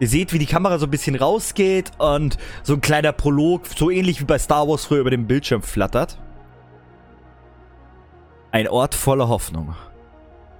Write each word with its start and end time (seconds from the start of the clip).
Ihr 0.00 0.08
seht, 0.08 0.32
wie 0.32 0.38
die 0.38 0.46
Kamera 0.46 0.78
so 0.78 0.86
ein 0.86 0.90
bisschen 0.90 1.14
rausgeht 1.14 1.92
und 1.98 2.38
so 2.62 2.72
ein 2.72 2.80
kleiner 2.80 3.12
Prolog, 3.12 3.66
so 3.66 3.90
ähnlich 3.90 4.18
wie 4.20 4.24
bei 4.24 4.38
Star 4.38 4.66
Wars 4.66 4.86
früher 4.86 5.00
über 5.00 5.10
dem 5.10 5.26
Bildschirm 5.26 5.62
flattert. 5.62 6.18
Ein 8.50 8.66
Ort 8.66 8.94
voller 8.94 9.28
Hoffnung. 9.28 9.74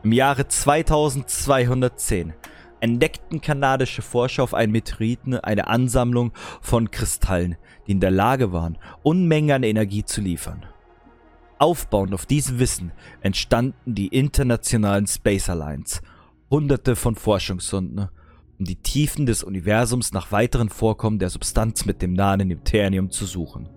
Im 0.03 0.13
Jahre 0.13 0.47
2210 0.47 2.35
entdeckten 2.81 3.41
kanadische 3.41 4.03
Forscher 4.03 4.43
auf 4.43 4.53
einen 4.53 4.73
Meteoriten 4.73 5.35
eine 5.35 5.69
Ansammlung 5.69 6.33
von 6.61 6.91
Kristallen, 6.91 7.57
die 7.87 7.93
in 7.93 8.01
der 8.01 8.11
Lage 8.11 8.53
waren, 8.53 8.77
Unmengen 9.03 9.57
an 9.57 9.63
Energie 9.63 10.05
zu 10.05 10.21
liefern. 10.21 10.67
Aufbauend 11.59 12.13
auf 12.13 12.27
diesem 12.27 12.59
Wissen 12.59 12.93
entstanden 13.23 13.95
die 13.95 14.09
internationalen 14.09 15.07
Space 15.07 15.49
Alliance, 15.49 16.03
hunderte 16.51 16.95
von 16.95 17.15
Forschungssonden, 17.15 18.09
um 18.61 18.67
die 18.67 18.77
Tiefen 18.77 19.25
des 19.25 19.43
Universums 19.43 20.13
nach 20.13 20.31
weiteren 20.33 20.69
Vorkommen 20.69 21.19
der 21.19 21.31
Substanz 21.31 21.87
mit 21.87 22.03
dem 22.03 22.13
Namen 22.13 22.51
Eternium 22.51 23.11
zu 23.11 23.25
suchen. 23.25 23.71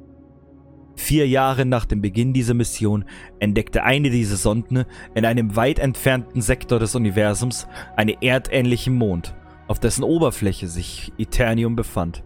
Vier 0.96 1.26
Jahre 1.28 1.66
nach 1.66 1.86
dem 1.86 2.02
Beginn 2.02 2.34
dieser 2.34 2.54
Mission 2.54 3.06
entdeckte 3.40 3.84
eine 3.84 4.10
dieser 4.10 4.36
Sonden 4.36 4.84
in 5.16 5.26
einem 5.26 5.56
weit 5.56 5.80
entfernten 5.80 6.42
Sektor 6.42 6.80
des 6.80 6.96
Universums 6.96 7.66
einen 7.96 8.22
erdähnlichen 8.22 8.94
Mond, 8.94 9.34
auf 9.68 9.80
dessen 9.80 10.04
Oberfläche 10.04 10.68
sich 10.68 11.14
Eternium 11.18 11.78
befand, 11.78 12.22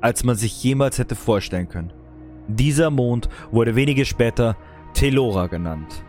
als 0.00 0.24
man 0.24 0.34
sich 0.34 0.60
jemals 0.62 0.98
hätte 0.98 1.14
vorstellen 1.14 1.68
können. 1.68 1.92
Dieser 2.48 2.90
Mond 2.90 3.28
wurde 3.52 3.76
wenige 3.76 4.04
später 4.04 4.56
Telora 4.92 5.46
genannt. 5.46 6.04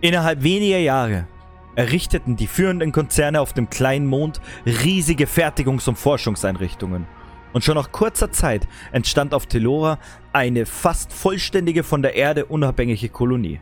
Innerhalb 0.00 0.42
weniger 0.42 0.78
Jahre 0.78 1.28
errichteten 1.76 2.36
die 2.36 2.46
führenden 2.46 2.92
Konzerne 2.92 3.40
auf 3.40 3.52
dem 3.52 3.70
kleinen 3.70 4.06
Mond 4.06 4.40
riesige 4.66 5.26
Fertigungs- 5.26 5.88
und 5.88 5.96
Forschungseinrichtungen– 5.96 7.06
und 7.54 7.62
schon 7.62 7.76
nach 7.76 7.92
kurzer 7.92 8.30
Zeit 8.32 8.66
entstand 8.92 9.32
auf 9.32 9.46
Telora 9.46 9.98
eine 10.32 10.66
fast 10.66 11.12
vollständige 11.12 11.84
von 11.84 12.02
der 12.02 12.16
Erde 12.16 12.44
unabhängige 12.44 13.08
Kolonie. 13.08 13.60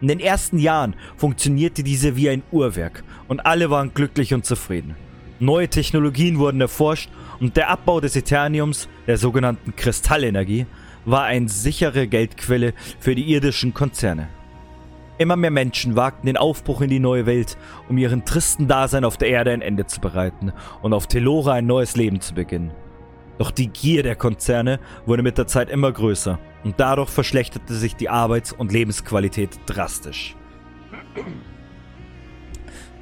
In 0.00 0.08
den 0.08 0.20
ersten 0.20 0.58
Jahren 0.58 0.94
funktionierte 1.16 1.82
diese 1.82 2.16
wie 2.16 2.30
ein 2.30 2.42
Uhrwerk 2.52 3.02
und 3.26 3.44
alle 3.44 3.70
waren 3.70 3.92
glücklich 3.92 4.32
und 4.32 4.46
zufrieden. 4.46 4.94
Neue 5.40 5.68
Technologien 5.68 6.38
wurden 6.38 6.60
erforscht 6.60 7.10
und 7.40 7.56
der 7.56 7.70
Abbau 7.70 8.00
des 8.00 8.14
Eterniums, 8.14 8.88
der 9.08 9.18
sogenannten 9.18 9.74
Kristallenergie, 9.74 10.66
war 11.04 11.24
eine 11.24 11.48
sichere 11.48 12.06
Geldquelle 12.06 12.72
für 13.00 13.16
die 13.16 13.32
irdischen 13.32 13.74
Konzerne. 13.74 14.28
Immer 15.16 15.36
mehr 15.36 15.52
Menschen 15.52 15.94
wagten 15.94 16.26
den 16.26 16.36
Aufbruch 16.36 16.80
in 16.80 16.90
die 16.90 16.98
neue 16.98 17.24
Welt, 17.24 17.56
um 17.88 17.96
ihren 17.98 18.24
tristen 18.24 18.66
Dasein 18.66 19.04
auf 19.04 19.16
der 19.16 19.28
Erde 19.28 19.52
ein 19.52 19.62
Ende 19.62 19.86
zu 19.86 20.00
bereiten 20.00 20.52
und 20.82 20.92
auf 20.92 21.06
Telora 21.06 21.52
ein 21.52 21.66
neues 21.66 21.94
Leben 21.94 22.20
zu 22.20 22.34
beginnen. 22.34 22.72
Doch 23.38 23.52
die 23.52 23.68
Gier 23.68 24.02
der 24.02 24.16
Konzerne 24.16 24.80
wurde 25.06 25.22
mit 25.22 25.38
der 25.38 25.46
Zeit 25.46 25.70
immer 25.70 25.92
größer 25.92 26.38
und 26.64 26.78
dadurch 26.78 27.10
verschlechterte 27.10 27.74
sich 27.74 27.94
die 27.94 28.08
Arbeits- 28.08 28.52
und 28.52 28.72
Lebensqualität 28.72 29.60
drastisch. 29.66 30.34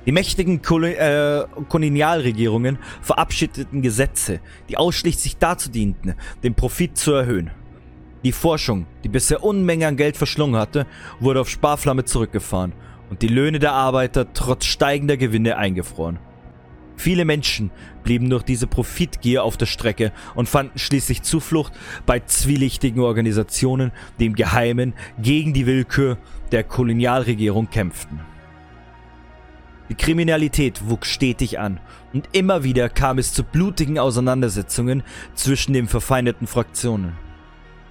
Die 0.04 0.12
mächtigen 0.12 0.62
Kol 0.62 0.84
äh, 0.84 1.44
Kolonialregierungen 1.68 2.78
verabschiedeten 3.00 3.82
Gesetze, 3.82 4.40
die 4.68 4.76
ausschließlich 4.76 5.38
dazu 5.38 5.70
dienten, 5.70 6.14
den 6.42 6.54
Profit 6.54 6.98
zu 6.98 7.12
erhöhen. 7.12 7.52
Die 8.24 8.32
Forschung, 8.32 8.86
die 9.02 9.08
bisher 9.08 9.42
Unmengen 9.42 9.88
an 9.88 9.96
Geld 9.96 10.16
verschlungen 10.16 10.56
hatte, 10.56 10.86
wurde 11.18 11.40
auf 11.40 11.50
Sparflamme 11.50 12.04
zurückgefahren 12.04 12.72
und 13.10 13.22
die 13.22 13.28
Löhne 13.28 13.58
der 13.58 13.72
Arbeiter 13.72 14.32
trotz 14.32 14.64
steigender 14.64 15.16
Gewinne 15.16 15.56
eingefroren. 15.56 16.18
Viele 16.96 17.24
Menschen 17.24 17.72
blieben 18.04 18.30
durch 18.30 18.44
diese 18.44 18.68
Profitgier 18.68 19.42
auf 19.42 19.56
der 19.56 19.66
Strecke 19.66 20.12
und 20.36 20.48
fanden 20.48 20.78
schließlich 20.78 21.22
Zuflucht 21.22 21.72
bei 22.06 22.20
zwielichtigen 22.20 23.02
Organisationen, 23.02 23.90
die 24.20 24.26
im 24.26 24.34
Geheimen 24.34 24.94
gegen 25.18 25.52
die 25.52 25.66
Willkür 25.66 26.16
der 26.52 26.62
Kolonialregierung 26.62 27.70
kämpften. 27.70 28.20
Die 29.88 29.96
Kriminalität 29.96 30.88
wuchs 30.88 31.08
stetig 31.08 31.58
an 31.58 31.80
und 32.12 32.28
immer 32.32 32.62
wieder 32.62 32.88
kam 32.88 33.18
es 33.18 33.32
zu 33.34 33.42
blutigen 33.42 33.98
Auseinandersetzungen 33.98 35.02
zwischen 35.34 35.72
den 35.72 35.88
verfeindeten 35.88 36.46
Fraktionen. 36.46 37.14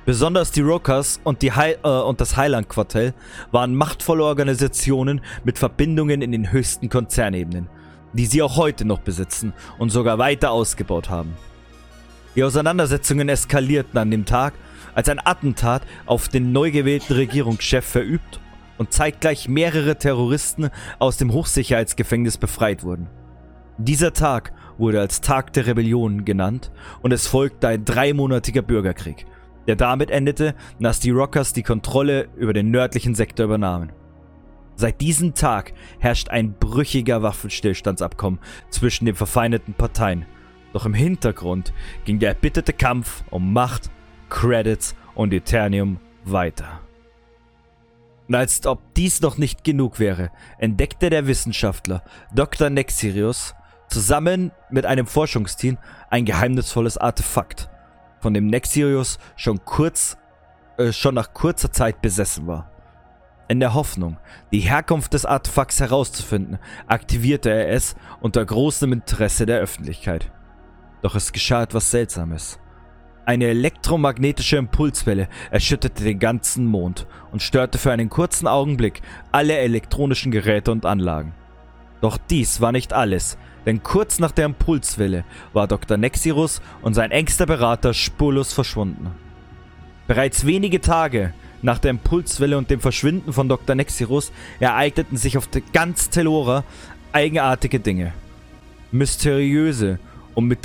Besonders 0.05 0.51
die 0.51 0.61
Rockers 0.61 1.19
und, 1.23 1.41
die 1.41 1.51
Hi 1.51 1.75
äh, 1.83 1.87
und 1.87 2.19
das 2.21 2.35
Highland-Quartell 2.35 3.13
waren 3.51 3.75
machtvolle 3.75 4.23
Organisationen 4.23 5.21
mit 5.43 5.59
Verbindungen 5.59 6.21
in 6.21 6.31
den 6.31 6.51
höchsten 6.51 6.89
Konzernebenen– 6.89 7.69
die 8.13 8.25
sie 8.25 8.41
auch 8.41 8.57
heute 8.57 8.85
noch 8.85 8.99
besitzen 8.99 9.53
und 9.77 9.89
sogar 9.89 10.17
weiter 10.17 10.51
ausgebaut 10.51 11.09
haben. 11.09 11.33
Die 12.35 12.43
Auseinandersetzungen 12.43 13.29
eskalierten 13.29 13.97
an 13.99 14.11
dem 14.11 14.25
Tag, 14.25 14.53
als 14.93 15.09
ein 15.09 15.25
Attentat 15.25 15.83
auf 16.05 16.27
den 16.27 16.51
neu 16.51 16.71
gewählten 16.71 17.13
Regierungschef 17.13 17.85
verübt 17.85 18.39
und 18.77 18.93
zeitgleich 18.93 19.47
mehrere 19.47 19.97
Terroristen 19.97 20.69
aus 20.99 21.17
dem 21.17 21.33
Hochsicherheitsgefängnis 21.33 22.37
befreit 22.37 22.83
wurden. 22.83 23.07
Dieser 23.77 24.13
Tag 24.13 24.53
wurde 24.77 24.99
als 24.99 25.21
Tag 25.21 25.53
der 25.53 25.65
Rebellion 25.65 26.25
genannt 26.25 26.71
und 27.01 27.11
es 27.11 27.27
folgte 27.27 27.69
ein 27.69 27.85
dreimonatiger 27.85 28.61
Bürgerkrieg, 28.61 29.25
der 29.67 29.75
damit 29.75 30.11
endete, 30.11 30.55
dass 30.79 30.99
die 30.99 31.11
Rockers 31.11 31.53
die 31.53 31.63
Kontrolle 31.63 32.29
über 32.35 32.53
den 32.53 32.71
nördlichen 32.71 33.15
Sektor 33.15 33.45
übernahmen. 33.45 33.91
Seit 34.75 35.01
diesem 35.01 35.35
Tag 35.35 35.73
herrscht 35.99 36.29
ein 36.29 36.53
brüchiger 36.53 37.21
Waffenstillstandsabkommen 37.21 38.39
zwischen 38.69 39.05
den 39.05 39.15
verfeindeten 39.15 39.73
Parteien. 39.73 40.25
Doch 40.73 40.85
im 40.85 40.93
Hintergrund 40.93 41.73
ging 42.05 42.19
der 42.19 42.29
erbitterte 42.29 42.73
Kampf 42.73 43.23
um 43.29 43.53
Macht, 43.53 43.91
Credits 44.29 44.95
und 45.13 45.33
Eternium 45.33 45.99
weiter. 46.23 46.81
Und 48.27 48.35
als 48.35 48.65
ob 48.65 48.79
dies 48.93 49.21
noch 49.21 49.37
nicht 49.37 49.63
genug 49.63 49.99
wäre, 49.99 50.31
entdeckte 50.57 51.09
der 51.09 51.27
Wissenschaftler 51.27 52.03
Dr. 52.33 52.69
Nexirius 52.69 53.53
zusammen 53.89 54.51
mit 54.69 54.85
einem 54.85 55.05
Forschungsteam 55.05 55.77
ein 56.09 56.23
geheimnisvolles 56.23 56.97
Artefakt, 56.97 57.69
von 58.21 58.33
dem 58.33 58.47
Nexirius 58.47 59.19
schon 59.35 59.65
kurz, 59.65 60.17
äh, 60.77 60.91
schon 60.91 61.15
nach 61.15 61.33
kurzer 61.33 61.71
Zeit 61.71 62.01
besessen 62.01 62.47
war. 62.47 62.71
In 63.47 63.59
der 63.59 63.73
Hoffnung, 63.73 64.17
die 64.53 64.59
Herkunft 64.59 65.13
des 65.13 65.25
Artefakts 65.25 65.81
herauszufinden, 65.81 66.57
aktivierte 66.87 67.49
er 67.49 67.69
es 67.69 67.95
unter 68.21 68.45
großem 68.45 68.93
Interesse 68.93 69.45
der 69.45 69.59
Öffentlichkeit. 69.59 70.31
Doch 71.01 71.15
es 71.15 71.33
geschah 71.33 71.63
etwas 71.63 71.91
Seltsames. 71.91 72.59
Eine 73.25 73.47
elektromagnetische 73.47 74.57
Impulswelle 74.57 75.27
erschütterte 75.51 76.03
den 76.03 76.19
ganzen 76.19 76.65
Mond 76.65 77.07
und 77.31 77.41
störte 77.41 77.77
für 77.77 77.91
einen 77.91 78.09
kurzen 78.09 78.47
Augenblick 78.47 79.01
alle 79.31 79.57
elektronischen 79.57 80.31
Geräte 80.31 80.71
und 80.71 80.85
Anlagen. 80.85 81.33
Doch 82.01 82.17
dies 82.17 82.61
war 82.61 82.71
nicht 82.71 82.93
alles, 82.93 83.37
denn 83.65 83.83
kurz 83.83 84.19
nach 84.19 84.31
der 84.31 84.45
Impulswelle 84.45 85.23
war 85.53 85.67
Dr. 85.67 85.97
Nexirus 85.97 86.61
und 86.81 86.95
sein 86.95 87.11
engster 87.11 87.45
Berater 87.45 87.93
spurlos 87.93 88.53
verschwunden. 88.53 89.11
Bereits 90.07 90.45
wenige 90.45 90.81
Tage 90.81 91.33
nach 91.61 91.77
der 91.77 91.91
Impulswelle 91.91 92.57
und 92.57 92.69
dem 92.71 92.79
Verschwinden 92.79 93.33
von 93.33 93.47
Dr. 93.47 93.75
Nexirus 93.75 94.31
ereigneten 94.59 95.15
sich 95.15 95.37
auf 95.37 95.47
ganz 95.73 96.09
Telora 96.09 96.63
eigenartige 97.13 97.79
Dinge. 97.79 98.13
Mysteriöse 98.91 99.99
und 100.33 100.47
mit 100.47 100.59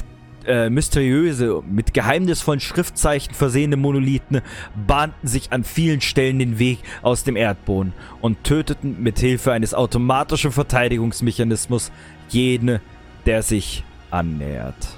äh, 0.47 0.71
mysteriöse, 0.71 1.63
mit 1.69 1.95
geheimnisvollen 1.95 2.61
Schriftzeichen 2.61 3.35
versehene 3.35 3.77
Monolithen 3.77 4.43
bahnten 4.87 5.29
sich 5.29 5.53
an 5.53 5.65
vielen 5.65 6.01
Stellen 6.01 6.39
den 6.39 6.59
Weg 6.59 6.79
aus 7.03 7.25
dem 7.25 7.37
Erdboden 7.37 7.93
und 8.21 8.45
töteten 8.45 9.03
mit 9.03 9.19
Hilfe 9.19 9.53
eines 9.53 9.75
automatischen 9.75 10.53
Verteidigungsmechanismus 10.53 11.91
jeden, 12.29 12.81
der 13.27 13.43
sich 13.43 13.85
annähert. 14.11 14.89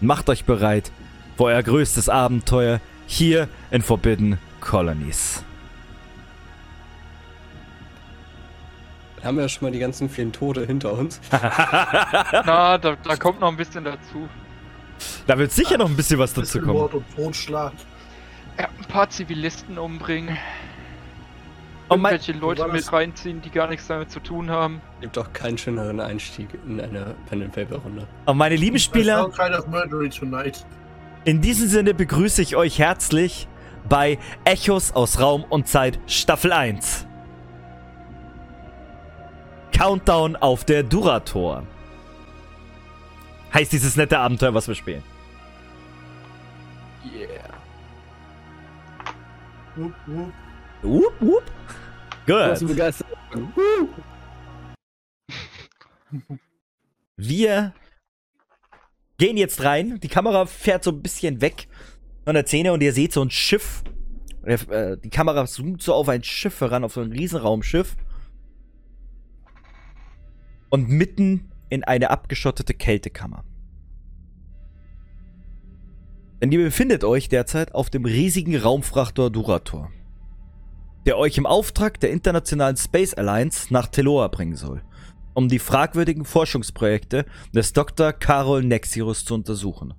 Macht 0.00 0.28
euch 0.28 0.44
bereit 0.44 0.90
für 1.36 1.44
euer 1.44 1.62
größtes 1.62 2.08
Abenteuer 2.08 2.80
hier 3.06 3.48
in 3.70 3.82
Forbidden 3.82 4.38
Colonies. 4.60 5.44
haben 9.26 9.36
wir 9.36 9.42
ja 9.42 9.48
schon 9.48 9.66
mal 9.66 9.72
die 9.72 9.78
ganzen 9.78 10.08
vielen 10.08 10.32
Tote 10.32 10.64
hinter 10.64 10.92
uns. 10.92 11.20
Na, 11.32 12.78
da, 12.78 12.96
da, 12.96 13.16
kommt 13.16 13.40
noch 13.40 13.48
ein 13.48 13.56
bisschen 13.56 13.84
dazu. 13.84 14.28
Da 15.26 15.38
wird 15.38 15.52
sicher 15.52 15.78
noch 15.78 15.88
ein 15.88 15.96
bisschen 15.96 16.18
was 16.18 16.32
dazu 16.34 16.60
kommen. 16.60 16.74
Mord 16.74 16.94
und 16.94 17.04
Totschlag. 17.14 17.72
Ja, 18.58 18.68
ein 18.78 18.84
paar 18.88 19.10
Zivilisten 19.10 19.78
umbringen. 19.78 20.36
Und 21.88 22.00
oh 22.00 22.08
Irgendwelche 22.08 22.32
Leute 22.32 22.66
mit 22.68 22.92
reinziehen, 22.92 23.40
die 23.42 23.50
gar 23.50 23.68
nichts 23.68 23.86
damit 23.86 24.10
zu 24.10 24.18
tun 24.18 24.50
haben. 24.50 24.80
Gibt 25.00 25.16
doch 25.16 25.32
keinen 25.32 25.56
schöneren 25.56 26.00
Einstieg 26.00 26.48
in 26.66 26.80
eine 26.80 27.14
Pen 27.28 27.42
and 27.42 27.52
Paper 27.52 27.76
Runde. 27.76 28.00
Und 28.00 28.08
oh, 28.26 28.34
meine 28.34 28.56
lieben 28.56 28.78
Spieler, 28.78 29.30
in 31.24 31.40
diesem 31.40 31.68
Sinne 31.68 31.94
begrüße 31.94 32.42
ich 32.42 32.56
euch 32.56 32.78
herzlich 32.78 33.46
bei 33.88 34.18
Echos 34.44 34.92
aus 34.92 35.20
Raum 35.20 35.44
und 35.48 35.68
Zeit 35.68 36.00
Staffel 36.06 36.52
1. 36.52 37.06
Countdown 39.72 40.36
auf 40.36 40.64
der 40.64 40.82
Durator. 40.82 41.64
Heißt 43.52 43.72
dieses 43.72 43.96
nette 43.96 44.18
Abenteuer, 44.18 44.54
was 44.54 44.68
wir 44.68 44.74
spielen. 44.74 45.02
Yeah. 47.04 47.28
Wupp, 49.76 49.94
wupp. 50.06 50.32
Whoop. 51.20 51.44
Was 52.26 52.60
Gut. 52.60 52.70
Wir 57.16 57.72
gehen 59.18 59.36
jetzt 59.36 59.62
rein. 59.64 60.00
Die 60.00 60.08
Kamera 60.08 60.46
fährt 60.46 60.84
so 60.84 60.90
ein 60.90 61.02
bisschen 61.02 61.40
weg 61.40 61.68
von 62.24 62.34
der 62.34 62.46
Szene 62.46 62.72
und 62.72 62.82
ihr 62.82 62.92
seht 62.92 63.12
so 63.12 63.22
ein 63.22 63.30
Schiff. 63.30 63.82
Äh, 64.44 64.96
Die 64.98 65.10
Kamera 65.10 65.46
zoomt 65.46 65.82
so 65.82 65.94
auf 65.94 66.08
ein 66.08 66.22
Schiff 66.22 66.60
heran, 66.60 66.84
auf 66.84 66.94
so 66.94 67.00
ein 67.00 67.12
Riesenraumschiff. 67.12 67.96
Und 70.68 70.88
mitten 70.88 71.50
in 71.68 71.84
eine 71.84 72.10
abgeschottete 72.10 72.74
Kältekammer. 72.74 73.44
Denn 76.40 76.52
ihr 76.52 76.62
befindet 76.62 77.02
euch 77.04 77.28
derzeit 77.28 77.74
auf 77.74 77.90
dem 77.90 78.04
riesigen 78.04 78.56
Raumfrachter 78.56 79.30
Durator, 79.30 79.90
der 81.06 81.16
euch 81.16 81.38
im 81.38 81.46
Auftrag 81.46 81.98
der 82.00 82.10
Internationalen 82.10 82.76
Space 82.76 83.14
Alliance 83.14 83.72
nach 83.72 83.88
Teloa 83.88 84.28
bringen 84.28 84.56
soll 84.56 84.82
um 85.36 85.50
die 85.50 85.58
fragwürdigen 85.58 86.24
Forschungsprojekte 86.24 87.26
des 87.54 87.74
Dr. 87.74 88.14
Karol 88.14 88.64
Nexirus 88.64 89.26
zu 89.26 89.34
untersuchen. 89.34 89.92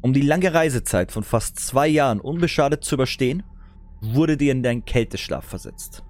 Um 0.00 0.12
die 0.12 0.22
lange 0.22 0.52
Reisezeit 0.52 1.12
von 1.12 1.22
fast 1.22 1.60
zwei 1.60 1.86
Jahren 1.86 2.20
unbeschadet 2.20 2.82
zu 2.82 2.96
überstehen, 2.96 3.44
wurde 4.00 4.36
dir 4.36 4.50
in 4.50 4.64
deinen 4.64 4.84
Kälteschlaf 4.84 5.44
versetzt. 5.44 6.02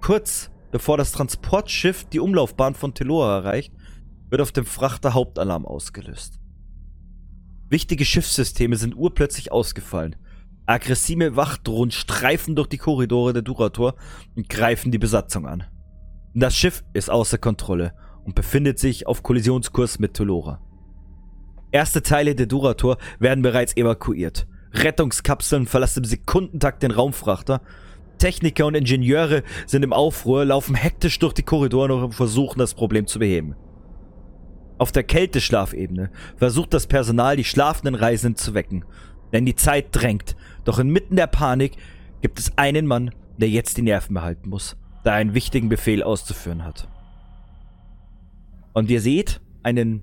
Kurz 0.00 0.52
bevor 0.72 0.96
das 0.96 1.12
Transportschiff 1.12 2.04
die 2.06 2.18
Umlaufbahn 2.18 2.74
von 2.74 2.94
Teloa 2.94 3.36
erreicht, 3.36 3.72
wird 4.28 4.40
auf 4.40 4.50
dem 4.50 4.66
Frachter 4.66 5.14
Hauptalarm 5.14 5.64
ausgelöst. 5.64 6.40
Wichtige 7.68 8.04
Schiffssysteme 8.04 8.76
sind 8.76 8.96
urplötzlich 8.96 9.52
ausgefallen. 9.52 10.16
Aggressive 10.66 11.36
Wachdrohnen 11.36 11.90
streifen 11.90 12.56
durch 12.56 12.68
die 12.68 12.78
Korridore 12.78 13.32
der 13.32 13.42
Durator 13.42 13.94
und 14.34 14.48
greifen 14.48 14.90
die 14.90 14.98
Besatzung 14.98 15.46
an. 15.46 15.64
Das 16.34 16.56
Schiff 16.56 16.82
ist 16.92 17.10
außer 17.10 17.38
Kontrolle 17.38 17.94
und 18.24 18.34
befindet 18.34 18.78
sich 18.78 19.06
auf 19.06 19.22
Kollisionskurs 19.22 19.98
mit 19.98 20.14
Tulora. 20.14 20.60
Erste 21.70 22.02
Teile 22.02 22.34
der 22.34 22.46
Durator 22.46 22.98
werden 23.18 23.42
bereits 23.42 23.76
evakuiert. 23.76 24.46
Rettungskapseln 24.72 25.66
verlassen 25.66 26.00
im 26.00 26.04
Sekundentakt 26.04 26.82
den 26.82 26.90
Raumfrachter. 26.90 27.60
Techniker 28.22 28.66
und 28.66 28.74
Ingenieure 28.74 29.42
sind 29.66 29.82
im 29.82 29.92
Aufruhr, 29.92 30.44
laufen 30.44 30.74
hektisch 30.74 31.18
durch 31.18 31.32
die 31.32 31.42
Korridore 31.42 31.94
und 32.04 32.14
versuchen 32.14 32.58
das 32.58 32.74
Problem 32.74 33.06
zu 33.06 33.18
beheben. 33.18 33.54
Auf 34.78 34.92
der 34.92 35.04
Kälteschlafebene 35.04 36.10
versucht 36.36 36.74
das 36.74 36.86
Personal 36.86 37.36
die 37.36 37.44
schlafenden 37.44 37.94
Reisenden 37.94 38.36
zu 38.36 38.54
wecken, 38.54 38.84
denn 39.32 39.46
die 39.46 39.56
Zeit 39.56 39.88
drängt. 39.92 40.36
Doch 40.64 40.78
inmitten 40.78 41.16
der 41.16 41.26
Panik 41.26 41.76
gibt 42.20 42.38
es 42.38 42.56
einen 42.56 42.86
Mann, 42.86 43.10
der 43.38 43.48
jetzt 43.48 43.76
die 43.76 43.82
Nerven 43.82 44.14
behalten 44.14 44.48
muss 44.48 44.76
da 45.02 45.12
er 45.12 45.16
einen 45.16 45.34
wichtigen 45.34 45.68
Befehl 45.68 46.02
auszuführen 46.02 46.64
hat. 46.64 46.88
Und 48.72 48.90
ihr 48.90 49.00
seht 49.00 49.40
einen. 49.62 50.02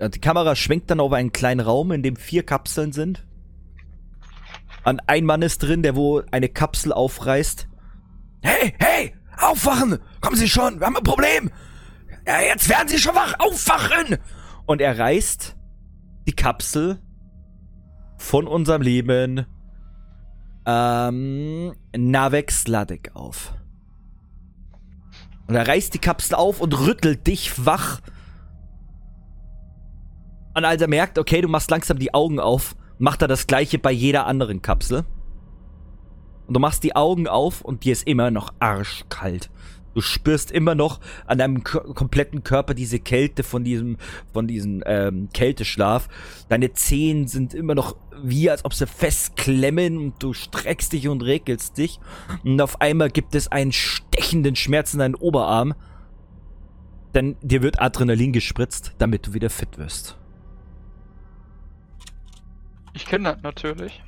Die 0.00 0.18
Kamera 0.18 0.56
schwenkt 0.56 0.90
dann 0.90 0.98
auf 0.98 1.12
einen 1.12 1.32
kleinen 1.32 1.60
Raum, 1.60 1.92
in 1.92 2.02
dem 2.02 2.16
vier 2.16 2.42
Kapseln 2.42 2.92
sind. 2.92 3.24
Und 4.84 5.00
ein 5.06 5.24
Mann 5.24 5.42
ist 5.42 5.58
drin, 5.62 5.82
der 5.82 5.96
wo 5.96 6.22
eine 6.30 6.48
Kapsel 6.48 6.92
aufreißt. 6.92 7.68
Hey, 8.42 8.74
hey, 8.78 9.14
aufwachen! 9.38 9.98
Kommen 10.20 10.36
Sie 10.36 10.48
schon, 10.48 10.80
wir 10.80 10.86
haben 10.86 10.96
ein 10.96 11.04
Problem! 11.04 11.50
Ja, 12.26 12.40
jetzt 12.40 12.68
werden 12.68 12.88
Sie 12.88 12.98
schon 12.98 13.14
wach, 13.14 13.34
aufwachen! 13.38 14.18
Und 14.66 14.80
er 14.80 14.98
reißt 14.98 15.56
die 16.26 16.34
Kapsel 16.34 17.00
von 18.16 18.46
unserem 18.46 18.82
lieben 18.82 19.46
ähm, 20.66 21.74
Navek 21.96 22.50
Sladek 22.50 23.10
auf. 23.14 23.54
Und 25.46 25.54
er 25.54 25.66
reißt 25.66 25.92
die 25.94 25.98
Kapsel 25.98 26.36
auf 26.36 26.60
und 26.60 26.78
rüttelt 26.78 27.26
dich 27.26 27.66
wach. 27.66 28.00
Und 30.54 30.64
als 30.64 30.82
er 30.82 30.88
merkt, 30.88 31.18
okay, 31.18 31.40
du 31.40 31.48
machst 31.48 31.70
langsam 31.70 31.98
die 31.98 32.14
Augen 32.14 32.38
auf, 32.38 32.76
macht 33.02 33.20
er 33.20 33.26
das 33.26 33.48
gleiche 33.48 33.80
bei 33.80 33.90
jeder 33.90 34.26
anderen 34.26 34.62
Kapsel. 34.62 35.04
Und 36.46 36.54
du 36.54 36.60
machst 36.60 36.84
die 36.84 36.94
Augen 36.94 37.26
auf 37.26 37.60
und 37.60 37.82
dir 37.82 37.90
ist 37.92 38.06
immer 38.06 38.30
noch 38.30 38.54
arschkalt. 38.60 39.50
Du 39.92 40.00
spürst 40.00 40.52
immer 40.52 40.76
noch 40.76 41.00
an 41.26 41.38
deinem 41.38 41.64
kompletten 41.64 42.44
Körper 42.44 42.74
diese 42.74 43.00
Kälte 43.00 43.42
von 43.42 43.64
diesem, 43.64 43.96
von 44.32 44.46
diesem 44.46 44.84
ähm, 44.86 45.28
Kälteschlaf. 45.34 46.08
Deine 46.48 46.74
Zehen 46.74 47.26
sind 47.26 47.54
immer 47.54 47.74
noch 47.74 47.96
wie, 48.22 48.48
als 48.48 48.64
ob 48.64 48.72
sie 48.72 48.86
festklemmen 48.86 49.98
und 49.98 50.22
du 50.22 50.32
streckst 50.32 50.92
dich 50.92 51.08
und 51.08 51.24
regelst 51.24 51.78
dich. 51.78 51.98
Und 52.44 52.60
auf 52.60 52.80
einmal 52.80 53.10
gibt 53.10 53.34
es 53.34 53.50
einen 53.50 53.72
stechenden 53.72 54.54
Schmerz 54.54 54.92
in 54.92 55.00
deinen 55.00 55.16
Oberarm. 55.16 55.74
Denn 57.16 57.34
dir 57.42 57.62
wird 57.62 57.82
Adrenalin 57.82 58.32
gespritzt, 58.32 58.92
damit 58.98 59.26
du 59.26 59.34
wieder 59.34 59.50
fit 59.50 59.76
wirst. 59.76 60.21
Ich 62.94 63.06
kenne 63.06 63.32
das 63.32 63.42
natürlich. 63.42 64.02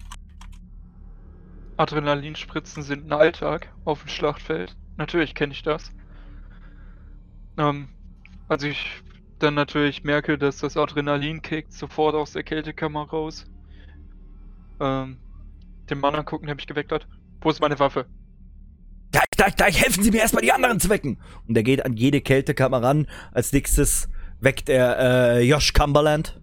Adrenalinspritzen 1.77 2.83
sind 2.83 3.07
ein 3.07 3.13
Alltag 3.13 3.73
auf 3.85 4.03
dem 4.03 4.09
Schlachtfeld. 4.09 4.77
Natürlich 4.97 5.35
kenne 5.35 5.53
ich 5.53 5.63
das. 5.63 5.91
Ähm, 7.57 7.89
als 8.49 8.63
ich 8.63 9.03
dann 9.39 9.55
natürlich 9.55 10.05
merke, 10.05 10.39
dass 10.39 10.59
das 10.59 10.77
Adrenalin 10.77 11.43
kickt, 11.43 11.73
sofort 11.73 12.15
aus 12.15 12.33
der 12.33 12.45
Kältekammer 12.45 13.09
raus. 13.09 13.45
Ähm, 14.81 15.19
den 15.91 16.01
Mann 16.01 16.15
angucken, 16.15 16.47
der 16.47 16.55
mich 16.55 16.67
geweckt 16.67 16.93
hat. 16.93 17.07
Wo 17.41 17.51
ist 17.51 17.61
meine 17.61 17.79
Waffe? 17.79 18.07
Gleich, 19.13 19.31
gleich, 19.31 19.57
gleich, 19.57 19.83
helfen 19.83 20.03
Sie 20.03 20.11
mir 20.11 20.21
erstmal 20.21 20.43
die 20.43 20.53
anderen 20.53 20.81
zu 20.81 20.89
wecken. 20.89 21.21
Und 21.47 21.57
er 21.57 21.63
geht 21.63 21.85
an 21.85 21.95
jede 21.95 22.21
Kältekammer 22.21 22.83
ran. 22.83 23.07
Als 23.33 23.53
nächstes 23.53 24.09
weckt 24.41 24.69
er 24.69 24.99
äh, 24.99 25.43
Josh 25.43 25.73
Cumberland. 25.73 26.41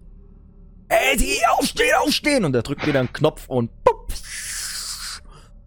Ey, 0.92 1.16
die 1.16 1.38
aufstehen, 1.58 1.94
aufstehen! 2.02 2.44
Und 2.44 2.54
er 2.54 2.62
drückt 2.62 2.86
wieder 2.86 3.00
einen 3.00 3.12
Knopf 3.12 3.48
und 3.48 3.70
pup, 3.82 4.12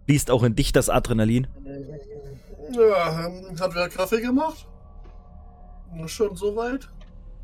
fließt 0.06 0.30
auch 0.30 0.44
in 0.44 0.54
dich 0.54 0.70
das 0.70 0.88
Adrenalin. 0.88 1.48
Ja, 2.70 3.26
ähm, 3.26 3.58
hat 3.58 3.74
wer 3.74 3.88
Kaffee 3.88 4.20
gemacht? 4.20 4.68
Schon 6.06 6.36
soweit? 6.36 6.88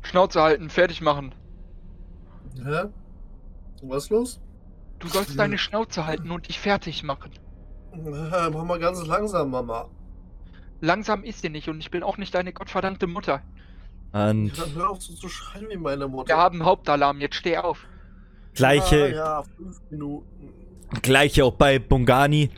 Schnauze 0.01 0.41
halten, 0.41 0.69
fertig 0.69 1.01
machen. 1.01 1.35
Hä? 2.63 2.85
Was 3.81 4.09
los? 4.09 4.39
Du 4.99 5.09
sollst 5.09 5.37
deine 5.37 5.57
Schnauze 5.57 6.05
halten 6.05 6.31
und 6.31 6.47
dich 6.47 6.59
fertig 6.59 7.03
machen. 7.03 7.31
Mach 7.93 8.63
mal 8.63 8.79
ganz 8.79 9.05
langsam, 9.05 9.51
Mama. 9.51 9.89
Langsam 10.79 11.25
ist 11.25 11.41
sie 11.41 11.49
nicht 11.49 11.67
und 11.67 11.81
ich 11.81 11.91
bin 11.91 12.01
auch 12.01 12.17
nicht 12.17 12.33
deine 12.33 12.53
gottverdammte 12.53 13.07
Mutter. 13.07 13.41
Und 14.13 14.51
Dann 14.59 14.75
hör 14.75 14.91
auf 14.91 15.01
so 15.01 15.13
zu 15.13 15.27
schreien 15.27 15.67
wie 15.69 15.77
meine 15.77 16.07
Mutter. 16.07 16.29
Wir 16.29 16.37
haben 16.37 16.63
Hauptalarm, 16.63 17.19
jetzt 17.19 17.35
steh 17.35 17.57
auf. 17.57 17.79
gleiche, 18.53 19.09
Ja, 19.09 19.15
ja, 19.15 19.43
fünf 19.57 19.81
Minuten. 19.89 20.53
gleiche 21.01 21.43
auch 21.45 21.55
bei 21.55 21.79
Bongani. 21.79 22.51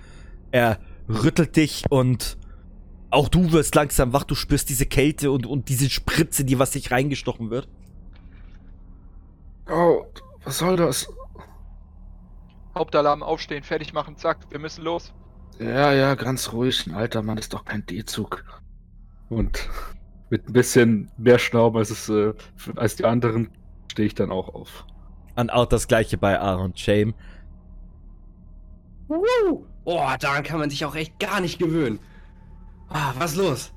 Er 0.51 0.79
rüttelt 1.07 1.55
dich 1.55 1.85
und 1.89 2.37
auch 3.09 3.29
du 3.29 3.53
wirst 3.53 3.73
langsam 3.75 4.11
wach. 4.11 4.25
Du 4.25 4.35
spürst 4.35 4.67
diese 4.69 4.85
Kälte 4.85 5.31
und, 5.31 5.45
und 5.45 5.69
diese 5.69 5.89
Spritze, 5.89 6.43
die 6.43 6.59
was 6.59 6.73
sich 6.73 6.91
reingestochen 6.91 7.49
wird. 7.49 7.69
Oh, 9.69 10.05
was 10.43 10.57
soll 10.57 10.75
das? 10.75 11.07
Hauptalarm 12.77 13.23
aufstehen, 13.23 13.63
fertig 13.63 13.93
machen, 13.93 14.17
zack, 14.17 14.39
wir 14.49 14.59
müssen 14.59 14.83
los. 14.83 15.13
Ja, 15.59 15.93
ja, 15.93 16.15
ganz 16.15 16.51
ruhig. 16.51 16.85
Ein 16.85 16.93
alter 16.95 17.21
Mann 17.21 17.37
ist 17.37 17.53
doch 17.53 17.63
kein 17.63 17.85
D-Zug. 17.85 18.43
Und 19.29 19.69
mit 20.29 20.47
ein 20.47 20.53
bisschen 20.53 21.11
mehr 21.17 21.39
Schnauben 21.39 21.77
als, 21.77 21.89
es, 21.89 22.09
äh, 22.09 22.33
als 22.75 22.95
die 22.95 23.05
anderen 23.05 23.49
stehe 23.91 24.07
ich 24.07 24.15
dann 24.15 24.31
auch 24.31 24.53
auf. 24.53 24.85
Und 25.35 25.51
auch 25.51 25.65
das 25.65 25.87
gleiche 25.87 26.17
bei 26.17 26.39
Aaron 26.39 26.75
Shame. 26.75 27.13
Woo! 29.07 29.65
Oh, 29.83 30.09
daran 30.19 30.43
kann 30.43 30.59
man 30.59 30.69
sich 30.69 30.83
auch 30.85 30.95
echt 30.95 31.19
gar 31.19 31.41
nicht 31.41 31.59
gewöhnen. 31.59 31.99
Ah, 32.89 33.13
was 33.17 33.31
ist 33.31 33.37
los? 33.37 33.73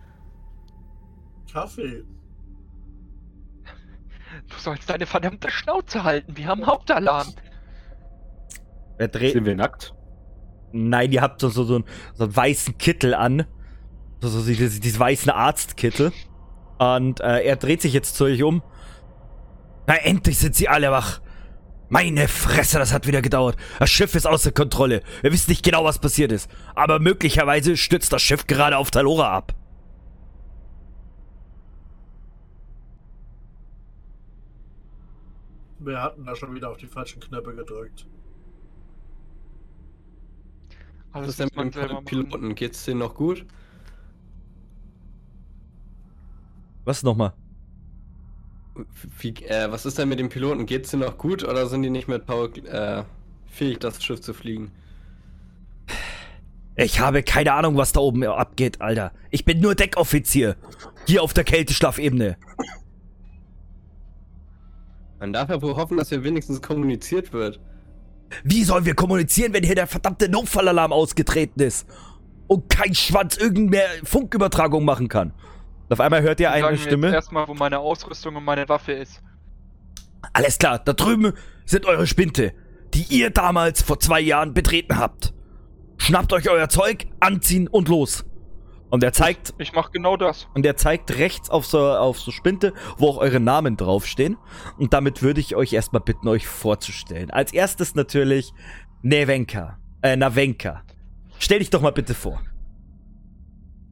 Kaffee. 1.52 2.04
Du 4.48 4.56
sollst 4.56 4.88
deine 4.88 5.06
verdammte 5.06 5.50
Schnauze 5.50 6.04
halten, 6.04 6.36
wir 6.36 6.46
haben 6.46 6.66
Hauptalarm. 6.66 7.28
Er 8.98 9.08
dreht, 9.08 9.32
Sind 9.32 9.44
wir 9.44 9.54
nackt? 9.54 9.94
Nein, 10.72 11.12
ihr 11.12 11.22
habt 11.22 11.40
so, 11.40 11.48
so, 11.48 11.64
so, 11.64 11.76
einen, 11.76 11.84
so 12.14 12.24
einen 12.24 12.36
weißen 12.36 12.78
Kittel 12.78 13.14
an. 13.14 13.46
So, 14.20 14.28
so 14.28 14.44
diese, 14.44 14.80
diesen 14.80 14.98
weißen 14.98 15.30
Arztkittel. 15.30 16.12
Und 16.78 17.20
äh, 17.20 17.42
er 17.42 17.56
dreht 17.56 17.82
sich 17.82 17.92
jetzt 17.92 18.16
zu 18.16 18.24
euch 18.24 18.42
um. 18.42 18.62
Na, 19.86 19.96
endlich 19.96 20.38
sind 20.38 20.54
sie 20.54 20.68
alle 20.68 20.90
wach. 20.90 21.20
Meine 21.88 22.28
Fresse, 22.28 22.78
das 22.78 22.92
hat 22.92 23.06
wieder 23.06 23.22
gedauert. 23.22 23.56
Das 23.78 23.88
Schiff 23.88 24.14
ist 24.14 24.26
außer 24.26 24.52
Kontrolle. 24.52 25.02
Wir 25.22 25.32
wissen 25.32 25.50
nicht 25.50 25.64
genau, 25.64 25.84
was 25.84 25.98
passiert 25.98 26.30
ist. 26.32 26.50
Aber 26.74 26.98
möglicherweise 26.98 27.76
stürzt 27.76 28.12
das 28.12 28.20
Schiff 28.20 28.46
gerade 28.46 28.76
auf 28.76 28.90
Talora 28.90 29.34
ab. 29.34 29.54
Wir 35.78 36.02
hatten 36.02 36.24
da 36.24 36.36
schon 36.36 36.54
wieder 36.54 36.70
auf 36.70 36.76
die 36.76 36.86
falschen 36.86 37.20
Knöpfe 37.20 37.54
gedrückt. 37.54 38.06
Was 41.12 41.22
Alles 41.22 41.28
ist 41.30 41.40
denn 41.40 41.64
mit 41.64 41.74
dem. 41.74 42.04
Piloten? 42.04 42.54
Geht's 42.54 42.84
denen 42.84 42.98
noch 42.98 43.14
gut? 43.14 43.46
Was 46.88 47.02
nochmal? 47.02 47.34
Wie, 49.18 49.34
äh, 49.44 49.70
was 49.70 49.84
ist 49.84 49.98
denn 49.98 50.08
mit 50.08 50.18
dem 50.18 50.30
Piloten? 50.30 50.64
Geht's 50.64 50.90
denen 50.90 51.02
noch 51.02 51.18
gut 51.18 51.44
oder 51.44 51.66
sind 51.66 51.82
die 51.82 51.90
nicht 51.90 52.08
mehr 52.08 52.24
tau- 52.24 52.46
äh, 52.46 53.04
fähig, 53.44 53.78
das 53.80 54.02
Schiff 54.02 54.22
zu 54.22 54.32
fliegen? 54.32 54.70
Ich 56.76 56.98
habe 56.98 57.22
keine 57.22 57.52
Ahnung, 57.52 57.76
was 57.76 57.92
da 57.92 58.00
oben 58.00 58.24
abgeht, 58.24 58.80
Alter. 58.80 59.12
Ich 59.30 59.44
bin 59.44 59.60
nur 59.60 59.74
Deckoffizier. 59.74 60.56
Hier 61.06 61.22
auf 61.22 61.34
der 61.34 61.44
Kälteschlafebene. 61.44 62.38
Man 65.20 65.34
darf 65.34 65.50
ja 65.50 65.60
wohl 65.60 65.76
hoffen, 65.76 65.98
dass 65.98 66.08
hier 66.08 66.24
wenigstens 66.24 66.62
kommuniziert 66.62 67.34
wird. 67.34 67.60
Wie 68.44 68.64
sollen 68.64 68.86
wir 68.86 68.94
kommunizieren, 68.94 69.52
wenn 69.52 69.62
hier 69.62 69.74
der 69.74 69.88
verdammte 69.88 70.30
Notfallalarm 70.30 70.94
ausgetreten 70.94 71.60
ist? 71.60 71.86
Und 72.46 72.70
kein 72.70 72.94
Schwanz 72.94 73.36
irgendeine 73.36 73.84
Funkübertragung 74.04 74.86
machen 74.86 75.08
kann. 75.08 75.34
Und 75.88 75.92
auf 75.94 76.00
einmal 76.00 76.22
hört 76.22 76.38
ihr 76.40 76.48
Sagen 76.48 76.64
eine 76.64 76.76
jetzt 76.76 76.86
Stimme. 76.86 77.12
Erstmal, 77.12 77.48
wo 77.48 77.54
meine 77.54 77.78
Ausrüstung 77.78 78.36
und 78.36 78.44
meine 78.44 78.68
Waffe 78.68 78.92
ist. 78.92 79.22
Alles 80.32 80.58
klar, 80.58 80.78
da 80.78 80.92
drüben 80.92 81.32
sind 81.64 81.86
eure 81.86 82.06
Spinte, 82.06 82.52
die 82.94 83.04
ihr 83.08 83.30
damals 83.30 83.82
vor 83.82 83.98
zwei 84.00 84.20
Jahren 84.20 84.52
betreten 84.52 84.98
habt. 84.98 85.32
Schnappt 85.96 86.32
euch 86.32 86.50
euer 86.50 86.68
Zeug, 86.68 87.06
anziehen 87.20 87.68
und 87.68 87.88
los. 87.88 88.24
Und 88.90 89.02
er 89.02 89.12
zeigt, 89.12 89.54
Ich 89.58 89.72
mach 89.74 89.90
genau 89.90 90.16
das. 90.16 90.48
und 90.54 90.64
er 90.64 90.76
zeigt 90.76 91.16
rechts 91.18 91.50
auf 91.50 91.66
so, 91.66 91.78
auf 91.90 92.18
so 92.18 92.30
Spinte, 92.30 92.72
wo 92.96 93.08
auch 93.08 93.18
eure 93.18 93.40
Namen 93.40 93.76
draufstehen. 93.76 94.38
Und 94.78 94.92
damit 94.94 95.22
würde 95.22 95.40
ich 95.40 95.56
euch 95.56 95.72
erstmal 95.74 96.00
bitten, 96.00 96.26
euch 96.28 96.46
vorzustellen. 96.46 97.30
Als 97.30 97.52
erstes 97.52 97.94
natürlich 97.94 98.52
Nevenka. 99.02 99.78
Äh, 100.02 100.16
Navenka. 100.16 100.82
Stell 101.38 101.58
dich 101.58 101.70
doch 101.70 101.82
mal 101.82 101.92
bitte 101.92 102.14
vor. 102.14 102.40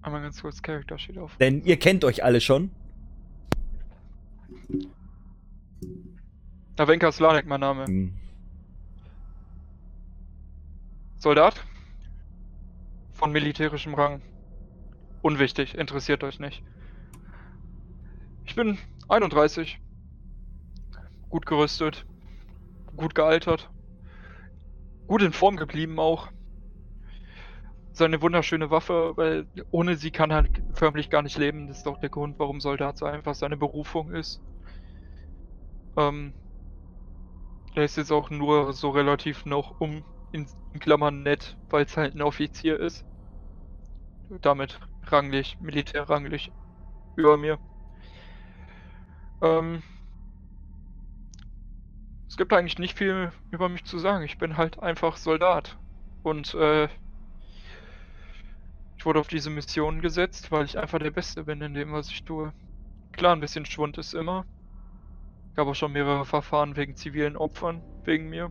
Einmal 0.07 0.23
ganz 0.23 0.41
kurz, 0.41 0.63
Charakter 0.63 0.97
steht 0.99 1.19
auf. 1.19 1.37
Denn 1.39 1.65
ihr 1.65 1.81
kennt 1.81 2.05
euch 2.05 2.23
alle 2.23 2.41
schon. 2.41 2.71
Navenka 6.79 7.11
Slanek, 7.11 7.47
mein 7.47 7.59
Name. 7.59 7.87
Hm. 7.87 8.15
Soldat. 11.17 11.65
Von 13.15 13.33
militärischem 13.33 13.95
Rang. 13.95 14.23
Unwichtig, 15.23 15.75
interessiert 15.75 16.23
euch 16.23 16.39
nicht. 16.39 16.63
Ich 18.45 18.55
bin 18.55 18.79
31. 19.09 19.81
Gut 21.31 21.47
gerüstet. 21.47 22.07
Gut 22.97 23.17
gealtert. 23.17 23.71
Gut 25.09 25.23
in 25.23 25.33
Form 25.33 25.57
geblieben 25.57 25.99
auch. 25.99 26.29
Seine 27.97 28.23
wunderschöne 28.23 28.71
Waffe, 28.71 29.17
weil 29.17 29.49
ohne 29.71 29.97
sie 29.97 30.13
kann 30.13 30.31
er 30.31 30.49
förmlich 30.73 31.11
gar 31.11 31.23
nicht 31.23 31.37
leben. 31.37 31.67
Das 31.67 31.79
ist 31.79 31.89
auch 31.89 31.99
der 31.99 32.11
Grund, 32.11 32.39
warum 32.39 32.61
Soldat 32.61 32.97
so 32.97 33.07
einfach 33.07 33.35
seine 33.35 33.57
Berufung 33.57 34.13
ist. 34.15 34.41
Ähm, 35.97 36.35
er 37.75 37.85
ist 37.85 37.97
jetzt 37.97 38.11
auch 38.11 38.29
nur 38.29 38.73
so 38.73 38.91
relativ 38.91 39.45
noch 39.45 39.71
um 39.79 40.05
in 40.33 40.51
Klammern 40.81 41.23
nett, 41.23 41.57
weil 41.69 41.85
es 41.85 41.97
halt 41.97 42.17
ein 42.17 42.23
Offizier 42.23 42.81
ist. 42.81 43.07
Damit 44.41 44.79
ranglich, 45.03 45.59
militärranglich 45.59 46.53
über 47.17 47.37
mir. 47.37 47.61
Ähm, 49.41 49.83
es 52.29 52.37
gibt 52.37 52.53
eigentlich 52.53 52.79
nicht 52.79 52.97
viel 52.97 53.33
über 53.51 53.69
mich 53.69 53.85
zu 53.85 53.99
sagen. 53.99 54.25
Ich 54.25 54.39
bin 54.39 54.57
halt 54.57 54.79
einfach 54.81 55.17
Soldat. 55.17 55.79
Und 56.23 56.55
äh, 56.55 56.89
ich 58.97 59.05
wurde 59.05 59.21
auf 59.21 59.29
diese 59.29 59.51
Mission 59.51 60.01
gesetzt, 60.01 60.51
weil 60.51 60.65
ich 60.65 60.79
einfach 60.79 60.99
der 60.99 61.11
Beste 61.11 61.45
bin 61.45 61.61
in 61.61 61.75
dem, 61.75 61.93
was 61.93 62.11
ich 62.11 62.25
tue. 62.25 62.53
Klar, 63.13 63.35
ein 63.35 63.41
bisschen 63.41 63.67
Schwund 63.67 63.99
ist 63.99 64.15
immer. 64.15 64.45
Gab 65.55 65.69
auch 65.69 65.75
schon 65.75 65.93
mehrere 65.93 66.25
Verfahren 66.25 66.77
wegen 66.77 66.97
zivilen 66.97 67.37
Opfern, 67.37 67.83
wegen 68.05 68.29
mir. 68.29 68.51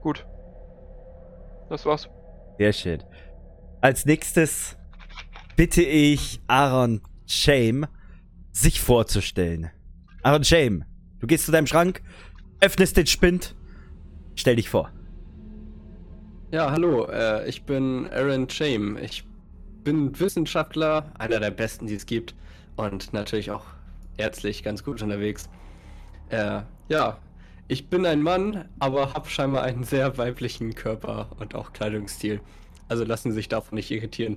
Gut. 0.00 0.26
Das 1.68 1.86
war's. 1.86 2.08
Sehr 2.58 2.72
schön. 2.72 3.02
Als 3.80 4.04
nächstes 4.04 4.76
bitte 5.56 5.82
ich 5.82 6.40
Aaron 6.46 7.00
Shame, 7.26 7.86
sich 8.52 8.80
vorzustellen. 8.80 9.70
Aaron 10.22 10.44
Shame, 10.44 10.84
du 11.18 11.26
gehst 11.26 11.46
zu 11.46 11.52
deinem 11.52 11.66
Schrank, 11.66 12.02
öffnest 12.60 12.96
den 12.96 13.06
Spind, 13.06 13.56
stell 14.34 14.56
dich 14.56 14.68
vor. 14.68 14.92
Ja, 16.52 16.70
hallo, 16.70 17.06
äh, 17.06 17.48
ich 17.48 17.64
bin 17.64 18.06
Aaron 18.12 18.46
Shame. 18.50 18.98
Ich 18.98 19.24
bin 19.84 20.18
Wissenschaftler, 20.20 21.10
einer 21.18 21.40
der 21.40 21.50
besten, 21.50 21.86
die 21.86 21.94
es 21.94 22.04
gibt. 22.04 22.34
Und 22.76 23.14
natürlich 23.14 23.50
auch 23.50 23.64
ärztlich 24.18 24.62
ganz 24.62 24.84
gut 24.84 25.00
unterwegs. 25.02 25.48
Äh, 26.28 26.60
ja, 26.88 27.18
ich 27.68 27.88
bin 27.88 28.04
ein 28.04 28.20
Mann, 28.22 28.68
aber 28.78 29.14
habe 29.14 29.30
scheinbar 29.30 29.62
einen 29.62 29.84
sehr 29.84 30.18
weiblichen 30.18 30.74
Körper 30.74 31.30
und 31.38 31.54
auch 31.54 31.72
Kleidungsstil. 31.72 32.42
Also 32.86 33.04
lassen 33.04 33.30
Sie 33.30 33.36
sich 33.36 33.48
davon 33.48 33.76
nicht 33.76 33.90
irritieren. 33.90 34.36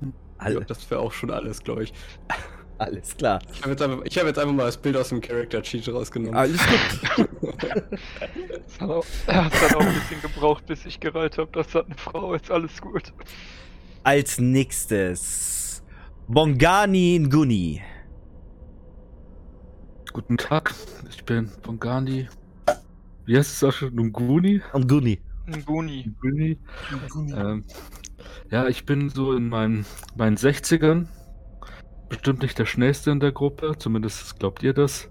Ja, 0.00 0.08
Alle, 0.38 0.64
das 0.66 0.90
wäre 0.90 1.00
auch 1.00 1.12
schon 1.12 1.30
alles, 1.30 1.62
glaube 1.62 1.84
ich. 1.84 1.94
Alles 2.78 3.16
klar. 3.16 3.40
Ich 3.52 3.62
habe 3.62 3.70
jetzt, 3.70 3.82
hab 3.82 4.26
jetzt 4.26 4.38
einfach 4.38 4.52
mal 4.52 4.66
das 4.66 4.76
Bild 4.76 4.96
aus 4.96 5.08
dem 5.10 5.20
Character 5.20 5.62
Cheat 5.62 5.88
rausgenommen. 5.88 6.36
Alles 6.36 6.60
gut. 6.66 7.28
Es 8.66 8.80
hat, 8.80 8.90
auch, 8.90 9.04
es 9.26 9.28
hat 9.28 9.76
auch 9.76 9.80
ein 9.80 9.94
bisschen 9.94 10.20
gebraucht, 10.22 10.66
bis 10.66 10.84
ich 10.84 10.98
gereiht 10.98 11.38
habe. 11.38 11.48
Das 11.52 11.74
hat 11.74 11.86
eine 11.86 11.94
Frau, 11.94 12.34
ist 12.34 12.50
alles 12.50 12.80
gut. 12.80 13.12
Als 14.02 14.38
nächstes 14.38 15.82
Bongani 16.26 17.20
Nguni. 17.20 17.82
Guten 20.12 20.36
Tag, 20.36 20.74
ich 21.08 21.24
bin 21.24 21.50
Bongani. 21.62 22.28
Wie 23.26 23.36
heißt 23.36 23.52
es 23.52 23.64
auch 23.64 23.72
schon? 23.72 23.94
Nguni. 23.94 24.62
Ein 24.72 24.86
Guni. 24.88 25.20
Nunguni? 25.46 26.58
Ähm, 27.36 27.64
ja, 28.50 28.66
ich 28.66 28.86
bin 28.86 29.10
so 29.10 29.34
in 29.34 29.48
meinen, 29.48 29.84
meinen 30.16 30.36
60ern. 30.36 31.06
Bestimmt 32.14 32.42
nicht 32.42 32.58
der 32.58 32.66
schnellste 32.66 33.10
in 33.10 33.20
der 33.20 33.32
Gruppe, 33.32 33.74
zumindest 33.76 34.38
glaubt 34.38 34.62
ihr 34.62 34.72
das. 34.72 35.10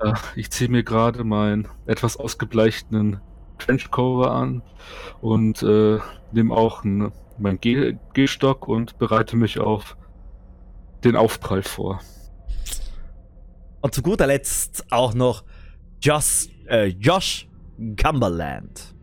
Äh, 0.00 0.12
ich 0.36 0.50
ziehe 0.50 0.70
mir 0.70 0.82
gerade 0.82 1.24
meinen 1.24 1.68
etwas 1.86 2.16
ausgebleichten 2.16 3.20
Trenchcover 3.58 4.30
an 4.30 4.62
und 5.20 5.62
äh, 5.62 5.98
nehme 6.32 6.54
auch 6.54 6.84
einen, 6.84 7.12
meinen 7.38 7.60
Geh- 7.60 7.96
Gehstock 8.12 8.68
und 8.68 8.98
bereite 8.98 9.36
mich 9.36 9.58
auf 9.58 9.96
den 11.02 11.16
Aufprall 11.16 11.62
vor. 11.62 12.00
Und 13.80 13.94
zu 13.94 14.02
guter 14.02 14.26
Letzt 14.26 14.84
auch 14.92 15.14
noch 15.14 15.44
Josh, 16.00 16.48
äh, 16.68 16.86
Josh 16.88 17.48
Cumberland. 17.96 18.94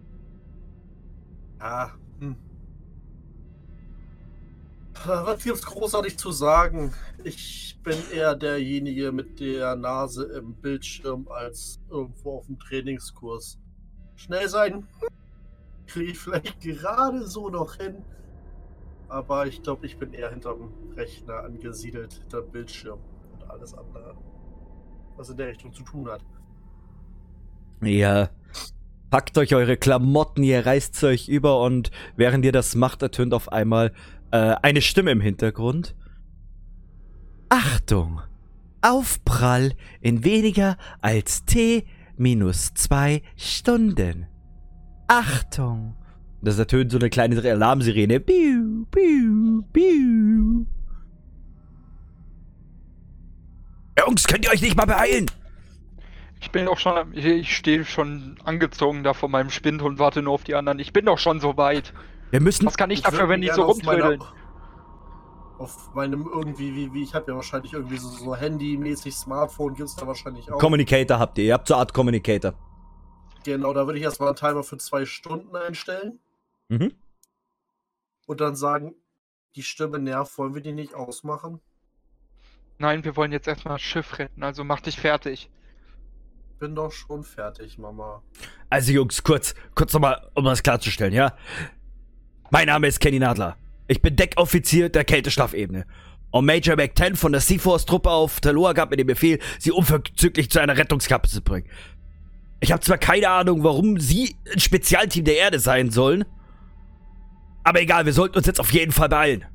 Ja. 1.59 1.91
Hm. 5.03 5.25
Was 5.25 5.43
gibt's 5.43 5.65
großartig 5.65 6.17
zu 6.17 6.31
sagen? 6.31 6.93
Ich 7.23 7.79
bin 7.83 7.97
eher 8.13 8.35
derjenige 8.35 9.11
mit 9.11 9.39
der 9.39 9.75
Nase 9.75 10.25
im 10.25 10.53
Bildschirm 10.55 11.27
als 11.29 11.79
irgendwo 11.89 12.37
auf 12.37 12.47
dem 12.47 12.59
Trainingskurs. 12.59 13.57
Schnell 14.15 14.49
sein 14.49 14.87
kriege 15.87 16.11
ich 16.11 16.19
vielleicht 16.19 16.59
gerade 16.61 17.25
so 17.25 17.49
noch 17.49 17.75
hin. 17.75 18.03
Aber 19.07 19.47
ich 19.47 19.63
glaube, 19.63 19.85
ich 19.87 19.97
bin 19.97 20.13
eher 20.13 20.29
hinterm 20.29 20.71
Rechner 20.95 21.43
angesiedelt, 21.43 22.13
hinterm 22.13 22.51
Bildschirm 22.51 22.99
und 23.33 23.49
alles 23.49 23.73
andere, 23.73 24.15
was 25.17 25.29
in 25.29 25.37
der 25.37 25.47
Richtung 25.47 25.73
zu 25.73 25.83
tun 25.83 26.09
hat. 26.09 26.21
Ja. 27.81 28.29
Packt 29.09 29.39
euch 29.39 29.55
eure 29.55 29.75
Klamotten, 29.75 30.43
ihr 30.43 30.63
reißt 30.63 31.03
euch 31.03 31.29
über 31.29 31.63
und 31.63 31.89
während 32.15 32.45
ihr 32.45 32.51
das 32.51 32.75
macht, 32.75 33.01
ertönt 33.01 33.33
auf 33.33 33.51
einmal 33.51 33.91
äh, 34.31 34.55
eine 34.61 34.81
Stimme 34.81 35.11
im 35.11 35.21
Hintergrund. 35.21 35.95
Achtung! 37.49 38.21
Aufprall 38.81 39.73
in 39.99 40.23
weniger 40.23 40.77
als 41.01 41.43
T 41.45 41.85
minus 42.15 42.73
zwei 42.73 43.21
Stunden. 43.35 44.27
Achtung! 45.07 45.95
Das 46.41 46.57
ertönt 46.57 46.91
so 46.91 46.97
eine 46.97 47.09
kleine 47.09 47.37
Alarmsirene. 47.41 48.19
Biu, 48.19 48.85
biu, 48.91 49.63
biu. 49.73 50.65
Jungs, 53.99 54.27
könnt 54.27 54.45
ihr 54.45 54.51
euch 54.51 54.61
nicht 54.61 54.77
mal 54.77 54.85
beeilen? 54.85 55.25
Ich 56.41 56.51
bin 56.51 56.67
doch 56.67 56.77
schon, 56.77 57.13
ich 57.13 57.55
stehe 57.55 57.83
schon 57.83 58.37
angezogen 58.45 59.03
da 59.03 59.13
vor 59.13 59.27
meinem 59.27 59.49
Spind 59.49 59.81
und 59.81 59.99
warte 59.99 60.21
nur 60.21 60.33
auf 60.33 60.45
die 60.45 60.55
anderen. 60.55 60.79
Ich 60.79 60.93
bin 60.93 61.05
doch 61.05 61.17
schon 61.17 61.41
so 61.41 61.57
weit. 61.57 61.93
Wir 62.31 62.41
müssen 62.41 62.65
Was 62.65 62.77
kann 62.77 62.91
ich 62.91 63.01
dafür, 63.01 63.29
wenn 63.29 63.41
die 63.41 63.49
so 63.49 63.63
rumtrödeln? 63.63 64.23
Auf 65.57 65.93
meinem 65.93 66.25
irgendwie, 66.31 66.73
wie, 66.75 66.93
wie 66.93 67.03
ich 67.03 67.13
habe 67.13 67.31
ja 67.31 67.35
wahrscheinlich 67.35 67.73
irgendwie 67.73 67.97
so, 67.97 68.07
so 68.07 68.35
Handy-mäßig, 68.35 69.13
Smartphone 69.13 69.73
gibt 69.73 69.89
es 69.89 69.95
da 69.95 70.07
wahrscheinlich 70.07 70.49
auch. 70.51 70.57
Communicator 70.57 71.19
habt 71.19 71.37
ihr. 71.37 71.45
Ihr 71.45 71.53
habt 71.53 71.67
so 71.67 71.73
eine 71.73 71.81
Art 71.81 71.93
Communicator. 71.93 72.53
Genau, 73.43 73.73
da 73.73 73.85
würde 73.85 73.97
ich 73.99 74.03
erstmal 74.05 74.29
einen 74.29 74.37
Timer 74.37 74.63
für 74.63 74.77
zwei 74.77 75.05
Stunden 75.05 75.55
einstellen 75.55 76.19
Mhm. 76.69 76.93
und 78.27 78.39
dann 78.41 78.55
sagen, 78.55 78.93
die 79.55 79.63
Stimme 79.63 79.97
nervt, 79.97 80.37
wollen 80.37 80.53
wir 80.53 80.61
die 80.61 80.71
nicht 80.71 80.93
ausmachen? 80.93 81.59
Nein, 82.77 83.03
wir 83.03 83.15
wollen 83.17 83.31
jetzt 83.31 83.47
erstmal 83.47 83.73
das 83.75 83.81
Schiff 83.81 84.19
retten, 84.19 84.43
also 84.43 84.63
mach 84.63 84.79
dich 84.79 84.99
fertig. 84.99 85.49
Bin 86.59 86.75
doch 86.75 86.91
schon 86.91 87.23
fertig, 87.23 87.79
Mama. 87.79 88.21
Also 88.69 88.91
Jungs, 88.91 89.23
kurz, 89.23 89.55
kurz 89.73 89.93
nochmal, 89.93 90.29
um 90.35 90.43
das 90.45 90.61
klarzustellen, 90.61 91.13
ja? 91.13 91.35
Mein 92.51 92.67
Name 92.67 92.87
ist 92.87 92.99
Kenny 92.99 93.19
Nadler. 93.19 93.57
Ich 93.87 94.01
bin 94.01 94.15
Deckoffizier 94.15 94.89
der 94.89 95.03
Kälteschlafebene. 95.03 95.85
Und 96.31 96.45
Major 96.45 96.75
Mac-10 96.75 97.15
von 97.15 97.31
der 97.31 97.41
Seaforce-Truppe 97.41 98.09
auf 98.09 98.39
Taloa 98.39 98.73
gab 98.73 98.91
mir 98.91 98.97
den 98.97 99.07
Befehl, 99.07 99.39
sie 99.57 99.71
unverzüglich 99.71 100.49
zu 100.49 100.59
einer 100.59 100.77
Rettungskapsel 100.77 101.37
zu 101.37 101.41
bringen. 101.43 101.67
Ich 102.59 102.71
habe 102.71 102.81
zwar 102.81 102.97
keine 102.97 103.29
Ahnung, 103.29 103.63
warum 103.63 103.99
sie 103.99 104.35
ein 104.51 104.59
Spezialteam 104.59 105.25
der 105.25 105.37
Erde 105.37 105.59
sein 105.59 105.91
sollen, 105.91 106.25
aber 107.63 107.81
egal, 107.81 108.05
wir 108.05 108.13
sollten 108.13 108.37
uns 108.37 108.47
jetzt 108.47 108.59
auf 108.59 108.71
jeden 108.73 108.91
Fall 108.91 109.09
beeilen. 109.09 109.45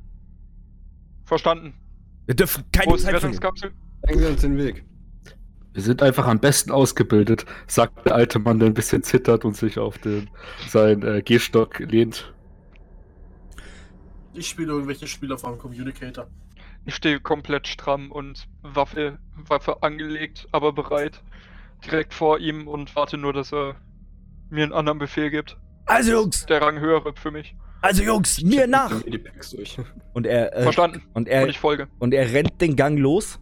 Verstanden. 1.25 1.73
Wir 2.25 2.35
dürfen 2.35 2.63
Wo 2.63 2.79
keine 2.79 2.95
ist 2.95 3.07
die 3.07 3.11
Zeit 3.11 3.19
verlieren. 3.19 3.73
Wir 4.07 4.29
uns 4.29 4.41
den 4.41 4.57
Weg. 4.57 4.85
Wir 5.73 5.81
sind 5.81 6.01
einfach 6.01 6.25
am 6.27 6.39
besten 6.39 6.71
ausgebildet, 6.71 7.45
sagt 7.67 8.05
der 8.05 8.15
alte 8.15 8.39
Mann, 8.39 8.59
der 8.59 8.69
ein 8.69 8.73
bisschen 8.73 9.03
zittert 9.03 9.43
und 9.43 9.57
sich 9.57 9.77
auf 9.77 9.97
den, 9.97 10.29
seinen 10.69 11.03
äh, 11.03 11.21
Gehstock 11.21 11.79
lehnt. 11.79 12.33
Ich 14.35 14.47
spiele 14.49 14.73
irgendwelche 14.73 15.07
Spiele 15.07 15.33
auf 15.33 15.43
meinem 15.43 15.57
Communicator. 15.57 16.27
Ich 16.85 16.95
stehe 16.95 17.19
komplett 17.19 17.67
stramm 17.67 18.11
und 18.11 18.47
Waffe, 18.61 19.17
Waffe 19.47 19.81
angelegt, 19.81 20.47
aber 20.51 20.71
bereit. 20.73 21.21
Direkt 21.85 22.13
vor 22.13 22.39
ihm 22.39 22.67
und 22.67 22.95
warte 22.95 23.17
nur, 23.17 23.33
dass 23.33 23.51
er 23.53 23.75
mir 24.49 24.63
einen 24.63 24.73
anderen 24.73 24.99
Befehl 24.99 25.29
gibt. 25.29 25.57
Also 25.85 26.11
Jungs, 26.11 26.45
Der 26.45 26.61
Rang 26.61 26.79
höhere 26.79 27.13
für 27.15 27.31
mich. 27.31 27.55
also 27.81 28.03
Jungs, 28.03 28.41
mir 28.41 28.67
nach. 28.67 28.91
Und 30.13 30.25
er, 30.25 30.55
äh, 30.55 30.63
Verstanden. 30.63 31.01
und 31.13 31.15
Und 31.23 31.27
er, 31.27 31.47
ich 31.47 31.59
folge. 31.59 31.87
und 31.99 32.13
er 32.13 32.31
rennt 32.31 32.59
den 32.61 32.75
Gang 32.75 32.97
los. 32.99 33.39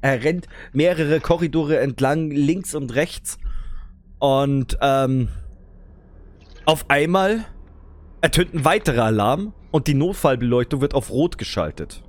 Er 0.00 0.22
rennt 0.24 0.48
mehrere 0.72 1.20
Korridore 1.20 1.78
entlang, 1.78 2.30
links 2.30 2.74
und 2.74 2.94
rechts. 2.94 3.38
Und 4.18 4.76
ähm, 4.80 5.28
auf 6.64 6.88
einmal 6.90 7.44
ertönt 8.22 8.54
ein 8.54 8.64
weiterer 8.64 9.04
Alarm 9.04 9.52
und 9.70 9.86
die 9.86 9.94
Notfallbeleuchtung 9.94 10.80
wird 10.80 10.94
auf 10.94 11.10
Rot 11.10 11.36
geschaltet. 11.36 12.02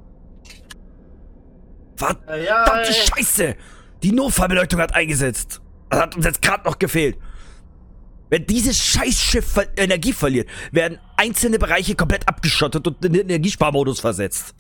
Verdammte 1.98 2.44
Ja. 2.46 2.84
Scheiße! 2.86 3.56
Die 4.02 4.12
Notfallbeleuchtung 4.12 4.80
hat 4.80 4.96
eingesetzt. 4.96 5.62
Das 5.90 6.00
hat 6.00 6.16
uns 6.16 6.26
jetzt 6.26 6.42
gerade 6.42 6.64
noch 6.66 6.80
gefehlt. 6.80 7.18
Wenn 8.30 8.46
dieses 8.46 8.80
Scheißschiff 8.80 9.60
Energie 9.78 10.14
verliert, 10.14 10.50
werden 10.72 11.00
einzelne 11.18 11.60
Bereiche 11.60 11.96
komplett 11.96 12.28
abgeschottet 12.28 12.88
und 12.88 13.04
in 13.06 13.14
den 13.14 13.30
Energiesparmodus 13.30 14.00
versetzt. 14.00 14.56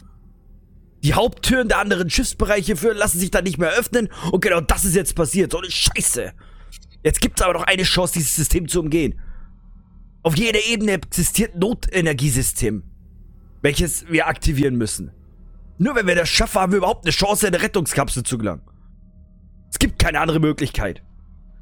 Die 1.04 1.13
Haupttüren 1.16 1.68
der 1.68 1.80
anderen 1.80 2.10
Schiffsbereiche 2.10 2.76
führen 2.76 2.98
lassen 2.98 3.20
sich 3.20 3.32
dann 3.32 3.44
nicht 3.44 3.58
mehr 3.58 3.72
öffnen 3.72 4.10
und 4.32 4.42
genau 4.42 4.62
das 4.62 4.86
ist 4.86 4.96
jetzt 4.96 5.16
passiert. 5.16 5.52
So 5.52 5.58
eine 5.58 5.70
Scheiße. 5.70 6.34
Jetzt 7.04 7.20
gibt's 7.20 7.42
aber 7.42 7.54
noch 7.54 7.63
eine 7.63 7.84
Chance, 7.84 8.13
dieses 8.13 8.36
System 8.36 8.68
zu 8.68 8.80
umgehen. 8.80 9.20
Auf 10.24 10.38
jeder 10.38 10.60
Ebene 10.66 10.94
existiert 10.94 11.54
ein 11.54 11.60
Notenergiesystem, 11.60 12.84
welches 13.62 14.08
wir 14.10 14.28
aktivieren 14.28 14.76
müssen. 14.76 15.12
Nur 15.78 15.96
wenn 15.96 16.08
wir 16.08 16.16
das 16.16 16.30
schaffen, 16.30 16.62
haben 16.62 16.72
wir 16.72 16.78
überhaupt 16.78 17.06
eine 17.06 17.12
Chance, 17.12 17.48
in 17.48 17.54
eine 17.54 17.62
Rettungskapsel 17.62 18.24
zu 18.24 18.38
gelangen. 18.38 18.62
Es 19.70 19.80
gibt 19.80 20.00
keine 20.00 20.22
andere 20.22 20.40
Möglichkeit. 20.40 21.04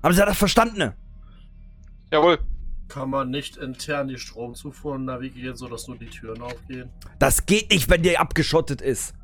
Haben 0.03 0.13
Sie 0.13 0.21
das 0.21 0.37
verstanden? 0.37 0.93
Jawohl. 2.11 2.39
Kann 2.87 3.09
man 3.09 3.29
nicht 3.29 3.55
intern 3.55 4.09
die 4.09 4.17
Stromzufuhr 4.17 4.97
navigieren, 4.99 5.55
sodass 5.55 5.87
nur 5.87 5.97
die 5.97 6.07
Türen 6.07 6.41
aufgehen? 6.41 6.89
Das 7.19 7.45
geht 7.45 7.71
nicht, 7.71 7.89
wenn 7.89 8.03
der 8.03 8.19
abgeschottet 8.19 8.81
ist. 8.81 9.15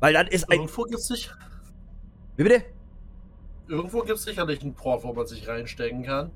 Weil 0.00 0.12
dann 0.12 0.26
ist 0.26 0.50
ein... 0.50 0.58
Irgendwo 0.58 0.82
gibt's 0.82 1.06
sich, 1.06 1.30
Wie 2.36 2.42
bitte? 2.42 2.64
irgendwo 3.68 4.02
gibt's 4.02 4.24
sicherlich 4.24 4.60
einen 4.62 4.74
Port, 4.74 5.04
wo 5.04 5.12
man 5.12 5.26
sich 5.26 5.46
reinstecken 5.46 6.02
kann. 6.02 6.32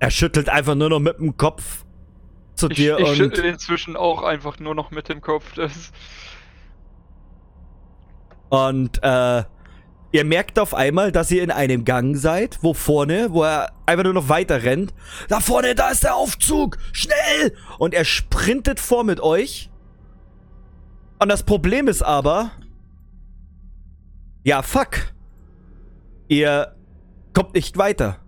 Er 0.00 0.10
schüttelt 0.10 0.48
einfach 0.48 0.74
nur 0.74 0.90
noch 0.90 1.00
mit 1.00 1.18
dem 1.18 1.36
Kopf 1.36 1.84
zu 2.54 2.70
Ich, 2.70 2.76
dir 2.76 2.98
ich 2.98 3.08
und... 3.08 3.16
schüttel 3.16 3.44
inzwischen 3.44 3.96
auch 3.96 4.22
einfach 4.22 4.58
nur 4.58 4.74
noch 4.74 4.90
mit 4.90 5.08
dem 5.08 5.20
Kopf. 5.20 5.54
Das, 5.54 5.92
Und 8.48 9.02
äh, 9.02 9.44
ihr 10.12 10.24
merkt 10.24 10.58
auf 10.58 10.74
einmal, 10.74 11.12
dass 11.12 11.30
ihr 11.30 11.42
in 11.42 11.50
einem 11.50 11.84
Gang 11.84 12.16
seid, 12.16 12.58
wo 12.62 12.74
vorne, 12.74 13.28
wo 13.30 13.42
er 13.42 13.72
einfach 13.86 14.04
nur 14.04 14.14
noch 14.14 14.28
weiter 14.28 14.62
rennt. 14.62 14.94
Da 15.28 15.40
vorne, 15.40 15.74
da 15.74 15.90
ist 15.90 16.04
der 16.04 16.14
Aufzug! 16.14 16.78
Schnell! 16.92 17.56
Und 17.78 17.94
er 17.94 18.04
sprintet 18.04 18.80
vor 18.80 19.04
mit 19.04 19.20
euch. 19.20 19.70
Und 21.18 21.28
das 21.28 21.42
Problem 21.42 21.88
ist 21.88 22.02
aber. 22.02 22.52
Ja, 24.44 24.62
fuck. 24.62 25.12
Ihr 26.28 26.74
kommt 27.34 27.54
nicht 27.54 27.76
weiter. 27.76 28.20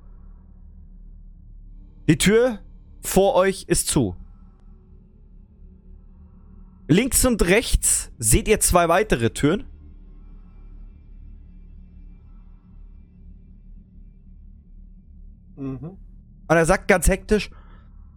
Die 2.10 2.18
Tür 2.18 2.58
vor 3.04 3.36
euch 3.36 3.66
ist 3.68 3.86
zu. 3.86 4.16
Links 6.88 7.24
und 7.24 7.40
rechts 7.46 8.10
seht 8.18 8.48
ihr 8.48 8.58
zwei 8.58 8.88
weitere 8.88 9.30
Türen. 9.30 9.64
Mhm. 15.54 15.78
Und 15.78 15.98
er 16.48 16.66
sagt 16.66 16.88
ganz 16.88 17.06
hektisch, 17.06 17.48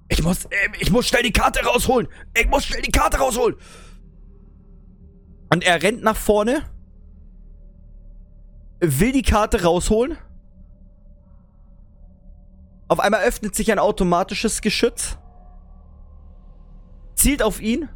ich 0.10 0.24
muss, 0.24 0.46
äh, 0.46 0.50
ich 0.80 0.90
muss 0.90 1.08
schnell 1.08 1.22
die 1.22 1.32
Karte 1.32 1.64
rausholen. 1.64 2.08
Ich 2.36 2.48
muss 2.48 2.66
schnell 2.66 2.82
die 2.82 2.92
Karte 2.92 3.18
rausholen. 3.18 3.58
Und 5.52 5.64
er 5.64 5.84
rennt 5.84 6.02
nach 6.02 6.18
vorne, 6.18 6.64
will 8.80 9.12
die 9.12 9.22
Karte 9.22 9.62
rausholen. 9.62 10.18
Auf 12.94 13.00
einmal 13.00 13.24
öffnet 13.24 13.56
sich 13.56 13.72
ein 13.72 13.80
automatisches 13.80 14.62
Geschütz, 14.62 15.18
zielt 17.16 17.42
auf 17.42 17.60
ihn 17.60 17.90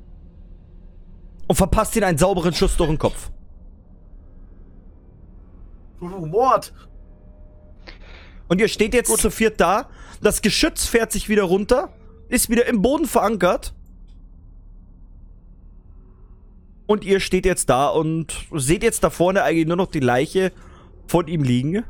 und 1.47 1.55
verpasst 1.55 1.95
ihn 1.95 2.03
einen 2.03 2.17
sauberen 2.17 2.51
Schuss 2.51 2.77
durch 2.77 2.89
den 2.89 2.97
Kopf. 2.97 3.29
Mord! 5.99 6.73
Und 8.47 8.60
ihr 8.60 8.67
steht 8.67 8.95
jetzt 8.95 9.15
zu 9.15 9.29
viert 9.29 9.62
da. 9.62 9.88
Das 10.19 10.41
Geschütz 10.41 10.88
fährt 10.88 11.12
sich 11.12 11.29
wieder 11.29 11.43
runter. 11.43 11.93
Ist 12.27 12.49
wieder 12.49 12.65
im 12.65 12.81
Boden 12.81 13.05
verankert. 13.05 13.75
Und 16.88 17.05
ihr 17.05 17.19
steht 17.19 17.45
jetzt 17.45 17.69
da 17.69 17.89
und 17.89 18.47
seht 18.51 18.81
jetzt 18.81 19.03
da 19.03 19.12
vorne 19.12 19.43
eigentlich 19.43 19.67
nur 19.67 19.77
noch 19.77 19.91
die 19.91 19.99
Leiche 19.99 20.51
von 21.05 21.27
ihm 21.27 21.43
liegen. 21.43 21.83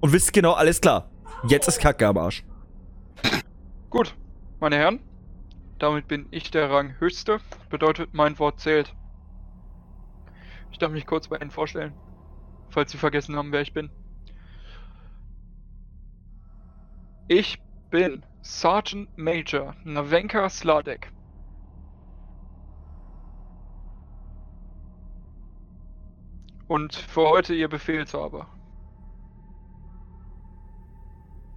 Und 0.00 0.12
wisst 0.12 0.32
genau, 0.32 0.52
alles 0.52 0.80
klar. 0.80 1.10
Jetzt 1.46 1.68
ist 1.68 1.80
Kacke 1.80 2.06
am 2.06 2.18
Arsch. 2.18 2.44
gut, 3.90 4.14
meine 4.60 4.76
Herren. 4.76 5.00
Damit 5.78 6.08
bin 6.08 6.26
ich 6.30 6.50
der 6.50 6.70
Ranghöchste. 6.70 7.40
Bedeutet, 7.70 8.12
mein 8.12 8.38
Wort 8.38 8.60
zählt. 8.60 8.94
Ich 10.72 10.78
darf 10.78 10.90
mich 10.90 11.06
kurz 11.06 11.28
bei 11.28 11.36
Ihnen 11.36 11.50
vorstellen. 11.50 11.94
Falls 12.70 12.90
Sie 12.92 12.98
vergessen 12.98 13.36
haben, 13.36 13.52
wer 13.52 13.60
ich 13.60 13.72
bin. 13.72 13.90
Ich 17.28 17.60
bin 17.90 18.24
Sergeant 18.42 19.16
Major 19.16 19.74
Navenka 19.84 20.48
Sladek. 20.48 21.12
Und 26.66 26.94
für 26.94 27.28
heute 27.28 27.54
Ihr 27.54 27.68
Befehlshaber. 27.68 28.46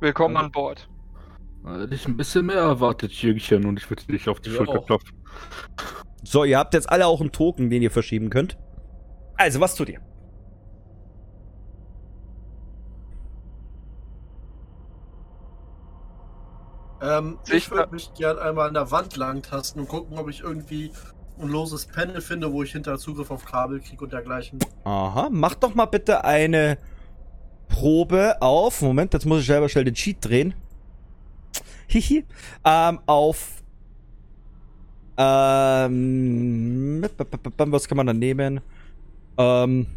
Willkommen 0.01 0.35
an 0.35 0.51
Bord. 0.51 0.89
Hätte 1.63 1.93
ich 1.93 2.07
ein 2.07 2.17
bisschen 2.17 2.47
mehr 2.47 2.55
erwartet, 2.55 3.11
Jürgen, 3.11 3.67
und 3.67 3.77
ich 3.77 3.87
würde 3.87 4.03
dich 4.07 4.27
auf 4.29 4.39
die 4.39 4.49
Ja, 4.49 4.55
Schulter 4.55 4.79
auch. 4.79 4.85
klopfen. 4.87 5.15
So, 6.23 6.43
ihr 6.43 6.57
habt 6.57 6.73
jetzt 6.73 6.89
alle 6.89 7.05
auch 7.05 7.21
einen 7.21 7.31
Token, 7.31 7.69
den 7.69 7.83
ihr 7.83 7.91
verschieben 7.91 8.31
könnt. 8.31 8.57
Also, 9.37 9.59
was 9.59 9.75
tut 9.75 9.89
ihr? 9.89 10.01
Ähm, 16.99 17.37
ich 17.51 17.69
würde 17.69 17.93
mich 17.93 18.11
gern 18.15 18.39
einmal 18.39 18.69
an 18.69 18.73
der 18.73 18.89
Wand 18.89 19.15
lang 19.17 19.43
tasten 19.43 19.81
und 19.81 19.87
gucken, 19.87 20.17
ob 20.17 20.29
ich 20.29 20.41
irgendwie 20.41 20.91
ein 21.39 21.47
loses 21.47 21.85
Panel 21.85 22.21
finde, 22.21 22.51
wo 22.51 22.63
ich 22.63 22.71
hinter 22.71 22.97
Zugriff 22.97 23.29
auf 23.29 23.45
Kabel 23.45 23.79
kriege 23.79 24.03
und 24.03 24.13
dergleichen. 24.13 24.57
Aha, 24.83 25.29
mach 25.31 25.53
doch 25.53 25.75
mal 25.75 25.85
bitte 25.85 26.23
eine 26.25 26.79
Probe 27.71 28.41
auf. 28.41 28.81
Moment, 28.81 29.13
jetzt 29.13 29.25
muss 29.25 29.39
ich 29.39 29.47
selber 29.47 29.69
schnell 29.69 29.85
den 29.85 29.95
Cheat 29.95 30.17
drehen. 30.21 30.53
hihi, 31.87 32.25
ähm, 32.63 32.99
auf 33.05 33.63
ähm, 35.17 37.01
was 37.01 37.87
kann 37.87 37.97
man 37.97 38.07
da 38.07 38.13
nehmen? 38.13 38.61
Ähm, 39.37 39.87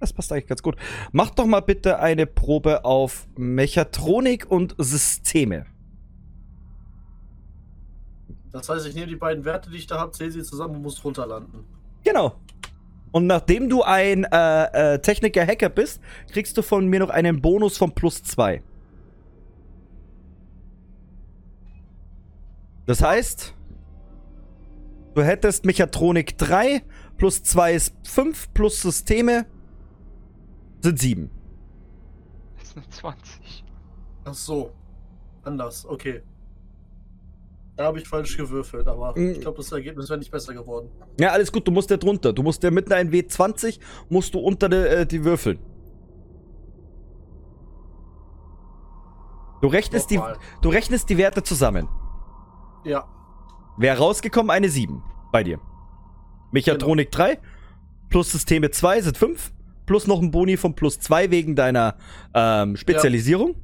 das 0.00 0.12
passt 0.12 0.32
eigentlich 0.32 0.46
ganz 0.46 0.62
gut. 0.62 0.76
Mach 1.12 1.30
doch 1.30 1.46
mal 1.46 1.60
bitte 1.60 1.98
eine 1.98 2.26
Probe 2.26 2.84
auf 2.84 3.26
Mechatronik 3.36 4.50
und 4.50 4.74
Systeme. 4.78 5.66
Das 8.52 8.68
heißt, 8.68 8.86
ich 8.86 8.94
nehme 8.94 9.06
die 9.06 9.16
beiden 9.16 9.44
Werte, 9.44 9.70
die 9.70 9.76
ich 9.76 9.86
da 9.86 9.98
habe, 9.98 10.12
zähle 10.12 10.32
sie 10.32 10.42
zusammen 10.42 10.76
und 10.76 10.82
muss 10.82 11.04
runterlanden. 11.04 11.64
Genau. 12.02 12.34
Und 13.12 13.26
nachdem 13.26 13.68
du 13.68 13.82
ein 13.82 14.24
äh, 14.24 14.94
äh, 14.94 14.98
Techniker-Hacker 15.00 15.68
bist, 15.68 16.00
kriegst 16.32 16.56
du 16.56 16.62
von 16.62 16.86
mir 16.86 17.00
noch 17.00 17.10
einen 17.10 17.40
Bonus 17.40 17.76
von 17.76 17.92
plus 17.92 18.22
zwei. 18.22 18.62
Das 22.86 23.02
heißt, 23.02 23.54
du 25.14 25.22
hättest 25.22 25.64
Mechatronik 25.64 26.38
3, 26.38 26.82
plus 27.18 27.42
2 27.42 27.74
ist 27.74 27.94
5, 28.04 28.52
plus 28.52 28.82
Systeme 28.82 29.46
sind 30.80 30.98
7. 30.98 31.30
Das 32.58 32.70
sind 32.70 32.92
20. 32.92 33.64
Ach 34.24 34.34
so. 34.34 34.72
Anders, 35.42 35.86
okay. 35.86 36.22
Da 37.80 37.86
habe 37.86 37.98
ich 37.98 38.06
falsch 38.06 38.36
gewürfelt, 38.36 38.86
aber 38.86 39.14
Mm. 39.16 39.30
ich 39.30 39.40
glaube, 39.40 39.56
das 39.56 39.72
Ergebnis 39.72 40.10
wäre 40.10 40.18
nicht 40.18 40.30
besser 40.30 40.52
geworden. 40.52 40.90
Ja, 41.18 41.30
alles 41.30 41.50
gut, 41.50 41.66
du 41.66 41.72
musst 41.72 41.88
ja 41.88 41.96
drunter. 41.96 42.30
Du 42.30 42.42
musst 42.42 42.62
ja 42.62 42.70
mit 42.70 42.92
einem 42.92 43.10
W20 43.10 43.80
musst 44.10 44.34
du 44.34 44.38
unter 44.38 44.68
de, 44.68 44.86
äh, 44.86 45.06
die 45.06 45.24
würfeln. 45.24 45.58
Du 49.62 49.68
rechnest, 49.68 50.10
die, 50.10 50.20
du 50.60 50.68
rechnest 50.68 51.08
die 51.08 51.16
Werte 51.16 51.42
zusammen. 51.42 51.88
Ja, 52.84 53.06
Wäre 53.78 53.96
rausgekommen 53.96 54.50
eine 54.50 54.68
7 54.68 55.02
bei 55.32 55.42
dir. 55.42 55.58
Mechatronik 56.52 57.10
3 57.10 57.38
plus 58.10 58.30
Systeme 58.30 58.70
2 58.70 59.00
sind 59.00 59.16
5 59.16 59.52
plus 59.86 60.06
noch 60.06 60.20
ein 60.20 60.30
Boni 60.30 60.58
von 60.58 60.74
plus 60.74 61.00
2 61.00 61.30
wegen 61.30 61.56
deiner 61.56 61.96
ähm, 62.34 62.76
Spezialisierung. 62.76 63.54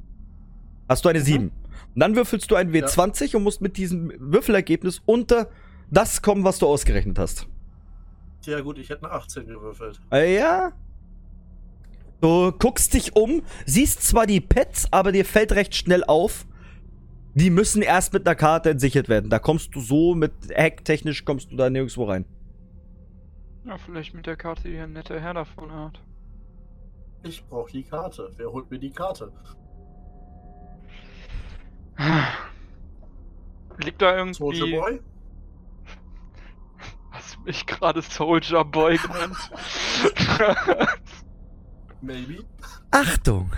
Hast 0.89 1.05
du 1.05 1.09
eine 1.09 1.21
7. 1.21 1.51
Und 1.97 2.01
dann 2.01 2.15
würfelst 2.15 2.51
du 2.51 2.55
ein 2.55 2.71
W20 2.71 3.35
und 3.37 3.41
musst 3.41 3.59
mit 3.59 3.75
diesem 3.75 4.13
Würfelergebnis 4.19 5.01
unter 5.07 5.49
das 5.89 6.21
kommen, 6.21 6.43
was 6.43 6.59
du 6.59 6.67
ausgerechnet 6.67 7.17
hast. 7.17 7.47
ja 8.45 8.61
gut, 8.61 8.77
ich 8.77 8.91
hätte 8.91 9.05
eine 9.05 9.13
18 9.13 9.47
gewürfelt. 9.47 9.99
Äh, 10.11 10.37
Ja. 10.37 10.73
Du 12.21 12.51
guckst 12.51 12.93
dich 12.93 13.15
um, 13.15 13.41
siehst 13.65 14.03
zwar 14.03 14.27
die 14.27 14.41
Pets, 14.41 14.93
aber 14.93 15.11
dir 15.11 15.25
fällt 15.25 15.53
recht 15.53 15.73
schnell 15.73 16.03
auf, 16.03 16.45
die 17.33 17.49
müssen 17.49 17.81
erst 17.81 18.13
mit 18.13 18.27
einer 18.27 18.35
Karte 18.35 18.69
entsichert 18.69 19.09
werden. 19.09 19.31
Da 19.31 19.39
kommst 19.39 19.73
du 19.73 19.79
so 19.79 20.13
mit 20.13 20.33
hacktechnisch 20.55 21.25
kommst 21.25 21.51
du 21.51 21.55
da 21.55 21.67
nirgendwo 21.71 22.03
rein. 22.03 22.25
Ja, 23.65 23.75
vielleicht 23.79 24.13
mit 24.13 24.27
der 24.27 24.35
Karte, 24.35 24.69
die 24.69 24.77
ein 24.77 24.93
netter 24.93 25.19
Herr 25.19 25.33
davon 25.33 25.71
hat. 25.71 25.99
Ich 27.23 27.43
brauche 27.43 27.71
die 27.71 27.81
Karte. 27.83 28.31
Wer 28.37 28.51
holt 28.51 28.69
mir 28.69 28.77
die 28.77 28.91
Karte? 28.91 29.31
Liegt 33.77 34.01
da 34.01 34.31
Soldier 34.33 34.65
irgendwie. 34.65 34.79
Boy? 34.79 35.01
Hast 37.11 37.35
du 37.35 37.41
mich 37.41 37.65
gerade 37.65 38.01
Soldier 38.01 38.63
Boy 38.63 38.97
genannt? 38.97 39.37
Maybe. 42.01 42.43
Achtung! 42.91 43.51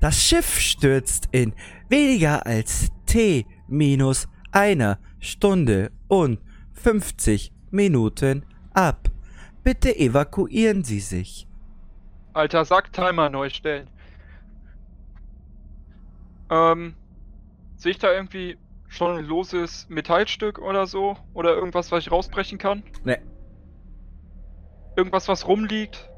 Das 0.00 0.22
Schiff 0.22 0.58
stürzt 0.58 1.28
in 1.32 1.54
weniger 1.88 2.46
als 2.46 2.88
T 3.06 3.46
minus 3.68 4.28
einer 4.52 4.98
Stunde 5.18 5.90
und 6.08 6.40
50 6.74 7.52
Minuten 7.70 8.44
ab. 8.72 9.08
Bitte 9.62 9.96
evakuieren 9.96 10.84
Sie 10.84 11.00
sich. 11.00 11.48
Alter, 12.34 12.64
sag 12.64 12.92
Timer 12.92 13.30
neu 13.30 13.48
stellen. 13.48 13.88
Ähm, 16.50 16.94
sehe 17.84 17.92
ich 17.92 17.98
da 17.98 18.12
irgendwie 18.12 18.56
schon 18.88 19.18
ein 19.18 19.24
loses 19.26 19.86
Metallstück 19.90 20.58
oder 20.58 20.86
so? 20.86 21.16
Oder 21.34 21.54
irgendwas, 21.54 21.92
was 21.92 22.04
ich 22.04 22.10
rausbrechen 22.10 22.58
kann? 22.58 22.82
Ne. 23.04 23.18
Irgendwas, 24.96 25.28
was 25.28 25.46
rumliegt? 25.46 26.08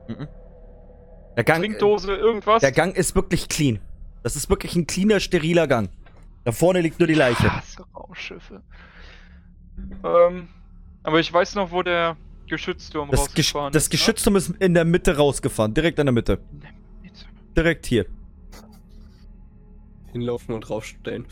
Der 1.36 1.42
Gang, 1.44 1.60
Trinkdose, 1.60 2.14
irgendwas? 2.14 2.60
der 2.60 2.70
Gang 2.70 2.96
ist 2.96 3.16
wirklich 3.16 3.48
clean. 3.48 3.80
Das 4.22 4.36
ist 4.36 4.48
wirklich 4.48 4.76
ein 4.76 4.86
cleaner, 4.86 5.18
steriler 5.18 5.66
Gang. 5.66 5.90
Da 6.44 6.52
vorne 6.52 6.80
liegt 6.80 7.00
nur 7.00 7.08
die 7.08 7.14
Leiche. 7.14 7.52
Hasse 7.52 7.84
Raumschiffe. 7.94 8.62
Ähm, 10.04 10.48
aber 11.02 11.18
ich 11.18 11.32
weiß 11.32 11.56
noch, 11.56 11.72
wo 11.72 11.82
der 11.82 12.16
Geschützturm 12.46 13.10
Das, 13.10 13.34
Gesch 13.34 13.48
rausgefahren 13.48 13.72
das 13.72 13.82
ist. 13.84 13.90
Geschützturm 13.90 14.36
ist 14.36 14.50
in 14.60 14.74
der 14.74 14.84
Mitte 14.84 15.16
rausgefahren. 15.16 15.74
Direkt 15.74 15.98
in 15.98 16.06
der 16.06 16.12
Mitte. 16.12 16.38
Ne? 16.52 16.68
Mitte. 17.02 17.26
Direkt 17.56 17.86
hier. 17.86 18.06
Hinlaufen 20.12 20.54
und 20.54 20.60
draufstellen. 20.60 21.26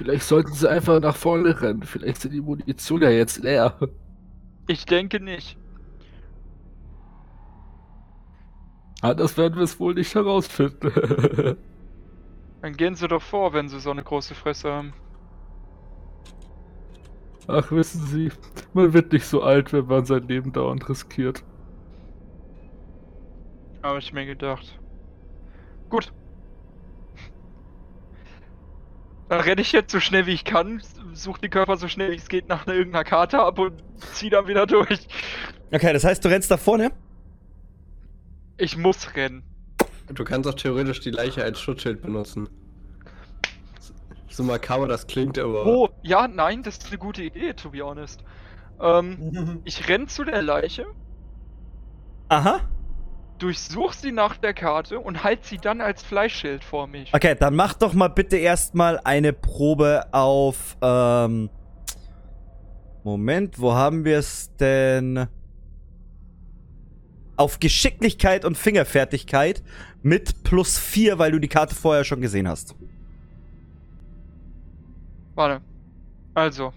Vielleicht 0.00 0.22
sollten 0.22 0.54
sie 0.54 0.66
einfach 0.66 0.98
nach 0.98 1.14
vorne 1.14 1.60
rennen. 1.60 1.82
Vielleicht 1.82 2.22
sind 2.22 2.32
die 2.32 2.40
Munition 2.40 3.02
ja 3.02 3.10
jetzt 3.10 3.42
leer. 3.42 3.76
Ich 4.66 4.86
denke 4.86 5.20
nicht. 5.20 5.58
Ah, 9.02 9.12
das 9.12 9.36
werden 9.36 9.56
wir 9.56 9.64
es 9.64 9.78
wohl 9.78 9.92
nicht 9.92 10.14
herausfinden. 10.14 10.90
Dann 12.62 12.76
gehen 12.78 12.94
sie 12.94 13.08
doch 13.08 13.20
vor, 13.20 13.52
wenn 13.52 13.68
sie 13.68 13.78
so 13.78 13.90
eine 13.90 14.02
große 14.02 14.34
Fresse 14.34 14.72
haben. 14.72 14.94
Ach, 17.46 17.70
wissen 17.70 18.00
Sie, 18.06 18.32
man 18.72 18.94
wird 18.94 19.12
nicht 19.12 19.26
so 19.26 19.42
alt, 19.42 19.74
wenn 19.74 19.84
man 19.84 20.06
sein 20.06 20.26
Leben 20.26 20.50
dauernd 20.50 20.88
riskiert. 20.88 21.44
Habe 23.82 23.98
ich 23.98 24.14
mir 24.14 24.24
gedacht. 24.24 24.78
Gut. 25.90 26.10
Dann 29.30 29.42
renne 29.42 29.60
ich 29.60 29.70
jetzt 29.70 29.92
so 29.92 30.00
schnell 30.00 30.26
wie 30.26 30.32
ich 30.32 30.44
kann, 30.44 30.82
suche 31.12 31.40
die 31.40 31.48
Körper 31.48 31.76
so 31.76 31.86
schnell 31.86 32.10
wie 32.10 32.16
es 32.16 32.28
geht 32.28 32.48
nach 32.48 32.66
irgendeiner 32.66 33.04
Karte 33.04 33.38
ab 33.38 33.60
und 33.60 33.80
ziehe 34.12 34.28
dann 34.28 34.48
wieder 34.48 34.66
durch. 34.66 35.06
Okay, 35.70 35.92
das 35.92 36.02
heißt, 36.02 36.24
du 36.24 36.28
rennst 36.28 36.50
da 36.50 36.56
vorne. 36.56 36.90
Ich 38.58 38.76
muss 38.76 39.14
rennen. 39.14 39.44
Du 40.12 40.24
kannst 40.24 40.48
auch 40.48 40.54
theoretisch 40.54 40.98
die 40.98 41.12
Leiche 41.12 41.44
als 41.44 41.60
Schutzschild 41.60 42.02
benutzen. 42.02 42.48
So 44.28 44.42
makaber 44.42 44.88
das 44.88 45.06
klingt, 45.06 45.38
aber. 45.38 45.64
Oh, 45.64 45.88
ja, 46.02 46.26
nein, 46.26 46.64
das 46.64 46.78
ist 46.78 46.88
eine 46.88 46.98
gute 46.98 47.22
Idee, 47.22 47.52
to 47.54 47.70
be 47.70 47.82
honest. 47.82 48.24
Ähm, 48.80 49.60
ich 49.64 49.88
renn 49.88 50.08
zu 50.08 50.24
der 50.24 50.42
Leiche, 50.42 50.86
Aha. 52.30 52.60
Durchsuch 53.42 53.92
sie 53.92 54.12
nach 54.12 54.36
der 54.36 54.54
Karte 54.54 55.00
und 55.00 55.24
halt 55.24 55.44
sie 55.44 55.58
dann 55.58 55.80
als 55.80 56.02
Fleischschild 56.02 56.62
vor 56.62 56.86
mich. 56.86 57.12
Okay, 57.12 57.34
dann 57.38 57.56
mach 57.56 57.74
doch 57.74 57.92
mal 57.94 58.08
bitte 58.08 58.36
erstmal 58.36 59.00
eine 59.04 59.32
Probe 59.32 60.06
auf. 60.12 60.76
Ähm, 60.82 61.50
Moment, 63.02 63.58
wo 63.58 63.72
haben 63.72 64.04
wir 64.04 64.18
es 64.18 64.54
denn? 64.56 65.26
Auf 67.36 67.58
Geschicklichkeit 67.58 68.44
und 68.44 68.58
Fingerfertigkeit 68.58 69.62
mit 70.02 70.44
plus 70.44 70.78
4, 70.78 71.18
weil 71.18 71.32
du 71.32 71.38
die 71.38 71.48
Karte 71.48 71.74
vorher 71.74 72.04
schon 72.04 72.20
gesehen 72.20 72.46
hast. 72.46 72.74
Warte. 75.34 75.62
Also. 76.34 76.74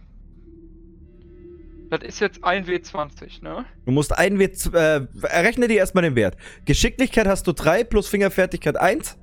Das 1.99 2.01
ist 2.09 2.19
jetzt 2.21 2.43
ein 2.43 2.65
W20, 2.65 3.43
ne? 3.43 3.65
Du 3.85 3.91
musst 3.91 4.17
einen 4.17 4.39
Wert. 4.39 4.73
Äh, 4.73 5.05
errechne 5.27 5.67
dir 5.67 5.77
erstmal 5.77 6.01
den 6.03 6.15
Wert. 6.15 6.35
Geschicklichkeit 6.65 7.27
hast 7.27 7.45
du 7.45 7.51
3 7.51 7.83
plus 7.83 8.07
Fingerfertigkeit 8.07 8.77
1. 8.77 9.15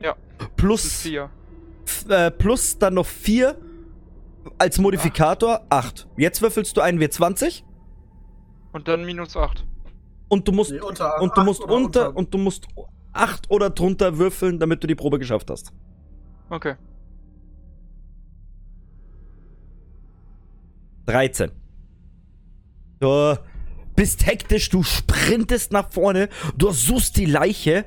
Ja. 0.00 0.14
Das 0.38 0.46
ist 0.48 0.56
Plus, 0.56 1.00
4. 1.02 1.30
f- 1.84 2.08
äh, 2.08 2.30
plus 2.30 2.78
dann 2.78 2.94
noch 2.94 3.06
4 3.06 3.56
als 4.58 4.78
Modifikator 4.78 5.66
8. 5.68 6.06
Jetzt 6.16 6.40
würfelst 6.42 6.76
du 6.76 6.80
einen 6.80 7.00
W20 7.00 7.64
Und 8.72 8.86
dann 8.86 9.04
minus 9.04 9.36
8. 9.36 9.66
und 10.28 10.46
du 10.46 10.52
musst 10.52 10.70
Nee, 10.70 10.80
unter 10.80 11.20
und 11.20 11.36
du 11.36 11.42
musst 11.42 11.60
oder 11.62 11.74
unter 11.74 12.16
und 12.16 12.32
du 12.32 12.38
musst 12.38 12.68
8 13.14 13.50
oder 13.50 13.70
drunter 13.70 14.16
würfeln, 14.18 14.60
damit 14.60 14.82
du 14.84 14.86
die 14.86 14.94
Probe 14.94 15.18
geschafft 15.18 15.50
hast. 15.50 15.72
Okay. 16.50 16.76
13. 21.08 21.50
Du 23.00 23.38
bist 23.96 24.26
hektisch, 24.26 24.68
du 24.68 24.82
sprintest 24.82 25.72
nach 25.72 25.90
vorne, 25.90 26.28
du 26.56 26.70
suchst 26.70 27.16
die 27.16 27.24
Leiche 27.24 27.86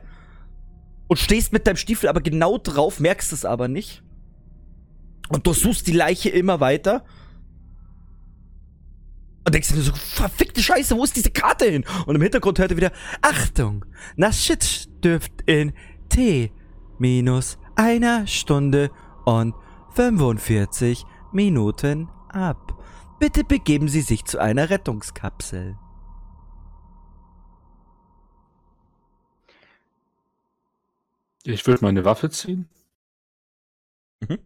und 1.07 1.17
stehst 1.17 1.53
mit 1.53 1.67
deinem 1.67 1.77
Stiefel 1.77 2.09
aber 2.09 2.21
genau 2.21 2.57
drauf, 2.57 2.99
merkst 2.99 3.31
es 3.31 3.45
aber 3.45 3.67
nicht. 3.67 4.03
Und 5.29 5.45
du 5.47 5.53
suchst 5.53 5.87
die 5.87 5.93
Leiche 5.93 6.29
immer 6.29 6.59
weiter. 6.59 7.05
Und 9.45 9.53
denkst 9.53 9.69
dir 9.69 9.81
so, 9.81 9.93
verfickte 9.93 10.61
Scheiße, 10.61 10.95
wo 10.95 11.03
ist 11.03 11.15
diese 11.15 11.31
Karte 11.31 11.65
hin? 11.65 11.85
Und 12.05 12.15
im 12.15 12.21
Hintergrund 12.21 12.59
hört 12.59 12.71
er 12.71 12.77
wieder, 12.77 12.91
Achtung, 13.21 13.85
das 14.17 14.43
Shit 14.43 14.89
dürft 15.03 15.31
in 15.45 15.73
T 16.09 16.51
minus 16.97 17.57
einer 17.75 18.27
Stunde 18.27 18.91
und 19.25 19.55
45 19.95 21.05
Minuten 21.31 22.09
ab. 22.29 22.80
Bitte 23.21 23.43
begeben 23.43 23.87
Sie 23.87 24.01
sich 24.01 24.25
zu 24.25 24.39
einer 24.39 24.71
Rettungskapsel. 24.71 25.77
Ich 31.43 31.67
würde 31.67 31.85
meine 31.85 32.03
Waffe 32.03 32.31
ziehen. 32.31 32.67
Mhm. 34.21 34.39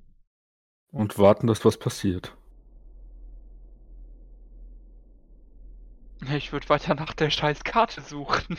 Und 0.91 1.17
warten, 1.17 1.47
dass 1.47 1.63
was 1.63 1.77
passiert. 1.79 2.35
Ich 6.33 6.51
würde 6.51 6.67
weiter 6.67 6.95
nach 6.95 7.13
der 7.13 7.29
scheiß 7.29 7.63
Karte 7.63 8.01
suchen. 8.01 8.57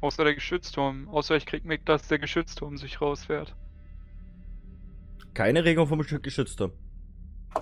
Außer 0.00 0.22
der 0.22 0.36
Geschützturm. 0.36 1.08
Außer 1.08 1.34
ich 1.34 1.46
krieg 1.46 1.64
mit, 1.64 1.88
dass 1.88 2.06
der 2.06 2.20
Geschützturm 2.20 2.78
sich 2.78 3.00
rausfährt. 3.00 3.56
Keine 5.36 5.66
Regung 5.66 5.86
vom 5.86 6.02
Stück 6.02 6.22
Geschützturm. 6.22 6.72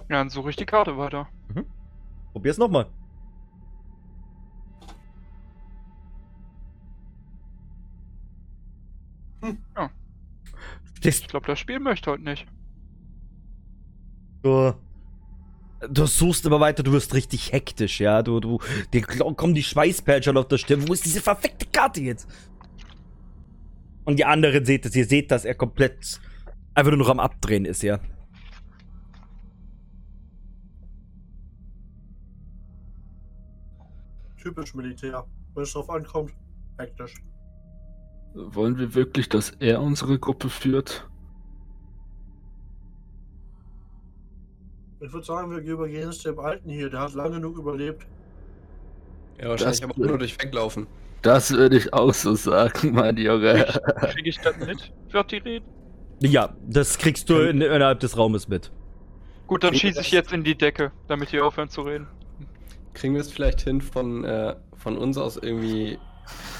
Ja, 0.08 0.18
dann 0.18 0.30
suche 0.30 0.50
ich 0.50 0.54
die 0.54 0.64
Karte 0.64 0.96
weiter. 0.96 1.26
Probier's 2.30 2.56
nochmal. 2.56 2.86
Ja. 9.42 9.90
Stehst 10.98 11.22
Ich 11.22 11.28
glaube, 11.28 11.48
das 11.48 11.58
Spiel 11.58 11.80
möchte 11.80 12.12
heute 12.12 12.22
nicht. 12.22 12.46
du. 14.42 14.74
Du 15.90 16.06
suchst 16.06 16.46
immer 16.46 16.60
weiter, 16.60 16.84
du 16.84 16.92
wirst 16.92 17.12
richtig 17.12 17.52
hektisch, 17.52 17.98
ja. 17.98 18.22
Du, 18.22 18.38
du, 18.38 18.60
dir 18.92 19.02
kommen 19.02 19.54
die 19.54 19.64
Schweißperlen 19.64 20.36
auf 20.36 20.46
der 20.46 20.58
Stirn. 20.58 20.86
Wo 20.88 20.92
ist 20.92 21.04
diese 21.04 21.20
verfickte 21.20 21.66
Karte 21.66 22.00
jetzt? 22.00 22.28
Und 24.04 24.20
die 24.20 24.24
anderen 24.24 24.64
seht 24.64 24.86
es, 24.86 24.94
ihr 24.94 25.06
seht, 25.06 25.32
dass 25.32 25.44
er 25.44 25.56
komplett 25.56 26.20
einfach 26.74 26.90
nur 26.90 26.98
noch 26.98 27.08
am 27.08 27.20
Abdrehen 27.20 27.64
ist, 27.64 27.82
ja. 27.82 28.00
Typisch 34.42 34.74
Militär. 34.74 35.24
Wenn 35.54 35.62
es 35.62 35.72
drauf 35.72 35.88
ankommt, 35.90 36.32
hektisch. 36.78 37.14
Wollen 38.34 38.78
wir 38.78 38.94
wirklich, 38.94 39.28
dass 39.28 39.50
er 39.60 39.80
unsere 39.80 40.18
Gruppe 40.18 40.48
führt? 40.48 41.08
Ich 45.00 45.12
würde 45.12 45.24
sagen, 45.24 45.50
wir 45.50 45.58
übergehen 45.58 46.08
es 46.08 46.18
dem 46.22 46.38
Alten 46.38 46.68
hier. 46.68 46.90
Der 46.90 47.00
hat 47.00 47.14
lange 47.14 47.36
genug 47.36 47.58
überlebt. 47.58 48.06
Ja, 49.40 49.50
wahrscheinlich 49.50 49.80
Das- 49.80 49.90
aber 49.90 50.00
auch 50.02 50.08
nur 50.08 50.18
durch 50.18 50.36
Weglaufen. 50.42 50.86
Das 51.22 51.50
würde 51.52 51.76
ich 51.78 51.92
auch 51.94 52.12
so 52.12 52.34
sagen, 52.34 52.92
mein 52.92 53.16
Junge. 53.16 53.64
Kriege 54.12 54.28
ich 54.28 54.38
das 54.40 54.56
mit? 54.58 54.92
Wird 55.10 55.30
die 55.32 55.36
reden? 55.38 55.66
Ja, 56.20 56.54
das 56.66 56.98
kriegst 56.98 57.28
du 57.30 57.38
in, 57.38 57.60
innerhalb 57.60 58.00
des 58.00 58.16
Raumes 58.16 58.48
mit. 58.48 58.70
Gut, 59.46 59.62
dann 59.64 59.74
schieße 59.74 60.00
ich 60.00 60.10
jetzt 60.10 60.32
in 60.32 60.44
die 60.44 60.56
Decke, 60.56 60.92
damit 61.06 61.32
die 61.32 61.40
aufhören 61.40 61.68
zu 61.68 61.82
reden. 61.82 62.06
Kriegen 62.94 63.14
wir 63.14 63.20
es 63.20 63.30
vielleicht 63.30 63.60
hin, 63.60 63.80
von, 63.80 64.24
äh, 64.24 64.54
von 64.76 64.96
uns 64.96 65.18
aus 65.18 65.36
irgendwie 65.36 65.98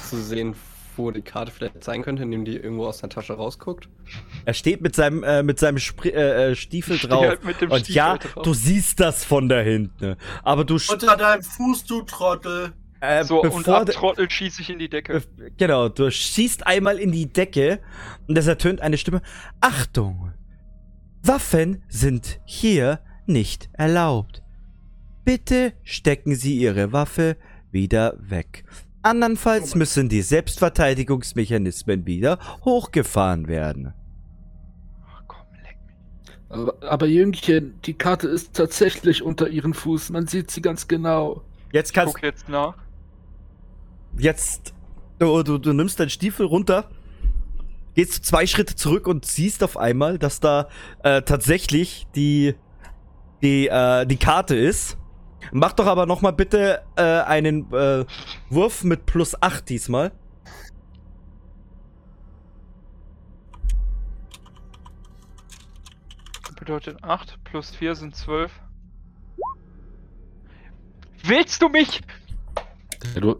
zu 0.07 0.17
sehen, 0.17 0.55
wo 0.97 1.11
die 1.11 1.21
Karte 1.21 1.51
vielleicht 1.51 1.83
sein 1.83 2.03
könnte, 2.03 2.23
indem 2.23 2.45
die 2.45 2.55
irgendwo 2.55 2.85
aus 2.85 2.99
der 2.99 3.09
Tasche 3.09 3.33
rausguckt? 3.33 3.89
Er 4.45 4.53
steht 4.53 4.81
mit 4.81 4.95
seinem, 4.95 5.23
äh, 5.23 5.43
mit 5.43 5.59
seinem 5.59 5.79
Spri 5.79 6.09
äh, 6.09 6.51
äh, 6.51 6.55
Stiefel 6.55 6.97
drauf. 6.97 7.25
halt 7.25 7.43
mit 7.43 7.61
dem 7.61 7.71
und 7.71 7.79
Stiefel 7.79 7.95
ja, 7.95 8.17
drauf. 8.17 8.43
du 8.43 8.53
siehst 8.53 8.99
das 8.99 9.25
von 9.25 9.49
da 9.49 9.59
hinten. 9.59 10.15
Aber 10.43 10.63
du, 10.63 10.75
Unter 10.75 11.17
deinem 11.17 11.43
Fuß, 11.43 11.85
du 11.85 12.01
Trottel. 12.03 12.73
Äh, 13.07 13.23
So, 13.23 13.41
und 13.41 13.49
bevor 13.65 13.85
de- 13.85 13.95
abtrottelt 13.95 14.31
schieße 14.31 14.61
ich 14.61 14.69
in 14.69 14.79
die 14.79 14.89
Decke. 14.89 15.23
Genau, 15.57 15.89
du 15.89 16.09
schießt 16.11 16.65
einmal 16.67 16.97
in 16.99 17.11
die 17.11 17.31
Decke 17.31 17.79
und 18.27 18.37
es 18.37 18.47
ertönt 18.47 18.81
eine 18.81 18.97
Stimme. 18.97 19.21
Achtung! 19.61 20.31
Waffen 21.23 21.83
sind 21.87 22.39
hier 22.45 22.99
nicht 23.25 23.69
erlaubt. 23.73 24.43
Bitte 25.23 25.73
stecken 25.83 26.35
Sie 26.35 26.55
Ihre 26.57 26.91
Waffe 26.93 27.37
wieder 27.71 28.15
weg. 28.19 28.63
Andernfalls 29.01 29.73
müssen 29.75 30.07
die 30.09 30.21
Selbstverteidigungsmechanismen 30.21 32.05
wieder 32.05 32.39
hochgefahren 32.63 33.47
werden. 33.47 33.93
Ach, 35.07 35.23
komm, 35.27 35.45
leck 35.63 35.77
mich. 35.87 36.35
Aber, 36.49 36.75
aber 36.81 37.05
Jüngchen, 37.07 37.79
die 37.85 37.93
Karte 37.95 38.27
ist 38.27 38.55
tatsächlich 38.55 39.23
unter 39.23 39.47
ihren 39.47 39.73
Fuß. 39.73 40.11
Man 40.11 40.27
sieht 40.27 40.51
sie 40.51 40.61
ganz 40.61 40.87
genau. 40.87 41.41
Jetzt 41.71 41.93
kannst 41.93 42.15
Guck 42.15 42.23
jetzt 42.23 42.47
nach. 42.49 42.77
Jetzt 44.17 44.73
du, 45.19 45.43
du, 45.43 45.57
du 45.57 45.73
nimmst 45.73 45.99
deinen 45.99 46.09
Stiefel 46.09 46.45
runter, 46.45 46.89
gehst 47.93 48.25
zwei 48.25 48.45
Schritte 48.45 48.75
zurück 48.75 49.07
und 49.07 49.25
siehst 49.25 49.63
auf 49.63 49.77
einmal, 49.77 50.17
dass 50.17 50.39
da 50.39 50.67
äh, 51.03 51.21
tatsächlich 51.21 52.07
die 52.15 52.55
die 53.41 53.67
äh, 53.67 54.05
die 54.05 54.17
Karte 54.17 54.55
ist. 54.55 54.97
Mach 55.51 55.73
doch 55.73 55.85
aber 55.85 56.05
noch 56.05 56.21
mal 56.21 56.31
bitte 56.31 56.81
äh, 56.95 57.03
einen 57.03 57.71
äh, 57.71 58.05
Wurf 58.49 58.83
mit 58.83 59.05
plus 59.05 59.39
8 59.41 59.69
diesmal. 59.69 60.11
Bedeutet 66.57 67.03
8 67.03 67.43
plus 67.43 67.69
4 67.75 67.95
sind 67.95 68.15
12. 68.15 68.51
Willst 71.23 71.61
du 71.61 71.69
mich? 71.69 72.01
Du, 73.19 73.35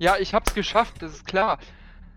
Ja, 0.00 0.16
ich 0.18 0.32
hab's 0.32 0.54
geschafft, 0.54 1.02
das 1.02 1.12
ist 1.12 1.26
klar. 1.26 1.58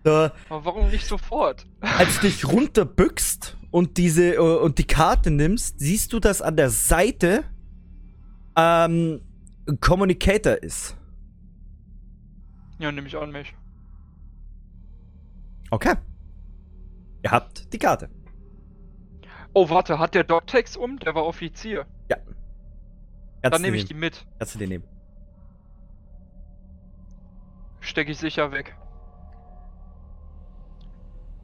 Äh, 0.04 0.30
Aber 0.48 0.64
warum 0.64 0.88
nicht 0.90 1.06
sofort? 1.06 1.66
als 1.80 2.16
du 2.16 2.26
dich 2.26 2.46
runterbückst 2.46 3.58
und 3.70 3.98
diese 3.98 4.34
äh, 4.34 4.38
und 4.38 4.78
die 4.78 4.86
Karte 4.86 5.30
nimmst, 5.30 5.78
siehst 5.80 6.14
du, 6.14 6.18
dass 6.18 6.40
an 6.40 6.56
der 6.56 6.70
Seite 6.70 7.44
ähm, 8.56 9.20
ein 9.68 9.80
Communicator 9.80 10.54
ist. 10.54 10.96
Ja, 12.78 12.90
nehme 12.90 13.06
ich 13.06 13.16
an 13.16 13.30
mich. 13.30 13.54
Okay. 15.70 15.94
Ihr 17.22 17.30
habt 17.30 17.70
die 17.72 17.78
Karte. 17.78 18.08
Oh, 19.52 19.68
warte, 19.68 19.98
hat 19.98 20.14
der 20.14 20.24
Dogtex 20.24 20.76
um? 20.76 20.98
Der 20.98 21.14
war 21.14 21.26
Offizier. 21.26 21.86
Ja. 22.08 22.16
Dann 23.42 23.60
nehme 23.60 23.76
ich 23.76 23.84
die 23.84 23.94
mit. 23.94 24.26
Kannst 24.38 24.54
du 24.54 24.58
den 24.58 24.70
nehmen. 24.70 24.93
Stecke 27.84 28.12
ich 28.12 28.18
sicher 28.18 28.50
weg. 28.50 28.74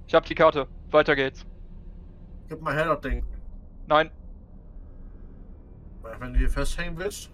Ich 0.07 0.15
hab 0.15 0.25
die 0.25 0.35
Karte. 0.35 0.67
Weiter 0.91 1.15
geht's. 1.15 1.47
Gib 2.49 2.61
mal 2.63 2.75
her 2.75 2.87
das 2.87 3.01
Ding. 3.03 3.25
Nein, 3.87 4.11
Wenn 6.19 6.33
du 6.33 6.39
hier 6.39 6.51
festhängen 6.51 6.99
willst. 6.99 7.31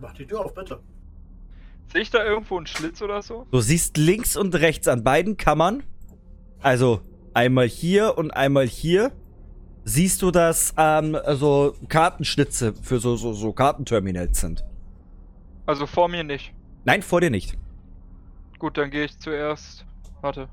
Mach 0.00 0.12
die 0.14 0.26
Tür 0.26 0.44
auf, 0.44 0.54
bitte. 0.54 0.80
sehe 1.92 2.02
ich 2.02 2.10
da 2.10 2.24
irgendwo 2.24 2.56
einen 2.56 2.66
Schlitz 2.66 3.02
oder 3.02 3.20
so? 3.22 3.46
Du 3.50 3.60
siehst 3.60 3.96
links 3.96 4.36
und 4.36 4.54
rechts 4.54 4.86
an 4.88 5.02
beiden 5.04 5.36
Kammern, 5.36 5.82
also 6.60 7.02
einmal 7.34 7.66
hier 7.66 8.16
und 8.16 8.30
einmal 8.30 8.66
hier, 8.66 9.12
siehst 9.88 10.22
du, 10.22 10.30
dass 10.30 10.74
ähm, 10.76 11.16
so 11.34 11.74
Kartenschlitze 11.88 12.74
für 12.74 13.00
so, 13.00 13.16
so, 13.16 13.32
so 13.32 13.52
Kartenterminals 13.52 14.40
sind. 14.40 14.64
Also 15.66 15.86
vor 15.86 16.08
mir 16.08 16.24
nicht. 16.24 16.52
Nein, 16.84 17.02
vor 17.02 17.20
dir 17.20 17.30
nicht. 17.30 17.56
Gut, 18.58 18.76
dann 18.76 18.90
gehe 18.90 19.04
ich 19.04 19.18
zuerst. 19.18 19.86
Warte. 20.20 20.48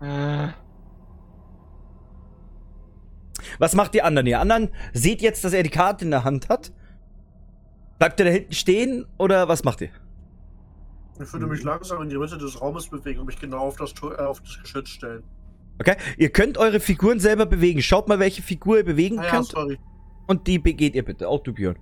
Äh, 0.00 0.48
Was 3.58 3.74
macht 3.74 3.94
die 3.94 4.02
anderen? 4.02 4.26
Die 4.26 4.34
anderen 4.34 4.70
seht 4.92 5.22
jetzt, 5.22 5.44
dass 5.44 5.52
er 5.52 5.62
die 5.62 5.70
Karte 5.70 6.04
in 6.04 6.10
der 6.10 6.24
Hand 6.24 6.48
hat. 6.48 6.72
Bleibt 7.98 8.18
er 8.20 8.26
da 8.26 8.32
hinten 8.32 8.52
stehen 8.52 9.06
oder 9.18 9.48
was 9.48 9.64
macht 9.64 9.80
ihr? 9.82 9.90
Ich 11.22 11.32
würde 11.32 11.46
mich 11.46 11.62
langsam 11.62 12.02
in 12.02 12.08
die 12.08 12.16
Mitte 12.16 12.38
des 12.38 12.60
Raumes 12.60 12.88
bewegen 12.88 13.20
und 13.20 13.26
mich 13.26 13.38
genau 13.38 13.58
auf 13.58 13.76
das, 13.76 13.92
Tor- 13.92 14.18
äh, 14.18 14.22
auf 14.22 14.40
das 14.40 14.58
Geschütz 14.62 14.88
stellen. 14.88 15.22
Okay? 15.80 15.96
Ihr 16.18 16.30
könnt 16.30 16.58
eure 16.58 16.78
Figuren 16.78 17.18
selber 17.20 17.46
bewegen. 17.46 17.80
Schaut 17.80 18.06
mal, 18.06 18.18
welche 18.18 18.42
Figur 18.42 18.76
ihr 18.76 18.84
bewegen 18.84 19.18
Ah 19.18 19.24
ja, 19.24 19.30
könnt. 19.30 19.46
sorry. 19.46 19.78
Und 20.26 20.46
die 20.46 20.58
begeht 20.58 20.94
ihr 20.94 21.04
bitte. 21.04 21.26
Auch 21.28 21.42
du, 21.42 21.52
Björn. 21.54 21.78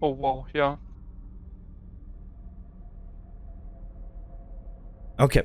oh 0.00 0.16
wow, 0.18 0.46
ja. 0.52 0.78
Okay. 5.18 5.44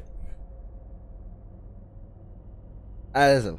Also. 3.13 3.57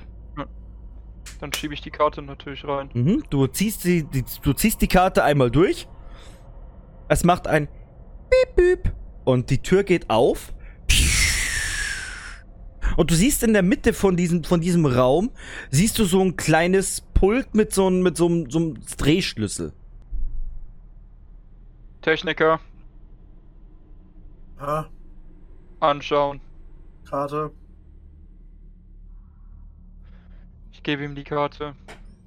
Dann 1.41 1.53
schiebe 1.53 1.75
ich 1.75 1.81
die 1.81 1.91
Karte 1.91 2.23
natürlich 2.23 2.65
rein. 2.65 2.91
Mhm, 2.95 3.25
du, 3.31 3.47
ziehst 3.49 3.85
die, 3.85 4.05
die, 4.05 4.25
du 4.43 4.53
ziehst 4.53 4.81
die 4.81 4.87
Karte 4.87 5.25
einmal 5.25 5.51
durch. 5.51 5.89
Es 7.09 7.25
macht 7.25 7.49
ein 7.49 7.67
Piep, 8.31 8.55
Piep. 8.57 8.93
Und 9.25 9.51
die 9.51 9.59
Tür 9.59 9.83
geht 9.83 10.09
auf. 10.09 10.53
Und 12.97 13.11
du 13.11 13.15
siehst 13.15 13.43
in 13.43 13.53
der 13.53 13.63
Mitte 13.63 13.93
von 13.93 14.17
diesem, 14.17 14.45
von 14.45 14.61
diesem 14.61 14.87
Raum, 14.87 15.31
siehst 15.71 15.99
du 15.99 16.05
so 16.05 16.21
ein 16.21 16.37
kleines 16.37 17.01
Pult 17.15 17.55
mit 17.55 17.73
so 17.73 17.87
einem 17.87 18.03
mit 18.03 18.17
so 18.17 18.27
einem, 18.27 18.51
so 18.51 18.59
einem 18.59 18.79
Drehschlüssel. 18.99 19.73
Techniker, 22.03 22.59
Ha, 24.63 24.89
anschauen. 25.81 26.41
Karte. 27.05 27.51
Ich 30.71 30.85
gebe 30.85 31.05
ihm 31.05 31.17
die 31.17 31.25
Karte. 31.25 31.75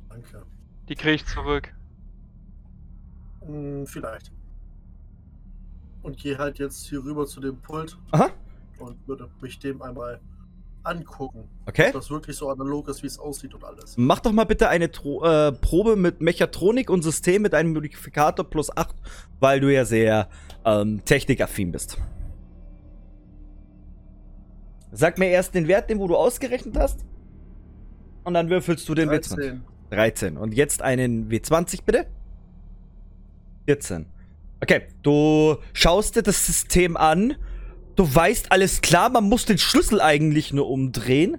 Danke. 0.10 0.44
Die 0.90 0.96
kriege 0.96 1.14
ich 1.16 1.26
zurück. 1.26 1.74
Hm, 3.40 3.88
vielleicht. 3.88 4.34
Und 6.04 6.18
gehe 6.18 6.38
halt 6.38 6.60
jetzt 6.60 6.88
hier 6.88 7.02
rüber 7.06 7.26
zu 7.26 7.40
dem 7.40 7.58
Pult 7.62 7.98
Aha. 8.12 8.32
und 8.80 9.08
würde 9.08 9.30
mich 9.40 9.58
dem 9.60 9.82
einmal 9.82 10.20
angucken. 10.86 11.50
Okay. 11.66 11.88
Ob 11.88 11.94
das 11.94 12.10
wirklich 12.10 12.36
so 12.38 12.50
analog 12.50 12.88
ist, 12.88 13.04
wie 13.04 13.08
es 13.08 13.20
aussieht 13.20 13.54
und 13.54 13.64
alles. 13.64 13.96
Mach 13.98 14.20
doch 14.20 14.32
mal 14.32 14.46
bitte 14.46 14.70
eine 14.70 14.92
Tro 14.92 15.24
äh, 15.24 15.52
Probe 15.52 15.96
mit 15.96 16.22
Mechatronik 16.22 16.90
und 16.90 17.02
System 17.02 17.42
mit 17.42 17.54
einem 17.54 17.74
Modifikator 17.74 18.50
plus 18.50 18.76
8, 18.76 18.96
weil 19.40 19.60
du 19.60 19.74
ja 19.74 19.86
sehr 19.86 20.30
ähm, 20.64 21.04
technikaffin 21.06 21.72
bist. 21.72 21.98
Sag 24.92 25.18
mir 25.18 25.28
erst 25.28 25.54
den 25.56 25.68
Wert, 25.68 25.90
den 25.90 26.00
wo 26.00 26.08
du 26.08 26.16
ausgerechnet 26.16 26.78
hast. 26.78 27.06
Und 28.24 28.34
dann 28.34 28.50
würfelst 28.50 28.88
du 28.88 28.96
den 28.96 29.10
W20. 29.10 29.36
13. 29.36 29.64
13. 29.90 30.38
Und 30.38 30.54
jetzt 30.54 30.82
einen 30.82 31.30
W20 31.30 31.80
bitte. 31.86 32.08
14. 33.66 34.06
Okay, 34.62 34.84
du 35.04 35.58
schaust 35.74 36.16
dir 36.16 36.24
das 36.24 36.46
System 36.46 36.98
an. 36.98 37.36
Du 37.96 38.14
weißt 38.14 38.52
alles 38.52 38.82
klar, 38.82 39.10
man 39.10 39.24
muss 39.30 39.46
den 39.46 39.58
Schlüssel 39.58 40.02
eigentlich 40.02 40.52
nur 40.52 40.70
umdrehen. 40.70 41.38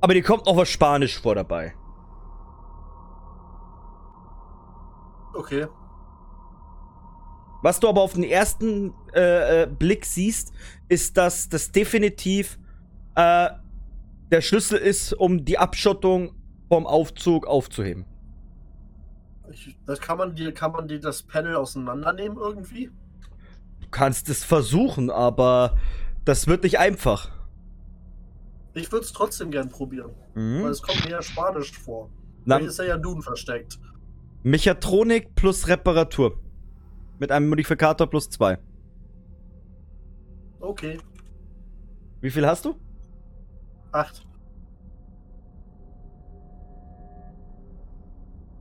Aber 0.00 0.14
dir 0.14 0.22
kommt 0.22 0.46
auch 0.46 0.56
was 0.56 0.68
Spanisch 0.68 1.20
vor 1.20 1.34
dabei. 1.34 1.74
Okay. 5.34 5.66
Was 7.62 7.78
du 7.78 7.88
aber 7.88 8.00
auf 8.00 8.14
den 8.14 8.24
ersten 8.24 8.92
äh, 9.14 9.62
äh, 9.62 9.66
Blick 9.66 10.04
siehst, 10.04 10.52
ist, 10.88 11.16
dass 11.16 11.48
das 11.48 11.70
definitiv 11.70 12.58
äh, 13.14 13.50
der 14.30 14.40
Schlüssel 14.40 14.78
ist, 14.78 15.12
um 15.12 15.44
die 15.44 15.58
Abschottung 15.58 16.34
vom 16.68 16.86
Aufzug 16.86 17.46
aufzuheben. 17.46 18.06
Ich, 19.52 19.76
das 19.86 20.00
kann 20.00 20.18
man 20.18 20.34
die, 20.34 20.50
kann 20.52 20.72
man 20.72 20.88
die 20.88 20.98
das 20.98 21.22
Panel 21.22 21.54
auseinandernehmen 21.54 22.38
irgendwie? 22.38 22.90
Du 23.92 23.98
kannst 23.98 24.30
es 24.30 24.42
versuchen, 24.42 25.10
aber 25.10 25.76
das 26.24 26.46
wird 26.46 26.62
nicht 26.62 26.78
einfach. 26.78 27.30
Ich 28.72 28.90
würde 28.90 29.04
es 29.04 29.12
trotzdem 29.12 29.50
gern 29.50 29.68
probieren, 29.68 30.12
weil 30.34 30.42
Mhm. 30.42 30.64
es 30.64 30.80
kommt 30.80 31.04
mir 31.04 31.10
ja 31.10 31.22
Spanisch 31.22 31.72
vor. 31.78 32.08
Na, 32.46 32.56
Vielleicht 32.56 32.70
ist 32.70 32.78
ja 32.78 32.84
ja 32.86 32.96
Duden 32.96 33.22
versteckt. 33.22 33.78
Mechatronik 34.44 35.34
plus 35.34 35.68
Reparatur. 35.68 36.38
Mit 37.18 37.30
einem 37.30 37.50
Modifikator 37.50 38.06
plus 38.08 38.30
2. 38.30 38.58
Okay. 40.60 40.98
Wie 42.22 42.30
viel 42.30 42.46
hast 42.46 42.64
du? 42.64 42.74
Acht. 43.92 44.26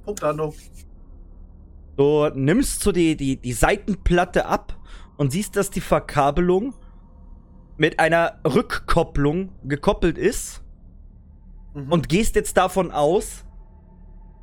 Punktlandung. 0.03 0.53
Du 1.95 2.27
nimmst 2.35 2.81
so 2.81 2.91
die, 2.91 3.15
die, 3.15 3.37
die 3.37 3.53
Seitenplatte 3.53 4.45
ab 4.45 4.77
und 5.21 5.29
siehst, 5.29 5.55
dass 5.55 5.69
die 5.69 5.81
Verkabelung 5.81 6.73
mit 7.77 7.99
einer 7.99 8.39
Rückkopplung 8.43 9.51
gekoppelt 9.63 10.17
ist 10.17 10.63
Mhm. 11.75 11.91
und 11.91 12.09
gehst 12.09 12.35
jetzt 12.35 12.57
davon 12.57 12.91
aus, 12.91 13.45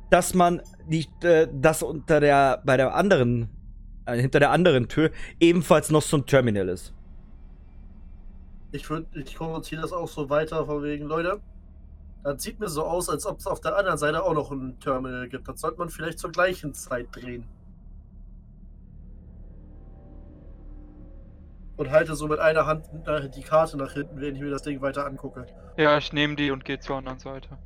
dass 0.09 0.33
man 0.33 0.61
die, 0.87 1.05
äh, 1.21 1.49
das 1.51 1.83
unter 1.83 2.21
der, 2.21 2.61
bei 2.65 2.77
der 2.77 2.95
anderen, 2.95 3.49
äh, 4.05 4.21
hinter 4.21 4.39
der 4.39 4.51
anderen 4.51 4.87
Tür 4.87 5.11
ebenfalls 5.41 5.89
noch 5.91 6.01
so 6.01 6.15
ein 6.15 6.25
Terminal 6.25 6.69
ist. 6.69 6.93
Ich 8.71 8.89
würde, 8.89 9.05
ich 9.19 9.35
kommuniziere 9.35 9.81
das 9.81 9.91
auch 9.91 10.07
so 10.07 10.29
weiter 10.29 10.65
von 10.65 10.81
wegen, 10.81 11.07
Leute. 11.07 11.41
Das 12.23 12.41
sieht 12.41 12.57
mir 12.57 12.69
so 12.69 12.85
aus, 12.85 13.09
als 13.09 13.25
ob 13.25 13.39
es 13.39 13.47
auf 13.47 13.59
der 13.59 13.75
anderen 13.75 13.97
Seite 13.97 14.23
auch 14.23 14.33
noch 14.33 14.49
ein 14.49 14.79
Terminal 14.79 15.27
gibt. 15.27 15.45
Das 15.45 15.59
sollte 15.59 15.77
man 15.77 15.89
vielleicht 15.89 16.19
zur 16.19 16.31
gleichen 16.31 16.73
Zeit 16.73 17.09
drehen. 17.11 17.43
Und 21.79 21.91
halte 21.91 22.13
so 22.13 22.27
mit 22.27 22.39
einer 22.39 22.65
Hand 22.65 22.89
die 23.37 23.41
Karte 23.41 23.77
nach 23.77 23.93
hinten, 23.93 24.19
während 24.19 24.35
ich 24.35 24.43
mir 24.43 24.49
das 24.49 24.63
Ding 24.63 24.81
weiter 24.81 25.05
angucke. 25.05 25.45
Ja, 25.77 25.97
ich 25.97 26.11
nehme 26.11 26.35
die 26.35 26.51
und 26.51 26.65
gehe 26.65 26.77
zur 26.81 26.97
anderen 26.97 27.19
Seite. 27.19 27.57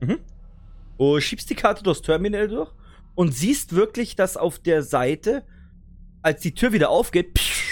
Du 1.00 1.20
schiebst 1.20 1.50
die 1.50 1.56
Karte 1.56 1.82
durchs 1.82 2.04
Terminal 2.04 2.48
durch 2.48 2.72
und 3.16 3.34
siehst 3.34 3.74
wirklich, 3.74 4.16
dass 4.16 4.38
auf 4.38 4.60
der 4.60 4.84
Seite, 4.84 5.44
als 6.22 6.42
die 6.42 6.54
Tür 6.54 6.74
wieder 6.74 6.92
aufgeht, 6.92 7.34
psch, 7.34 7.64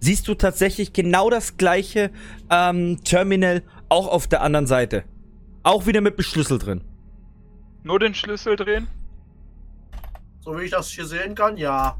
siehst 0.00 0.26
du 0.26 0.34
tatsächlich 0.34 0.92
genau 0.92 1.30
das 1.30 1.56
gleiche 1.56 2.10
ähm, 2.50 3.04
Terminal 3.04 3.62
auch 3.88 4.08
auf 4.08 4.26
der 4.26 4.42
anderen 4.42 4.66
Seite. 4.66 5.04
Auch 5.62 5.86
wieder 5.86 6.00
mit 6.00 6.18
dem 6.18 6.24
Schlüssel 6.24 6.58
drin. 6.58 6.82
Nur 7.84 8.00
den 8.00 8.14
Schlüssel 8.14 8.56
drehen? 8.56 8.88
So 10.40 10.58
wie 10.58 10.64
ich 10.64 10.72
das 10.72 10.88
hier 10.88 11.06
sehen 11.06 11.36
kann, 11.36 11.56
ja. 11.56 11.96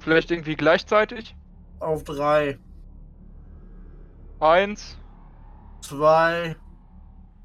Vielleicht 0.00 0.32
irgendwie 0.32 0.56
gleichzeitig? 0.56 1.36
Auf 1.80 2.04
drei, 2.04 2.58
Eins, 4.40 4.96
zwei, 5.80 6.56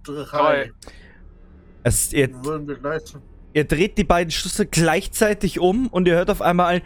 drei. 0.03 0.23
Drei. 0.25 0.71
Es, 1.83 2.11
ihr, 2.13 2.29
Würden 2.43 2.67
wir 2.67 2.75
gleich. 2.77 3.01
ihr 3.53 3.63
dreht 3.65 3.97
die 3.97 4.03
beiden 4.03 4.31
Schlüssel 4.31 4.65
gleichzeitig 4.65 5.59
um 5.59 5.87
und 5.87 6.07
ihr 6.07 6.15
hört 6.15 6.29
auf 6.29 6.41
einmal 6.41 6.75
ein. 6.75 6.81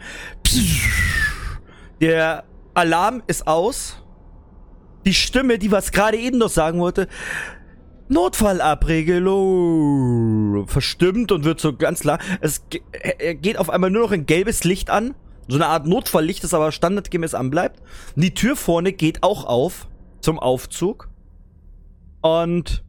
Der 2.00 2.44
Alarm 2.74 3.22
ist 3.26 3.46
aus. 3.46 4.02
Die 5.04 5.14
Stimme, 5.14 5.58
die 5.58 5.70
was 5.72 5.92
gerade 5.92 6.16
eben 6.18 6.38
noch 6.38 6.48
sagen 6.50 6.78
wollte, 6.80 7.08
Notfallabregelung 8.08 10.66
verstimmt 10.68 11.32
und 11.32 11.44
wird 11.44 11.60
so 11.60 11.76
ganz 11.76 12.00
klar. 12.00 12.18
Es 12.40 12.62
ge- 12.70 12.82
geht 13.36 13.58
auf 13.58 13.70
einmal 13.70 13.90
nur 13.90 14.02
noch 14.02 14.12
ein 14.12 14.26
gelbes 14.26 14.64
Licht 14.64 14.90
an. 14.90 15.14
So 15.48 15.56
eine 15.56 15.66
Art 15.66 15.86
Notfalllicht, 15.86 16.42
das 16.44 16.54
aber 16.54 16.72
standardgemäß 16.72 17.34
anbleibt. 17.34 17.80
Die 18.16 18.34
Tür 18.34 18.56
vorne 18.56 18.92
geht 18.92 19.22
auch 19.22 19.44
auf 19.44 19.88
zum 20.20 20.38
Aufzug. 20.38 21.08
Und 22.20 22.84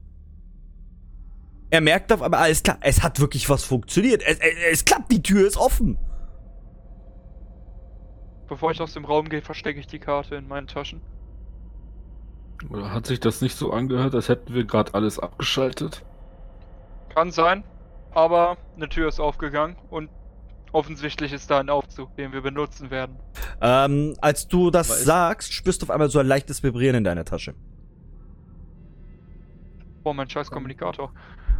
er 1.69 1.81
merkt 1.81 2.11
auf 2.11 2.21
einmal, 2.21 2.41
alles 2.41 2.63
klar, 2.63 2.77
es 2.81 3.03
hat 3.03 3.19
wirklich 3.19 3.49
was 3.49 3.63
funktioniert. 3.63 4.23
Es, 4.25 4.39
es, 4.39 4.55
es 4.71 4.85
klappt, 4.85 5.11
die 5.11 5.21
Tür 5.21 5.47
ist 5.47 5.57
offen. 5.57 5.97
bevor 8.47 8.71
ich 8.71 8.81
aus 8.81 8.93
dem 8.93 9.05
Raum 9.05 9.29
gehe, 9.29 9.41
verstecke 9.41 9.79
ich 9.79 9.87
die 9.87 9.99
Karte 9.99 10.35
in 10.35 10.47
meinen 10.47 10.67
Taschen. 10.67 11.01
Oder 12.69 12.91
hat 12.91 13.05
sich 13.05 13.19
das 13.19 13.41
nicht 13.41 13.55
so 13.55 13.71
angehört, 13.71 14.15
als 14.15 14.29
hätten 14.29 14.53
wir 14.53 14.65
gerade 14.65 14.93
alles 14.93 15.19
abgeschaltet? 15.19 16.03
Kann 17.09 17.31
sein, 17.31 17.63
aber 18.11 18.57
eine 18.75 18.89
Tür 18.89 19.09
ist 19.09 19.19
aufgegangen 19.19 19.75
und 19.89 20.09
offensichtlich 20.71 21.33
ist 21.33 21.49
da 21.49 21.59
ein 21.59 21.69
Aufzug, 21.69 22.15
den 22.15 22.31
wir 22.33 22.41
benutzen 22.41 22.91
werden. 22.91 23.17
Ähm, 23.61 24.15
als 24.21 24.47
du 24.47 24.69
das 24.71 24.89
Weiß- 24.91 25.03
sagst, 25.05 25.53
spürst 25.53 25.81
du 25.81 25.85
auf 25.85 25.89
einmal 25.89 26.09
so 26.09 26.19
ein 26.19 26.27
leichtes 26.27 26.63
Vibrieren 26.63 26.97
in 26.97 27.03
deiner 27.03 27.25
Tasche. 27.25 27.53
Oh, 30.03 30.13
mein 30.13 30.29
scheiß 30.29 30.49
Kommunikator. 30.51 31.11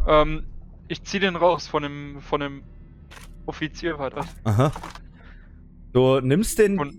Ähm, 0.06 0.44
ich 0.88 1.02
zieh 1.04 1.18
den 1.18 1.36
raus 1.36 1.66
von 1.68 1.82
dem, 1.82 2.20
von 2.20 2.40
dem 2.40 2.62
Offizier 3.46 3.98
das. 4.10 4.26
Aha. 4.44 4.72
Du 5.92 6.20
nimmst 6.20 6.58
den 6.58 6.78
Und 6.78 6.98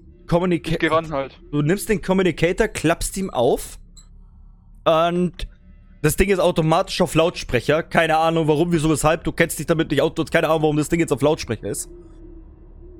ran 0.91 1.11
halt. 1.11 1.39
Du 1.51 1.61
nimmst 1.61 1.89
den 1.89 2.01
Communicator, 2.01 2.67
klappst 2.67 3.17
ihm 3.17 3.29
auf 3.29 3.79
und 4.85 5.47
das 6.01 6.15
Ding 6.15 6.29
ist 6.29 6.39
automatisch 6.39 7.01
auf 7.01 7.13
Lautsprecher. 7.15 7.83
Keine 7.83 8.17
Ahnung 8.17 8.47
warum, 8.47 8.71
wieso, 8.71 8.89
weshalb. 8.89 9.23
Du 9.23 9.31
kennst 9.31 9.59
dich 9.59 9.65
damit 9.65 9.91
nicht 9.91 10.01
aus. 10.01 10.13
Du 10.13 10.21
hast 10.21 10.31
keine 10.31 10.47
Ahnung, 10.47 10.63
warum 10.63 10.77
das 10.77 10.89
Ding 10.89 10.99
jetzt 10.99 11.11
auf 11.11 11.21
Lautsprecher 11.21 11.67
ist. 11.67 11.89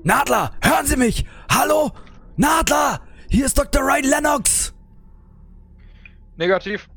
Nadler, 0.02 0.52
hören 0.62 0.86
Sie 0.86 0.96
mich! 0.96 1.26
Hallo? 1.50 1.92
Nadler! 2.36 3.00
Hier 3.28 3.46
ist 3.46 3.58
Dr. 3.58 3.82
Ryan 3.82 4.04
Lennox! 4.04 4.74
Negativ. 6.36 6.88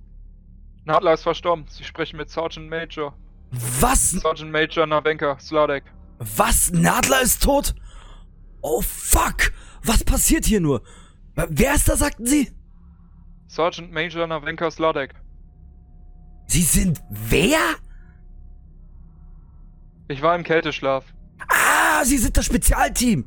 Nadler 0.85 1.13
ist 1.13 1.23
verstorben. 1.23 1.65
Sie 1.67 1.83
sprechen 1.83 2.17
mit 2.17 2.29
Sergeant 2.29 2.69
Major. 2.69 3.13
Was? 3.51 4.11
Sergeant 4.11 4.51
Major 4.51 4.85
Navenka, 4.85 5.37
Sladek. 5.39 5.83
Was? 6.19 6.71
Nadler 6.71 7.21
ist 7.21 7.43
tot? 7.43 7.75
Oh 8.61 8.81
fuck! 8.81 9.51
Was 9.83 10.03
passiert 10.03 10.45
hier 10.45 10.61
nur? 10.61 10.81
Wer 11.35 11.75
ist 11.75 11.89
da, 11.89 11.97
sagten 11.97 12.25
Sie? 12.25 12.51
Sergeant 13.47 13.91
Major 13.91 14.25
Navenka 14.25 14.71
Sladek. 14.71 15.13
Sie 16.53 16.61
sind 16.61 17.01
wer? 17.09 17.57
Ich 20.07 20.21
war 20.21 20.35
im 20.35 20.43
Kälteschlaf. 20.43 21.03
Ah, 21.47 22.05
Sie 22.05 22.19
sind 22.19 22.37
das 22.37 22.45
Spezialteam. 22.45 23.25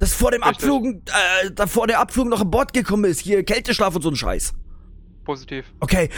Das 0.00 0.12
vor 0.12 0.32
dem 0.32 0.42
Richtig. 0.42 0.64
Abflug, 0.64 0.84
äh, 0.86 1.52
da 1.54 1.68
vor 1.68 1.86
der 1.86 2.00
Abflug 2.00 2.26
noch 2.26 2.40
an 2.40 2.50
Bord 2.50 2.72
gekommen 2.72 3.04
ist. 3.04 3.20
Hier, 3.20 3.44
Kälteschlaf 3.44 3.94
und 3.94 4.02
so 4.02 4.10
ein 4.10 4.16
Scheiß. 4.16 4.54
Positiv. 5.24 5.66
Okay, 5.78 6.08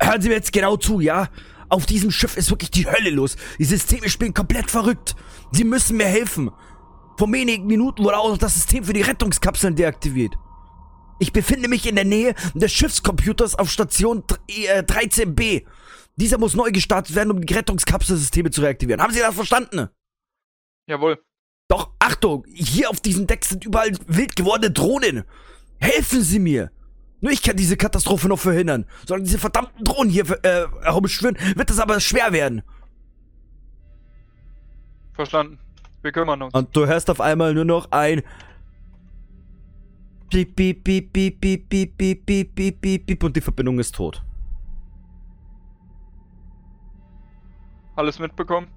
hören 0.00 0.22
Sie 0.22 0.30
mir 0.30 0.36
jetzt 0.36 0.54
genau 0.54 0.78
zu, 0.78 1.00
ja? 1.00 1.28
Auf 1.68 1.84
diesem 1.84 2.10
Schiff 2.10 2.38
ist 2.38 2.48
wirklich 2.48 2.70
die 2.70 2.86
Hölle 2.86 3.10
los. 3.10 3.36
Die 3.58 3.66
Systeme 3.66 4.08
spielen 4.08 4.32
komplett 4.32 4.70
verrückt. 4.70 5.14
Sie 5.50 5.64
müssen 5.64 5.98
mir 5.98 6.06
helfen. 6.06 6.50
Vor 7.18 7.30
wenigen 7.30 7.66
Minuten 7.66 8.02
wurde 8.02 8.16
auch 8.16 8.30
noch 8.30 8.38
das 8.38 8.54
System 8.54 8.84
für 8.84 8.94
die 8.94 9.02
Rettungskapseln 9.02 9.76
deaktiviert. 9.76 10.32
Ich 11.18 11.34
befinde 11.34 11.68
mich 11.68 11.86
in 11.86 11.96
der 11.96 12.06
Nähe 12.06 12.34
des 12.54 12.72
Schiffscomputers 12.72 13.54
auf 13.56 13.70
Station 13.70 14.24
13b. 14.48 15.66
Äh, 16.16 16.20
Dieser 16.20 16.38
muss 16.38 16.54
neu 16.54 16.70
gestartet 16.70 17.14
werden, 17.14 17.30
um 17.30 17.44
die 17.44 17.54
Rettungskapselsysteme 17.54 18.50
zu 18.50 18.60
reaktivieren. 18.60 19.02
Haben 19.02 19.12
Sie 19.12 19.20
das 19.20 19.34
verstanden? 19.34 19.88
Jawohl. 20.86 21.22
Doch, 21.68 21.92
Achtung, 21.98 22.44
hier 22.52 22.90
auf 22.90 23.00
diesem 23.00 23.26
Deck 23.26 23.44
sind 23.44 23.64
überall 23.64 23.92
wild 24.06 24.36
gewordene 24.36 24.70
Drohnen. 24.72 25.24
Helfen 25.80 26.22
Sie 26.22 26.38
mir. 26.38 26.70
Nur 27.20 27.32
ich 27.32 27.42
kann 27.42 27.56
diese 27.56 27.76
Katastrophe 27.76 28.28
noch 28.28 28.38
verhindern. 28.38 28.84
Sollen 29.06 29.24
diese 29.24 29.38
verdammten 29.38 29.84
Drohnen 29.84 30.10
hier 30.10 30.28
äh, 30.44 30.66
herumschwören, 30.82 31.38
wird 31.56 31.70
es 31.70 31.78
aber 31.78 32.00
schwer 32.00 32.32
werden. 32.32 32.62
Verstanden. 35.14 35.58
Wir 36.02 36.10
kümmern 36.10 36.42
uns. 36.42 36.52
Und 36.52 36.76
du 36.76 36.86
hörst 36.86 37.08
auf 37.10 37.20
einmal 37.20 37.54
nur 37.54 37.64
noch 37.64 37.92
ein 37.92 38.22
piep, 40.30 40.56
piep, 40.56 40.82
piep, 40.82 41.12
piep, 41.12 41.40
piep, 41.40 41.68
piep, 41.68 41.96
piep, 41.96 42.54
piep, 42.56 42.80
piep, 42.80 43.06
piep 43.06 43.24
und 43.24 43.36
die 43.36 43.40
Verbindung 43.40 43.78
ist 43.78 43.94
tot. 43.94 44.22
Alles 47.96 48.18
mitbekommen? 48.18 48.68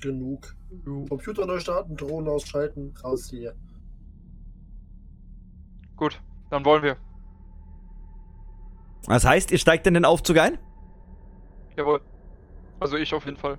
Genug. 0.00 0.54
Computer 1.08 1.46
neu 1.46 1.58
starten, 1.60 1.96
Drohnen 1.96 2.28
ausschalten, 2.28 2.94
raus 3.02 3.28
hier. 3.30 3.54
Gut, 5.96 6.20
dann 6.50 6.64
wollen 6.64 6.82
wir. 6.82 6.96
Das 9.06 9.24
heißt, 9.24 9.50
ihr 9.50 9.58
steigt 9.58 9.86
in 9.86 9.94
den 9.94 10.04
Aufzug 10.04 10.38
ein? 10.38 10.58
Jawohl. 11.76 12.00
Also 12.80 12.96
ich 12.96 13.12
auf 13.14 13.24
jeden 13.24 13.36
Fall. 13.36 13.58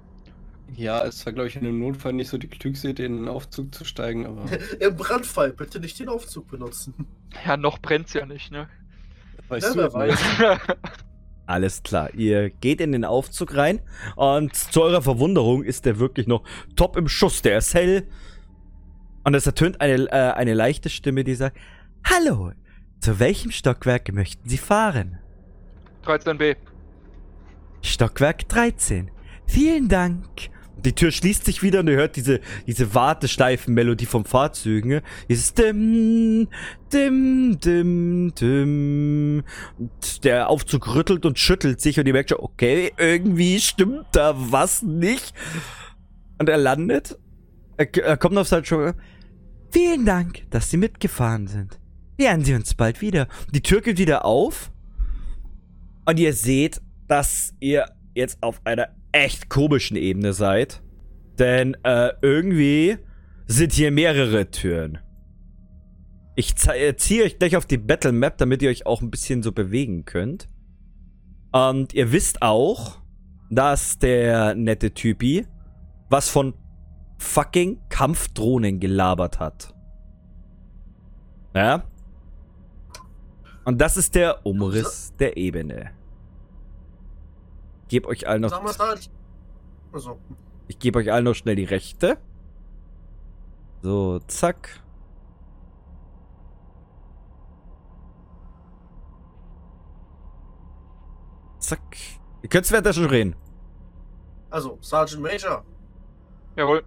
Ja, 0.76 1.04
es 1.04 1.26
war, 1.26 1.34
glaube 1.34 1.48
ich, 1.48 1.56
in 1.56 1.66
einem 1.66 1.80
Notfall 1.80 2.14
nicht 2.14 2.30
so 2.30 2.38
die 2.38 2.48
Klügste, 2.48 2.90
in 2.90 2.96
den 2.96 3.28
Aufzug 3.28 3.74
zu 3.74 3.84
steigen, 3.84 4.26
aber. 4.28 4.46
Im 4.80 4.96
Brandfall 4.96 5.52
bitte 5.52 5.80
nicht 5.80 6.00
den 6.00 6.10
Aufzug 6.10 6.48
benutzen. 6.48 7.08
Ja, 7.46 7.58
noch 7.58 7.80
brennt's 7.80 8.14
ja 8.14 8.26
nicht, 8.26 8.52
ne? 8.52 8.70
Weißt 9.48 9.76
Ja, 9.76 9.88
du, 9.88 9.94
wer 9.94 9.94
weiß. 9.94 10.20
Alles 11.50 11.82
klar, 11.82 12.14
ihr 12.14 12.52
geht 12.52 12.80
in 12.80 12.92
den 12.92 13.04
Aufzug 13.04 13.56
rein 13.56 13.80
und 14.16 14.54
zu 14.54 14.84
eurer 14.84 15.02
Verwunderung 15.02 15.64
ist 15.64 15.84
der 15.84 15.98
wirklich 15.98 16.28
noch 16.28 16.44
top 16.76 16.96
im 16.96 17.08
Schuss. 17.08 17.42
Der 17.42 17.58
ist 17.58 17.74
hell 17.74 18.08
und 19.24 19.34
es 19.34 19.48
ertönt 19.48 19.82
eine, 19.82 19.96
äh, 20.12 20.34
eine 20.34 20.54
leichte 20.54 20.90
Stimme, 20.90 21.24
die 21.24 21.34
sagt, 21.34 21.58
Hallo, 22.04 22.52
zu 23.00 23.20
welchem 23.20 23.50
Stockwerk 23.50 24.14
möchten 24.14 24.48
Sie 24.48 24.60
fahren? 24.60 25.18
13b. 26.06 26.56
Stockwerk 27.82 28.48
13. 28.48 29.10
Vielen 29.48 29.88
Dank. 29.88 30.52
Die 30.86 30.94
Tür 30.94 31.12
schließt 31.12 31.46
sich 31.46 31.62
wieder 31.62 31.82
und 31.82 31.88
ihr 31.88 31.96
hört 31.96 32.16
diese, 32.16 32.40
diese 32.68 32.94
Warteschleifen-Melodie 32.94 34.06
vom 34.06 34.26
Fahrzeugen. 34.26 35.02
Dieses 35.28 35.54
Dim, 35.54 36.48
Dim, 36.92 37.60
Dim, 37.60 38.34
Dim. 38.36 39.44
Und 39.78 40.24
der 40.24 40.50
Aufzug 40.50 40.94
rüttelt 40.96 41.26
und 41.26 41.40
schüttelt 41.40 41.82
sich 41.82 42.00
und 42.00 42.08
ihr 42.08 42.14
merkt 42.14 42.30
schon, 42.30 42.40
okay, 42.40 42.92
irgendwie 42.98 43.60
stimmt 43.60 44.08
da 44.14 44.34
was 44.36 44.82
nicht. 44.82 45.34
Und 46.38 46.50
er 46.50 46.58
landet. 46.58 47.18
Er, 47.78 47.96
er 47.98 48.18
kommt 48.18 48.38
auf 48.38 48.48
sein 48.48 48.66
schon. 48.66 48.94
Vielen 49.72 50.06
Dank, 50.06 50.50
dass 50.50 50.70
Sie 50.70 50.78
mitgefahren 50.78 51.48
sind. 51.48 51.80
Lernen 52.18 52.44
Sie 52.44 52.54
uns 52.54 52.74
bald 52.74 53.02
wieder. 53.02 53.28
Die 53.54 53.62
Tür 53.62 53.82
geht 53.82 53.98
wieder 53.98 54.26
auf. 54.26 54.72
Und 56.06 56.20
ihr 56.20 56.34
seht, 56.34 56.82
dass 57.08 57.54
ihr 57.60 57.86
jetzt 58.16 58.42
auf 58.42 58.62
einer 58.66 58.90
echt 59.12 59.50
komischen 59.50 59.98
Ebene 59.98 60.34
seid. 60.34 60.82
Denn 61.38 61.76
äh, 61.84 62.12
irgendwie 62.22 62.98
sind 63.48 63.74
hier 63.74 63.92
mehrere 63.92 64.52
Türen. 64.52 65.00
Ich 66.36 66.54
äh, 66.68 66.96
ziehe 66.96 67.24
euch 67.24 67.40
gleich 67.40 67.56
auf 67.56 67.66
die 67.66 67.78
Battle 67.78 68.12
Map, 68.12 68.38
damit 68.38 68.62
ihr 68.62 68.70
euch 68.70 68.86
auch 68.86 69.02
ein 69.02 69.12
bisschen 69.12 69.44
so 69.44 69.52
bewegen 69.52 70.06
könnt. 70.06 70.48
Und 71.52 71.94
ihr 71.94 72.12
wisst 72.12 72.42
auch, 72.42 73.00
dass 73.50 73.98
der 73.98 74.56
nette 74.56 74.94
Typi 74.94 75.48
was 76.10 76.30
von 76.30 76.54
fucking 77.18 77.80
Kampfdrohnen 77.90 78.80
gelabert 78.80 79.40
hat. 79.40 79.74
Ja? 81.54 81.84
Und 83.66 83.80
das 83.80 83.98
ist 83.98 84.16
der 84.16 84.46
Umriss 84.46 85.14
der 85.20 85.38
Ebene. 85.38 85.92
Ich 87.90 87.92
gebe 87.92 88.08
euch 88.08 88.28
allen 88.28 88.42
noch. 88.44 88.50
Sag 88.52 88.64
mal, 88.64 88.78
halt. 88.88 89.10
Also, 89.92 90.20
Ich 90.68 90.78
gebe 90.78 91.00
euch 91.00 91.12
allen 91.12 91.26
noch 91.26 91.34
schnell 91.34 91.56
die 91.56 91.64
Rechte. 91.64 92.20
So, 93.82 94.20
zack. 94.28 94.84
Zack. 101.60 101.82
Ihr 102.42 102.50
könnt 102.50 102.70
währenddessen 102.72 103.04
schon 103.04 103.10
reden. 103.10 103.36
also, 104.50 104.78
Sergeant 104.82 105.22
Major, 105.22 105.64
Jawohl. 106.56 106.84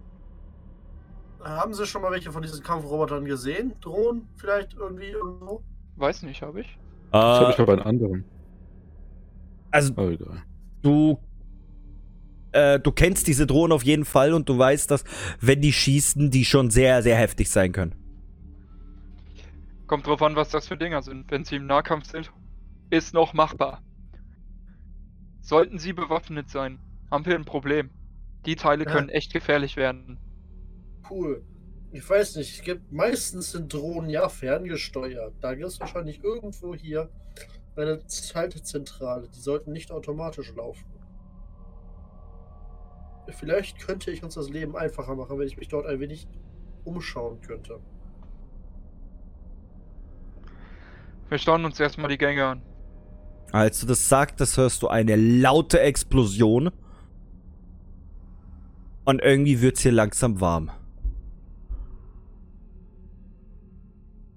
haben 1.45 1.75
Sie 1.75 1.87
schon 1.87 2.03
mal 2.03 2.11
welche 2.11 2.33
von 2.33 2.43
diesen 2.43 2.63
Kampfrobotern 2.63 3.25
gesehen? 3.25 3.75
Drohnen 3.81 4.29
vielleicht 4.37 4.75
irgendwie 4.75 5.09
irgendwo? 5.11 5.63
Weiß 5.97 6.23
nicht, 6.23 6.43
habe 6.43 6.61
ich. 6.63 6.79
Das 7.13 7.41
habe 7.41 7.51
Äh, 7.51 7.55
ich 7.55 7.61
aber 7.61 7.73
einen 7.75 7.83
anderen. 7.83 8.25
also, 9.71 9.93
Aber 9.95 10.11
egal. 10.11 10.43
Du. 10.83 11.19
Äh, 12.53 12.81
du 12.81 12.93
kennst 12.93 13.27
diese 13.29 13.47
Drohnen 13.47 13.73
auf 13.73 13.83
jeden 13.83 14.05
Fall 14.05 14.35
und 14.35 14.49
du 14.49 14.59
weißt, 14.59 14.91
dass, 14.91 15.05
wenn 15.41 15.63
die 15.63 15.73
schießen, 15.73 16.31
die 16.31 16.45
schon 16.45 16.71
sehr, 16.71 17.03
sehr 17.03 17.17
heftig 17.17 17.49
sein 17.51 17.73
können. 17.73 17.95
Kommt 19.87 20.07
drauf 20.07 20.23
an, 20.23 20.37
was 20.37 20.51
das 20.51 20.69
für 20.69 20.77
Dinger 20.77 21.03
sind. 21.03 21.31
Wenn 21.31 21.45
sie 21.45 21.57
im 21.57 21.67
Nahkampf 21.67 22.11
sind, 22.11 22.31
ist 22.91 23.15
noch 23.15 23.33
machbar. 23.33 23.83
Sollten 25.41 25.79
sie 25.79 25.93
bewaffnet 25.93 26.51
sein, 26.51 26.79
haben 27.11 27.27
wir 27.27 27.35
ein 27.35 27.45
Problem. 27.45 27.91
Die 28.47 28.57
Teile 28.57 28.85
Ja. 28.85 28.91
können 28.91 29.09
echt 29.09 29.33
gefährlich 29.33 29.77
werden. 29.77 30.19
Cool. 31.11 31.43
Ich 31.91 32.09
weiß 32.09 32.37
nicht, 32.37 32.55
es 32.59 32.63
gibt 32.63 32.91
meistens 32.93 33.53
sind 33.53 33.73
Drohnen 33.73 34.09
ja 34.09 34.29
ferngesteuert. 34.29 35.35
Da 35.41 35.55
gibt 35.55 35.67
es 35.69 35.79
wahrscheinlich 35.81 36.23
irgendwo 36.25 36.75
hier 36.75 37.11
eine 37.77 38.01
Schaltzentrale. 38.09 39.29
Die 39.29 39.41
sollten 39.41 39.73
nicht 39.73 39.91
automatisch 39.91 40.55
laufen. 40.55 40.85
Vielleicht 43.29 43.79
könnte 43.79 44.11
ich 44.11 44.23
uns 44.23 44.35
das 44.35 44.49
Leben 44.49 44.77
einfacher 44.77 45.15
machen, 45.15 45.39
wenn 45.39 45.47
ich 45.47 45.57
mich 45.57 45.69
dort 45.69 45.87
ein 45.87 46.01
wenig 46.01 46.27
umschauen 46.85 47.41
könnte. 47.41 47.81
Wir 51.29 51.39
schauen 51.39 51.65
uns 51.65 51.81
erstmal 51.81 52.11
die 52.11 52.19
Gänge 52.19 52.45
an. 52.45 52.63
Als 53.53 53.81
du 53.81 53.87
das 53.87 54.09
sagtest, 54.09 54.57
hörst 54.57 54.83
du 54.83 54.89
eine 54.89 55.17
laute 55.17 55.81
Explosion. 55.81 56.71
Und 59.05 59.21
irgendwie 59.21 59.61
wird's 59.61 59.81
hier 59.81 59.93
langsam 59.93 60.41
warm. 60.41 60.71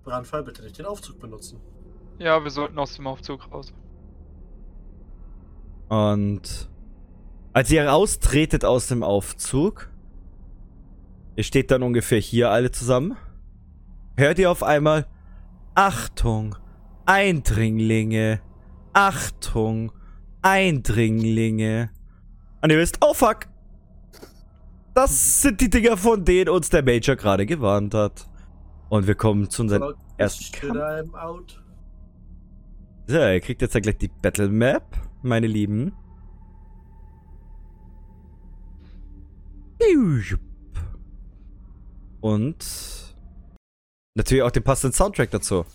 Brandfall 0.04 0.44
bitte 0.44 0.64
nicht 0.64 0.78
den 0.78 0.86
Aufzug 0.86 1.20
benutzen. 1.20 1.60
Ja, 2.18 2.43
wir 2.43 2.51
sollten 2.51 2.80
aus 2.80 2.95
dem 2.95 3.07
Aufzug 3.07 3.51
raus. 3.51 3.74
Und 5.89 6.70
als 7.53 7.72
ihr 7.72 7.88
raustretet 7.88 8.66
aus 8.66 8.88
dem 8.88 9.03
Aufzug, 9.03 9.89
ihr 11.36 11.43
steht 11.43 11.72
dann 11.72 11.84
ungefähr 11.84 12.20
hier 12.20 12.49
alle 12.51 12.72
zusammen, 12.72 13.18
hört 14.18 14.39
ihr 14.39 14.49
auf 14.49 14.63
einmal 14.63 15.07
Achtung, 15.76 16.55
Eindringlinge, 17.05 18.41
Achtung, 18.93 19.91
Eindringlinge. 20.41 21.89
Und 22.61 22.72
ihr 22.72 22.78
wisst, 22.78 22.97
oh 23.01 23.13
fuck, 23.13 23.47
das 24.93 25.41
sind 25.41 25.59
die 25.59 25.70
Dinger, 25.70 25.97
von 25.97 26.24
denen 26.24 26.49
uns 26.49 26.70
der 26.70 26.82
Major 26.82 27.18
gerade 27.18 27.45
gewarnt 27.45 27.93
hat. 27.93 28.28
Und 28.88 29.07
wir 29.07 29.16
kommen 29.16 29.49
zu 29.49 29.63
unserem 29.63 29.95
ersten 30.18 30.51
Kampf. 30.53 31.64
So, 33.08 33.18
ihr 33.18 33.39
kriegt 33.39 33.62
jetzt 33.62 33.76
ja 33.76 33.82
gleich 33.82 33.97
die 33.97 34.08
Battle 34.08 34.49
Map, 34.49 34.84
meine 35.22 35.45
Lieben. 35.45 35.93
Und 42.20 42.66
natürlich 44.16 44.41
auch 44.41 44.49
den 44.49 44.64
passenden 44.64 44.95
Soundtrack 44.95 45.30
dazu. 45.30 45.66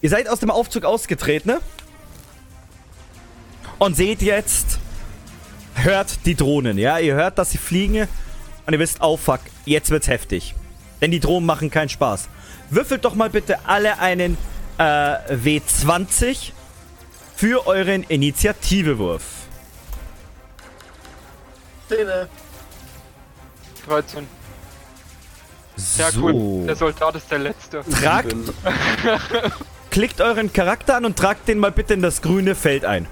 Ihr 0.00 0.08
seid 0.08 0.28
aus 0.28 0.40
dem 0.40 0.50
Aufzug 0.50 0.84
ausgetreten 0.84 1.50
ne? 1.50 1.60
und 3.78 3.94
seht 3.94 4.22
jetzt, 4.22 4.78
hört 5.74 6.24
die 6.24 6.34
Drohnen, 6.34 6.78
ja? 6.78 6.98
Ihr 6.98 7.14
hört, 7.14 7.36
dass 7.36 7.50
sie 7.50 7.58
fliegen 7.58 8.08
und 8.64 8.72
ihr 8.72 8.78
wisst, 8.78 9.02
oh 9.02 9.18
fuck, 9.18 9.40
jetzt 9.66 9.90
wird's 9.90 10.08
heftig. 10.08 10.54
Denn 11.02 11.10
die 11.10 11.20
Drohnen 11.20 11.44
machen 11.44 11.70
keinen 11.70 11.88
Spaß. 11.88 12.28
Würfelt 12.70 13.04
doch 13.04 13.14
mal 13.14 13.30
bitte 13.30 13.58
alle 13.66 13.98
einen 13.98 14.36
äh, 14.78 14.82
W20 14.82 16.52
für 17.34 17.66
euren 17.66 18.02
Initiativewurf. 18.04 19.22
Szene. 21.86 22.28
13. 23.86 24.26
Ja, 25.96 26.10
so. 26.10 26.24
cool. 26.24 26.66
Der 26.66 26.76
Soldat 26.76 27.14
ist 27.14 27.30
der 27.30 27.38
Letzte. 27.38 27.82
Tragt, 28.02 28.34
klickt 29.90 30.20
euren 30.20 30.52
Charakter 30.52 30.96
an 30.96 31.04
und 31.04 31.16
tragt 31.16 31.48
den 31.48 31.58
mal 31.58 31.72
bitte 31.72 31.94
in 31.94 32.02
das 32.02 32.20
grüne 32.20 32.54
Feld 32.54 32.84
ein. 32.84 33.06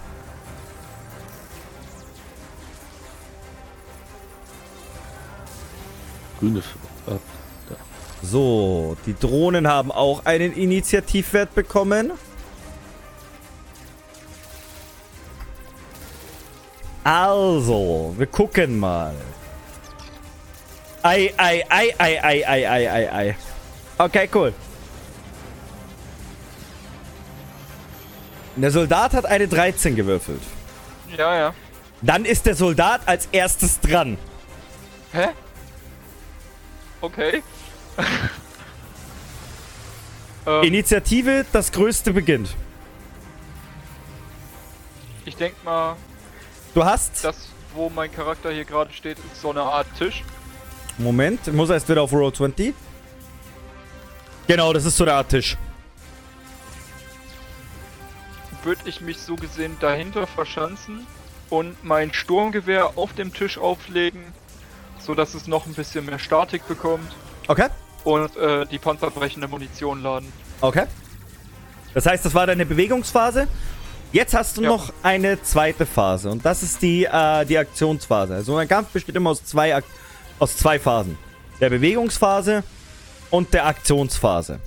Grüne. 6.40 6.58
F- 6.58 6.76
ah, 6.84 6.85
So, 8.22 8.96
die 9.06 9.14
Drohnen 9.14 9.68
haben 9.68 9.92
auch 9.92 10.24
einen 10.24 10.52
Initiativwert 10.52 11.54
bekommen. 11.54 12.12
Also, 17.04 18.14
wir 18.16 18.26
gucken 18.26 18.78
mal. 18.80 19.14
Ei, 21.02 21.32
ei, 21.36 21.62
ei, 21.68 21.94
ei, 21.98 22.18
ei, 22.20 22.44
ei, 22.44 22.68
ei, 22.68 22.88
ei, 22.88 23.08
ei. 23.12 23.36
Okay, 23.98 24.28
cool. 24.34 24.52
Der 28.56 28.70
Soldat 28.70 29.12
hat 29.12 29.26
eine 29.26 29.46
13 29.46 29.94
gewürfelt. 29.94 30.42
Ja, 31.16 31.36
ja. 31.36 31.54
Dann 32.02 32.24
ist 32.24 32.46
der 32.46 32.56
Soldat 32.56 33.02
als 33.06 33.28
erstes 33.30 33.78
dran. 33.80 34.18
Hä? 35.12 35.28
Okay. 37.00 37.42
Ähm, 40.46 40.62
Initiative, 40.62 41.44
das 41.52 41.72
Größte 41.72 42.12
beginnt. 42.12 42.54
ich 45.24 45.36
denk 45.36 45.62
mal, 45.64 45.96
Du 46.74 46.84
hast... 46.84 47.24
das, 47.24 47.48
wo 47.74 47.88
mein 47.88 48.12
Charakter 48.12 48.50
hier 48.52 48.64
gerade 48.64 48.92
steht, 48.92 49.18
ist 49.18 49.40
so 49.40 49.50
eine 49.50 49.62
Art 49.62 49.86
Tisch. 49.98 50.22
Moment, 50.98 51.52
muss 51.52 51.70
erst 51.70 51.88
wieder 51.88 52.02
auf 52.02 52.12
Roll 52.12 52.32
20. 52.32 52.74
Genau, 54.46 54.72
das 54.72 54.84
ist 54.84 54.96
so 54.96 55.04
der 55.04 55.14
Art 55.14 55.28
Tisch. 55.28 55.56
Würde 58.62 58.82
ich 58.84 59.00
mich 59.00 59.18
so 59.18 59.36
gesehen 59.36 59.76
dahinter 59.80 60.26
verschanzen 60.26 61.06
und 61.50 61.82
mein 61.84 62.12
Sturmgewehr 62.12 62.96
auf 62.96 63.12
dem 63.14 63.32
Tisch 63.32 63.58
auflegen, 63.58 64.22
so 64.98 65.14
dass 65.14 65.34
es 65.34 65.46
noch 65.46 65.66
ein 65.66 65.74
bisschen 65.74 66.06
mehr 66.06 66.18
Statik 66.18 66.66
bekommt 66.68 67.12
Okay, 67.48 67.68
und 68.06 68.36
äh, 68.36 68.64
die 68.66 68.78
panzerbrechende 68.78 69.48
Munition 69.48 70.02
laden. 70.02 70.32
okay. 70.60 70.86
Das 71.94 72.04
heißt, 72.04 72.26
das 72.26 72.34
war 72.34 72.46
deine 72.46 72.66
Bewegungsphase. 72.66 73.48
Jetzt 74.12 74.34
hast 74.34 74.58
du 74.58 74.62
Ja. 74.62 74.68
noch 74.68 74.92
eine 75.02 75.42
zweite 75.42 75.86
Phase 75.86 76.28
und 76.30 76.44
das 76.44 76.62
ist 76.62 76.82
die, 76.82 77.04
äh, 77.04 77.44
die 77.46 77.56
Aktionsphase. 77.56 78.34
Also 78.34 78.54
ein 78.56 78.68
Kampf 78.68 78.88
besteht 78.90 79.16
immer 79.16 79.30
aus 79.30 79.42
zwei, 79.44 79.74
Ak 79.74 79.84
aus 80.38 80.56
zwei 80.58 80.78
Phasen. 80.78 81.16
Der 81.58 81.70
Bewegungsphase 81.70 82.62
und 83.30 83.52
der 83.54 83.64
Aktionsphase. 83.66 84.60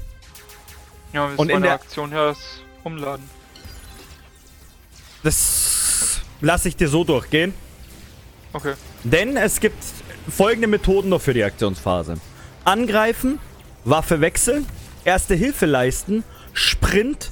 Ja, 1.14 1.30
ist 1.30 1.38
Und 1.38 1.50
in 1.52 1.62
der- 1.62 1.74
Aktion 1.74 2.10
her 2.10 2.30
das 2.30 2.40
Umladen. 2.84 3.30
Das 5.24 6.22
lasse 6.42 6.68
ich 6.70 6.76
dir 6.76 6.88
so 6.90 7.04
durchgehen. 7.04 7.54
Okay. 8.54 8.74
Denn 9.04 9.38
es 9.38 9.60
gibt 9.60 9.84
folgende 10.30 10.68
Methoden 10.68 11.10
noch 11.10 11.22
für 11.22 11.34
die 11.36 11.44
Aktionsphase. 11.44 12.16
Angreifen, 12.70 13.40
Waffe 13.84 14.22
wechseln, 14.22 14.68
Erste 15.04 15.34
Hilfe 15.34 15.66
leisten, 15.66 16.24
Sprint, 16.54 17.32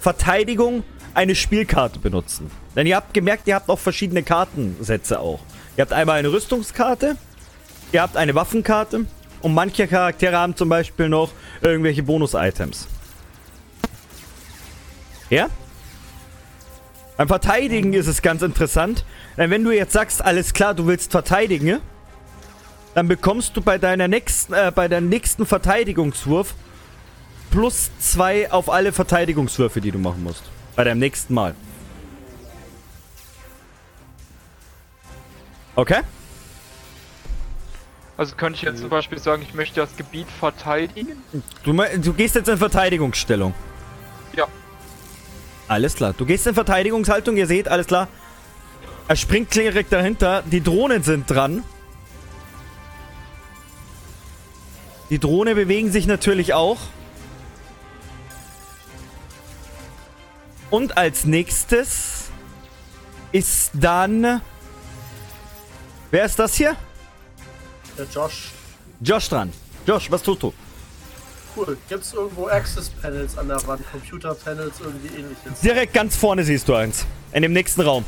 Verteidigung, 0.00 0.82
eine 1.12 1.34
Spielkarte 1.34 1.98
benutzen. 1.98 2.50
Denn 2.74 2.86
ihr 2.86 2.96
habt 2.96 3.12
gemerkt, 3.12 3.46
ihr 3.48 3.54
habt 3.54 3.68
auch 3.68 3.78
verschiedene 3.78 4.22
Kartensätze 4.22 5.20
auch. 5.20 5.40
Ihr 5.76 5.82
habt 5.82 5.92
einmal 5.92 6.18
eine 6.18 6.32
Rüstungskarte, 6.32 7.16
ihr 7.92 8.00
habt 8.00 8.16
eine 8.16 8.34
Waffenkarte 8.34 9.04
und 9.42 9.52
manche 9.52 9.86
Charaktere 9.86 10.38
haben 10.38 10.56
zum 10.56 10.70
Beispiel 10.70 11.10
noch 11.10 11.32
irgendwelche 11.60 12.02
Bonus-Items. 12.02 12.88
Ja? 15.28 15.48
Beim 17.18 17.28
Verteidigen 17.28 17.92
ist 17.92 18.06
es 18.06 18.22
ganz 18.22 18.40
interessant, 18.40 19.04
denn 19.36 19.50
wenn 19.50 19.64
du 19.64 19.70
jetzt 19.70 19.92
sagst, 19.92 20.24
alles 20.24 20.54
klar, 20.54 20.72
du 20.72 20.86
willst 20.86 21.10
verteidigen, 21.10 21.66
dann 22.94 23.08
bekommst 23.08 23.56
du 23.56 23.62
bei 23.62 23.78
deiner 23.78 24.08
nächsten, 24.08 24.52
äh, 24.52 24.72
bei 24.74 24.88
deinem 24.88 25.08
nächsten 25.08 25.46
Verteidigungswurf 25.46 26.54
plus 27.50 27.90
zwei 27.98 28.50
auf 28.50 28.70
alle 28.70 28.92
Verteidigungswürfe, 28.92 29.80
die 29.80 29.90
du 29.90 29.98
machen 29.98 30.22
musst. 30.22 30.42
Bei 30.76 30.84
deinem 30.84 30.98
nächsten 30.98 31.34
Mal. 31.34 31.54
Okay? 35.74 36.00
Also 38.16 38.36
könnte 38.36 38.56
ich 38.56 38.62
jetzt 38.62 38.80
zum 38.80 38.90
Beispiel 38.90 39.18
sagen, 39.18 39.42
ich 39.42 39.54
möchte 39.54 39.80
das 39.80 39.96
Gebiet 39.96 40.28
verteidigen? 40.38 41.16
Du, 41.64 41.72
du 41.72 42.12
gehst 42.12 42.34
jetzt 42.34 42.48
in 42.48 42.58
Verteidigungsstellung. 42.58 43.54
Ja. 44.36 44.46
Alles 45.66 45.94
klar. 45.94 46.14
Du 46.16 46.26
gehst 46.26 46.46
in 46.46 46.54
Verteidigungshaltung, 46.54 47.36
ihr 47.36 47.46
seht, 47.46 47.68
alles 47.68 47.86
klar. 47.86 48.08
Er 49.08 49.16
springt 49.16 49.54
direkt 49.54 49.92
dahinter. 49.92 50.42
Die 50.46 50.62
Drohnen 50.62 51.02
sind 51.02 51.28
dran. 51.28 51.64
Die 55.12 55.18
Drohnen 55.18 55.54
bewegen 55.54 55.92
sich 55.92 56.06
natürlich 56.06 56.54
auch. 56.54 56.78
Und 60.70 60.96
als 60.96 61.26
nächstes 61.26 62.30
ist 63.30 63.72
dann. 63.74 64.40
Wer 66.10 66.24
ist 66.24 66.38
das 66.38 66.54
hier? 66.54 66.76
Der 67.98 68.06
Josh. 68.06 68.52
Josh 69.02 69.28
dran. 69.28 69.52
Josh, 69.86 70.10
was 70.10 70.22
tust 70.22 70.44
du? 70.44 70.54
Cool. 71.54 71.76
Gibt's 71.90 72.14
irgendwo 72.14 72.46
Access 72.46 72.88
Panels 72.88 73.36
an 73.36 73.48
der 73.48 73.66
Wand? 73.66 73.82
Computer 73.92 74.34
Panels, 74.34 74.80
irgendwie 74.80 75.08
ähnliches? 75.08 75.60
Direkt 75.62 75.92
ganz 75.92 76.16
vorne 76.16 76.42
siehst 76.42 76.66
du 76.66 76.74
eins. 76.74 77.04
In 77.32 77.42
dem 77.42 77.52
nächsten 77.52 77.82
Raum. 77.82 78.06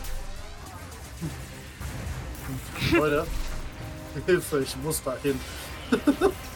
Leute. 2.92 3.26
Hilfe, 4.24 4.60
ich 4.60 4.74
muss 4.82 5.02
da 5.02 5.14
hin. 5.22 5.38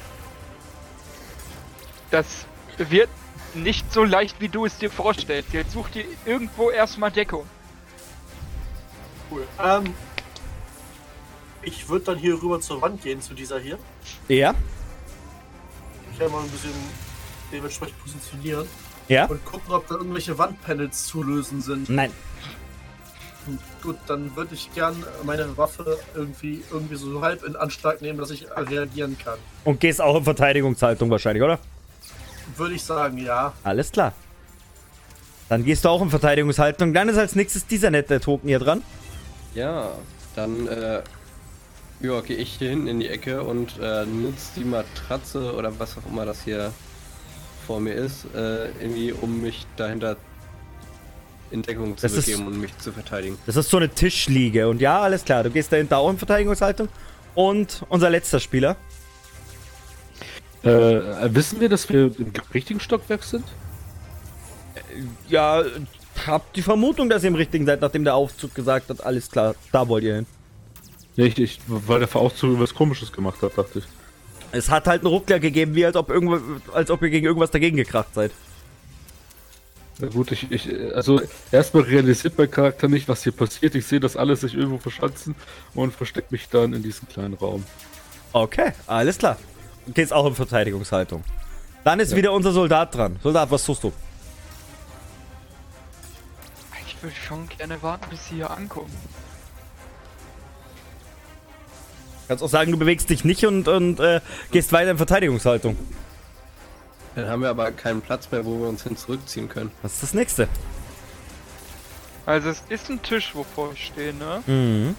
Das 2.10 2.46
wird 2.78 3.08
nicht 3.54 3.92
so 3.92 4.04
leicht, 4.04 4.40
wie 4.40 4.48
du 4.48 4.64
es 4.66 4.78
dir 4.78 4.90
vorstellst. 4.90 5.52
Jetzt 5.52 5.72
such 5.72 5.88
dir 5.90 6.04
irgendwo 6.24 6.70
erstmal 6.70 7.10
Deckung. 7.10 7.44
Cool. 9.30 9.46
Ähm. 9.62 9.94
Ich 11.62 11.88
würde 11.88 12.04
dann 12.06 12.18
hier 12.18 12.40
rüber 12.40 12.60
zur 12.60 12.80
Wand 12.80 13.02
gehen, 13.02 13.20
zu 13.20 13.34
dieser 13.34 13.58
hier. 13.58 13.78
Ja. 14.28 14.54
Ich 16.12 16.18
werde 16.18 16.32
mal 16.32 16.42
ein 16.42 16.48
bisschen 16.50 16.70
dementsprechend 17.52 17.98
positionieren 18.02 18.66
Ja. 19.08 19.26
und 19.26 19.44
gucken, 19.44 19.72
ob 19.74 19.86
da 19.88 19.96
irgendwelche 19.96 20.38
Wandpanels 20.38 21.06
zu 21.06 21.22
lösen 21.22 21.60
sind. 21.60 21.88
Nein. 21.90 22.12
Hm, 23.46 23.58
Gut, 23.82 23.96
dann 24.06 24.34
würde 24.36 24.54
ich 24.54 24.72
gern 24.72 25.04
meine 25.24 25.56
Waffe 25.58 25.98
irgendwie, 26.14 26.62
irgendwie 26.70 26.96
so 26.96 27.20
halb 27.20 27.42
in 27.44 27.56
Anschlag 27.56 28.00
nehmen, 28.02 28.18
dass 28.18 28.30
ich 28.30 28.46
reagieren 28.56 29.18
kann. 29.22 29.38
Und 29.64 29.80
gehst 29.80 30.00
auch 30.00 30.16
in 30.16 30.24
Verteidigungshaltung 30.24 31.10
wahrscheinlich, 31.10 31.42
oder? 31.42 31.58
Würde 32.58 32.74
ich 32.74 32.82
sagen, 32.82 33.18
ja. 33.18 33.52
Alles 33.64 33.90
klar. 33.92 34.12
Dann 35.48 35.64
gehst 35.64 35.84
du 35.84 35.88
auch 35.88 36.02
in 36.02 36.10
Verteidigungshaltung. 36.10 36.92
Dann 36.92 37.08
ist 37.08 37.16
als 37.16 37.34
nächstes 37.34 37.66
dieser 37.66 37.90
nette 37.90 38.20
Token 38.20 38.48
hier 38.48 38.58
dran. 38.58 38.82
Ja, 39.54 39.92
dann 40.36 40.66
äh, 40.66 41.02
ja, 42.00 42.20
gehe 42.20 42.36
ich 42.36 42.54
hier 42.58 42.70
hinten 42.70 42.86
in 42.86 43.00
die 43.00 43.08
Ecke 43.08 43.42
und 43.42 43.78
äh, 43.80 44.04
nutze 44.04 44.48
die 44.56 44.64
Matratze 44.64 45.54
oder 45.54 45.78
was 45.78 45.96
auch 45.96 46.10
immer 46.10 46.26
das 46.26 46.42
hier 46.44 46.72
vor 47.66 47.80
mir 47.80 47.94
ist, 47.94 48.26
äh, 48.34 48.66
irgendwie 48.80 49.12
um 49.12 49.40
mich 49.40 49.66
dahinter 49.76 50.16
in 51.50 51.62
Deckung 51.62 51.96
zu 51.96 52.02
Das 52.02 52.12
ist- 52.12 52.26
begeben 52.26 52.46
und 52.46 52.60
mich 52.60 52.76
zu 52.78 52.92
verteidigen. 52.92 53.38
Das 53.46 53.56
ist 53.56 53.70
so 53.70 53.78
eine 53.78 53.88
Tischliege. 53.88 54.68
Und 54.68 54.80
ja, 54.82 55.00
alles 55.00 55.24
klar. 55.24 55.42
Du 55.44 55.50
gehst 55.50 55.72
dahinter 55.72 55.98
auch 55.98 56.10
in 56.10 56.18
Verteidigungshaltung. 56.18 56.88
Und 57.34 57.84
unser 57.88 58.10
letzter 58.10 58.40
Spieler. 58.40 58.76
Äh, 60.68 61.34
wissen 61.34 61.60
wir, 61.60 61.68
dass 61.68 61.88
wir 61.88 62.06
im 62.18 62.32
richtigen 62.52 62.80
Stockwerk 62.80 63.24
sind? 63.24 63.44
Ja, 65.28 65.62
hab 66.26 66.52
die 66.52 66.62
Vermutung, 66.62 67.08
dass 67.08 67.22
ihr 67.22 67.28
im 67.28 67.34
richtigen 67.34 67.64
seid, 67.64 67.80
nachdem 67.80 68.04
der 68.04 68.14
Aufzug 68.14 68.54
gesagt 68.54 68.90
hat, 68.90 69.04
alles 69.04 69.30
klar, 69.30 69.54
da 69.72 69.88
wollt 69.88 70.04
ihr 70.04 70.16
hin. 70.16 70.26
Ja, 71.16 71.24
ich, 71.24 71.38
ich, 71.38 71.60
weil 71.66 72.00
der 72.00 72.16
Aufzug 72.16 72.60
was 72.60 72.74
komisches 72.74 73.12
gemacht 73.12 73.40
hat, 73.42 73.56
dachte 73.56 73.80
ich. 73.80 73.84
Es 74.52 74.70
hat 74.70 74.86
halt 74.86 75.02
einen 75.02 75.12
Ruckler 75.12 75.40
gegeben, 75.40 75.74
wie 75.74 75.84
als 75.84 75.96
ob, 75.96 76.10
irgendwo, 76.10 76.38
als 76.72 76.90
ob 76.90 77.02
ihr 77.02 77.10
gegen 77.10 77.26
irgendwas 77.26 77.50
dagegen 77.50 77.76
gekracht 77.76 78.14
seid. 78.14 78.30
Na 79.98 80.08
gut, 80.08 80.30
ich, 80.30 80.50
ich, 80.50 80.68
also 80.94 81.20
erstmal 81.50 81.82
realisiert 81.82 82.38
mein 82.38 82.50
Charakter 82.50 82.88
nicht, 82.88 83.08
was 83.08 83.24
hier 83.24 83.32
passiert. 83.32 83.74
Ich 83.74 83.86
sehe, 83.86 84.00
dass 84.00 84.16
alle 84.16 84.36
sich 84.36 84.54
irgendwo 84.54 84.78
verschanzen 84.78 85.34
und 85.74 85.92
verstecke 85.92 86.28
mich 86.30 86.48
dann 86.48 86.72
in 86.72 86.82
diesem 86.82 87.08
kleinen 87.08 87.34
Raum. 87.34 87.64
Okay, 88.32 88.72
alles 88.86 89.18
klar. 89.18 89.38
Du 89.88 89.94
gehst 89.94 90.12
auch 90.12 90.26
in 90.26 90.34
Verteidigungshaltung. 90.34 91.24
Dann 91.82 91.98
ist 91.98 92.14
wieder 92.14 92.32
unser 92.32 92.52
Soldat 92.52 92.94
dran. 92.94 93.18
Soldat, 93.22 93.50
was 93.50 93.64
tust 93.64 93.82
du? 93.84 93.92
ich 96.98 97.02
würde 97.02 97.16
schon 97.16 97.48
gerne 97.48 97.80
warten, 97.82 98.04
bis 98.10 98.28
sie 98.28 98.34
hier 98.34 98.50
ankommen. 98.50 98.94
Kannst 102.26 102.44
auch 102.44 102.50
sagen, 102.50 102.70
du 102.70 102.78
bewegst 102.78 103.08
dich 103.08 103.24
nicht 103.24 103.46
und, 103.46 103.66
und 103.66 103.98
äh, 103.98 104.20
gehst 104.50 104.72
weiter 104.72 104.90
in 104.90 104.98
Verteidigungshaltung. 104.98 105.78
Dann 107.14 107.28
haben 107.28 107.40
wir 107.40 107.48
aber 107.48 107.72
keinen 107.72 108.02
Platz 108.02 108.30
mehr, 108.30 108.44
wo 108.44 108.60
wir 108.60 108.68
uns 108.68 108.82
hin 108.82 108.96
zurückziehen 108.96 109.48
können. 109.48 109.70
Was 109.80 109.94
ist 109.94 110.02
das 110.02 110.14
nächste? 110.14 110.48
Also 112.26 112.50
es 112.50 112.62
ist 112.68 112.90
ein 112.90 113.00
Tisch, 113.00 113.34
wovor 113.34 113.72
ich 113.72 113.86
stehe, 113.86 114.12
ne? 114.12 114.42
Mhm. 114.46 114.96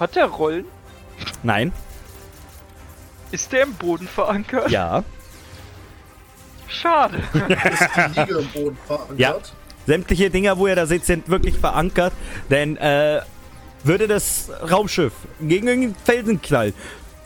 Hat 0.00 0.16
der 0.16 0.26
Rollen? 0.26 0.64
Nein. 1.44 1.70
Ist 3.30 3.52
der 3.52 3.64
im 3.64 3.74
Boden 3.74 4.06
verankert? 4.06 4.70
Ja. 4.70 5.04
Schade. 6.68 7.18
Ist 7.34 7.88
die 7.96 8.20
Liege 8.20 8.38
im 8.38 8.48
Boden 8.48 8.78
verankert? 8.86 9.18
Ja. 9.18 9.36
Sämtliche 9.86 10.30
Dinger, 10.30 10.56
wo 10.58 10.66
ihr 10.66 10.76
da 10.76 10.86
seht, 10.86 11.04
sind 11.04 11.28
wirklich 11.28 11.56
verankert. 11.56 12.12
Denn 12.50 12.76
äh, 12.76 13.20
würde 13.82 14.08
das 14.08 14.50
Raumschiff 14.70 15.12
gegen 15.40 15.68
irgendeinen 15.68 15.96
Felsen 16.04 16.40
knallen 16.40 16.74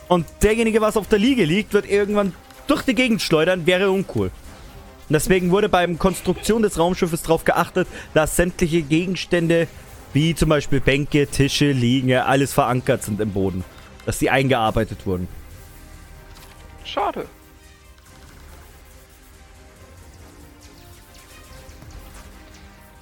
und 0.09 0.25
derjenige, 0.41 0.81
was 0.81 0.97
auf 0.97 1.07
der 1.07 1.19
Liege 1.19 1.45
liegt, 1.45 1.73
wird 1.73 1.89
irgendwann 1.89 2.33
durch 2.67 2.81
die 2.81 2.95
Gegend 2.95 3.21
schleudern, 3.21 3.65
wäre 3.65 3.91
uncool. 3.91 4.27
Und 4.27 5.13
deswegen 5.13 5.51
wurde 5.51 5.69
beim 5.69 5.97
Konstruktion 5.97 6.63
des 6.63 6.77
Raumschiffes 6.77 7.21
darauf 7.21 7.45
geachtet, 7.45 7.87
dass 8.13 8.35
sämtliche 8.35 8.81
Gegenstände, 8.81 9.67
wie 10.13 10.33
zum 10.33 10.49
Beispiel 10.49 10.81
Bänke, 10.81 11.27
Tische, 11.27 11.71
Liegen, 11.71 12.11
alles 12.13 12.53
verankert 12.53 13.03
sind 13.03 13.21
im 13.21 13.31
Boden. 13.31 13.63
Dass 14.05 14.17
die 14.17 14.31
eingearbeitet 14.31 15.05
wurden. 15.05 15.27
Schade. 16.89 17.27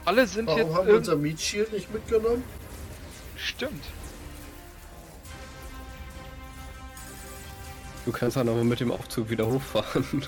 Alle 0.03 0.27
sind 0.27 0.47
Warum 0.47 0.59
jetzt 0.59 0.73
haben 0.73 0.87
wir 0.87 0.95
unser 0.95 1.15
Meat 1.15 1.39
Shield 1.39 1.71
nicht 1.73 1.93
mitgenommen? 1.93 2.43
Stimmt. 3.35 3.83
Du 8.05 8.11
kannst 8.11 8.37
noch 8.37 8.45
mal 8.45 8.63
mit 8.63 8.79
dem 8.79 8.91
Aufzug 8.91 9.29
wieder 9.29 9.45
hochfahren. 9.47 10.05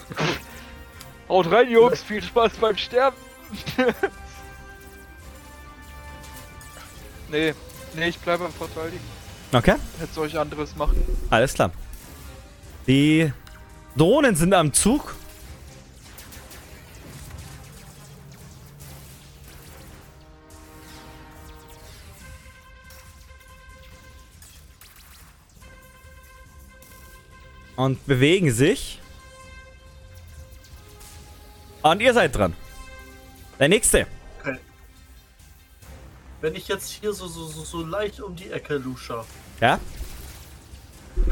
Haut 1.29 1.51
rein, 1.51 1.69
Jungs. 1.69 2.01
Viel 2.01 2.21
Spaß 2.21 2.53
beim 2.59 2.75
Sterben. 2.75 3.15
nee. 7.29 7.53
Nee, 7.95 8.09
ich 8.09 8.19
bleibe 8.19 8.45
am 8.45 8.53
Verteidigen. 8.53 9.03
Okay? 9.51 9.75
Jetzt 9.99 10.13
soll 10.13 10.27
ich 10.27 10.37
anderes 10.37 10.75
machen. 10.75 11.01
Alles 11.29 11.53
klar. 11.53 11.71
Die 12.85 13.31
Drohnen 13.99 14.33
sind 14.33 14.53
am 14.53 14.71
Zug. 14.71 15.13
Und 27.75 28.05
bewegen 28.05 28.51
sich. 28.51 29.01
Und 31.81 32.01
ihr 32.01 32.13
seid 32.13 32.35
dran. 32.35 32.55
Der 33.59 33.67
nächste. 33.67 34.07
Okay. 34.39 34.57
Wenn 36.39 36.55
ich 36.55 36.69
jetzt 36.69 36.89
hier 36.89 37.11
so, 37.11 37.27
so, 37.27 37.47
so, 37.47 37.65
so 37.65 37.85
leicht 37.85 38.21
um 38.21 38.33
die 38.33 38.49
Ecke 38.49 38.75
lusche, 38.77 39.25
Ja? 39.59 39.77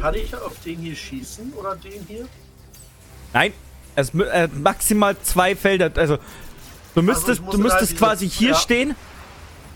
kann 0.02 0.16
ich 0.16 0.36
auf 0.36 0.60
den 0.64 0.80
hier 0.80 0.96
schießen 0.96 1.54
oder 1.54 1.76
den 1.78 2.06
hier? 2.08 2.28
Nein. 3.38 3.54
Es 3.96 4.14
äh, 4.16 4.48
maximal 4.48 5.16
zwei 5.22 5.56
Felder. 5.56 5.92
Also, 5.96 6.18
du 6.96 7.02
müsstest, 7.04 7.42
muss 7.42 7.56
du 7.56 7.62
müsstest 7.62 7.92
halt 7.92 8.00
quasi 8.00 8.28
hier 8.30 8.52
ja. 8.52 8.56
stehen, 8.56 8.96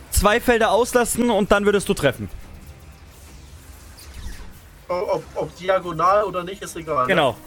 zwei 0.09 0.39
Felder 0.39 0.71
auslassen 0.71 1.29
und 1.29 1.51
dann 1.51 1.65
würdest 1.65 1.87
du 1.87 1.93
treffen. 1.93 2.27
Ob, 4.87 5.23
ob 5.35 5.55
diagonal 5.57 6.23
oder 6.23 6.43
nicht, 6.43 6.61
ist 6.61 6.75
egal. 6.75 7.03
ne? 7.03 7.07
Genau. 7.07 7.37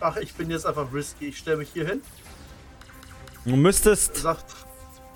Ach, 0.00 0.16
ich 0.16 0.34
bin 0.34 0.50
jetzt 0.50 0.66
einfach 0.66 0.92
risky. 0.92 1.28
Ich 1.28 1.38
stelle 1.38 1.56
mich 1.56 1.70
hier 1.72 1.86
hin. 1.86 2.02
Du 3.44 3.56
müsstest. 3.56 4.16
Sagt, 4.16 4.44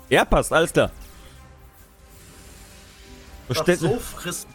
Ja, 0.09 0.25
passt, 0.25 0.51
alles 0.51 0.73
klar. 0.73 0.91
Du 3.47 3.75
so, 3.75 3.99
friss, 3.99 4.47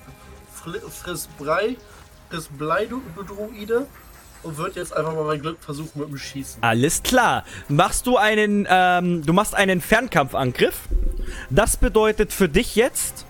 fri- 0.54 0.80
friss 0.90 1.28
Brei, 1.38 1.76
friss 2.30 2.48
Blei, 2.48 2.86
du, 2.86 3.00
du 3.14 3.22
Druide. 3.22 3.86
Und 4.48 4.56
wird 4.56 4.76
jetzt 4.76 4.96
einfach 4.96 5.12
mal 5.14 5.24
mein 5.24 5.42
Glück 5.42 5.58
versuchen 5.60 6.00
mit 6.00 6.08
dem 6.08 6.16
Schießen. 6.16 6.62
Alles 6.62 7.02
klar. 7.02 7.44
Machst 7.68 8.06
du 8.06 8.16
einen, 8.16 8.66
ähm, 8.70 9.24
du 9.26 9.32
machst 9.34 9.54
einen 9.54 9.82
Fernkampfangriff. 9.82 10.74
Das 11.50 11.76
bedeutet 11.76 12.32
für 12.32 12.48
dich 12.48 12.74
jetzt, 12.74 13.26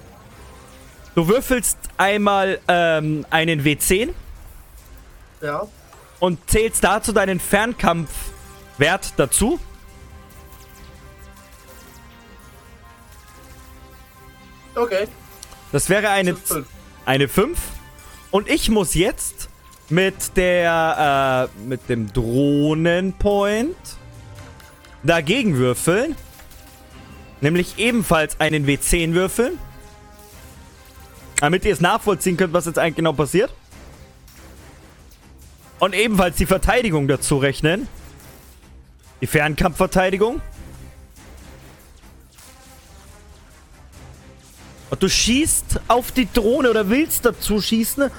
du 1.17 1.27
würfelst 1.27 1.77
einmal 1.97 2.61
ähm, 2.69 3.27
einen 3.31 3.65
W10 3.65 4.11
Ja. 5.43 5.67
und 6.21 6.39
zählst 6.49 6.85
dazu 6.85 7.11
deinen 7.13 7.41
Fernkampfwert 7.41 9.15
dazu. 9.17 9.59
Okay. 14.75 15.09
Das 15.73 15.89
wäre 15.89 16.11
eine, 16.11 16.33
Das 16.35 16.43
ist 16.43 16.49
fünf. 16.53 16.67
eine 17.05 17.29
5. 17.29 17.59
Und 18.31 18.49
ich 18.49 18.69
muss 18.69 18.95
jetzt 18.95 19.48
mit 19.89 20.37
der, 20.37 21.51
äh, 21.57 21.67
mit 21.67 21.89
dem 21.89 22.13
Drohnenpoint 22.13 23.77
dagegen 25.03 25.57
würfeln. 25.57 26.15
Nämlich 27.41 27.79
ebenfalls 27.79 28.41
einen 28.41 28.67
W10 28.67 29.15
würfeln. 29.15 29.59
Damit 31.41 31.65
ihr 31.65 31.73
es 31.73 31.81
nachvollziehen 31.81 32.37
könnt, 32.37 32.53
was 32.53 32.67
jetzt 32.67 32.79
eigentlich 32.79 32.97
genau 32.97 33.13
passiert. 33.13 33.53
Und 35.79 35.95
ebenfalls 35.95 36.37
die 36.37 36.47
Verteidigung 36.47 37.07
dazu 37.07 37.39
rechnen. 37.39 37.87
Die 39.21 39.27
Fernkampfverteidigung. 39.27 40.41
Und 44.91 45.03
du 45.03 45.09
schießt 45.09 45.81
auf 45.87 46.13
die 46.13 46.27
Drohne 46.33 46.71
oder 46.71 46.89
willst 46.89 47.25
dazu 47.25 47.61
schießen. 47.61 48.11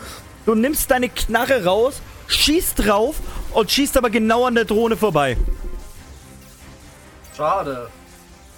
Du 0.49 0.55
nimmst 0.55 0.89
deine 0.89 1.09
Knarre 1.09 1.63
raus, 1.63 2.01
schießt 2.25 2.79
drauf 2.83 3.17
und 3.53 3.69
schießt 3.69 3.95
aber 3.97 4.09
genau 4.09 4.45
an 4.45 4.55
der 4.55 4.65
Drohne 4.65 4.97
vorbei. 4.97 5.37
Schade. 7.37 7.87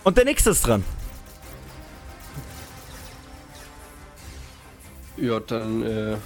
Und 0.05 0.17
der 0.17 0.23
nächste 0.23 0.51
ist 0.51 0.65
dran. 0.65 0.85
Ja, 5.17 5.41
dann 5.41 5.83
äh, 5.83 6.13
äh, 6.13 6.17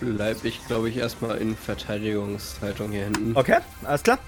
bleib 0.00 0.44
ich, 0.44 0.66
glaube 0.66 0.88
ich, 0.88 0.96
erstmal 0.96 1.38
in 1.38 1.56
Verteidigungshaltung 1.56 2.90
hier 2.90 3.04
hinten. 3.04 3.36
Okay, 3.36 3.58
alles 3.84 4.02
klar. 4.02 4.18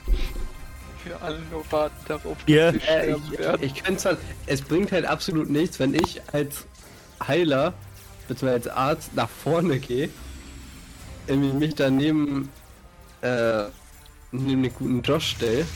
Wir 1.02 1.20
alle 1.20 1.40
nur 1.50 1.64
warten 1.72 1.96
darauf, 2.06 2.36
sie 2.46 2.54
Äh, 2.54 3.16
ich 3.16 3.38
werden. 3.40 3.60
ich 3.60 3.82
könnte 3.82 4.04
halt, 4.10 4.18
es 4.46 4.62
bringt 4.62 4.92
halt 4.92 5.04
absolut 5.04 5.50
nichts, 5.50 5.80
wenn 5.80 5.94
ich 5.94 6.22
als 6.32 6.64
Heiler, 7.26 7.74
beziehungsweise 8.30 8.72
als 8.72 8.76
Arzt 8.76 9.14
nach 9.16 9.28
vorne 9.28 9.80
gehe, 9.80 10.08
irgendwie 11.26 11.52
mich 11.52 11.74
daneben, 11.74 12.48
äh, 13.22 13.64
neben 14.30 14.62
den 14.62 14.72
guten 14.72 15.02
Josh 15.02 15.32
stelle, 15.32 15.66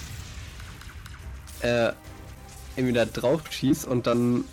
äh, 1.63 1.93
irgendwie 2.77 2.95
da 2.95 3.07
drauf 3.07 3.41
schieß 3.51 3.85
und 3.85 4.07
dann 4.07 4.45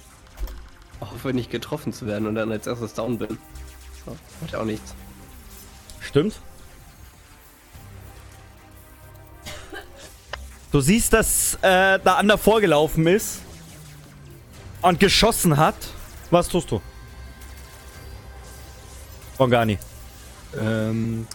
hoffe 1.00 1.32
nicht 1.34 1.52
getroffen 1.52 1.94
zu 1.94 2.08
werden 2.08 2.28
und 2.28 2.34
dann 2.34 2.52
als 2.52 2.66
erstes 2.66 2.96
down 2.96 3.20
bin. 3.20 3.38
So, 4.04 4.18
macht 4.42 4.54
ja 4.54 4.60
auch 4.60 4.66
nichts. 4.66 4.96
Stimmt. 6.00 6.40
Du 10.72 10.82
siehst, 10.82 11.14
dass 11.14 11.56
äh, 11.62 12.00
da 12.04 12.16
Ander 12.16 12.40
vorgelaufen 12.40 13.06
ist 13.06 13.42
und 14.82 15.00
geschossen 15.00 15.58
hat. 15.58 15.76
Was 16.32 16.48
tust 16.48 16.72
du? 16.72 16.82
Organi. 19.42 19.80
Ähm, 20.60 21.28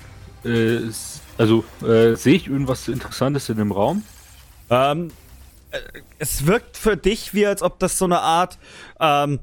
äh, 0.44 0.78
also, 1.36 1.64
äh, 1.82 2.14
sehe 2.14 2.36
ich 2.36 2.46
irgendwas 2.46 2.88
Interessantes 2.88 3.48
in 3.48 3.56
dem 3.58 3.72
Raum? 3.72 4.04
Ähm, 4.70 5.10
äh, 5.72 5.78
es 6.18 6.46
wirkt 6.46 6.76
für 6.76 6.96
dich 6.96 7.34
wie, 7.34 7.46
als 7.46 7.62
ob 7.62 7.78
das 7.78 7.98
so 7.98 8.04
eine 8.04 8.20
Art 8.20 8.58
ähm, 9.00 9.40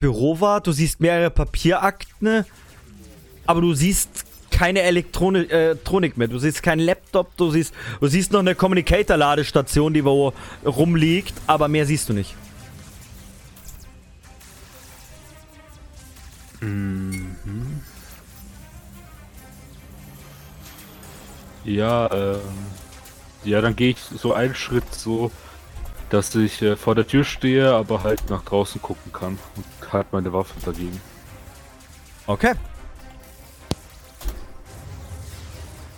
Büro 0.00 0.40
war. 0.40 0.60
Du 0.60 0.72
siehst 0.72 1.00
mehrere 1.00 1.30
Papierakten, 1.30 2.44
aber 3.46 3.60
du 3.60 3.74
siehst 3.74 4.24
keine 4.50 4.82
Elektroni 4.82 5.40
äh, 5.40 5.70
Elektronik 5.70 6.16
mehr. 6.16 6.28
Du 6.28 6.38
siehst 6.38 6.62
keinen 6.62 6.80
Laptop, 6.80 7.36
du 7.36 7.50
siehst, 7.50 7.74
du 8.00 8.06
siehst 8.06 8.32
noch 8.32 8.40
eine 8.40 8.54
Communicator-Ladestation, 8.54 9.92
die 9.92 10.04
wo 10.04 10.32
rumliegt, 10.64 11.34
aber 11.46 11.68
mehr 11.68 11.86
siehst 11.86 12.08
du 12.08 12.12
nicht. 12.12 12.34
Ja, 21.64 22.10
ähm, 22.12 22.40
ja, 23.44 23.60
dann 23.60 23.74
gehe 23.74 23.90
ich 23.90 23.98
so 23.98 24.32
einen 24.32 24.54
Schritt 24.54 24.94
so, 24.94 25.30
dass 26.10 26.34
ich 26.34 26.62
äh, 26.62 26.76
vor 26.76 26.94
der 26.94 27.06
Tür 27.06 27.24
stehe, 27.24 27.74
aber 27.74 28.04
halt 28.04 28.30
nach 28.30 28.42
draußen 28.44 28.80
gucken 28.80 29.12
kann 29.12 29.38
und 29.56 29.92
halt 29.92 30.12
meine 30.12 30.32
Waffe 30.32 30.54
dagegen. 30.64 31.00
Okay. 32.26 32.54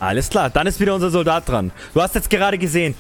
Alles 0.00 0.28
klar, 0.28 0.50
dann 0.50 0.66
ist 0.66 0.80
wieder 0.80 0.94
unser 0.94 1.10
Soldat 1.10 1.48
dran. 1.48 1.72
Du 1.92 2.00
hast 2.00 2.14
jetzt 2.14 2.30
gerade 2.30 2.58
gesehen, 2.58 2.94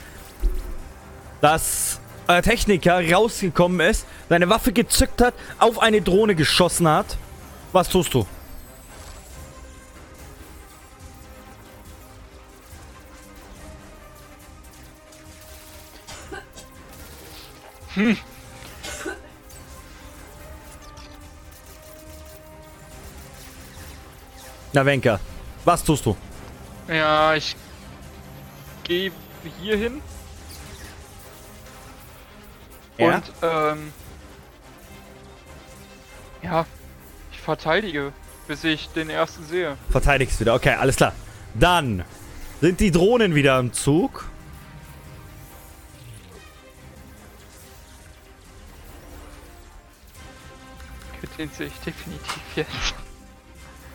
dass 1.40 2.00
äh, 2.28 2.40
Techniker 2.42 3.00
rausgekommen 3.12 3.80
ist, 3.80 4.06
seine 4.28 4.48
Waffe 4.48 4.72
gezückt 4.72 5.20
hat, 5.20 5.34
auf 5.58 5.80
eine 5.80 6.02
Drohne 6.02 6.34
geschossen 6.34 6.88
hat. 6.88 7.18
Was 7.74 7.88
tust 7.88 8.14
du? 8.14 8.24
Na, 24.72 24.84
Wenker, 24.84 25.18
was 25.64 25.82
tust 25.82 26.06
du? 26.06 26.16
Ja, 26.86 27.34
ich 27.34 27.56
gehe 28.84 29.10
hier 29.60 29.76
hin 29.76 30.00
Ja? 32.98 33.16
und 33.16 33.32
ähm, 33.42 33.92
ja, 36.40 36.66
verteidige, 37.44 38.12
bis 38.48 38.64
ich 38.64 38.88
den 38.90 39.10
ersten 39.10 39.44
sehe. 39.44 39.76
Verteidigst 39.90 40.40
wieder. 40.40 40.54
Okay, 40.54 40.74
alles 40.74 40.96
klar. 40.96 41.12
Dann 41.54 42.04
sind 42.60 42.80
die 42.80 42.90
Drohnen 42.90 43.34
wieder 43.34 43.58
im 43.58 43.72
Zug. 43.72 44.26
Den 51.38 51.50
sehe 51.50 51.66
ich 51.66 51.74
definitiv 51.84 52.42
jetzt. 52.54 52.94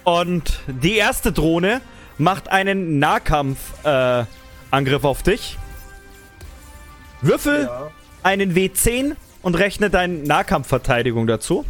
Und 0.03 0.59
die 0.67 0.95
erste 0.97 1.31
Drohne 1.31 1.81
macht 2.17 2.49
einen 2.49 2.99
Nahkampf-Angriff 2.99 3.85
äh, 3.85 4.75
Angriff 4.75 5.03
auf 5.05 5.23
dich. 5.23 5.57
Würfel 7.21 7.63
Ja. 7.65 7.91
einen 8.23 8.55
W10 8.55 9.15
und 9.41 9.55
rechne 9.55 9.89
deine 9.89 10.15
Nahkampfverteidigung 10.15 11.27
dazu. 11.27 11.65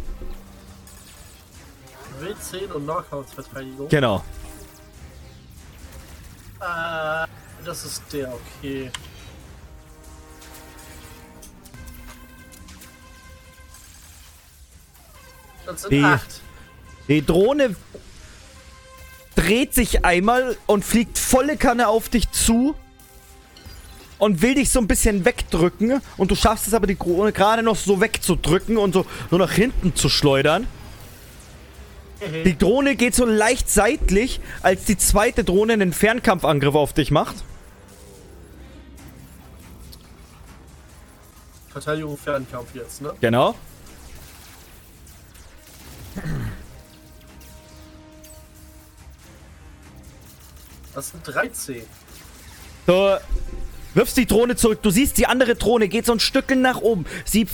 W10 2.20 2.72
und 2.72 2.86
Nahkampfverteidigung. 2.86 3.88
Genau. 3.88 4.24
Äh, 6.60 7.26
das 7.64 7.84
ist 7.84 8.02
der, 8.12 8.32
okay. 8.32 8.90
Das 15.66 15.82
sind 15.82 15.92
Die- 15.92 16.02
acht. 16.02 16.40
Die 17.08 17.24
Drohne 17.24 17.74
dreht 19.34 19.74
sich 19.74 20.04
einmal 20.04 20.56
und 20.66 20.84
fliegt 20.84 21.18
volle 21.18 21.56
Kanne 21.56 21.88
auf 21.88 22.08
dich 22.08 22.30
zu 22.30 22.74
und 24.18 24.42
will 24.42 24.54
dich 24.54 24.70
so 24.70 24.78
ein 24.80 24.86
bisschen 24.86 25.24
wegdrücken 25.24 26.00
und 26.18 26.30
du 26.30 26.34
schaffst 26.36 26.68
es 26.68 26.74
aber 26.74 26.86
die 26.86 26.96
Drohne 26.96 27.32
gerade 27.32 27.62
noch 27.62 27.76
so 27.76 28.00
wegzudrücken 28.00 28.76
und 28.76 28.92
so 28.92 29.06
nur 29.30 29.40
nach 29.40 29.50
hinten 29.52 29.96
zu 29.96 30.08
schleudern. 30.08 30.66
Die 32.20 32.58
Drohne 32.58 32.96
geht 32.96 33.14
so 33.14 33.24
leicht 33.24 33.70
seitlich, 33.70 34.40
als 34.62 34.84
die 34.84 34.98
zweite 34.98 35.42
Drohne 35.42 35.72
einen 35.72 35.92
Fernkampfangriff 35.92 36.74
auf 36.74 36.92
dich 36.92 37.10
macht. 37.10 37.36
Verteidigung 41.70 42.18
Fernkampf 42.18 42.74
jetzt, 42.74 43.00
ne? 43.00 43.14
Genau. 43.20 43.54
Das 50.94 51.10
sind 51.10 51.22
13. 51.26 51.82
Du 52.86 53.18
wirfst 53.94 54.16
die 54.16 54.26
Drohne 54.26 54.56
zurück. 54.56 54.80
Du 54.82 54.90
siehst, 54.90 55.16
die 55.16 55.26
andere 55.26 55.54
Drohne 55.54 55.88
geht 55.88 56.06
so 56.06 56.12
ein 56.12 56.20
Stückchen 56.20 56.60
nach 56.60 56.80
oben. 56.80 57.06
Sie 57.24 57.46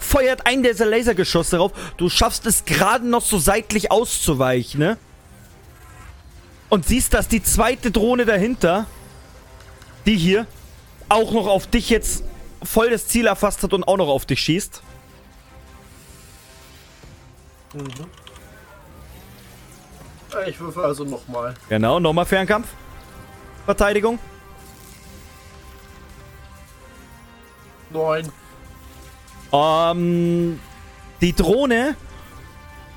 feuert 0.00 0.46
einen 0.46 0.62
dieser 0.62 0.86
Lasergeschosse 0.86 1.56
drauf. 1.56 1.72
Du 1.96 2.08
schaffst 2.08 2.46
es 2.46 2.64
gerade 2.64 3.06
noch 3.06 3.22
so 3.22 3.38
seitlich 3.38 3.90
auszuweichen, 3.92 4.80
ne? 4.80 4.98
Und 6.68 6.86
siehst, 6.86 7.14
dass 7.14 7.28
die 7.28 7.42
zweite 7.42 7.90
Drohne 7.90 8.24
dahinter, 8.24 8.86
die 10.06 10.16
hier, 10.16 10.46
auch 11.08 11.32
noch 11.32 11.46
auf 11.46 11.66
dich 11.66 11.90
jetzt 11.90 12.22
voll 12.62 12.90
das 12.90 13.08
Ziel 13.08 13.26
erfasst 13.26 13.62
hat 13.62 13.72
und 13.72 13.84
auch 13.84 13.96
noch 13.96 14.08
auf 14.08 14.26
dich 14.26 14.40
schießt. 14.40 14.82
Äh, 20.34 20.50
Ich 20.50 20.60
würfel 20.60 20.84
also 20.84 21.04
nochmal. 21.04 21.54
Genau, 21.68 21.98
nochmal 22.00 22.26
Fernkampf. 22.26 22.68
Verteidigung. 23.64 24.18
9. 27.90 28.30
Ähm, 29.52 30.60
die 31.20 31.32
Drohne, 31.32 31.96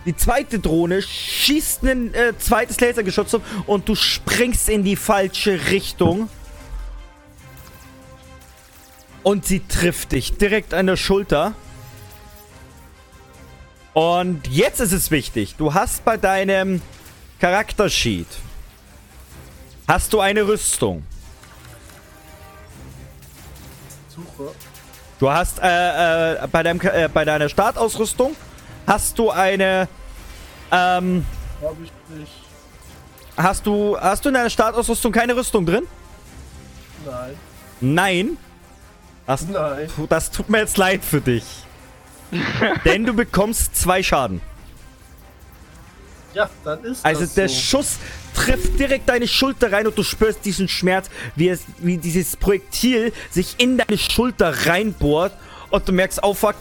die 0.05 0.15
zweite 0.15 0.59
Drohne, 0.59 1.01
schießt 1.01 1.83
ein 1.83 2.13
äh, 2.13 2.33
zweites 2.37 2.79
Lasergeschoss 2.79 3.37
und 3.65 3.87
du 3.87 3.95
springst 3.95 4.69
in 4.69 4.83
die 4.83 4.95
falsche 4.95 5.69
Richtung. 5.69 6.29
Und 9.23 9.45
sie 9.45 9.61
trifft 9.61 10.11
dich 10.11 10.37
direkt 10.37 10.73
an 10.73 10.87
der 10.87 10.97
Schulter. 10.97 11.53
Und 13.93 14.47
jetzt 14.47 14.81
ist 14.81 14.91
es 14.91 15.11
wichtig. 15.11 15.55
Du 15.55 15.73
hast 15.73 16.03
bei 16.03 16.17
deinem 16.17 16.81
Charaktersheet 17.39 18.27
hast 19.87 20.13
du 20.13 20.19
eine 20.19 20.47
Rüstung. 20.47 21.03
Suche. 24.09 24.51
Du 25.23 25.31
hast 25.31 25.59
äh, 25.63 26.33
äh, 26.33 26.47
bei, 26.51 26.63
deinem, 26.63 26.81
äh, 26.81 27.07
bei 27.07 27.23
deiner 27.23 27.47
Startausrüstung 27.47 28.35
hast 28.85 29.17
du 29.17 29.29
eine 29.31 29.87
ähm, 30.69 31.25
Hab 31.61 31.71
ich 31.81 31.91
nicht. 32.13 32.31
hast 33.37 33.65
du 33.65 33.97
hast 33.97 34.25
du 34.25 34.27
in 34.27 34.35
deiner 34.35 34.49
Startausrüstung 34.49 35.13
keine 35.13 35.33
Rüstung 35.33 35.65
drin? 35.65 35.87
Nein. 37.05 37.35
Nein. 37.79 38.37
Das, 39.25 39.47
Nein. 39.47 39.89
das 40.09 40.29
tut 40.29 40.49
mir 40.49 40.57
jetzt 40.57 40.75
leid 40.75 41.05
für 41.05 41.21
dich. 41.21 41.45
Denn 42.83 43.05
du 43.05 43.13
bekommst 43.13 43.77
zwei 43.77 44.03
Schaden. 44.03 44.41
Ja, 46.33 46.49
dann 46.65 46.83
ist 46.83 47.05
Also 47.05 47.21
das 47.21 47.33
der 47.35 47.47
so. 47.47 47.55
Schuss 47.55 47.97
trifft 48.33 48.79
direkt 48.79 49.09
deine 49.09 49.27
Schulter 49.27 49.71
rein 49.71 49.87
und 49.87 49.97
du 49.97 50.03
spürst 50.03 50.45
diesen 50.45 50.67
Schmerz, 50.67 51.09
wie, 51.35 51.49
es, 51.49 51.61
wie 51.79 51.97
dieses 51.97 52.35
Projektil 52.35 53.13
sich 53.29 53.55
in 53.57 53.77
deine 53.77 53.97
Schulter 53.97 54.65
reinbohrt 54.65 55.33
und 55.69 55.87
du 55.87 55.91
merkst, 55.91 56.19
oh 56.23 56.33
fuck, 56.33 56.55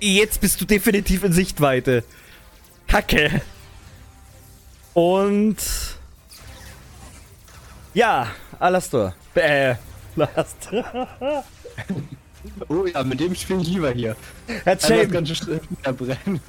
jetzt 0.00 0.40
bist 0.40 0.60
du 0.60 0.64
definitiv 0.64 1.24
in 1.24 1.32
Sichtweite. 1.32 2.04
Kacke. 2.86 3.40
Und 4.94 5.56
ja, 7.94 8.28
Alastor. 8.58 9.14
Äh, 9.34 9.74
Alastor. 10.16 11.08
Oh 12.68 12.86
ja, 12.86 13.04
mit 13.04 13.20
dem 13.20 13.34
spiele 13.34 13.60
ich 13.62 13.68
lieber 13.68 13.92
hier. 13.92 14.16
Herr 14.64 14.82
Einmal 14.82 15.06
das 15.06 15.12
ganze 15.12 15.60
verbrennen. 15.82 16.40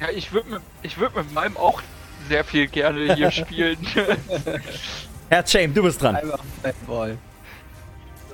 Ja, 0.00 0.10
ich 0.14 0.32
würde 0.32 0.50
mit, 0.50 0.62
ich 0.82 0.98
würd 0.98 1.16
mit 1.16 1.32
meinem 1.32 1.56
auch 1.56 1.82
sehr 2.28 2.44
viel 2.44 2.66
gerne 2.68 3.14
hier 3.14 3.30
spielen. 3.30 3.78
Herr 5.30 5.44
James, 5.46 5.74
du 5.74 5.82
bist 5.82 6.00
dran. 6.02 6.16
Einmal 6.16 6.38
Fireball. 6.62 7.18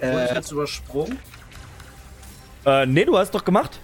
Wurde 0.01 0.25
ich 0.25 0.31
Äh, 0.31 0.35
jetzt 0.35 0.53
übersprungen? 0.53 1.19
Äh, 2.67 2.87
nee, 2.87 3.05
du 3.05 3.17
hast 3.17 3.31
doch 3.35 3.45
gemacht. 3.45 3.79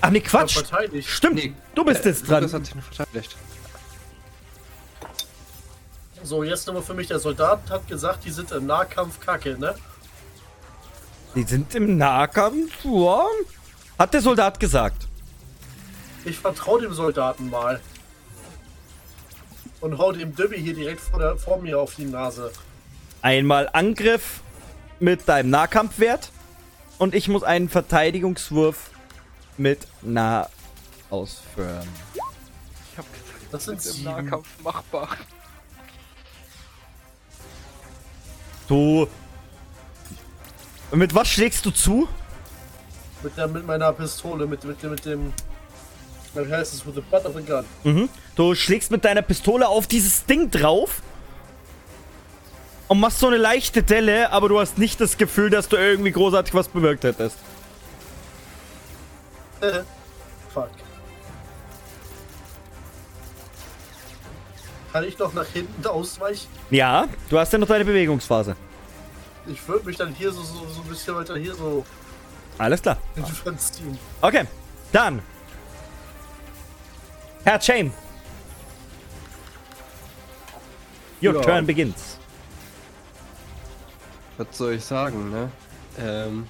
Ach 0.00 0.10
nee, 0.10 0.20
Quatsch. 0.20 0.54
verteidigt. 0.54 1.08
Stimmt, 1.08 1.36
Nee, 1.36 1.52
du 1.74 1.84
bist 1.84 2.04
äh, 2.04 2.10
jetzt 2.10 2.28
dran. 2.28 2.42
Lukas 2.42 2.54
hat 2.54 2.74
noch 2.76 2.82
verteidigt. 2.82 3.36
So, 6.22 6.42
jetzt 6.42 6.66
nochmal 6.66 6.82
für 6.82 6.94
mich. 6.94 7.06
Der 7.08 7.18
Soldat 7.18 7.60
hat 7.70 7.86
gesagt, 7.88 8.24
die 8.24 8.30
sind 8.30 8.50
im 8.52 8.66
Nahkampf 8.66 9.20
kacke, 9.20 9.56
ne? 9.58 9.74
Die 11.34 11.42
sind 11.44 11.74
im 11.74 11.96
Nahkampf, 11.98 12.72
ja. 12.84 13.24
Hat 13.98 14.12
der 14.12 14.20
Soldat 14.20 14.58
gesagt. 14.58 15.06
Ich 16.24 16.38
vertraue 16.38 16.80
dem 16.82 16.92
Soldaten 16.92 17.48
mal. 17.50 17.80
Und 19.86 19.98
hau 19.98 20.10
dem 20.10 20.34
Dibby 20.34 20.60
hier 20.60 20.74
direkt 20.74 21.00
vor, 21.00 21.20
der, 21.20 21.36
vor 21.36 21.58
mir 21.58 21.78
auf 21.78 21.94
die 21.94 22.06
Nase. 22.06 22.50
Einmal 23.22 23.70
Angriff 23.72 24.40
mit 24.98 25.28
deinem 25.28 25.50
Nahkampfwert. 25.50 26.32
Und 26.98 27.14
ich 27.14 27.28
muss 27.28 27.44
einen 27.44 27.68
Verteidigungswurf 27.68 28.90
mit 29.56 29.86
Nah 30.02 30.48
ausführen. 31.08 31.86
Ich 32.14 32.98
hab 32.98 33.12
gesagt, 33.12 33.46
Das 33.52 33.64
sind 33.64 33.76
mit 33.76 33.84
dem 33.84 33.92
sieben. 33.92 34.04
Nahkampf 34.06 34.48
machbar. 34.64 35.08
Du 38.66 39.06
mit 40.90 41.14
was 41.14 41.28
schlägst 41.28 41.64
du 41.64 41.70
zu? 41.70 42.08
Mit, 43.22 43.36
der, 43.36 43.46
mit 43.46 43.64
meiner 43.64 43.92
Pistole, 43.92 44.48
mit, 44.48 44.64
mit, 44.64 44.82
mit 44.82 45.04
dem. 45.04 45.32
Wie 46.34 46.52
heißt 46.52 46.74
es? 46.74 46.84
With 46.84 46.96
the 46.96 47.02
butt 47.02 47.24
of 47.24 47.36
the 47.36 47.42
gun. 47.44 47.64
Mhm. 47.84 48.08
Du 48.36 48.54
schlägst 48.54 48.90
mit 48.90 49.04
deiner 49.04 49.22
Pistole 49.22 49.66
auf 49.66 49.86
dieses 49.86 50.26
Ding 50.26 50.50
drauf 50.50 51.02
und 52.86 53.00
machst 53.00 53.18
so 53.18 53.26
eine 53.28 53.38
leichte 53.38 53.82
Delle, 53.82 54.30
aber 54.30 54.50
du 54.50 54.60
hast 54.60 54.76
nicht 54.76 55.00
das 55.00 55.16
Gefühl, 55.16 55.48
dass 55.48 55.68
du 55.68 55.76
irgendwie 55.76 56.12
großartig 56.12 56.54
was 56.54 56.68
bewirkt 56.68 57.04
hättest. 57.04 57.38
Äh, 59.62 59.80
fuck. 60.52 60.68
Kann 64.92 65.04
ich 65.04 65.18
noch 65.18 65.32
nach 65.32 65.46
hinten 65.46 65.86
ausweichen? 65.86 66.48
Ja, 66.70 67.08
du 67.30 67.38
hast 67.38 67.52
ja 67.54 67.58
noch 67.58 67.66
deine 67.66 67.86
Bewegungsphase. 67.86 68.54
Ich 69.46 69.66
würde 69.66 69.86
mich 69.86 69.96
dann 69.96 70.14
hier 70.14 70.30
so, 70.30 70.42
so, 70.42 70.66
so 70.68 70.82
ein 70.82 70.88
bisschen 70.88 71.14
weiter 71.16 71.36
hier 71.36 71.54
so 71.54 71.86
Alles 72.58 72.82
klar. 72.82 72.98
in 73.14 73.24
ziehen. 73.58 73.98
Okay, 74.20 74.44
dann. 74.92 75.22
Herr 77.44 77.58
Chain. 77.60 77.92
Your 81.22 81.34
Ja. 81.34 81.40
turn 81.40 81.66
begins. 81.66 82.18
Was 84.38 84.48
soll 84.52 84.74
ich 84.74 84.84
sagen, 84.84 85.30
ne? 85.30 85.50
Ähm, 85.98 86.46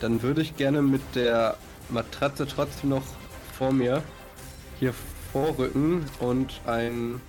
dann 0.00 0.22
würde 0.22 0.42
ich 0.42 0.56
gerne 0.56 0.82
mit 0.82 1.02
der 1.14 1.56
Matratze 1.88 2.46
trotzdem 2.46 2.90
noch 2.90 3.02
vor 3.58 3.72
mir 3.72 4.02
hier 4.78 4.94
vorrücken 5.32 6.04
und 6.20 6.60
einen 6.66 7.20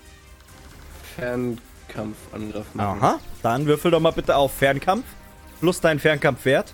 Fernkampfangriff 1.16 2.76
machen. 2.76 3.00
Aha, 3.02 3.20
dann 3.42 3.66
würfel 3.66 3.92
doch 3.92 4.00
mal 4.00 4.12
bitte 4.12 4.36
auf 4.36 4.54
Fernkampf. 4.54 5.06
Plus 5.60 5.80
dein 5.82 6.00
Fernkampfwert. 6.00 6.74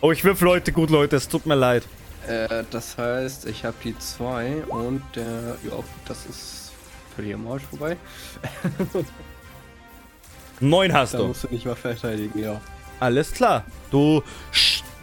Oh, 0.00 0.10
ich 0.10 0.24
würfel 0.24 0.48
heute 0.48 0.72
gut, 0.72 0.90
Leute, 0.90 1.16
es 1.16 1.28
tut 1.28 1.46
mir 1.46 1.54
leid. 1.54 1.84
Äh, 2.26 2.64
das 2.70 2.98
heißt, 2.98 3.46
ich 3.46 3.64
habe 3.64 3.76
die 3.84 3.96
zwei 3.98 4.64
und 4.68 5.02
der, 5.14 5.56
ja, 5.62 5.78
das 6.08 6.26
ist 6.26 6.63
völlig 7.16 7.34
am 7.34 7.46
Arsch 7.48 7.62
vorbei. 7.70 7.96
Neun 10.60 10.92
hast 10.92 11.14
Da 11.14 11.18
du. 11.18 11.26
musst 11.28 11.44
du 11.44 11.48
nicht 11.48 11.66
mal 11.66 11.74
verteidigen, 11.74 12.38
ja. 12.38 12.60
Alles 13.00 13.32
klar. 13.32 13.64
Du 13.90 14.22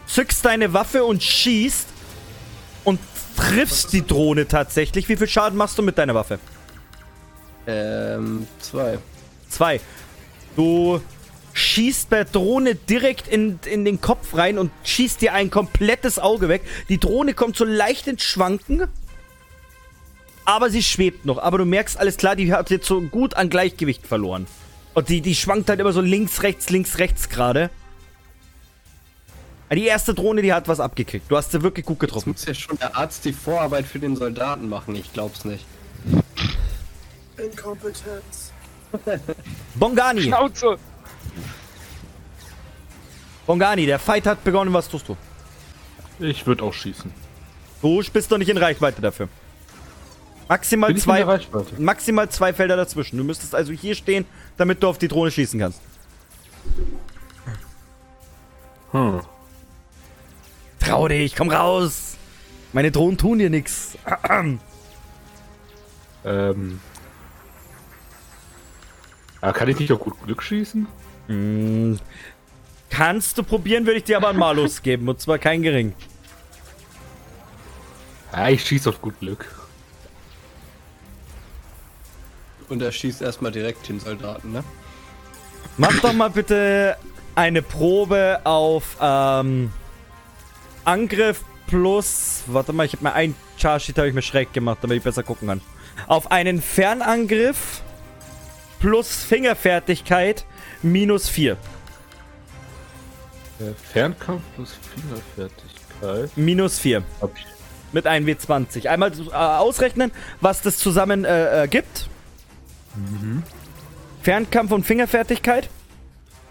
zückst 0.08 0.46
deine 0.46 0.74
Waffe 0.74 1.04
und 1.04 1.22
schießt 1.22 1.88
und 2.84 3.00
triffst 3.36 3.94
die 3.94 4.06
Drohne 4.06 4.48
tatsächlich. 4.48 5.10
Wie 5.10 5.16
viel 5.18 5.28
Schaden 5.28 5.58
machst 5.58 5.78
du 5.78 5.82
mit 5.84 5.98
deiner 5.98 6.16
Waffe? 6.16 6.40
Ähm, 7.68 8.48
zwei. 8.60 8.98
Zwei. 9.50 9.80
Du 10.56 11.02
schießt 11.54 12.10
bei 12.10 12.24
Drohne 12.24 12.76
direkt 12.76 13.28
in, 13.28 13.60
in 13.66 13.84
den 13.84 14.00
Kopf 14.00 14.36
rein 14.36 14.58
und 14.58 14.72
schießt 14.84 15.22
dir 15.22 15.34
ein 15.34 15.50
komplettes 15.52 16.18
Auge 16.18 16.48
weg. 16.48 16.62
Die 16.90 16.98
Drohne 16.98 17.34
kommt 17.34 17.58
so 17.58 17.66
leicht 17.66 18.08
ins 18.08 18.24
Schwanken. 18.24 18.88
Aber 20.52 20.70
sie 20.70 20.84
schwebt 20.84 21.26
noch. 21.26 21.38
Aber 21.38 21.60
du 21.60 21.66
merkst, 21.66 21.98
alles 21.98 22.18
klar, 22.18 22.36
die 22.36 22.52
hat 22.52 22.70
jetzt 22.72 22.86
so 22.86 23.00
gut 23.00 23.36
an 23.36 23.50
Gleichgewicht 23.50 24.06
verloren. 24.06 24.48
Und 24.94 25.08
die, 25.08 25.22
die 25.22 25.34
schwankt 25.34 25.70
halt 25.70 25.80
immer 25.80 25.94
so 25.94 26.02
links, 26.02 26.44
rechts, 26.44 26.70
links, 26.70 26.98
rechts 26.98 27.30
gerade. 27.30 27.70
Die 29.74 29.86
erste 29.86 30.14
Drohne, 30.14 30.42
die 30.42 30.52
hat 30.52 30.68
was 30.68 30.82
abgekriegt. 30.82 31.32
Du 31.32 31.38
hast 31.38 31.52
sie 31.54 31.62
wirklich 31.62 31.86
gut 31.86 32.02
Jetzt 32.02 32.10
getroffen. 32.10 32.32
muss 32.32 32.46
ja 32.46 32.54
schon 32.54 32.78
der 32.78 32.98
Arzt 32.98 33.24
die 33.24 33.32
Vorarbeit 33.32 33.86
für 33.86 34.00
den 34.00 34.18
Soldaten 34.18 34.68
machen, 34.68 34.94
ich 34.94 35.14
glaub's 35.14 35.46
nicht. 35.46 35.66
Inkompetenz. 37.38 38.52
Bongani, 39.76 40.24
Schnauze! 40.24 40.76
Bongani, 43.48 43.86
der 43.86 44.00
Fight 44.00 44.28
hat 44.28 44.44
begonnen. 44.44 44.74
Was 44.74 44.90
tust 44.90 45.08
du? 45.08 45.16
Ich 46.20 46.46
würde 46.46 46.64
auch 46.64 46.74
schießen. 46.74 47.10
Du 47.82 48.04
bist 48.12 48.30
doch 48.30 48.38
nicht 48.38 48.50
in 48.50 48.58
Reichweite 48.58 49.02
dafür. 49.02 49.30
Maximal 50.52 50.94
zwei, 50.98 51.40
maximal 51.78 52.28
zwei 52.28 52.52
Felder 52.52 52.76
dazwischen. 52.76 53.16
Du 53.16 53.24
müsstest 53.24 53.56
also 53.56 53.72
hier 53.72 53.96
stehen, 53.96 54.26
damit 54.58 54.84
du 54.84 54.90
auf 54.90 54.98
die 54.98 55.08
Drohne 55.08 55.32
schießen 55.32 55.58
kannst. 55.58 55.80
Hm. 58.92 59.22
Trau 60.78 61.08
dich, 61.08 61.38
komm 61.38 61.50
raus. 61.50 62.18
Meine 62.74 62.92
Drohnen 62.92 63.18
tun 63.18 63.40
dir 63.40 63.50
nichts. 63.50 63.98
Ähm. 64.26 64.60
Ah, 69.40 69.54
kann 69.54 69.70
ich 69.70 69.80
nicht 69.80 69.94
auch 69.94 70.00
gut 70.02 70.22
Glück 70.26 70.44
schießen? 70.44 70.86
Hm, 71.28 71.98
Kannst 72.90 73.38
du 73.38 73.44
probieren, 73.44 73.86
würde 73.86 74.00
ich 74.00 74.04
dir 74.04 74.18
aber 74.18 74.28
einen 74.28 74.40
Malus 74.40 74.82
geben. 74.82 75.08
Und 75.08 75.22
zwar 75.22 75.38
kein 75.38 75.62
gering. 75.62 75.94
Ja, 78.34 78.50
ich 78.50 78.66
schieße 78.66 78.90
auf 78.90 79.02
gut 79.02 79.18
Glück. 79.22 79.61
Und 82.72 82.82
er 82.82 82.94
schießt 82.94 83.22
erstmal 83.22 83.52
direkt 83.52 83.90
den 83.90 84.00
Soldaten, 84.00 84.54
ne? 84.54 84.64
Mach 85.76 86.00
doch 86.00 86.14
mal 86.14 86.30
bitte 86.30 86.96
eine 87.36 87.62
Probe 87.62 88.40
auf 88.46 88.96
ähm, 89.02 89.74
Angriff 90.86 91.42
plus. 91.68 92.44
Warte 92.48 92.72
mal, 92.72 92.86
ich 92.86 92.94
habe 92.94 93.04
mir 93.04 93.14
ein 93.14 93.36
Charge 93.58 93.84
Sheet 93.84 93.98
habe 93.98 94.08
ich 94.08 94.14
mir 94.14 94.22
schräg 94.22 94.54
gemacht, 94.54 94.78
damit 94.82 94.98
ich 94.98 95.04
besser 95.04 95.22
gucken 95.22 95.50
kann. 95.50 95.60
Auf 96.08 96.32
einen 96.32 96.62
Fernangriff 96.62 97.82
plus 98.80 99.22
Fingerfertigkeit 99.22 100.46
minus 100.82 101.28
4. 101.28 101.52
Äh, 101.52 101.58
Fernkampf 103.92 104.44
plus 104.56 104.78
Fingerfertigkeit. 104.96 106.38
Minus 106.38 106.80
4. 106.80 107.04
Hab 107.20 107.36
ich. 107.36 107.46
Mit 107.92 108.08
einem 108.08 108.26
W20. 108.26 108.88
Einmal 108.88 109.12
äh, 109.12 109.34
ausrechnen, 109.34 110.14
was 110.40 110.62
das 110.62 110.78
zusammen 110.78 111.26
äh, 111.26 111.64
äh, 111.64 111.68
gibt. 111.68 112.08
Fernkampf 114.22 114.72
und 114.72 114.86
Fingerfertigkeit. 114.86 115.70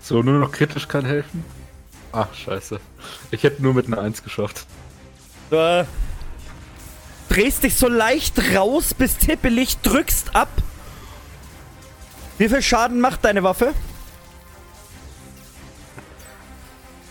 So, 0.00 0.22
nur 0.22 0.38
noch 0.40 0.52
kritisch 0.52 0.88
kann 0.88 1.04
helfen. 1.04 1.44
Ach, 2.12 2.32
scheiße. 2.34 2.80
Ich 3.30 3.42
hätte 3.42 3.62
nur 3.62 3.74
mit 3.74 3.86
einer 3.86 4.00
1 4.00 4.22
geschafft. 4.24 4.66
Äh, 5.50 5.84
drehst 7.28 7.62
dich 7.62 7.76
so 7.76 7.88
leicht 7.88 8.54
raus, 8.56 8.94
bist 8.94 9.22
hippelig, 9.24 9.78
drückst 9.82 10.34
ab. 10.34 10.48
Wie 12.38 12.48
viel 12.48 12.62
Schaden 12.62 13.00
macht 13.00 13.24
deine 13.24 13.42
Waffe? 13.42 13.74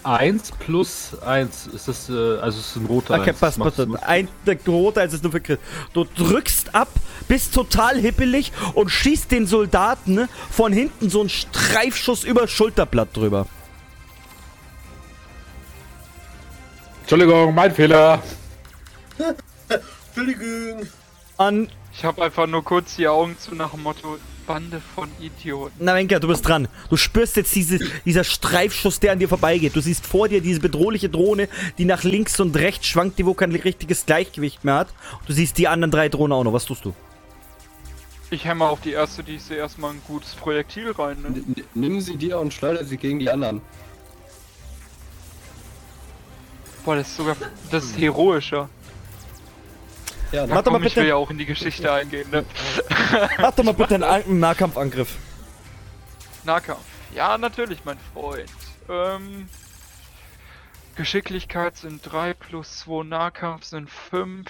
1 0.03 0.51
plus 0.59 1.17
1 1.21 1.67
ist 1.67 1.87
das, 1.87 2.09
äh, 2.09 2.13
also 2.39 2.59
es 2.59 2.67
ist 2.71 2.75
ein 2.77 2.85
roter 2.85 3.15
Okay, 3.19 3.29
1. 3.31 3.39
passt, 3.39 3.59
Das 3.59 3.75
passt. 3.75 3.87
macht- 3.87 4.03
Ein 4.03 4.27
der 4.45 4.57
rote 4.67 5.01
Eins 5.01 5.13
ist 5.13 5.23
nur 5.23 5.31
für 5.31 5.41
Crit. 5.41 5.59
Du 5.93 6.03
drückst 6.05 6.73
ab, 6.73 6.87
bist 7.29 7.53
total 7.53 7.97
hippelig 7.97 8.51
und 8.73 8.89
schießt 8.89 9.31
den 9.31 9.47
Soldaten 9.47 10.27
von 10.51 10.73
hinten 10.73 11.09
so 11.09 11.21
einen 11.21 11.29
Streifschuss 11.29 12.25
über 12.25 12.41
das 12.41 12.51
Schulterblatt 12.51 13.15
drüber. 13.15 13.47
Entschuldigung, 17.01 17.55
mein 17.55 17.73
Fehler. 17.73 18.21
Entschuldigung. 20.07 20.87
An 21.37 21.69
Ich 21.93 22.03
habe 22.03 22.21
einfach 22.23 22.45
nur 22.47 22.63
kurz 22.63 22.97
die 22.97 23.07
Augen 23.07 23.37
zu 23.39 23.55
nach 23.55 23.71
dem 23.71 23.83
Motto 23.83 24.17
Bande 24.45 24.81
von 24.95 25.09
Idioten. 25.19 25.75
Na, 25.77 25.93
Wenka, 25.93 26.17
du 26.17 26.27
bist 26.27 26.47
dran. 26.47 26.67
Du 26.89 26.97
spürst 26.97 27.35
jetzt 27.35 27.53
diese, 27.53 27.77
dieser 28.03 28.23
Streifschuss, 28.23 28.99
der 28.99 29.11
an 29.11 29.19
dir 29.19 29.29
vorbeigeht. 29.29 29.75
Du 29.75 29.81
siehst 29.81 30.07
vor 30.07 30.27
dir 30.27 30.41
diese 30.41 30.59
bedrohliche 30.59 31.07
Drohne, 31.07 31.47
die 31.77 31.85
nach 31.85 32.03
links 32.03 32.39
und 32.39 32.55
rechts 32.57 32.87
schwankt, 32.87 33.19
die 33.19 33.27
wo 33.27 33.35
kein 33.35 33.51
richtiges 33.51 34.07
Gleichgewicht 34.07 34.65
mehr 34.65 34.75
hat. 34.75 34.87
Du 35.27 35.33
siehst 35.33 35.59
die 35.59 35.67
anderen 35.67 35.91
drei 35.91 36.09
Drohnen 36.09 36.31
auch 36.31 36.43
noch. 36.43 36.53
Was 36.53 36.65
tust 36.65 36.83
du? 36.83 36.95
Ich 38.31 38.45
hämmer 38.45 38.69
auf 38.69 38.81
die 38.81 38.91
erste, 38.91 39.23
die 39.23 39.35
ich 39.35 39.43
sehe, 39.43 39.57
erstmal 39.57 39.91
ein 39.91 40.01
gutes 40.05 40.35
Projektil 40.35 40.91
rein. 40.91 41.21
Ne? 41.21 41.63
Nimm 41.73 41.99
sie 41.99 42.15
dir 42.15 42.37
und 42.39 42.53
schleuder 42.53 42.85
sie 42.85 42.97
gegen 42.97 43.19
die 43.19 43.29
anderen. 43.29 43.61
Boah, 46.85 46.95
das 46.95 47.07
ist 47.09 47.17
sogar 47.17 47.35
das 47.71 47.83
ist 47.85 47.97
heroischer. 47.97 48.69
Ja, 50.31 50.45
Mach 50.45 50.61
doch 50.61 50.71
mal 50.71 50.77
Komm, 50.77 50.83
ich 50.83 50.93
bitte- 50.93 51.01
will 51.01 51.07
ja 51.09 51.15
auch 51.15 51.31
in 51.31 51.39
die 51.39 51.45
Geschichte 51.45 51.91
eingehen, 51.91 52.29
ne? 52.29 52.45
Mach 53.39 53.51
doch 53.55 53.63
mal 53.63 53.73
bitte 53.73 53.95
einen 54.07 54.39
Nahkampfangriff. 54.39 55.17
Nahkampf. 56.43 56.81
Ja, 57.15 57.35
natürlich, 57.39 57.83
mein 57.83 57.97
Freund. 58.13 58.45
Ähm, 58.87 59.49
Geschicklichkeit 60.95 61.77
sind 61.77 62.01
3 62.03 62.35
plus 62.35 62.77
2 62.79 63.03
Nahkampf 63.05 63.63
sind 63.65 63.89
5. 63.89 64.47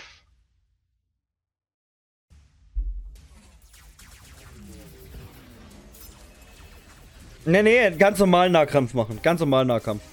Nee, 7.46 7.64
nee, 7.64 7.92
ganz 7.92 8.20
normalen 8.20 8.52
Nahkampf 8.52 8.94
machen. 8.94 9.20
Ganz 9.22 9.40
normalen 9.40 9.68
Nahkampf. 9.68 10.04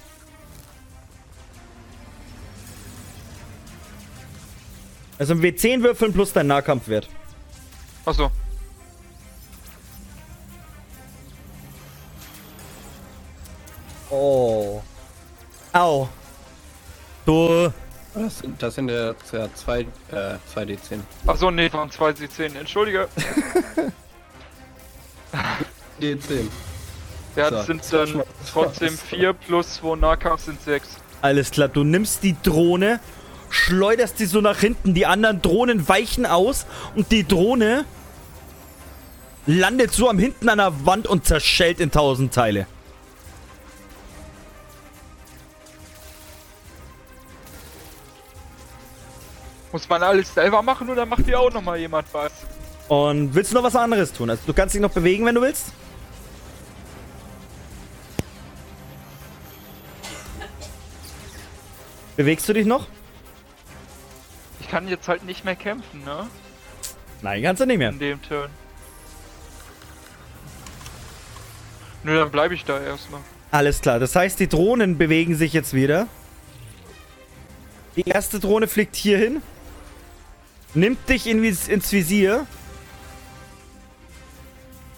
Also 5.18 5.34
ein 5.34 5.40
W10 5.40 5.82
würfeln 5.82 6.12
plus 6.12 6.32
dein 6.32 6.46
Nahkampfwert. 6.46 7.08
Achso. 8.04 8.30
Oh. 14.10 14.82
Au. 15.72 16.08
Du. 17.24 17.72
Das 18.14 18.38
sind, 18.38 18.62
das 18.62 18.74
sind 18.74 18.88
ja 18.90 19.14
2 19.18 19.80
äh, 19.80 19.84
2d10. 20.54 21.00
Achso, 21.26 21.50
nee, 21.50 21.70
waren 21.72 21.90
2 21.90 22.10
C10. 22.10 22.58
Entschuldige. 22.58 23.08
D10. 26.00 26.48
Ja, 27.36 27.50
So. 27.50 27.56
das 27.56 27.66
sind 27.66 27.92
dann 27.92 28.22
trotzdem 28.50 28.96
4 28.96 29.32
plus 29.34 29.74
2 29.74 29.96
Nahkampf 29.96 30.44
sind 30.44 30.60
6. 30.62 30.88
Alles 31.22 31.50
klar, 31.50 31.68
du 31.68 31.84
nimmst 31.84 32.22
die 32.22 32.34
Drohne, 32.42 33.00
schleuderst 33.50 34.18
die 34.18 34.26
so 34.26 34.40
nach 34.40 34.58
hinten, 34.58 34.94
die 34.94 35.06
anderen 35.06 35.42
Drohnen 35.42 35.88
weichen 35.88 36.26
aus 36.26 36.66
und 36.94 37.12
die 37.12 37.26
Drohne 37.26 37.84
landet 39.46 39.92
so 39.92 40.08
am 40.08 40.18
hinten 40.18 40.48
an 40.48 40.58
der 40.58 40.86
Wand 40.86 41.06
und 41.06 41.24
zerschellt 41.26 41.78
in 41.80 41.90
tausend 41.90 42.34
Teile. 42.34 42.66
Muss 49.72 49.88
man 49.88 50.02
alles 50.02 50.32
selber 50.32 50.62
machen 50.62 50.88
oder 50.88 51.04
macht 51.04 51.26
dir 51.26 51.38
auch 51.38 51.52
nochmal 51.52 51.78
jemand 51.78 52.06
was? 52.12 52.32
Und 52.88 53.34
willst 53.34 53.50
du 53.50 53.56
noch 53.56 53.64
was 53.64 53.76
anderes 53.76 54.12
tun? 54.12 54.30
Also 54.30 54.42
du 54.46 54.54
kannst 54.54 54.74
dich 54.74 54.80
noch 54.80 54.90
bewegen, 54.92 55.24
wenn 55.26 55.34
du 55.34 55.42
willst. 55.42 55.66
Bewegst 62.16 62.48
du 62.48 62.52
dich 62.54 62.66
noch? 62.66 62.86
Ich 64.60 64.68
kann 64.68 64.88
jetzt 64.88 65.06
halt 65.06 65.24
nicht 65.24 65.44
mehr 65.44 65.54
kämpfen, 65.54 66.02
ne? 66.04 66.26
Nein, 67.22 67.42
kannst 67.42 67.60
du 67.60 67.66
nicht 67.66 67.78
mehr. 67.78 67.90
In 67.90 67.98
dem 67.98 68.22
Turn. 68.22 68.50
Nö, 72.04 72.18
dann 72.18 72.30
bleibe 72.30 72.54
ich 72.54 72.64
da 72.64 72.80
erstmal. 72.80 73.20
Alles 73.50 73.80
klar, 73.80 73.98
das 73.98 74.14
heißt, 74.14 74.38
die 74.40 74.48
Drohnen 74.48 74.98
bewegen 74.98 75.34
sich 75.34 75.52
jetzt 75.52 75.74
wieder. 75.74 76.08
Die 77.96 78.08
erste 78.08 78.38
Drohne 78.40 78.68
fliegt 78.68 78.96
hier 78.96 79.18
hin. 79.18 79.42
Nimmt 80.74 81.08
dich 81.08 81.26
in, 81.26 81.42
ins 81.42 81.92
Visier. 81.92 82.46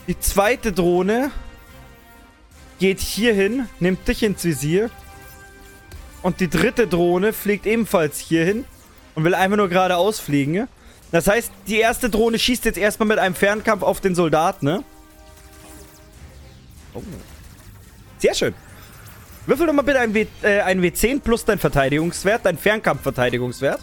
Die 0.06 0.18
zweite 0.18 0.72
Drohne 0.72 1.30
geht 2.78 3.00
hier 3.00 3.34
hin, 3.34 3.68
nimmt 3.78 4.06
dich 4.08 4.22
ins 4.22 4.44
Visier. 4.44 4.90
Und 6.22 6.40
die 6.40 6.48
dritte 6.48 6.86
Drohne 6.86 7.32
fliegt 7.32 7.66
ebenfalls 7.66 8.18
hier 8.18 8.44
hin 8.44 8.64
und 9.14 9.24
will 9.24 9.34
einfach 9.34 9.56
nur 9.56 9.68
geradeaus 9.68 10.20
fliegen. 10.20 10.68
Das 11.10 11.26
heißt, 11.26 11.50
die 11.66 11.78
erste 11.78 12.10
Drohne 12.10 12.38
schießt 12.38 12.64
jetzt 12.64 12.78
erstmal 12.78 13.08
mit 13.08 13.18
einem 13.18 13.34
Fernkampf 13.34 13.82
auf 13.82 14.00
den 14.00 14.14
Soldaten, 14.14 14.66
ne? 14.66 14.84
Oh. 16.94 17.02
Sehr 18.18 18.34
schön. 18.34 18.54
Würfel 19.46 19.66
doch 19.66 19.72
mal 19.72 19.82
bitte 19.82 20.00
ein, 20.00 20.12
w 20.12 20.26
äh, 20.42 20.60
ein 20.60 20.82
W10 20.82 21.20
plus 21.20 21.44
dein 21.44 21.58
Verteidigungswert, 21.58 22.44
dein 22.44 22.58
Fernkampfverteidigungswert. 22.58 23.80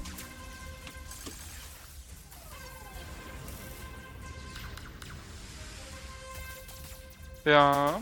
Ja. 7.45 8.01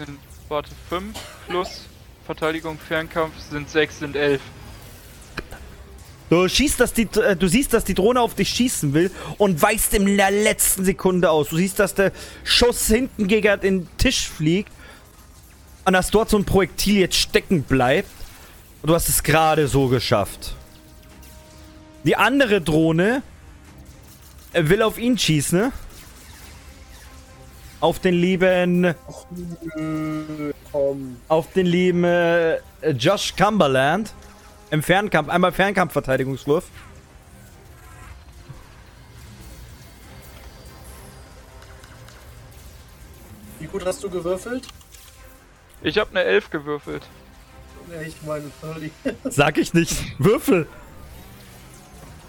Sind, 0.00 0.18
warte, 0.48 0.70
5 0.88 1.14
plus 1.46 1.82
Verteidigung, 2.24 2.78
Fernkampf 2.78 3.34
sind 3.50 3.68
6, 3.68 3.98
sind 3.98 4.16
11. 4.16 4.40
Du 6.30 6.48
schießt, 6.48 6.80
dass 6.80 6.94
die, 6.94 7.02
äh, 7.02 7.36
du 7.36 7.46
siehst, 7.48 7.74
dass 7.74 7.84
die 7.84 7.92
Drohne 7.92 8.22
auf 8.22 8.34
dich 8.34 8.48
schießen 8.48 8.94
will 8.94 9.10
und 9.36 9.60
weichst 9.60 9.92
in 9.92 10.16
der 10.16 10.30
letzten 10.30 10.86
Sekunde 10.86 11.30
aus. 11.30 11.50
Du 11.50 11.56
siehst, 11.58 11.78
dass 11.78 11.94
der 11.94 12.12
Schuss 12.44 12.86
hinten 12.86 13.28
gegen 13.28 13.60
den 13.60 13.88
Tisch 13.98 14.26
fliegt 14.26 14.72
und 15.84 15.92
dass 15.92 16.10
dort 16.10 16.30
so 16.30 16.38
ein 16.38 16.46
Projektil 16.46 16.96
jetzt 16.96 17.16
stecken 17.16 17.62
bleibt. 17.64 18.08
Und 18.80 18.88
du 18.88 18.94
hast 18.94 19.10
es 19.10 19.22
gerade 19.22 19.68
so 19.68 19.88
geschafft. 19.88 20.56
Die 22.04 22.16
andere 22.16 22.62
Drohne 22.62 23.22
äh, 24.54 24.66
will 24.66 24.80
auf 24.80 24.96
ihn 24.96 25.18
schießen, 25.18 25.58
ne? 25.58 25.72
Auf 27.80 27.98
den 27.98 28.14
lieben, 28.14 28.94
Nö, 29.74 30.52
komm. 30.70 31.16
auf 31.28 31.50
den 31.52 31.66
lieben 31.66 32.04
äh, 32.04 32.58
Josh 32.90 33.34
Cumberland. 33.36 34.12
Im 34.70 34.82
Fernkampf, 34.82 35.28
einmal 35.30 35.50
Fernkampfverteidigungswurf. 35.52 36.64
Wie 43.58 43.66
gut 43.66 43.84
hast 43.84 44.02
du 44.02 44.10
gewürfelt? 44.10 44.66
Ich 45.82 45.98
habe 45.98 46.10
eine 46.10 46.24
11 46.24 46.50
gewürfelt. 46.50 47.06
Nee, 47.88 48.08
ich 48.08 48.16
meine, 48.22 48.50
sorry. 48.60 48.90
Sag 49.24 49.58
ich 49.58 49.74
nicht. 49.74 49.96
Würfel. 50.18 50.66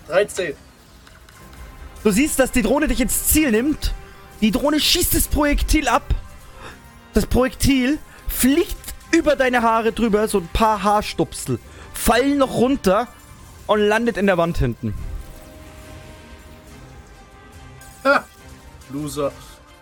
13. 0.08 0.54
Du 2.04 2.12
siehst, 2.12 2.40
dass 2.40 2.52
die 2.52 2.62
Drohne 2.62 2.88
dich 2.88 3.00
ins 3.02 3.28
Ziel 3.28 3.52
nimmt. 3.52 3.94
Die 4.42 4.52
Drohne 4.52 4.80
schießt 4.80 5.14
das 5.16 5.28
Projektil 5.28 5.88
ab. 5.88 6.04
Das 7.14 7.26
Projektil 7.26 8.00
fliegt 8.28 8.76
über 9.12 9.36
deine 9.36 9.62
Haare 9.62 9.92
drüber, 9.92 10.28
so 10.28 10.40
ein 10.40 10.48
paar 10.54 10.82
Haarstupsel. 10.84 11.60
Fallen 11.94 12.38
noch 12.38 12.54
runter 12.56 13.08
und 13.68 13.80
landet 13.82 14.18
in 14.18 14.26
der 14.26 14.38
Wand 14.38 14.58
hinten. 14.58 14.94
Ha! 18.04 18.24
Loser. 18.92 19.32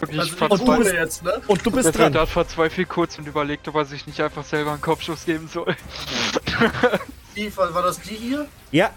Wirklich 0.00 0.20
Also 0.42 0.64
Und 0.64 0.66
du 0.68 0.76
bist- 0.78 0.92
jetzt, 0.92 1.22
ne? 1.24 1.40
Und 1.46 1.64
du 1.66 1.70
Der 1.70 1.76
bist 1.76 1.88
dran. 1.98 2.12
Soldat 2.12 2.28
verzweifelt 2.28 2.88
kurz 2.88 3.18
und 3.18 3.26
überlegt, 3.26 3.66
ob 3.68 3.74
er 3.76 3.84
sich 3.84 4.06
nicht 4.06 4.20
einfach 4.20 4.44
selber 4.44 4.72
einen 4.72 4.80
Kopfschuss 4.80 5.24
geben 5.24 5.48
soll. 5.52 5.74
Die, 7.36 7.54
war 7.56 7.82
das 7.82 8.00
die 8.00 8.14
hier? 8.14 8.46
Ja, 8.70 8.90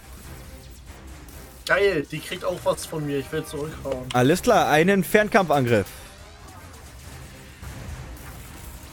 Geil, 1.66 2.06
die 2.10 2.18
kriegt 2.18 2.44
auch 2.44 2.58
was 2.64 2.84
von 2.84 3.06
mir. 3.06 3.18
Ich 3.18 3.32
will 3.32 3.44
zurückhauen. 3.44 4.06
alles 4.12 4.42
klar. 4.42 4.68
Einen 4.68 5.02
Fernkampfangriff. 5.02 5.86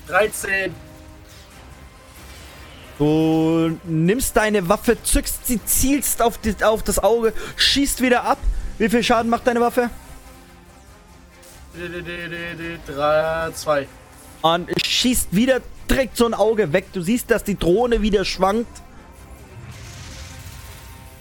13. 0.08 0.74
Du 2.98 3.78
nimmst 3.84 4.38
deine 4.38 4.70
Waffe, 4.70 5.02
zückst 5.02 5.48
sie, 5.48 5.64
zielst 5.66 6.22
auf, 6.22 6.38
die, 6.38 6.56
auf 6.64 6.84
das 6.84 7.00
Auge, 7.00 7.34
schießt 7.56 8.02
wieder 8.02 8.24
ab. 8.24 8.38
Wie 8.78 8.90
viel 8.90 9.04
Schaden 9.04 9.30
macht 9.30 9.48
deine 9.48 9.60
Waffe? 9.62 9.90
3, 12.86 13.52
2. 13.54 13.88
Und 14.42 14.70
schießt 14.86 15.36
wieder 15.36 15.62
direkt 15.90 16.18
so 16.18 16.26
ein 16.26 16.34
Auge 16.34 16.74
weg. 16.74 16.88
Du 16.94 17.02
siehst, 17.02 17.32
dass 17.32 17.44
die 17.44 17.58
Drohne 17.58 18.02
wieder 18.02 18.26
schwankt. 18.26 18.82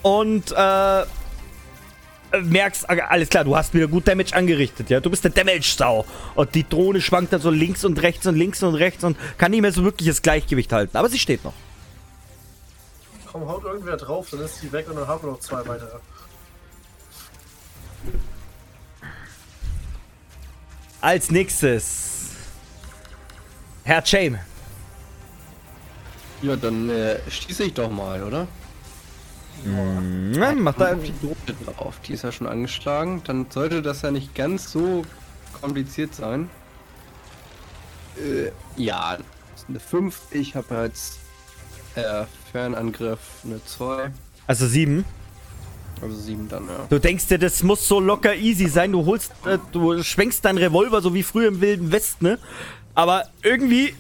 Und 0.03 0.53
äh, 0.53 1.05
merkst, 2.43 2.89
ah, 2.89 2.95
alles 3.09 3.29
klar, 3.29 3.45
du 3.45 3.57
hast 3.57 3.75
wieder 3.75 3.89
gut 3.89 4.07
Damage 4.07 4.35
angerichtet, 4.35 4.91
ja. 4.91 5.01
Du 5.01 5.11
bist 5.11 5.25
der 5.25 5.31
Damage-Sau. 5.31 6.05
Und 6.35 6.55
die 6.55 6.69
Drohne 6.69 7.01
schwankt 7.01 7.33
dann 7.33 7.41
so 7.41 7.51
links 7.51 7.85
und 7.85 8.01
rechts 8.01 8.27
und 8.27 8.37
links 8.37 8.63
und 8.63 8.75
rechts 8.75 9.05
und 9.05 9.17
kann 9.39 9.51
nicht 9.51 9.61
mehr 9.61 9.73
so 9.73 9.85
wirklich 9.85 10.09
das 10.09 10.23
Gleichgewicht 10.23 10.73
halten. 10.73 10.97
Aber 10.97 11.09
sie 11.09 11.19
steht 11.19 11.45
noch. 11.45 11.55
Komm, 13.31 13.49
haut 13.49 13.65
irgendwer 13.65 13.97
drauf, 13.97 14.29
dann 14.31 14.41
ist 14.41 14.63
die 14.63 14.73
weg 14.73 14.89
und 14.89 14.97
dann 14.97 15.07
haben 15.07 15.23
wir 15.23 15.31
noch 15.31 15.41
zwei 15.41 15.67
weitere. 15.67 15.99
Als 21.01 21.31
nächstes. 21.31 22.31
Herr 23.85 24.03
Chame. 24.03 24.41
Ja, 26.43 26.57
dann 26.57 26.89
äh, 26.91 27.19
schieße 27.31 27.65
ich 27.65 27.75
doch 27.75 27.91
mal, 27.91 28.23
oder? 28.23 28.47
Ja, 29.65 30.53
macht 30.53 30.81
da. 30.81 30.95
die 30.95 31.13
Drohne 31.21 31.57
drauf. 31.67 32.01
Die 32.07 32.15
ist 32.15 32.23
ja 32.23 32.33
schon 32.33 32.47
angeschlagen. 32.47 33.23
Dann 33.25 33.47
sollte 33.51 33.83
das 33.83 34.03
ja 34.03 34.11
nicht 34.11 34.35
ganz 34.35 34.73
so 34.73 35.05
kompliziert 35.61 36.15
sein. 36.15 36.49
Äh, 38.17 38.51
ja, 38.77 39.17
das 39.17 39.63
ist 39.63 39.69
eine 39.69 39.81
5. 39.81 40.19
Ich 40.31 40.55
habe 40.55 40.85
jetzt 40.85 41.19
äh, 41.95 42.25
Fernangriff 42.53 43.19
eine 43.45 43.65
2. 43.65 44.11
Also 44.47 44.67
sieben. 44.67 45.05
Also 46.03 46.17
7 46.17 46.49
dann, 46.49 46.67
ja. 46.67 46.87
Du 46.89 46.99
denkst 46.99 47.27
dir, 47.27 47.39
das 47.39 47.63
muss 47.63 47.87
so 47.87 48.01
locker 48.01 48.35
easy 48.35 48.69
sein. 48.69 48.93
Du 48.93 49.05
holst, 49.05 49.33
äh, 49.45 49.59
du 49.73 50.03
schwenkst 50.03 50.45
deinen 50.45 50.59
Revolver 50.59 51.03
so 51.03 51.13
wie 51.15 51.23
früher 51.23 51.49
im 51.49 51.61
Wilden 51.61 51.93
Westen, 51.93 52.25
ne? 52.25 52.39
Aber 52.95 53.25
irgendwie 53.43 53.95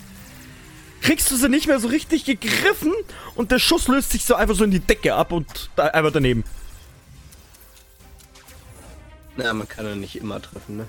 kriegst 1.00 1.30
du 1.30 1.36
sie 1.36 1.48
nicht 1.48 1.66
mehr 1.66 1.80
so 1.80 1.88
richtig 1.88 2.24
gegriffen 2.24 2.92
und 3.34 3.50
der 3.50 3.58
Schuss 3.58 3.88
löst 3.88 4.10
sich 4.10 4.24
so 4.24 4.34
einfach 4.34 4.54
so 4.54 4.64
in 4.64 4.70
die 4.70 4.80
Decke 4.80 5.14
ab 5.14 5.32
und 5.32 5.70
da 5.76 5.86
einfach 5.86 6.12
daneben. 6.12 6.44
Na, 9.36 9.52
man 9.52 9.68
kann 9.68 9.86
ja 9.86 9.94
nicht 9.94 10.16
immer 10.16 10.40
treffen, 10.40 10.76
ne? 10.76 10.88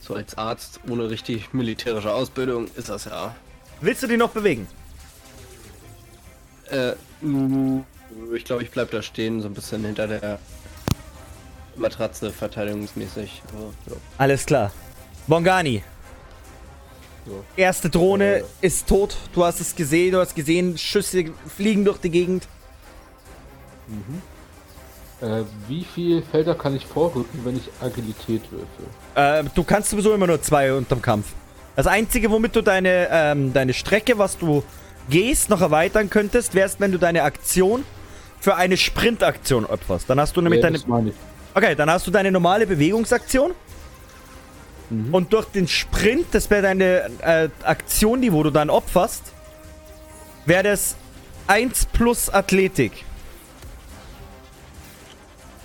So 0.00 0.14
als 0.14 0.36
Arzt 0.36 0.80
ohne 0.88 1.10
richtig 1.10 1.52
militärische 1.52 2.12
Ausbildung 2.12 2.68
ist 2.76 2.88
das 2.88 3.04
ja. 3.04 3.34
Willst 3.80 4.02
du 4.02 4.06
die 4.06 4.16
noch 4.16 4.30
bewegen? 4.30 4.66
Äh, 6.70 6.92
ich 8.34 8.44
glaube, 8.44 8.62
ich 8.62 8.70
bleib 8.70 8.90
da 8.90 9.02
stehen, 9.02 9.40
so 9.40 9.48
ein 9.48 9.54
bisschen 9.54 9.84
hinter 9.84 10.06
der 10.06 10.38
Matratze 11.76 12.32
verteidigungsmäßig. 12.32 13.42
Also, 13.52 13.72
ja. 13.86 13.96
Alles 14.18 14.46
klar. 14.46 14.72
Bongani. 15.26 15.82
Erste 17.56 17.88
Drohne 17.90 18.38
Äh. 18.38 18.44
ist 18.62 18.86
tot. 18.88 19.16
Du 19.34 19.44
hast 19.44 19.60
es 19.60 19.74
gesehen, 19.76 20.12
du 20.12 20.18
hast 20.20 20.34
gesehen, 20.34 20.76
Schüsse 20.78 21.24
fliegen 21.56 21.84
durch 21.84 21.98
die 21.98 22.10
Gegend. 22.10 22.48
Äh, 25.20 25.42
wie 25.68 25.84
viel 25.84 26.22
Felder 26.22 26.54
kann 26.54 26.74
ich 26.74 26.84
vorrücken, 26.86 27.40
wenn 27.44 27.56
ich 27.56 27.68
Agilität 27.80 28.42
würfel? 28.50 28.86
Äh, 29.14 29.44
du 29.54 29.62
kannst 29.62 29.90
sowieso 29.90 30.12
immer 30.14 30.26
nur 30.26 30.40
zwei 30.42 30.72
unterm 30.72 31.00
Kampf. 31.00 31.26
Das 31.76 31.86
Einzige, 31.86 32.30
womit 32.30 32.56
du 32.56 32.60
deine, 32.62 33.08
ähm, 33.10 33.52
deine 33.52 33.72
Strecke, 33.72 34.18
was 34.18 34.36
du 34.36 34.62
gehst, 35.08 35.48
noch 35.48 35.60
erweitern 35.60 36.10
könntest, 36.10 36.54
wärst, 36.54 36.80
wenn 36.80 36.92
du 36.92 36.98
deine 36.98 37.22
Aktion 37.22 37.84
für 38.40 38.56
eine 38.56 38.76
Sprintaktion 38.76 39.64
opferst. 39.64 40.10
Dann 40.10 40.18
hast 40.20 40.36
du 40.36 40.40
nämlich 40.40 40.62
Ja, 40.62 40.70
deine. 40.70 41.12
Okay, 41.54 41.74
dann 41.76 41.88
hast 41.90 42.06
du 42.06 42.10
deine 42.10 42.30
normale 42.32 42.66
Bewegungsaktion. 42.66 43.52
Und 44.90 45.32
durch 45.32 45.46
den 45.46 45.68
Sprint, 45.68 46.26
das 46.32 46.50
wäre 46.50 46.62
deine 46.62 47.10
äh, 47.20 47.48
Aktion, 47.62 48.20
die 48.20 48.32
wo 48.32 48.42
du 48.42 48.50
dann 48.50 48.68
opferst, 48.68 49.32
wäre 50.44 50.64
das 50.64 50.96
1 51.46 51.86
plus 51.86 52.28
Athletik. 52.28 53.04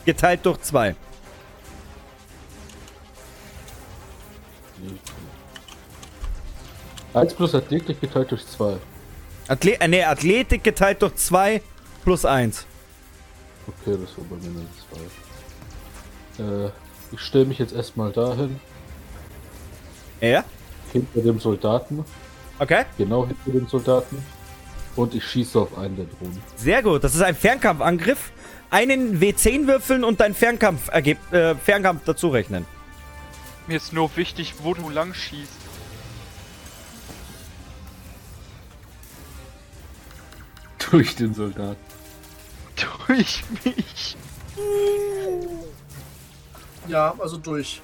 Geteilt 0.05 0.45
durch 0.45 0.61
2. 0.61 0.95
Eins 7.18 7.34
plus 7.34 7.55
Athletik 7.55 7.99
geteilt 7.99 8.32
durch 8.32 8.45
zwei. 8.45 8.78
Athle 9.47 9.80
äh, 9.80 9.88
nee, 9.88 10.03
Athletik 10.03 10.63
geteilt 10.63 11.01
durch 11.01 11.15
2 11.15 11.61
plus 12.03 12.26
1. 12.26 12.65
Okay, 13.65 13.97
das 13.99 14.18
war 14.18 14.26
bei 14.30 14.36
mir 14.36 14.59
eine 14.59 14.68
zwei. 16.36 16.65
Äh, 16.68 16.72
ich 17.11 17.20
stelle 17.22 17.45
mich 17.45 17.57
jetzt 17.57 17.74
erstmal 17.74 18.11
dahin, 18.11 18.59
Ja? 20.22 20.43
hinter 20.93 21.22
dem 21.22 21.39
Soldaten, 21.39 22.03
Okay. 22.59 22.86
genau 22.97 23.28
hinter 23.28 23.51
dem 23.51 23.68
Soldaten. 23.68 24.24
Und 24.95 25.13
ich 25.13 25.24
schieße 25.24 25.59
auf 25.59 25.78
einen 25.78 25.95
der 25.95 26.05
Drohnen. 26.05 26.41
Sehr 26.55 26.82
gut. 26.82 27.03
Das 27.03 27.13
ist 27.13 27.22
ein 27.22 27.36
Fernkampfangriff. 27.36 28.32
Einen 28.72 29.20
W10 29.22 29.68
würfeln 29.68 30.03
und 30.03 30.20
dein 30.20 30.34
Fernkampf, 30.34 30.89
äh, 30.89 31.55
Fernkampf 31.55 32.01
dazu 32.05 32.30
rechnen. 32.30 32.65
Mir 33.68 33.78
ist 33.78 33.93
nur 33.93 34.09
wichtig, 34.15 34.55
wo 34.63 34.74
du 34.74 34.89
lang 34.89 35.13
schießt. 35.13 35.51
Durch 40.91 41.15
den 41.15 41.34
Soldaten. 41.34 41.78
Durch 43.07 43.43
mich. 43.63 44.15
Ja, 46.88 47.13
also 47.20 47.38
durch. 47.38 47.82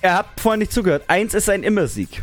Er 0.00 0.14
hat 0.14 0.26
vorhin 0.40 0.60
nicht 0.60 0.72
zugehört. 0.72 1.04
Eins 1.08 1.34
ist 1.34 1.50
ein 1.50 1.62
Immersieg. 1.62 2.22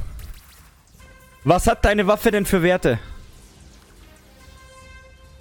Was 1.43 1.67
hat 1.67 1.85
deine 1.85 2.07
Waffe 2.07 2.31
denn 2.31 2.45
für 2.45 2.63
Werte? 2.63 2.99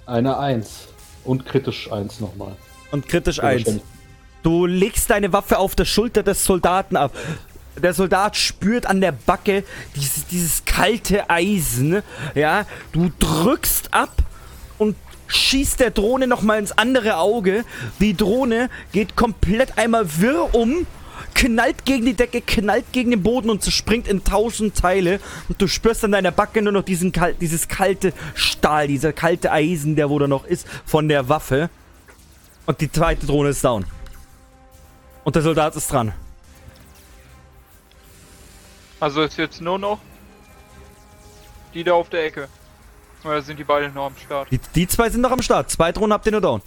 Eine 0.05 0.37
Eins. 0.37 0.87
Und 1.23 1.45
kritisch 1.45 1.91
eins 1.91 2.19
nochmal. 2.19 2.55
Und 2.91 3.07
kritisch 3.07 3.39
eins. 3.39 3.79
Du 4.43 4.67
legst 4.67 5.09
deine 5.09 5.33
Waffe 5.33 5.57
auf 5.57 5.73
der 5.73 5.85
Schulter 5.85 6.21
des 6.21 6.45
Soldaten 6.45 6.95
ab. 6.95 7.11
Der 7.81 7.93
Soldat 7.95 8.37
spürt 8.37 8.85
an 8.85 9.01
der 9.01 9.11
Backe 9.11 9.63
dieses, 9.95 10.27
dieses 10.27 10.65
kalte 10.65 11.29
Eisen. 11.29 12.03
Ja, 12.35 12.67
du 12.91 13.11
drückst 13.19 13.91
ab 13.91 14.13
und 14.77 14.95
schießt 15.27 15.79
der 15.79 15.89
Drohne 15.89 16.27
nochmal 16.27 16.59
ins 16.59 16.77
andere 16.77 17.17
Auge. 17.17 17.65
Die 17.99 18.15
Drohne 18.15 18.69
geht 18.91 19.15
komplett 19.15 19.79
einmal 19.79 20.05
wirr 20.19 20.53
um, 20.53 20.85
knallt 21.35 21.85
gegen 21.85 22.05
die 22.05 22.15
Decke, 22.15 22.41
knallt 22.41 22.91
gegen 22.91 23.11
den 23.11 23.21
Boden 23.21 23.51
und 23.51 23.61
zerspringt 23.61 24.07
in 24.07 24.23
tausend 24.23 24.75
Teile. 24.75 25.19
Und 25.47 25.61
du 25.61 25.67
spürst 25.67 26.03
an 26.03 26.13
deiner 26.13 26.31
Backe 26.31 26.61
nur 26.63 26.73
noch 26.73 26.83
diesen 26.83 27.13
dieses 27.39 27.67
kalte 27.67 28.13
Stahl, 28.33 28.87
dieser 28.87 29.13
kalte 29.13 29.51
Eisen, 29.51 29.95
der 29.95 30.09
wo 30.09 30.17
da 30.17 30.27
noch 30.27 30.45
ist, 30.45 30.67
von 30.85 31.07
der 31.07 31.29
Waffe. 31.29 31.69
Und 32.65 32.81
die 32.81 32.91
zweite 32.91 33.27
Drohne 33.27 33.49
ist 33.49 33.63
down. 33.63 33.85
Und 35.23 35.35
der 35.35 35.43
Soldat 35.43 35.75
ist 35.75 35.91
dran. 35.91 36.13
Also 38.99 39.21
ist 39.21 39.37
jetzt 39.37 39.61
nur 39.61 39.77
noch 39.77 39.99
die 41.75 41.83
da 41.83 41.93
auf 41.93 42.09
der 42.09 42.25
Ecke. 42.25 42.47
Oder 43.23 43.41
sind 43.41 43.59
die 43.59 43.63
beide 43.63 43.89
noch 43.89 44.05
am 44.05 44.17
Start? 44.17 44.49
Die, 44.49 44.59
die 44.73 44.87
zwei 44.87 45.09
sind 45.09 45.21
noch 45.21 45.31
am 45.31 45.41
Start. 45.41 45.69
Zwei 45.69 45.91
Drohnen 45.91 46.13
habt 46.13 46.25
ihr 46.25 46.31
nur 46.31 46.41
down. 46.41 46.61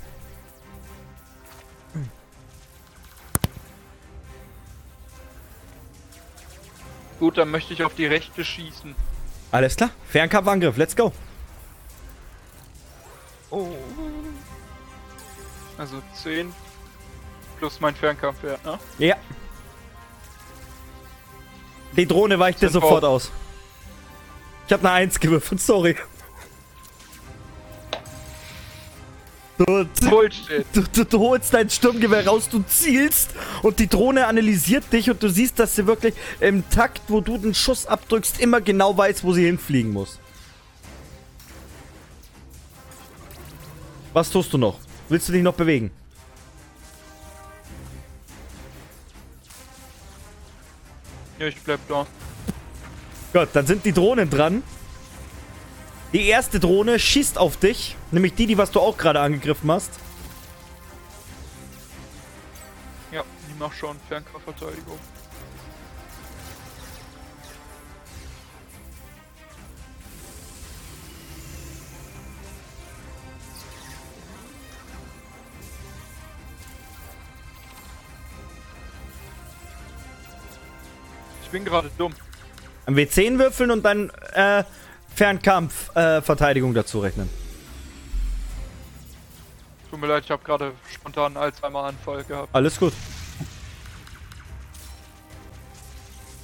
Gut, 7.19 7.39
dann 7.39 7.51
möchte 7.51 7.73
ich 7.75 7.83
auf 7.85 7.95
die 7.95 8.07
rechte 8.07 8.45
schießen. 8.45 8.95
Alles 9.51 9.77
klar. 9.77 9.91
Fernkampfangriff. 10.09 10.77
Let's 10.77 10.95
go. 10.95 11.13
Oh. 13.51 13.69
Also 15.79 16.03
10 16.23 16.53
plus 17.59 17.81
mein 17.81 17.95
Fernkampfwert, 17.95 18.65
ne? 18.65 18.79
Ja. 18.99 19.17
Die 21.97 22.07
Drohne 22.07 22.39
weicht 22.39 22.63
dir 22.63 22.69
sofort 22.69 23.05
aus. 23.05 23.33
Ich 24.67 24.73
habe 24.73 24.87
eine 24.87 24.97
Eins 24.97 25.19
gewürfelt. 25.19 25.61
Sorry. 25.61 25.97
Du, 29.59 29.65
du, 29.65 30.09
Bullshit. 30.09 30.65
du, 30.73 31.05
du 31.05 31.19
holst 31.19 31.53
dein 31.53 31.69
Sturmgewehr 31.69 32.29
raus, 32.29 32.49
du 32.49 32.63
zielst 32.63 33.31
und 33.63 33.81
die 33.81 33.89
Drohne 33.89 34.29
analysiert 34.29 34.93
dich 34.93 35.11
und 35.11 35.21
du 35.21 35.29
siehst, 35.29 35.59
dass 35.59 35.75
sie 35.75 35.89
wirklich 35.89 36.15
im 36.39 36.69
Takt, 36.71 37.03
wo 37.09 37.21
du 37.21 37.39
den 37.39 37.55
Schuss 37.55 37.85
abdrückst, 37.85 38.41
immer 38.41 38.61
genau 38.61 38.97
weiß, 38.97 39.25
wo 39.25 39.33
sie 39.33 39.47
hinfliegen 39.47 39.93
muss. 39.93 40.21
Was 44.13 44.31
tust 44.31 44.53
du 44.53 44.59
noch? 44.59 44.79
Willst 45.09 45.29
du 45.29 45.33
dich 45.33 45.43
noch 45.43 45.55
bewegen? 45.55 45.91
Ja, 51.41 51.47
ich 51.47 51.61
bleib 51.63 51.81
da. 51.89 52.07
Gut, 53.33 53.49
dann 53.53 53.67
sind 53.67 53.85
die 53.85 53.93
Drohnen 53.93 54.31
dran. 54.31 54.63
Die 56.15 56.27
erste 56.27 56.59
Drohne 56.59 56.99
schießt 56.99 57.37
auf 57.37 57.59
dich, 57.59 57.95
nämlich 58.11 58.35
die, 58.35 58.47
die 58.47 58.57
was 58.57 58.71
du 58.71 58.81
auch 58.81 58.97
gerade 58.97 59.21
angegriffen 59.21 59.71
hast. 59.71 59.91
Ja, 63.13 63.23
ich 63.47 63.55
mach 63.59 63.73
schon 63.75 63.97
Fernkampfverteidigung. 64.09 64.99
Ich 81.43 81.53
bin 81.53 81.65
gerade 81.67 81.91
dumm. 81.99 82.15
Ein 82.87 82.95
W10 82.95 83.39
würfeln 83.39 83.71
und 83.71 83.83
dann 83.83 84.11
äh, 84.33 84.65
Fernkampf-Verteidigung 85.19 86.19
äh, 86.19 86.23
Verteidigung 86.23 86.75
dazu 86.75 87.01
rechnen. 87.01 87.29
Tut 89.91 90.01
mir 90.01 90.07
leid, 90.07 90.23
ich 90.25 90.31
habe 90.31 90.45
gerade 90.45 90.73
spontan 90.95 91.37
einen 91.37 91.39
Alzheimer-Anfall 91.39 92.23
gehabt. 92.23 92.49
Alles 92.53 92.79
gut. 92.79 92.93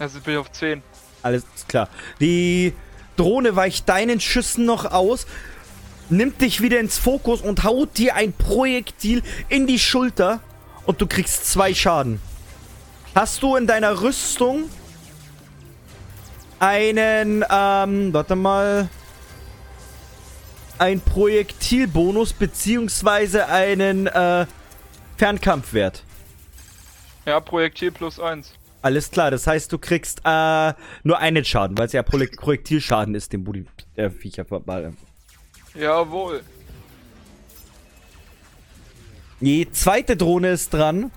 Also 0.00 0.18
bin 0.20 0.34
ich 0.34 0.40
auf 0.40 0.50
10. 0.50 0.82
Alles 1.22 1.44
klar. 1.68 1.88
Die 2.20 2.72
Drohne 3.16 3.54
weicht 3.54 3.88
deinen 3.88 4.18
Schüssen 4.18 4.66
noch 4.66 4.86
aus, 4.90 5.28
nimmt 6.10 6.40
dich 6.40 6.60
wieder 6.60 6.80
ins 6.80 6.98
Fokus 6.98 7.42
und 7.42 7.62
haut 7.62 7.96
dir 7.96 8.16
ein 8.16 8.32
Projektil 8.32 9.22
in 9.48 9.68
die 9.68 9.78
Schulter 9.78 10.40
und 10.84 11.00
du 11.00 11.06
kriegst 11.06 11.46
zwei 11.46 11.74
Schaden. 11.74 12.20
Hast 13.14 13.40
du 13.44 13.54
in 13.54 13.68
deiner 13.68 14.02
Rüstung 14.02 14.68
einen, 16.64 17.44
ähm, 17.50 18.14
warte 18.14 18.36
mal, 18.36 18.88
ein 20.78 21.00
Projektilbonus 21.00 22.32
beziehungsweise 22.32 23.48
einen 23.48 24.06
äh, 24.06 24.46
Fernkampfwert? 25.18 26.02
Ja, 27.26 27.38
Projektil 27.40 27.92
plus 27.92 28.18
1. 28.18 28.54
Alles 28.80 29.10
klar, 29.10 29.30
das 29.30 29.46
heißt, 29.46 29.72
du 29.72 29.78
kriegst 29.78 30.22
äh, 30.24 30.72
nur 31.02 31.18
einen 31.18 31.44
Schaden, 31.44 31.76
weil 31.76 31.86
es 31.86 31.92
ja 31.92 32.02
Pro 32.02 32.18
Projektilschaden 32.36 33.14
ist, 33.14 33.32
den 33.34 33.44
Budi 33.44 33.66
der 33.96 34.10
Viecher 34.10 34.44
verballern. 34.46 34.96
Jawohl. 35.74 36.42
Die 39.40 39.70
zweite 39.70 40.16
Drohne 40.16 40.50
ist 40.50 40.72
dran. 40.72 41.10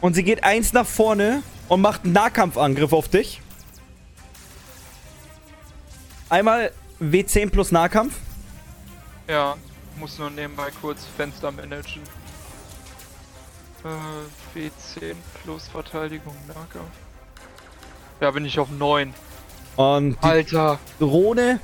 Und 0.00 0.14
sie 0.14 0.22
geht 0.22 0.44
eins 0.44 0.72
nach 0.72 0.86
vorne 0.86 1.42
und 1.68 1.80
macht 1.80 2.04
einen 2.04 2.12
Nahkampfangriff 2.12 2.92
auf 2.92 3.08
dich. 3.08 3.40
Einmal 6.28 6.72
W10 7.00 7.50
plus 7.50 7.70
Nahkampf. 7.70 8.14
Ja, 9.28 9.56
muss 9.98 10.18
nur 10.18 10.30
nebenbei 10.30 10.70
kurz 10.80 11.04
Fenster 11.16 11.50
managen. 11.50 12.02
Äh, 13.84 14.58
W10 14.58 15.14
plus 15.42 15.68
Verteidigung, 15.68 16.34
Nahkampf. 16.48 16.90
Ja, 18.20 18.30
bin 18.30 18.44
ich 18.44 18.58
auf 18.58 18.70
9. 18.70 19.12
Und 19.76 20.16
die 20.22 20.26
Alter! 20.26 20.78
Drohne 20.98 21.60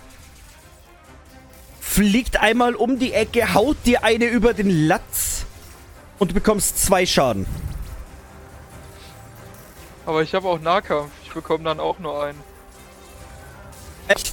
fliegt 1.81 2.41
einmal 2.41 2.75
um 2.75 2.99
die 2.99 3.13
Ecke, 3.13 3.55
haut 3.55 3.77
dir 3.85 4.05
eine 4.05 4.27
über 4.27 4.55
den 4.55 4.87
Latz 4.87 5.45
und 6.19 6.31
du 6.31 6.35
bekommst 6.35 6.83
zwei 6.83 7.07
Schaden. 7.07 7.47
Aber 10.11 10.23
ich 10.23 10.35
habe 10.35 10.49
auch 10.49 10.61
Nahkampf. 10.61 11.09
Ich 11.25 11.31
bekomme 11.31 11.63
dann 11.63 11.79
auch 11.79 12.01
nur 12.01 12.25
einen. 12.25 12.41
Echt? 14.09 14.33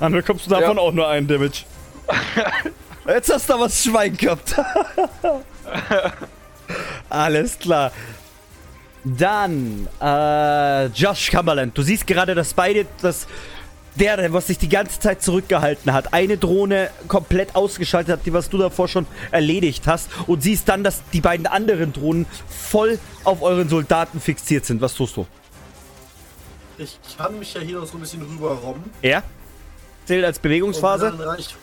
Dann 0.00 0.12
bekommst 0.12 0.46
du 0.46 0.50
davon 0.50 0.76
Ja. 0.78 0.82
auch 0.82 0.90
nur 0.90 1.06
einen 1.06 1.28
Damage. 1.28 1.62
Jetzt 3.06 3.32
hast 3.32 3.48
du 3.48 3.54
aber 3.54 3.66
das 3.66 3.84
Schwein 3.84 4.16
gehabt. 4.16 4.56
Alles 7.08 7.56
klar. 7.56 7.92
Dann, 9.04 9.86
äh, 10.00 10.86
Josh 10.86 11.30
Cumberland. 11.30 11.78
Du 11.78 11.82
siehst 11.82 12.04
gerade, 12.04 12.34
dass 12.34 12.52
beide, 12.52 12.84
dass 13.00 13.28
der, 13.96 14.16
der, 14.16 14.32
was 14.32 14.46
sich 14.46 14.58
die 14.58 14.68
ganze 14.68 15.00
Zeit 15.00 15.22
zurückgehalten 15.22 15.92
hat, 15.92 16.12
eine 16.12 16.36
Drohne 16.36 16.90
komplett 17.08 17.54
ausgeschaltet 17.54 18.18
hat, 18.18 18.26
die 18.26 18.32
was 18.32 18.48
du 18.48 18.58
davor 18.58 18.88
schon 18.88 19.06
erledigt 19.30 19.86
hast, 19.86 20.10
und 20.26 20.42
siehst 20.42 20.68
dann, 20.68 20.82
dass 20.84 21.02
die 21.12 21.20
beiden 21.20 21.46
anderen 21.46 21.92
Drohnen 21.92 22.26
voll 22.48 22.98
auf 23.24 23.42
euren 23.42 23.68
Soldaten 23.68 24.20
fixiert 24.20 24.64
sind. 24.64 24.80
Was 24.80 24.94
tust 24.94 25.16
du? 25.16 25.26
Ich 26.78 26.98
kann 27.16 27.38
mich 27.38 27.54
ja 27.54 27.60
hier 27.60 27.78
noch 27.78 27.86
so 27.86 27.96
ein 27.96 28.00
bisschen 28.00 28.22
rüberrobben. 28.22 28.82
Er? 29.02 29.22
Zählt 30.06 30.24
als 30.24 30.38
Bewegungsphase? 30.38 31.10
bin 31.10 31.18
dann, 31.18 31.28
in 31.28 31.28
Reich, 31.28 31.56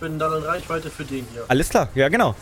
bin 0.00 0.18
dann 0.18 0.32
in 0.36 0.42
Reichweite 0.42 0.90
für 0.90 1.04
den 1.04 1.26
hier. 1.32 1.44
Alles 1.48 1.68
klar, 1.68 1.88
ja 1.94 2.08
genau. 2.08 2.34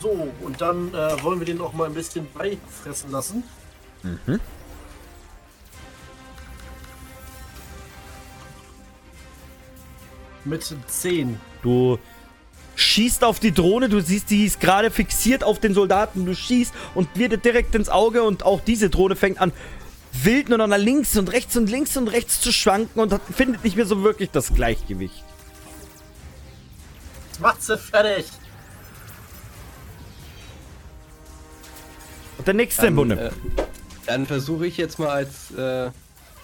So, 0.00 0.28
und 0.42 0.60
dann 0.60 0.94
äh, 0.94 1.22
wollen 1.22 1.38
wir 1.40 1.46
den 1.46 1.60
auch 1.60 1.72
mal 1.72 1.86
ein 1.86 1.94
bisschen 1.94 2.26
beifressen 2.32 3.10
lassen. 3.10 3.42
Mit 10.44 10.64
10. 10.86 11.38
Du 11.62 11.98
schießt 12.76 13.24
auf 13.24 13.40
die 13.40 13.52
Drohne, 13.52 13.88
du 13.88 14.00
siehst, 14.00 14.30
die 14.30 14.46
ist 14.46 14.60
gerade 14.60 14.90
fixiert 14.90 15.44
auf 15.44 15.58
den 15.58 15.74
Soldaten. 15.74 16.24
Du 16.24 16.34
schießt 16.34 16.72
und 16.94 17.08
wird 17.16 17.32
dir 17.32 17.38
direkt 17.38 17.74
ins 17.74 17.88
Auge 17.88 18.22
und 18.22 18.42
auch 18.44 18.60
diese 18.60 18.88
Drohne 18.88 19.16
fängt 19.16 19.40
an, 19.40 19.52
wild 20.12 20.48
nur 20.48 20.58
noch 20.58 20.66
nach 20.66 20.78
links 20.78 21.16
und 21.16 21.30
rechts 21.32 21.56
und 21.56 21.70
links 21.70 21.96
und 21.96 22.08
rechts 22.08 22.40
zu 22.40 22.52
schwanken 22.52 23.00
und 23.00 23.12
hat, 23.12 23.20
findet 23.34 23.64
nicht 23.64 23.76
mehr 23.76 23.86
so 23.86 24.02
wirklich 24.02 24.30
das 24.30 24.54
Gleichgewicht. 24.54 25.24
Macht 27.40 27.62
sie 27.62 27.76
fertig. 27.78 28.26
Und 32.38 32.46
der 32.46 32.54
nächste 32.54 32.86
im 32.86 32.96
Bunde. 32.96 33.26
äh, 33.26 33.30
dann 34.06 34.26
versuche 34.26 34.66
ich 34.66 34.76
jetzt 34.78 34.98
mal 34.98 35.10
als, 35.10 35.50
äh, 35.52 35.90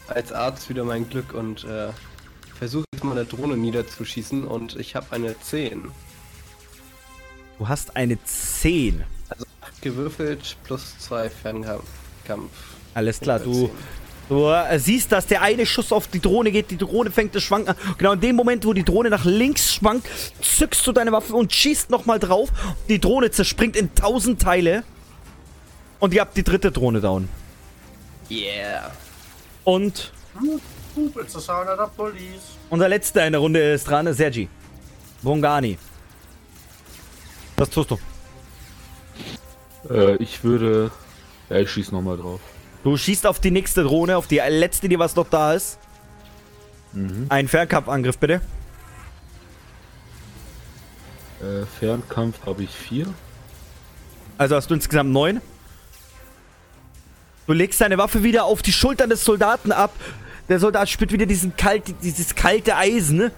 als 0.08 0.32
Arzt 0.32 0.68
wieder 0.68 0.84
mein 0.84 1.08
Glück 1.08 1.32
und 1.32 1.64
äh, 1.64 1.88
versuche 2.56 2.84
jetzt 2.92 3.04
mal 3.04 3.12
eine 3.12 3.24
Drohne 3.24 3.56
niederzuschießen 3.56 4.44
und 4.44 4.76
ich 4.76 4.96
habe 4.96 5.06
eine 5.10 5.38
10. 5.38 5.90
Du 7.58 7.68
hast 7.68 7.96
eine 7.96 8.22
10. 8.22 9.04
Also 9.28 9.44
8 9.60 9.82
gewürfelt 9.82 10.56
plus 10.64 10.98
2 10.98 11.30
Fernkampf. 11.30 11.84
Kampf. 12.26 12.50
Alles 12.94 13.20
klar, 13.20 13.38
du, 13.38 13.70
du 14.28 14.48
äh, 14.48 14.78
siehst, 14.78 15.12
dass 15.12 15.26
der 15.26 15.42
eine 15.42 15.66
Schuss 15.66 15.92
auf 15.92 16.08
die 16.08 16.20
Drohne 16.20 16.50
geht, 16.50 16.70
die 16.70 16.78
Drohne 16.78 17.10
fängt 17.10 17.34
das 17.34 17.42
Schwanken 17.42 17.70
an. 17.70 17.76
Genau 17.98 18.12
in 18.12 18.20
dem 18.20 18.36
Moment, 18.36 18.64
wo 18.64 18.72
die 18.72 18.84
Drohne 18.84 19.10
nach 19.10 19.24
links 19.24 19.74
schwankt, 19.74 20.08
zückst 20.40 20.86
du 20.86 20.92
deine 20.92 21.12
Waffe 21.12 21.34
und 21.34 21.52
schießt 21.52 21.90
nochmal 21.90 22.18
drauf. 22.18 22.50
Die 22.88 22.98
Drohne 22.98 23.30
zerspringt 23.30 23.76
in 23.76 23.94
tausend 23.94 24.40
Teile. 24.40 24.82
Und 25.98 26.12
ihr 26.14 26.20
habt 26.20 26.36
die 26.36 26.42
dritte 26.42 26.72
Drohne 26.72 27.00
down. 27.00 27.28
Yeah. 28.30 28.92
Und 29.64 30.12
Uh, 30.96 31.20
it's 31.20 31.34
the 31.34 31.40
sound 31.40 31.68
of 31.68 31.78
the 31.78 31.96
police. 31.96 32.56
unser 32.70 32.88
letzter 32.88 33.26
in 33.26 33.32
der 33.32 33.40
Runde 33.40 33.60
ist 33.72 33.84
dran, 33.84 34.12
Sergi. 34.12 34.48
Bongani. 35.22 35.78
Was 37.56 37.70
tust 37.70 37.90
du? 37.90 37.98
Äh, 39.90 40.16
ich 40.16 40.42
würde. 40.44 40.90
Ja, 41.48 41.56
ich 41.56 41.70
schieß 41.70 41.92
nochmal 41.92 42.16
drauf. 42.16 42.40
Du 42.82 42.96
schießt 42.96 43.26
auf 43.26 43.40
die 43.40 43.50
nächste 43.50 43.82
Drohne, 43.82 44.16
auf 44.16 44.26
die 44.26 44.36
letzte, 44.36 44.88
die 44.88 44.98
was 44.98 45.16
noch 45.16 45.28
da 45.28 45.54
ist. 45.54 45.78
Mhm. 46.92 47.26
Ein 47.28 47.48
Fernkampfangriff, 47.48 48.18
bitte. 48.18 48.40
Äh, 51.40 51.66
Fernkampf 51.78 52.44
habe 52.46 52.62
ich 52.62 52.70
vier. 52.70 53.06
Also 54.38 54.56
hast 54.56 54.70
du 54.70 54.74
insgesamt 54.74 55.10
neun. 55.10 55.40
Du 57.46 57.52
legst 57.52 57.80
deine 57.80 57.96
Waffe 57.98 58.22
wieder 58.22 58.44
auf 58.44 58.62
die 58.62 58.72
Schultern 58.72 59.10
des 59.10 59.24
Soldaten 59.24 59.72
ab. 59.72 59.92
Der 60.48 60.60
Soldat 60.60 60.88
spürt 60.88 61.12
wieder 61.12 61.26
diesen 61.26 61.56
kalt, 61.56 61.94
dieses 62.02 62.34
kalte 62.34 62.76
Eisen. 62.76 63.30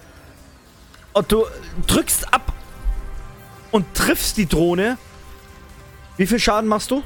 Und 1.12 1.32
du 1.32 1.46
drückst 1.86 2.32
ab 2.32 2.52
und 3.70 3.94
triffst 3.94 4.36
die 4.36 4.46
Drohne. 4.46 4.98
Wie 6.16 6.26
viel 6.26 6.38
Schaden 6.38 6.68
machst 6.68 6.90
du? 6.90 7.02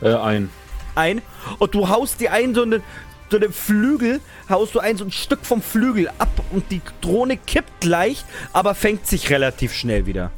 Äh, 0.00 0.14
ein. 0.14 0.50
Ein. 0.94 1.22
Und 1.58 1.74
du 1.74 1.88
haust 1.88 2.20
die 2.20 2.28
ein, 2.28 2.54
so 2.54 2.62
einen, 2.62 2.82
so 3.30 3.36
einen 3.36 3.52
Flügel, 3.52 4.20
haust 4.48 4.74
du 4.74 4.80
ein, 4.80 4.96
so 4.96 5.04
ein 5.04 5.10
Stück 5.10 5.44
vom 5.44 5.60
Flügel 5.60 6.08
ab. 6.18 6.30
Und 6.52 6.70
die 6.70 6.80
Drohne 7.00 7.36
kippt 7.36 7.84
leicht, 7.84 8.24
aber 8.52 8.74
fängt 8.74 9.06
sich 9.06 9.30
relativ 9.30 9.74
schnell 9.74 10.06
wieder. 10.06 10.30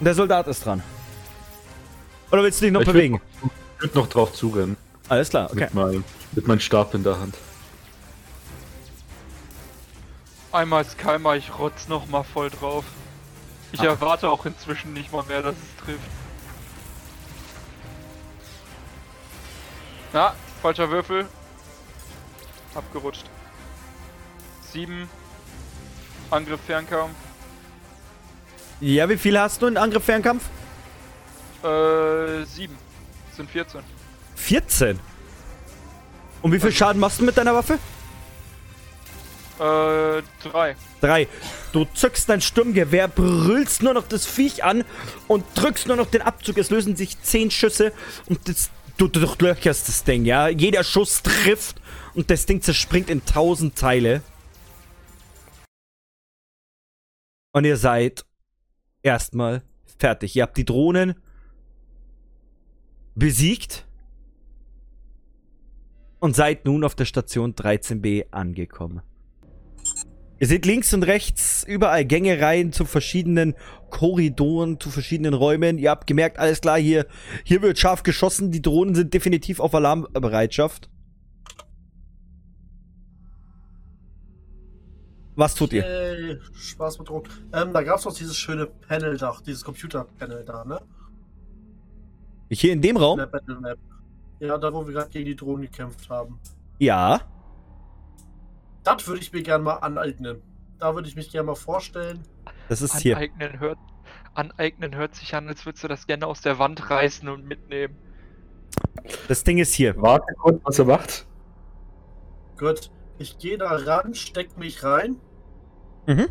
Der 0.00 0.14
Soldat 0.14 0.46
ist 0.46 0.64
dran. 0.64 0.82
Oder 2.30 2.42
willst 2.42 2.60
du 2.60 2.64
dich 2.66 2.72
noch 2.72 2.80
Ich 2.82 2.88
würd- 2.88 2.92
bewegen? 2.92 3.20
Ich 3.76 3.82
würde 3.82 3.98
noch 3.98 4.08
drauf 4.08 4.32
zurennen. 4.32 4.76
Alles 5.08 5.28
klar, 5.30 5.46
okay. 5.50 5.60
Mit, 5.64 5.74
mein, 5.74 6.04
mit 6.32 6.48
meinem 6.48 6.60
Stab 6.60 6.94
in 6.94 7.02
der 7.04 7.18
Hand. 7.18 7.34
Einmal 10.52 10.84
Skymer, 10.84 11.36
ich 11.36 11.56
rotz 11.58 11.86
noch 11.88 12.06
mal 12.06 12.22
voll 12.24 12.50
drauf. 12.50 12.84
Ich 13.72 13.80
Ah. 13.80 13.86
erwarte 13.86 14.30
auch 14.30 14.46
inzwischen 14.46 14.92
nicht 14.94 15.12
mal 15.12 15.22
mehr, 15.24 15.42
dass 15.42 15.54
es 15.54 15.84
trifft. 15.84 16.00
Na, 20.12 20.34
falscher 20.62 20.90
Würfel. 20.90 21.26
Abgerutscht. 22.74 23.24
7. 24.72 25.08
Angriff 26.30 26.60
Fernkampf. 26.66 27.14
Ja, 28.80 29.08
wie 29.08 29.16
viele 29.16 29.40
hast 29.40 29.62
du 29.62 29.66
in 29.66 29.76
Angriff 29.76 30.04
Fernkampf? 30.04 30.44
Äh, 31.62 32.44
7. 32.44 32.76
Sind 33.36 33.50
14. 33.50 33.80
14. 34.34 35.00
Und 36.42 36.52
wie 36.52 36.60
viel 36.60 36.72
Schaden 36.72 37.00
machst 37.00 37.20
du 37.20 37.24
mit 37.24 37.36
deiner 37.36 37.54
Waffe? 37.54 37.78
Äh, 39.58 40.22
3. 40.48 40.76
Drei. 41.00 41.28
Du 41.72 41.84
zückst 41.84 42.28
dein 42.28 42.40
Sturmgewehr, 42.40 43.08
brüllst 43.08 43.82
nur 43.82 43.94
noch 43.94 44.06
das 44.06 44.26
Viech 44.26 44.64
an 44.64 44.84
und 45.28 45.44
drückst 45.54 45.88
nur 45.88 45.96
noch 45.96 46.10
den 46.10 46.22
Abzug. 46.22 46.58
Es 46.58 46.70
lösen 46.70 46.96
sich 46.96 47.20
zehn 47.22 47.50
Schüsse 47.50 47.92
und 48.26 48.48
das, 48.48 48.70
du, 48.96 49.08
du 49.08 49.20
durchlöcherst 49.20 49.88
das 49.88 50.04
Ding, 50.04 50.24
ja. 50.24 50.48
Jeder 50.48 50.84
Schuss 50.84 51.22
trifft 51.22 51.80
und 52.14 52.30
das 52.30 52.46
Ding 52.46 52.60
zerspringt 52.62 53.10
in 53.10 53.24
tausend 53.24 53.76
Teile. 53.76 54.22
Und 57.52 57.64
ihr 57.64 57.78
seid 57.78 58.26
erstmal 59.02 59.62
fertig. 59.98 60.36
Ihr 60.36 60.42
habt 60.42 60.58
die 60.58 60.66
Drohnen 60.66 61.14
besiegt 63.16 63.86
und 66.20 66.36
seid 66.36 66.64
nun 66.64 66.84
auf 66.84 66.94
der 66.94 67.06
Station 67.06 67.54
13b 67.54 68.26
angekommen. 68.30 69.02
Ihr 70.38 70.46
seht 70.46 70.66
links 70.66 70.92
und 70.92 71.02
rechts 71.02 71.64
überall 71.66 72.04
Gängereien 72.04 72.70
zu 72.70 72.84
verschiedenen 72.84 73.54
Korridoren, 73.88 74.78
zu 74.78 74.90
verschiedenen 74.90 75.32
Räumen. 75.32 75.78
Ihr 75.78 75.90
habt 75.90 76.06
gemerkt, 76.06 76.38
alles 76.38 76.60
klar, 76.60 76.78
hier, 76.78 77.06
hier 77.42 77.62
wird 77.62 77.78
scharf 77.78 78.02
geschossen. 78.02 78.50
Die 78.50 78.60
Drohnen 78.60 78.94
sind 78.94 79.14
definitiv 79.14 79.60
auf 79.60 79.74
Alarmbereitschaft. 79.74 80.90
Was 85.36 85.54
tut 85.54 85.72
ihr? 85.72 85.84
Yay, 85.84 86.38
Spaß 86.54 86.98
mit 86.98 87.08
Drohnen. 87.08 87.28
Ähm, 87.54 87.72
da 87.72 87.82
gab 87.82 87.98
es 87.98 88.04
noch 88.04 88.14
dieses 88.14 88.36
schöne 88.36 88.66
Panel-Dach, 88.66 89.40
dieses 89.40 89.64
Computer-Panel 89.64 90.44
da, 90.44 90.64
ne? 90.64 90.80
Hier 92.50 92.72
in 92.72 92.80
dem 92.80 92.96
Raum? 92.96 93.20
Ja, 94.38 94.58
da 94.58 94.72
wo 94.72 94.86
wir 94.86 94.94
gerade 94.94 95.10
gegen 95.10 95.24
die 95.24 95.36
Drohnen 95.36 95.62
gekämpft 95.62 96.08
haben. 96.10 96.38
Ja. 96.78 97.20
Das 98.84 99.06
würde 99.06 99.20
ich 99.20 99.32
mir 99.32 99.42
gerne 99.42 99.64
mal 99.64 99.74
aneignen. 99.76 100.42
Da 100.78 100.94
würde 100.94 101.08
ich 101.08 101.16
mich 101.16 101.30
gerne 101.30 101.46
mal 101.46 101.54
vorstellen. 101.54 102.22
Das 102.68 102.82
ist 102.82 102.98
hier. 102.98 103.16
Aneignen 103.16 103.58
hört, 103.58 103.78
aneignen 104.34 104.94
hört 104.94 105.14
sich 105.14 105.34
an, 105.34 105.48
als 105.48 105.64
würdest 105.64 105.82
du 105.84 105.88
das 105.88 106.06
gerne 106.06 106.26
aus 106.26 106.42
der 106.42 106.58
Wand 106.58 106.90
reißen 106.90 107.28
und 107.28 107.46
mitnehmen. 107.46 107.96
Das 109.28 109.42
Ding 109.42 109.58
ist 109.58 109.74
hier. 109.74 110.00
Warte 110.00 110.34
kurz, 110.34 110.60
was 110.64 110.78
er 110.78 110.84
macht. 110.84 111.26
Gut, 112.58 112.90
ich 113.18 113.38
gehe 113.38 113.58
da 113.58 113.70
ran, 113.70 114.14
steck 114.14 114.56
mich 114.58 114.84
rein 114.84 115.20
Mhm. 116.06 116.28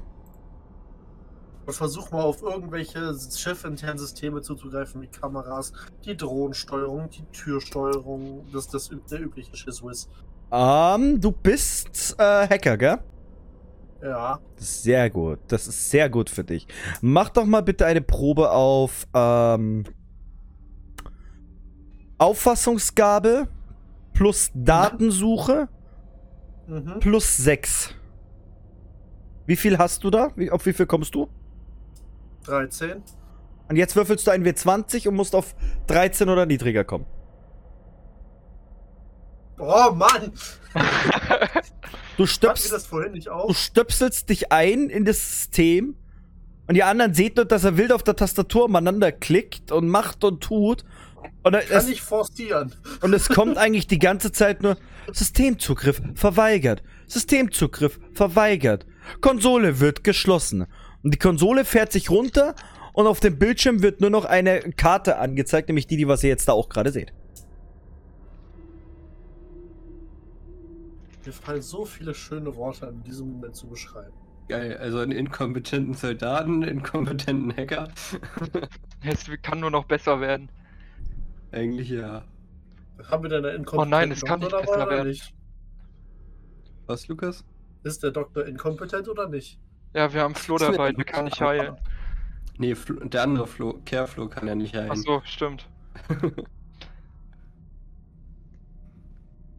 Und 1.66 1.74
versuch 1.74 2.12
mal 2.12 2.22
auf 2.22 2.42
irgendwelche 2.42 3.16
schiffinternen 3.36 3.98
Systeme 3.98 4.42
zuzugreifen, 4.42 5.02
wie 5.02 5.08
Kameras, 5.08 5.74
die 6.06 6.16
Drohnensteuerung, 6.16 7.10
die 7.10 7.26
Türsteuerung, 7.32 8.46
das 8.54 8.68
das 8.68 8.90
der 9.10 9.22
übliche 9.22 9.56
Shizzwiz. 9.56 10.08
Ähm, 10.52 11.20
du 11.20 11.32
bist 11.32 12.16
äh, 12.20 12.48
Hacker, 12.48 12.78
gell? 12.78 13.00
Ja, 14.02 14.40
sehr 14.58 15.10
gut. 15.10 15.40
Das 15.48 15.68
ist 15.68 15.90
sehr 15.90 16.10
gut 16.10 16.30
für 16.30 16.44
dich. 16.44 16.68
Mach 17.02 17.30
doch 17.30 17.46
mal 17.46 17.62
bitte 17.62 17.86
eine 17.86 18.02
Probe 18.02 18.52
auf 18.52 19.08
ähm, 19.16 19.84
Auffassungsgabe 22.20 23.48
plus 24.14 24.52
Datensuche 24.54 25.68
mhm. 26.68 27.00
plus 27.00 27.38
6. 27.38 27.96
Wie 29.48 29.56
viel 29.56 29.78
hast 29.78 30.04
du 30.04 30.10
da? 30.10 30.32
Wie, 30.36 30.52
auf 30.52 30.66
wie 30.66 30.74
viel 30.74 30.86
kommst 30.86 31.16
du? 31.16 31.28
13. 32.45 33.01
Und 33.67 33.76
jetzt 33.76 33.95
würfelst 33.95 34.27
du 34.27 34.31
ein 34.31 34.45
W20 34.45 35.07
und 35.07 35.15
musst 35.15 35.34
auf 35.35 35.55
13 35.88 36.30
oder 36.30 36.45
niedriger 36.45 36.84
kommen. 36.84 37.05
Oh 39.57 39.91
Mann! 39.91 40.34
Du, 42.17 42.26
stöpst, 42.26 42.72
das 42.72 42.85
vorhin 42.85 43.13
nicht 43.13 43.27
du 43.27 43.31
auf? 43.31 43.57
stöpselst 43.57 44.30
dich 44.30 44.51
ein 44.51 44.89
in 44.89 45.05
das 45.05 45.17
System 45.17 45.95
und 46.67 46.76
die 46.76 46.84
anderen 46.84 47.13
seht 47.13 47.38
nur, 47.38 47.45
dass 47.45 47.63
er 47.63 47.77
wild 47.77 47.91
auf 47.91 48.03
der 48.03 48.15
Tastatur 48.15 48.65
umeinander 48.65 49.11
klickt 49.11 49.72
und 49.72 49.88
macht 49.88 50.23
und 50.23 50.41
tut. 50.43 50.84
Und 51.43 51.53
Kann 51.53 51.61
es, 51.69 51.88
ich 51.88 52.01
forcieren. 52.01 52.73
und 53.01 53.13
es 53.13 53.30
kommt 53.30 53.57
eigentlich 53.57 53.88
die 53.88 53.99
ganze 53.99 54.31
Zeit 54.31 54.61
nur 54.63 54.77
Systemzugriff 55.11 56.01
verweigert. 56.15 56.84
Systemzugriff 57.07 57.99
verweigert. 58.13 58.85
Konsole 59.22 59.80
wird 59.80 60.03
geschlossen. 60.03 60.65
Und 61.06 61.14
die 61.14 61.19
Konsole 61.19 61.65
fährt 61.65 61.91
sich 61.91 62.10
runter 62.10 62.56
und 62.94 63.06
auf 63.06 63.19
dem 63.19 63.38
Bildschirm 63.38 63.84
wird 63.84 64.02
nur 64.02 64.10
noch 64.10 64.26
eine 64.26 64.60
Karte 64.72 65.19
angezeigt, 65.19 65.69
nämlich 65.69 65.86
die, 65.86 65.98
die 65.98 66.07
was 66.07 66.23
ihr 66.23 66.30
jetzt 66.30 66.48
da 66.48 66.53
auch 66.53 66.68
gerade 66.68 66.91
seht. 66.91 67.14
Mir 71.23 71.32
fallen 71.32 71.61
so 71.61 71.86
viele 71.86 72.15
schöne 72.15 72.56
Worte 72.56 72.88
in 72.88 73.03
diesem 73.03 73.34
Moment 73.34 73.56
zu 73.56 73.68
beschreiben. 73.68 74.14
Geil, 74.49 74.77
also 74.77 74.98
einen 74.98 75.11
inkompetenten 75.11 75.94
Soldaten, 75.94 76.64
einen 76.64 76.77
inkompetenten 76.77 77.56
Hacker. 77.56 77.90
Es 79.03 79.30
kann 79.44 79.60
nur 79.60 79.69
noch 79.69 79.86
besser 79.86 80.19
werden. 80.22 80.49
Eigentlich 81.52 81.90
ja. 81.90 82.23
Haben 83.11 83.23
wir 83.26 83.30
denn 83.30 83.45
einen 83.45 83.57
inkompetenten 83.57 83.77
Oh 83.77 83.86
nein, 83.86 84.11
es 84.11 84.23
kann 84.23 84.40
nicht 84.40 84.52
dabei 84.52 84.65
besser 84.65 84.88
oder 84.88 84.90
werden. 84.90 85.10
Nicht? 85.10 85.36
Was, 86.88 87.07
Lukas? 87.07 87.45
Ist 87.84 88.02
der 88.02 88.10
Doktor 88.10 88.48
inkompetent 88.48 89.07
oder 89.07 89.30
nicht? 89.30 89.60
Ja, 89.95 90.13
wir 90.13 90.22
haben 90.22 90.35
Flo 90.35 90.57
dabei, 90.57 90.91
der 90.91 91.05
kann 91.05 91.23
nicht 91.23 91.39
heilen. 91.39 91.77
Nee, 92.57 92.76
Flo, 92.76 92.99
der 93.05 93.23
andere 93.23 93.47
Flo, 93.47 93.80
Careflo 93.85 94.27
kann 94.27 94.45
ja 94.45 94.53
nicht 94.53 94.76
heilen. 94.76 94.91
Ach 94.91 94.97
so, 94.97 95.22
stimmt. 95.23 95.69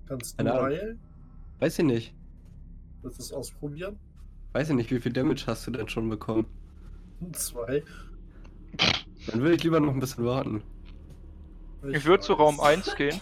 Kannst 0.07 0.39
du 0.39 0.63
heilen? 0.63 1.01
Weiß 1.59 1.79
ich 1.79 1.87
nicht. 1.87 2.15
Willst 3.01 3.19
du 3.19 3.23
es 3.23 3.33
ausprobieren? 3.33 3.99
Weiß 4.53 4.69
ich 4.69 4.77
nicht, 4.77 4.91
wie 4.91 5.01
viel 5.01 5.15
Damage 5.15 5.45
hast 5.47 5.67
du 5.67 5.71
denn 5.71 5.89
schon 5.89 6.07
bekommen? 6.11 6.45
Zwei. 7.33 7.83
Dann 9.29 9.41
würde 9.41 9.55
ich 9.55 9.65
lieber 9.65 9.81
noch 9.81 9.95
ein 9.95 10.01
bisschen 10.01 10.27
warten. 10.27 10.63
Ich 11.89 12.05
würde 12.05 12.23
zu. 12.23 12.35
Raum 12.35 12.61
1 12.61 12.95
gehen. 12.99 13.19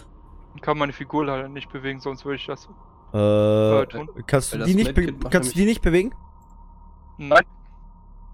und 0.53 0.61
Kann 0.61 0.77
meine 0.77 0.91
Figur 0.91 1.25
leider 1.25 1.47
nicht 1.47 1.71
bewegen, 1.71 2.01
sonst 2.01 2.25
würde 2.25 2.35
ich 2.35 2.45
das. 2.45 2.67
Äh, 3.13 3.85
tun. 3.87 4.09
kannst 4.27 4.53
du 4.53 4.57
die 4.65 4.75
nicht, 4.75 4.93
kannst 5.29 5.53
du 5.53 5.55
die 5.57 5.65
nicht 5.65 5.81
bewegen? 5.81 6.13
Nein, 7.17 7.43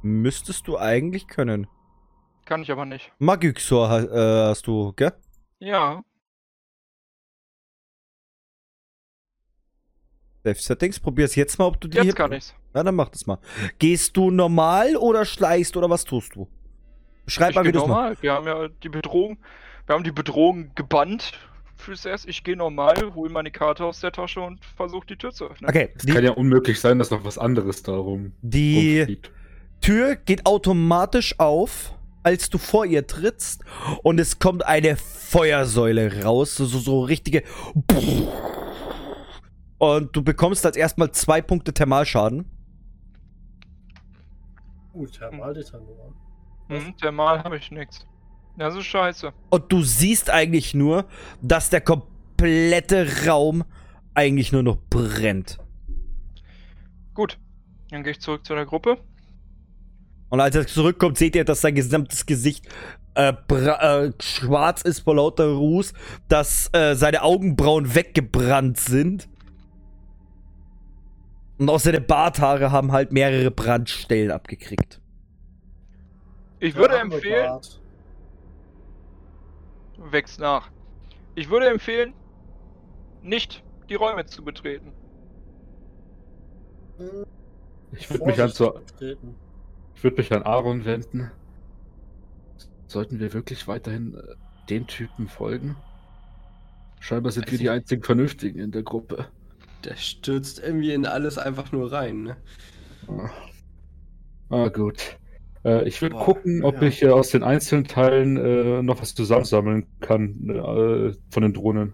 Müsstest 0.03 0.67
du 0.67 0.77
eigentlich 0.79 1.27
können. 1.27 1.67
kann 2.45 2.61
ich 2.63 2.71
aber 2.71 2.85
nicht. 2.85 3.11
Magixor 3.19 3.89
ha 3.89 3.99
äh, 3.99 4.49
hast 4.49 4.65
du, 4.67 4.93
gell? 4.93 5.13
Ja, 5.59 6.03
Save 10.43 10.55
Settings, 10.55 10.99
probier's 10.99 11.35
jetzt 11.35 11.59
mal, 11.59 11.65
ob 11.65 11.79
du 11.79 11.87
die 11.87 11.97
jetzt 11.97 12.05
hier- 12.05 12.13
kann 12.15 12.31
ich's. 12.31 12.55
Ja, 12.73 12.83
dann 12.83 12.95
mach 12.95 13.09
das 13.09 13.27
mal. 13.27 13.37
Gehst 13.77 14.17
du 14.17 14.31
normal 14.31 14.95
oder 14.95 15.23
schleichst 15.25 15.77
oder 15.77 15.89
was 15.89 16.03
tust 16.03 16.35
du? 16.35 16.47
Beschreib 17.25 17.51
ich 17.51 17.55
mal, 17.57 17.65
wie 17.65 17.71
du 17.71 17.79
normal. 17.79 18.17
Wir 18.21 18.33
haben 18.33 18.47
ja 18.47 18.67
die 18.69 18.89
Bedrohung, 18.89 19.37
wir 19.85 19.93
haben 19.95 20.03
die 20.03 20.11
Bedrohung 20.11 20.73
gebannt 20.73 21.33
fürs 21.81 22.05
erst. 22.05 22.27
Ich 22.27 22.43
gehe 22.43 22.55
normal, 22.55 23.13
hole 23.15 23.31
meine 23.31 23.51
Karte 23.51 23.85
aus 23.85 23.99
der 23.99 24.11
Tasche 24.11 24.41
und 24.41 24.63
versuche 24.63 25.07
die 25.07 25.17
Tür 25.17 25.31
zu 25.31 25.45
öffnen. 25.45 25.69
Okay, 25.69 25.89
Es 25.95 26.05
kann 26.05 26.23
ja 26.23 26.31
unmöglich 26.31 26.79
sein, 26.79 26.99
dass 26.99 27.11
noch 27.11 27.23
was 27.23 27.37
anderes 27.37 27.83
darum 27.83 28.33
die 28.41 28.99
rumfliegt. 28.99 29.31
Tür 29.81 30.15
geht 30.15 30.45
automatisch 30.45 31.39
auf, 31.39 31.93
als 32.23 32.49
du 32.49 32.57
vor 32.57 32.85
ihr 32.85 33.07
trittst 33.07 33.63
und 34.03 34.19
es 34.19 34.37
kommt 34.39 34.65
eine 34.65 34.95
Feuersäule 34.95 36.23
raus, 36.23 36.55
so, 36.55 36.65
so, 36.65 37.03
richtige 37.03 37.43
und 39.79 40.15
du 40.15 40.23
bekommst 40.23 40.63
als 40.65 40.77
erstmal 40.77 41.11
zwei 41.11 41.41
Punkte 41.41 41.73
Thermalschaden. 41.73 42.45
Gut, 44.93 45.13
Thermaldetonor. 45.13 46.13
Hm, 46.67 46.95
Thermal 46.97 47.43
habe 47.43 47.57
ich 47.57 47.71
nichts. 47.71 48.05
Das 48.57 48.75
ist 48.75 48.85
scheiße. 48.85 49.33
Und 49.49 49.71
du 49.71 49.81
siehst 49.81 50.29
eigentlich 50.29 50.73
nur, 50.73 51.05
dass 51.41 51.69
der 51.69 51.81
komplette 51.81 53.07
Raum 53.27 53.63
eigentlich 54.13 54.51
nur 54.51 54.63
noch 54.63 54.77
brennt. 54.89 55.57
Gut, 57.13 57.37
dann 57.89 58.03
gehe 58.03 58.11
ich 58.11 58.19
zurück 58.19 58.45
zu 58.45 58.55
der 58.55 58.65
Gruppe. 58.65 58.97
Und 60.29 60.39
als 60.39 60.55
er 60.55 60.65
zurückkommt, 60.65 61.17
seht 61.17 61.35
ihr, 61.35 61.43
dass 61.43 61.61
sein 61.61 61.75
gesamtes 61.75 62.25
Gesicht 62.25 62.67
äh, 63.15 63.33
äh, 63.49 64.11
schwarz 64.21 64.81
ist 64.81 65.01
vor 65.01 65.15
lauter 65.15 65.47
Ruß, 65.51 65.93
dass 66.29 66.69
äh, 66.73 66.95
seine 66.95 67.23
Augenbrauen 67.23 67.93
weggebrannt 67.93 68.79
sind. 68.79 69.27
Und 71.57 71.69
auch 71.69 71.79
seine 71.79 72.01
Barthaare 72.01 72.71
haben 72.71 72.91
halt 72.93 73.11
mehrere 73.11 73.51
Brandstellen 73.51 74.31
abgekriegt. 74.31 75.01
Ich 76.59 76.75
würde 76.75 76.99
arme 76.99 77.15
empfehlen, 77.15 77.47
Bart. 77.47 77.80
Wächst 80.09 80.39
nach. 80.39 80.71
Ich 81.35 81.49
würde 81.49 81.69
empfehlen, 81.69 82.13
nicht 83.21 83.63
die 83.89 83.95
Räume 83.95 84.25
zu 84.25 84.43
betreten. 84.43 84.91
Ich 87.93 88.09
würde 88.09 88.25
mich, 88.25 88.41
an 88.41 88.49
ich 89.95 90.03
würd 90.03 90.17
mich 90.17 90.33
an 90.33 90.43
Aaron 90.43 90.85
wenden. 90.85 91.31
Sollten 92.87 93.19
wir 93.19 93.33
wirklich 93.33 93.67
weiterhin 93.67 94.15
äh, 94.15 94.35
den 94.69 94.87
Typen 94.87 95.27
folgen? 95.27 95.77
Scheinbar 96.99 97.31
sind 97.31 97.45
Weiß 97.45 97.53
wir 97.53 97.57
die 97.59 97.69
einzigen 97.69 98.03
Vernünftigen 98.03 98.59
in 98.59 98.71
der 98.71 98.83
Gruppe. 98.83 99.27
Der 99.83 99.95
stürzt 99.95 100.59
irgendwie 100.59 100.93
in 100.93 101.05
alles 101.05 101.37
einfach 101.37 101.71
nur 101.71 101.91
rein, 101.91 102.23
ne? 102.23 102.37
Ah, 103.07 103.29
ah 104.49 104.67
gut. 104.67 105.17
Äh, 105.63 105.87
ich 105.87 106.01
würde 106.01 106.15
Boah, 106.15 106.25
gucken, 106.25 106.63
ob 106.63 106.81
ja. 106.81 106.87
ich 106.87 107.01
äh, 107.03 107.09
aus 107.09 107.29
den 107.29 107.43
einzelnen 107.43 107.85
Teilen 107.85 108.37
äh, 108.37 108.81
noch 108.81 109.01
was 109.01 109.13
zusammensammeln 109.15 109.85
kann 109.99 110.49
äh, 110.49 111.13
von 111.29 111.43
den 111.43 111.53
Drohnen. 111.53 111.93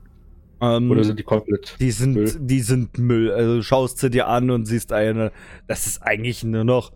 Ähm, 0.61 0.89
Oder 0.89 1.03
sind 1.03 1.19
die 1.19 1.23
komplett? 1.23 1.75
die 1.79 1.91
sind, 1.91 2.13
Müll? 2.13 2.33
die 2.39 2.61
sind 2.61 2.97
Müll. 2.97 3.31
Also 3.31 3.57
du 3.57 3.63
schaust 3.63 3.99
sie 3.99 4.09
dir 4.09 4.27
an 4.27 4.49
und 4.49 4.65
siehst 4.65 4.91
eine. 4.91 5.31
Das 5.67 5.85
ist 5.85 6.01
eigentlich 6.01 6.43
nur 6.43 6.63
noch 6.63 6.93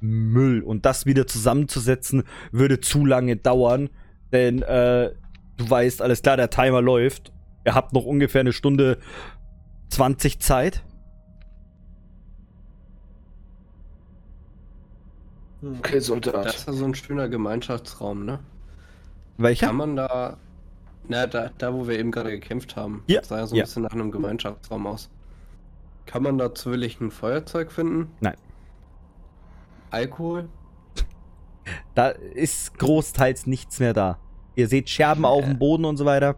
Müll. 0.00 0.62
Und 0.62 0.86
das 0.86 1.06
wieder 1.06 1.26
zusammenzusetzen, 1.26 2.22
würde 2.50 2.80
zu 2.80 3.04
lange 3.04 3.36
dauern. 3.36 3.90
Denn 4.32 4.62
äh, 4.62 5.10
du 5.58 5.70
weißt, 5.70 6.00
alles 6.00 6.22
klar, 6.22 6.36
der 6.36 6.50
Timer 6.50 6.80
läuft. 6.80 7.32
Ihr 7.66 7.74
habt 7.74 7.92
noch 7.92 8.04
ungefähr 8.04 8.40
eine 8.40 8.52
Stunde 8.52 8.98
20 9.90 10.40
Zeit. 10.40 10.82
Okay, 15.62 16.00
Soldat. 16.00 16.46
Das 16.46 16.56
ist 16.56 16.66
ja 16.66 16.72
so 16.72 16.84
ein 16.84 16.94
schöner 16.94 17.28
Gemeinschaftsraum, 17.28 18.24
ne? 18.24 18.40
Welcher? 19.38 19.68
Kann 19.68 19.76
man 19.76 19.96
da. 19.96 20.36
Na, 21.08 21.26
da, 21.26 21.50
da 21.58 21.74
wo 21.74 21.86
wir 21.86 21.98
eben 21.98 22.10
gerade 22.10 22.30
gekämpft 22.30 22.76
haben. 22.76 23.02
Ja, 23.06 23.20
Das 23.20 23.28
sah 23.28 23.38
ja 23.38 23.46
so 23.46 23.54
ein 23.54 23.58
ja. 23.58 23.64
bisschen 23.64 23.82
nach 23.82 23.92
einem 23.92 24.10
Gemeinschaftsraum 24.10 24.86
aus. 24.86 25.10
Kann 26.06 26.22
man 26.22 26.38
da 26.38 26.54
zufällig 26.54 27.00
ein 27.00 27.10
Feuerzeug 27.10 27.72
finden? 27.72 28.10
Nein. 28.20 28.36
Alkohol? 29.90 30.48
Da 31.94 32.08
ist 32.08 32.76
großteils 32.78 33.46
nichts 33.46 33.78
mehr 33.78 33.92
da. 33.92 34.18
Ihr 34.56 34.66
seht 34.66 34.90
Scherben 34.90 35.24
auf 35.24 35.44
dem 35.44 35.58
Boden 35.58 35.84
und 35.84 35.96
so 35.96 36.04
weiter. 36.04 36.34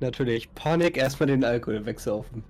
Natürlich. 0.00 0.54
Panik, 0.54 0.96
erstmal 0.96 1.26
den 1.26 1.44
Alkohol 1.44 1.84
wegsaufen. 1.84 2.42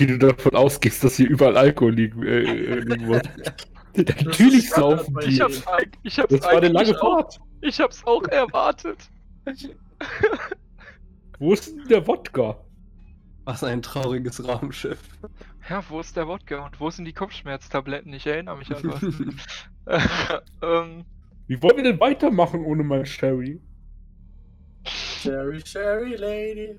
Wie 0.00 0.06
du 0.06 0.18
davon 0.18 0.54
ausgehst, 0.54 1.04
dass 1.04 1.16
hier 1.16 1.28
überall 1.28 1.56
Alkohol 1.56 1.92
liegen, 1.94 2.22
äh, 2.22 2.40
äh, 2.40 2.78
liegen 2.80 3.06
muss. 3.06 3.20
Natürlich 3.96 4.70
saufen 4.70 5.14
die. 5.22 5.28
Ich 5.30 5.40
hab's, 5.40 5.66
eig- 5.66 5.92
ich 6.02 6.18
hab's 6.18 6.32
Das 6.32 6.42
war 6.42 6.52
eine 6.52 6.68
lange 6.68 6.94
Fahrt. 6.94 7.38
ich 7.60 7.80
hab's 7.80 8.02
auch 8.06 8.22
erwartet. 8.28 8.98
Wo 11.38 11.52
ist 11.52 11.68
denn 11.76 11.86
der 11.88 12.06
Wodka? 12.06 12.56
Was 13.44 13.64
ein 13.64 13.82
trauriges 13.82 14.46
Raumschiff. 14.46 15.00
Ja, 15.68 15.82
wo 15.88 16.00
ist 16.00 16.16
der 16.16 16.28
Wodka 16.28 16.64
und 16.64 16.80
wo 16.80 16.88
sind 16.90 17.04
die 17.04 17.12
Kopfschmerztabletten? 17.12 18.12
Ich 18.12 18.26
erinnere 18.26 18.56
mich 18.56 18.74
an 18.74 18.82
was. 18.84 19.02
ähm, 20.62 21.04
Wie 21.46 21.60
wollen 21.62 21.76
wir 21.76 21.84
denn 21.84 22.00
weitermachen 22.00 22.64
ohne 22.64 22.84
mein 22.84 23.04
Sherry? 23.04 23.60
Sherry, 24.86 25.60
Sherry 25.64 26.14
Lady. 26.16 26.78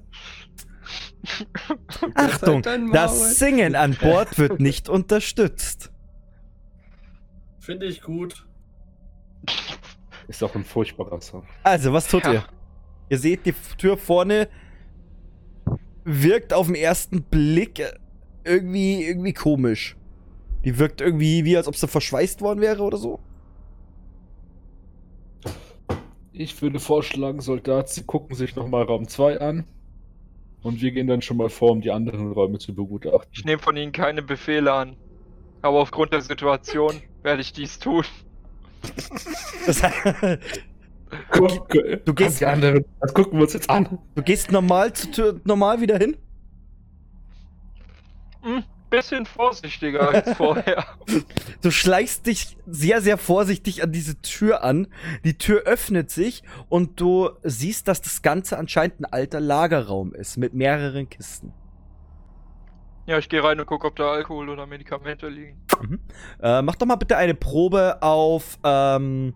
Achtung, 2.15 2.61
Maul. 2.61 2.91
das 2.91 3.37
Singen 3.37 3.75
an 3.75 3.95
Bord 4.01 4.37
wird 4.37 4.59
nicht 4.59 4.89
unterstützt. 4.89 5.91
Finde 7.59 7.85
ich 7.85 8.01
gut. 8.01 8.47
Ist 10.27 10.43
auch 10.43 10.55
ein 10.55 10.63
furchtbarer 10.63 11.21
Song. 11.21 11.45
Also, 11.63 11.93
was 11.93 12.07
tut 12.07 12.23
Ja. 12.25 12.33
ihr? 12.33 12.43
Ihr 13.09 13.17
seht, 13.19 13.45
die 13.45 13.53
Tür 13.77 13.97
vorne 13.97 14.47
wirkt 16.03 16.53
auf 16.53 16.67
den 16.67 16.75
ersten 16.75 17.23
Blick 17.23 17.83
irgendwie, 18.43 19.03
irgendwie 19.03 19.33
komisch. 19.33 19.97
Die 20.63 20.79
wirkt 20.79 21.01
irgendwie 21.01 21.43
wie, 21.45 21.57
als 21.57 21.67
ob 21.67 21.75
sie 21.75 21.87
verschweißt 21.87 22.41
worden 22.41 22.61
wäre 22.61 22.83
oder 22.83 22.97
so. 22.97 23.19
Ich 26.33 26.61
würde 26.61 26.79
vorschlagen, 26.79 27.41
Soldat, 27.41 27.89
Sie 27.89 28.03
gucken 28.03 28.35
sich 28.35 28.55
nochmal 28.55 28.83
Raum 28.83 29.07
2 29.07 29.39
an. 29.41 29.65
Und 30.63 30.81
wir 30.81 30.91
gehen 30.91 31.07
dann 31.07 31.21
schon 31.21 31.37
mal 31.37 31.49
vor, 31.49 31.71
um 31.71 31.81
die 31.81 31.91
anderen 31.91 32.31
Räume 32.33 32.59
zu 32.59 32.73
begutachten. 32.75 33.29
ich 33.33 33.45
nehme 33.45 33.61
von 33.61 33.75
Ihnen 33.77 33.91
keine 33.91 34.21
Befehle 34.21 34.71
an. 34.71 34.95
Aber 35.63 35.79
aufgrund 35.79 36.13
der 36.13 36.21
Situation 36.21 37.01
werde 37.23 37.41
ich 37.41 37.53
dies 37.53 37.79
tun. 37.79 38.03
Das, 39.67 39.81
Guck, 41.29 41.69
du 41.69 42.13
gehst- 42.13 42.39
die 42.39 42.45
anderen, 42.45 42.85
das 43.01 43.13
gucken 43.13 43.33
wir 43.37 43.43
uns 43.43 43.53
jetzt 43.53 43.69
an. 43.69 43.99
du 44.15 44.23
gehst 44.23 44.51
normal, 44.51 44.91
Tür, 44.93 45.39
normal 45.43 45.81
wieder 45.81 45.97
hin? 45.97 46.15
Hm, 48.41 48.63
bisschen 48.91 49.25
vorsichtiger 49.25 50.09
als 50.09 50.33
vorher. 50.37 50.85
Du 51.61 51.71
schleichst 51.71 52.27
dich 52.27 52.57
sehr, 52.67 53.01
sehr 53.01 53.17
vorsichtig 53.17 53.81
an 53.81 53.91
diese 53.91 54.21
Tür 54.21 54.63
an. 54.63 54.87
Die 55.23 55.39
Tür 55.39 55.61
öffnet 55.63 56.11
sich 56.11 56.43
und 56.69 57.01
du 57.01 57.31
siehst, 57.41 57.87
dass 57.87 58.01
das 58.01 58.21
Ganze 58.21 58.59
anscheinend 58.59 58.99
ein 59.01 59.05
alter 59.05 59.39
Lagerraum 59.39 60.13
ist 60.13 60.37
mit 60.37 60.53
mehreren 60.53 61.09
Kisten. 61.09 61.53
Ja, 63.07 63.17
ich 63.17 63.29
gehe 63.29 63.43
rein 63.43 63.59
und 63.59 63.65
gucke, 63.65 63.87
ob 63.87 63.95
da 63.95 64.11
Alkohol 64.11 64.49
oder 64.49 64.67
Medikamente 64.67 65.27
liegen. 65.27 65.59
Äh, 66.39 66.61
mach 66.61 66.75
doch 66.75 66.85
mal 66.85 66.95
bitte 66.97 67.17
eine 67.17 67.33
Probe 67.33 67.97
auf 68.01 68.59
ähm, 68.63 69.33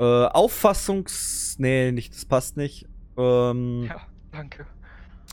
äh, 0.00 0.04
Auffassungs... 0.04 1.56
Nee, 1.58 1.92
nicht, 1.92 2.14
das 2.14 2.24
passt 2.24 2.56
nicht. 2.56 2.88
Ähm, 3.18 3.84
Ja, 3.84 4.00
danke. 4.32 4.66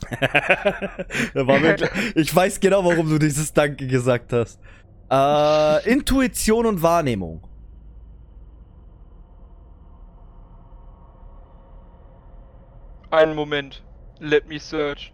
ich 2.14 2.34
weiß 2.34 2.60
genau, 2.60 2.84
warum 2.84 3.08
du 3.08 3.18
dieses 3.18 3.52
Danke 3.52 3.86
gesagt 3.86 4.32
hast. 4.32 4.58
Äh, 5.10 5.90
Intuition 5.90 6.66
und 6.66 6.82
Wahrnehmung. 6.82 7.42
Einen 13.10 13.34
Moment. 13.34 13.82
Let 14.20 14.48
me 14.48 14.60
search. 14.60 15.12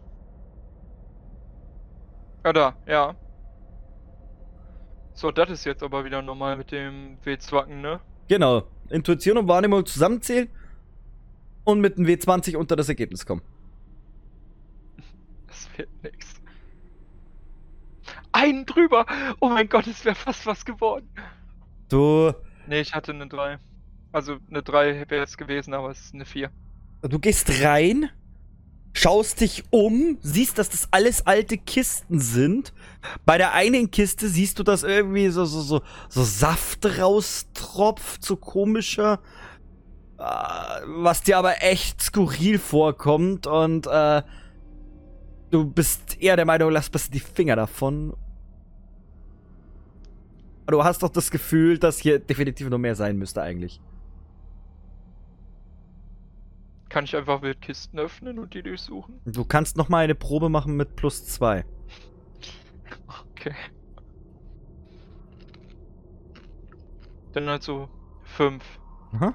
Ah, 2.42 2.52
da, 2.52 2.76
ja. 2.86 3.14
So, 5.14 5.30
das 5.30 5.50
ist 5.50 5.64
jetzt 5.64 5.82
aber 5.82 6.04
wieder 6.04 6.20
normal 6.20 6.58
mit 6.58 6.72
dem 6.72 7.16
W-Zwacken, 7.24 7.80
ne? 7.80 8.00
Genau. 8.28 8.64
Intuition 8.90 9.38
und 9.38 9.48
Wahrnehmung 9.48 9.86
zusammenzählen 9.86 10.48
und 11.64 11.80
mit 11.80 11.96
einem 11.96 12.06
W20 12.06 12.56
unter 12.56 12.76
das 12.76 12.88
Ergebnis 12.88 13.24
kommen. 13.24 13.42
Das 15.56 15.78
wird 15.78 15.88
nix. 16.02 16.26
Einen 18.32 18.66
drüber! 18.66 19.06
Oh 19.40 19.48
mein 19.48 19.68
Gott, 19.68 19.86
es 19.86 20.04
wäre 20.04 20.14
fast 20.14 20.46
was 20.46 20.64
geworden. 20.64 21.08
Du, 21.88 22.32
Ne, 22.66 22.80
ich 22.80 22.94
hatte 22.94 23.12
eine 23.12 23.26
3. 23.26 23.58
Also 24.12 24.36
eine 24.50 24.62
3 24.62 25.06
wäre 25.08 25.24
es 25.24 25.36
gewesen, 25.36 25.72
aber 25.74 25.90
es 25.90 26.00
ist 26.00 26.14
eine 26.14 26.24
4. 26.24 26.50
du 27.02 27.18
gehst 27.18 27.62
rein, 27.62 28.10
schaust 28.92 29.40
dich 29.40 29.64
um, 29.70 30.18
siehst, 30.20 30.58
dass 30.58 30.68
das 30.68 30.88
alles 30.90 31.26
alte 31.26 31.58
Kisten 31.58 32.18
sind. 32.20 32.72
Bei 33.24 33.38
der 33.38 33.52
einen 33.52 33.90
Kiste 33.90 34.28
siehst 34.28 34.58
du, 34.58 34.62
dass 34.62 34.82
irgendwie 34.82 35.28
so, 35.28 35.44
so, 35.44 35.60
so, 35.60 35.82
so 36.08 36.24
Saft 36.24 36.84
raustropft, 36.98 38.24
so 38.24 38.36
komischer. 38.36 39.20
Äh, 40.18 40.22
was 40.86 41.22
dir 41.22 41.38
aber 41.38 41.62
echt 41.62 42.02
skurril 42.02 42.58
vorkommt 42.58 43.46
und 43.46 43.86
äh, 43.86 44.22
du 45.50 45.64
bist 45.64 46.20
eher 46.20 46.36
der 46.36 46.44
Meinung, 46.44 46.70
lass 46.70 46.90
besser 46.90 47.10
die 47.10 47.20
Finger 47.20 47.56
davon. 47.56 48.16
Du 50.66 50.82
hast 50.82 51.02
doch 51.02 51.10
das 51.10 51.30
Gefühl, 51.30 51.78
dass 51.78 51.98
hier 51.98 52.18
definitiv 52.18 52.68
noch 52.68 52.78
mehr 52.78 52.96
sein 52.96 53.16
müsste 53.16 53.40
eigentlich. 53.42 53.80
Kann 56.88 57.04
ich 57.04 57.14
einfach 57.14 57.42
Wildkisten 57.42 57.98
öffnen 57.98 58.38
und 58.38 58.54
die 58.54 58.62
durchsuchen? 58.62 59.20
Du 59.24 59.44
kannst 59.44 59.76
noch 59.76 59.88
mal 59.88 60.04
eine 60.04 60.14
Probe 60.14 60.48
machen 60.48 60.76
mit 60.76 60.96
plus 60.96 61.26
zwei. 61.26 61.64
Okay. 63.32 63.54
Dann 67.32 67.48
also 67.48 67.88
5. 68.24 68.64
Aha. 69.12 69.34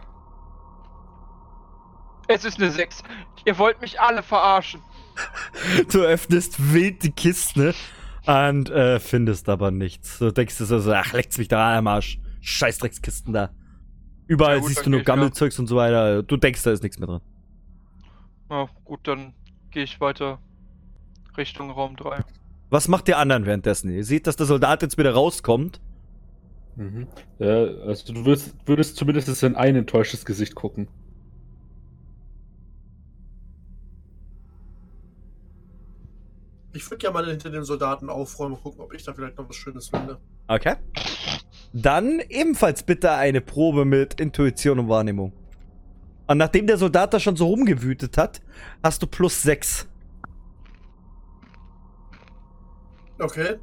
Es 2.27 2.45
ist 2.45 2.57
eine 2.57 2.71
6. 2.71 3.03
Ihr 3.45 3.57
wollt 3.57 3.79
mich 3.81 3.99
alle 4.01 4.23
verarschen. 4.23 4.81
Du 5.91 6.02
öffnest 6.02 6.73
wild 6.73 7.03
die 7.03 7.11
Kiste 7.11 7.73
und 8.26 8.69
äh, 8.69 8.99
findest 8.99 9.49
aber 9.49 9.72
nichts. 9.72 10.19
Du 10.19 10.31
denkst 10.31 10.57
dir 10.57 10.65
so, 10.65 10.93
ach, 10.93 11.14
leckt's 11.14 11.38
mich 11.38 11.48
da 11.48 11.77
am 11.77 11.88
Arsch. 11.88 12.19
Scheißdreckskisten 12.41 13.34
da. 13.34 13.52
Überall 14.27 14.56
Ja, 14.56 14.60
gut, 14.61 14.69
siehst 14.69 14.85
du 14.85 14.89
nur. 14.89 15.02
Gammelzeugs 15.02 15.60
und 15.60 15.68
so 15.68 15.76
weiter. 15.76 16.23
Du 16.23 16.38
denkst, 16.38 16.64
da 16.64 16.72
ist 16.72 16.84
nichts 16.84 16.99
mehr 16.99 17.07
drin. 17.07 17.22
Na 18.49 18.68
gut, 18.84 18.99
dann 19.03 19.34
gehe 19.72 19.84
ich 19.84 19.99
weiter 20.02 20.39
Richtung 21.38 21.72
Raum 21.72 21.95
3. 21.95 22.23
Was 22.69 22.88
macht 22.88 23.07
ihr 23.07 23.18
anderen 23.18 23.45
währenddessen? 23.45 23.91
Ihr 23.91 24.03
seht, 24.03 24.27
dass 24.27 24.38
der 24.38 24.45
Soldat 24.45 24.81
jetzt 24.81 24.98
wieder 24.98 25.14
rauskommt. 25.14 25.81
Mhm. 26.76 27.07
Ja, 27.39 27.65
also 27.65 28.14
du 28.14 28.26
würdest, 28.26 28.56
würdest 28.65 28.95
zumindest 28.95 29.43
in 29.43 29.56
ein 29.56 29.76
enttäuschtes 29.76 30.26
Gesicht 30.26 30.56
gucken. 30.56 30.88
Ich 36.73 36.85
würde 36.85 36.98
gerne 36.98 37.14
mal 37.14 37.26
hinter 37.26 37.49
den 37.49 37.64
Soldaten 37.64 38.10
aufräumen 38.10 38.56
und 38.56 38.64
gucken, 38.64 38.81
ob 38.81 38.93
ich 38.93 39.03
da 39.03 39.14
vielleicht 39.14 39.38
noch 39.38 39.48
was 39.49 39.56
Schönes 39.56 39.89
finde. 39.89 40.19
Okay. 40.48 40.76
Dann 41.73 42.22
ebenfalls 42.30 42.84
bitte 42.84 43.11
eine 43.11 43.41
Probe 43.41 43.85
mit 43.85 44.19
Intuition 44.19 44.80
und 44.80 44.89
Wahrnehmung. 44.89 45.34
Und 46.27 46.38
nachdem 46.38 46.68
der 46.68 46.77
Soldat 46.77 47.14
da 47.14 47.19
schon 47.19 47.35
so 47.35 47.48
rumgewütet 47.48 48.18
hat, 48.18 48.41
hast 48.84 49.02
du 49.02 49.07
plus 49.07 49.41
6. 49.41 49.88
Okay. 53.19 53.57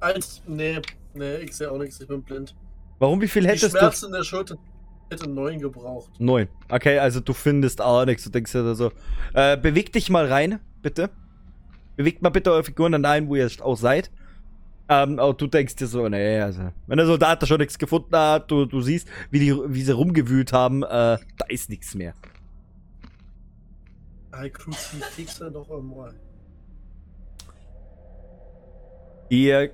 Eins, 0.00 0.42
nee, 0.46 0.80
nee, 1.14 1.36
ich 1.38 1.56
sehe 1.56 1.70
auch 1.70 1.78
nichts, 1.78 2.00
ich 2.00 2.06
bin 2.06 2.22
blind. 2.22 2.54
Warum? 2.98 3.20
Wie 3.20 3.28
viel 3.28 3.42
Die 3.42 3.48
hättest 3.48 3.74
du? 3.74 3.78
Schmerzen 3.78 4.06
in 4.06 4.12
der 4.12 4.22
Schulter 4.24 4.56
hätte 5.10 5.28
neun 5.28 5.58
gebraucht. 5.58 6.10
Neun. 6.18 6.48
Okay, 6.68 6.98
also 6.98 7.20
du 7.20 7.32
findest 7.32 7.80
auch 7.80 8.04
nichts. 8.04 8.24
Du 8.24 8.30
denkst 8.30 8.52
dir 8.52 8.62
da 8.62 8.74
so. 8.74 8.92
Äh, 9.34 9.56
bewegt 9.56 9.94
dich 9.94 10.10
mal 10.10 10.26
rein, 10.26 10.60
bitte. 10.82 11.10
Bewegt 11.96 12.22
mal 12.22 12.30
bitte 12.30 12.52
eure 12.52 12.64
Figuren 12.64 12.92
dann 12.92 13.04
ein, 13.04 13.28
wo 13.28 13.36
ihr 13.36 13.50
auch 13.60 13.76
seid. 13.76 14.10
Ähm, 14.88 15.18
aber 15.18 15.34
du 15.34 15.46
denkst 15.46 15.76
dir 15.76 15.86
so, 15.86 16.08
nee, 16.08 16.40
also. 16.40 16.70
Wenn 16.86 16.96
der 16.96 17.06
Soldat 17.06 17.42
da 17.42 17.46
schon 17.46 17.58
nichts 17.58 17.78
gefunden 17.78 18.16
hat, 18.16 18.50
du, 18.50 18.64
du 18.64 18.80
siehst, 18.80 19.08
wie, 19.30 19.40
die, 19.40 19.54
wie 19.54 19.82
sie 19.82 19.92
rumgewühlt 19.92 20.52
haben, 20.52 20.82
äh, 20.82 20.86
da 20.86 21.46
ist 21.48 21.68
nichts 21.68 21.94
mehr. 21.94 22.14
Kruzifix 24.52 25.40
noch 25.40 25.68
einmal. 25.70 26.14
Ihr. 29.28 29.70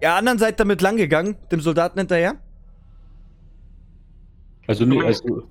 Ihr 0.00 0.12
anderen 0.12 0.38
seid 0.38 0.60
damit 0.60 0.80
langgegangen, 0.80 1.36
dem 1.50 1.60
Soldaten 1.60 1.98
hinterher? 1.98 2.36
Also, 4.68 4.84
nee, 4.84 5.02
Mhm. 5.02 5.48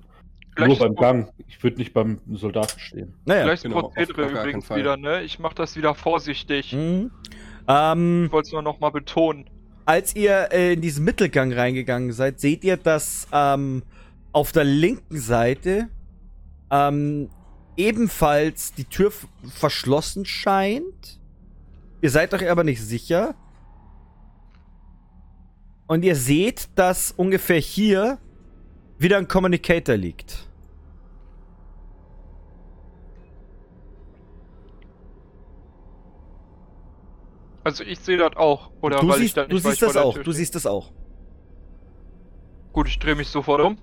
Nur 0.66 0.78
beim 0.78 0.94
Gang. 0.94 1.32
Ich 1.46 1.62
würde 1.62 1.76
nicht 1.78 1.92
beim 1.92 2.20
Soldaten 2.32 2.78
stehen. 2.80 3.14
Naja. 3.24 3.44
Gleiches 3.44 3.62
genau, 3.62 3.80
Prozedere 3.82 4.28
übrigens 4.28 4.68
wieder, 4.70 4.96
ne? 4.96 5.22
Ich 5.22 5.38
mach 5.38 5.52
das 5.52 5.76
wieder 5.76 5.94
vorsichtig. 5.94 6.72
Mhm. 6.72 7.10
Ähm, 7.68 8.24
Ich 8.26 8.32
wollte 8.32 8.46
es 8.46 8.52
nur 8.52 8.62
nochmal 8.62 8.90
betonen. 8.90 9.48
als 9.84 10.14
ihr 10.16 10.48
äh, 10.52 10.72
in 10.74 10.80
diesen 10.80 11.04
Mittelgang 11.04 11.52
reingegangen 11.52 12.12
seid, 12.12 12.40
seht 12.40 12.64
ihr, 12.64 12.76
dass 12.76 13.26
ähm, 13.32 13.82
auf 14.32 14.52
der 14.52 14.64
linken 14.64 15.18
Seite 15.18 15.88
ähm, 16.70 17.30
ebenfalls 17.76 18.74
die 18.74 18.84
Tür 18.84 19.12
verschlossen 19.48 20.24
scheint. 20.26 21.20
Ihr 22.02 22.10
seid 22.10 22.34
euch 22.34 22.50
aber 22.50 22.64
nicht 22.64 22.82
sicher. 22.82 23.34
Und 25.86 26.04
ihr 26.04 26.16
seht, 26.16 26.68
dass 26.74 27.12
ungefähr 27.12 27.58
hier 27.60 28.18
wieder 28.98 29.16
ein 29.16 29.26
Communicator 29.28 29.96
liegt. 29.96 30.47
Also 37.68 37.84
ich 37.84 37.98
sehe 37.98 38.16
das 38.16 38.34
auch. 38.34 38.70
Oder 38.80 38.98
Du 39.00 39.08
weil 39.08 39.18
siehst, 39.18 39.28
ich 39.28 39.34
das 39.34 39.48
du 39.48 39.54
nicht, 39.56 39.64
weil 39.66 39.72
siehst 39.72 39.82
das 39.82 39.96
auch. 39.98 40.16
Du 40.16 40.32
siehst 40.32 40.54
das 40.54 40.64
auch. 40.64 40.90
Gut, 42.72 42.88
ich 42.88 42.98
drehe 42.98 43.14
mich 43.14 43.28
sofort 43.28 43.60
um. 43.60 43.76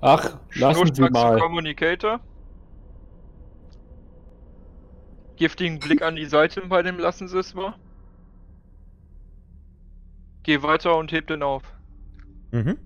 Ach, 0.00 0.38
lassen 0.54 0.86
Sie 0.86 0.94
Schnurstracks 0.94 1.12
mal. 1.12 1.38
Communicator. 1.40 2.20
Giftigen 5.36 5.78
Blick 5.78 6.00
an 6.00 6.16
die 6.16 6.24
Seite 6.24 6.62
bei 6.62 6.82
dem 6.82 6.98
lassen 6.98 7.28
Sie 7.28 7.38
es 7.38 7.52
mal. 7.52 7.74
Geh 10.42 10.62
weiter 10.62 10.96
und 10.96 11.12
heb 11.12 11.26
den 11.26 11.42
auf. 11.42 11.64
Mhm. 12.50 12.78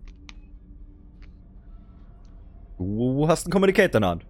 Du 2.78 3.28
hast 3.28 3.46
einen 3.46 3.52
Communicator 3.52 3.94
in 3.94 4.02
der 4.02 4.10
Hand. 4.10 4.26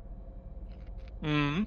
Mhm. 1.22 1.66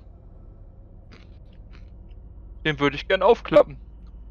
Den 2.65 2.79
würde 2.79 2.95
ich 2.95 3.07
gern 3.07 3.21
aufklappen. 3.21 3.77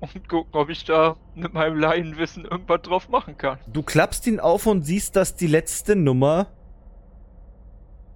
Und 0.01 0.28
gucken, 0.28 0.52
ob 0.55 0.70
ich 0.70 0.85
da 0.85 1.16
mit 1.35 1.52
meinem 1.52 1.78
Laienwissen 1.78 2.47
irgendwas 2.47 2.81
drauf 2.82 3.09
machen 3.11 3.36
kann. 3.36 3.59
Du 3.66 3.82
klappst 3.82 4.27
ihn 4.27 4.40
auf 4.40 4.66
und 4.66 4.82
siehst, 4.82 5.15
dass 5.15 5.36
die 5.36 5.47
letzte 5.47 5.94
Nummer 5.94 6.47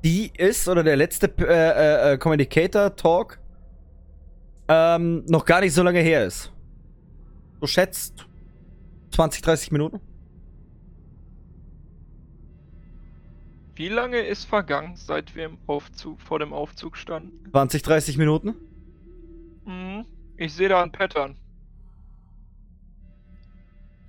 die 0.02 0.30
ist, 0.36 0.68
oder 0.68 0.82
der 0.82 0.96
letzte 0.96 1.26
äh, 1.38 1.42
äh, 1.44 2.12
äh, 2.12 2.18
Communicator-Talk 2.18 3.38
ähm, 4.68 5.24
noch 5.26 5.44
gar 5.44 5.60
nicht 5.60 5.72
so 5.72 5.82
lange 5.82 6.00
her 6.00 6.24
ist. 6.24 6.52
Du 7.60 7.66
schätzt 7.66 8.26
20, 9.12 9.42
30 9.42 9.72
Minuten? 9.72 10.00
Wie 13.76 13.88
lange 13.88 14.18
ist 14.20 14.44
vergangen, 14.44 14.94
seit 14.96 15.34
wir 15.34 15.46
im 15.46 15.58
Aufzug, 15.66 16.20
vor 16.20 16.38
dem 16.38 16.52
Aufzug 16.52 16.96
standen? 16.96 17.50
20, 17.50 17.82
30 17.82 18.18
Minuten? 18.18 18.54
Mhm. 19.64 20.06
Ich 20.36 20.52
sehe 20.52 20.68
da 20.68 20.82
ein 20.82 20.92
Pattern. 20.92 21.36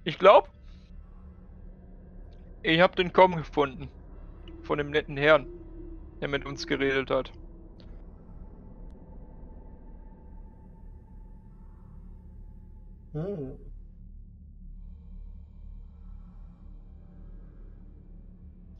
Ich 0.03 0.17
glaube, 0.19 0.49
ich 2.63 2.79
habe 2.81 2.95
den 2.95 3.13
Com 3.13 3.35
gefunden. 3.35 3.89
Von 4.63 4.77
dem 4.79 4.89
netten 4.89 5.17
Herrn, 5.17 5.45
der 6.21 6.27
mit 6.27 6.45
uns 6.45 6.65
geredet 6.65 7.09
hat. 7.11 7.31
Hm. 13.13 13.55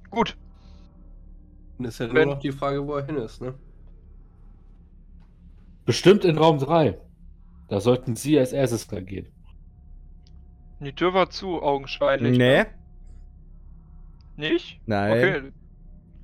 Gut, 0.09 0.37
Dann 1.77 1.87
ist 1.87 1.99
ja 1.99 2.05
nur 2.07 2.15
Wenn- 2.15 2.29
noch 2.29 2.39
die 2.39 2.51
Frage, 2.53 2.85
wo 2.87 2.95
er 2.95 3.05
hin 3.05 3.17
ist, 3.17 3.41
ne? 3.41 3.53
Bestimmt 5.85 6.25
in 6.25 6.37
Raum 6.37 6.59
3. 6.59 6.97
Da 7.69 7.79
sollten 7.79 8.15
Sie 8.15 8.37
als 8.37 8.53
erstes 8.53 8.87
dran 8.87 9.05
gehen. 9.05 9.27
die 10.79 10.93
Tür 10.93 11.13
war 11.13 11.29
zu, 11.29 11.61
augenscheinlich. 11.61 12.37
Nee. 12.37 12.63
ne? 12.63 12.67
Nicht? 14.37 14.81
Nein. 14.85 15.11
Okay, 15.11 15.51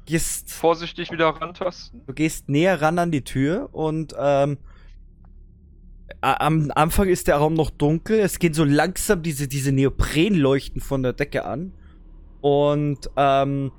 Gehst, 0.05 0.51
vorsichtig 0.51 1.11
wieder 1.11 1.29
rantasten. 1.29 2.01
du 2.05 2.13
gehst 2.13 2.49
näher 2.49 2.81
ran 2.81 2.99
an 2.99 3.11
die 3.11 3.23
Tür 3.23 3.69
und 3.71 4.13
ähm, 4.19 4.57
am 6.19 6.71
Anfang 6.75 7.07
ist 7.07 7.27
der 7.27 7.37
Raum 7.37 7.53
noch 7.53 7.69
dunkel. 7.69 8.19
Es 8.19 8.39
gehen 8.39 8.53
so 8.53 8.63
langsam 8.63 9.23
diese, 9.23 9.47
diese 9.47 9.71
Neoprenleuchten 9.71 10.81
von 10.81 11.03
der 11.03 11.13
Decke 11.13 11.45
an. 11.45 11.73
Und 12.41 13.09
ähm, 13.15 13.71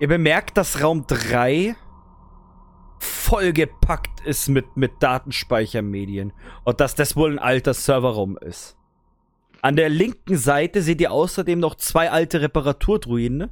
ihr 0.00 0.08
bemerkt, 0.08 0.56
dass 0.56 0.82
Raum 0.82 1.06
3 1.06 1.76
vollgepackt 3.02 4.20
ist 4.20 4.48
mit, 4.48 4.76
mit 4.76 4.92
Datenspeichermedien. 5.00 6.32
Und 6.64 6.80
dass 6.80 6.94
das 6.94 7.16
wohl 7.16 7.32
ein 7.32 7.38
alter 7.38 7.74
Serverraum 7.74 8.36
ist. 8.38 8.76
An 9.60 9.76
der 9.76 9.88
linken 9.88 10.36
Seite 10.36 10.82
seht 10.82 11.00
ihr 11.00 11.12
außerdem 11.12 11.58
noch 11.58 11.74
zwei 11.76 12.10
alte 12.10 12.40
Reparaturdruiden, 12.40 13.48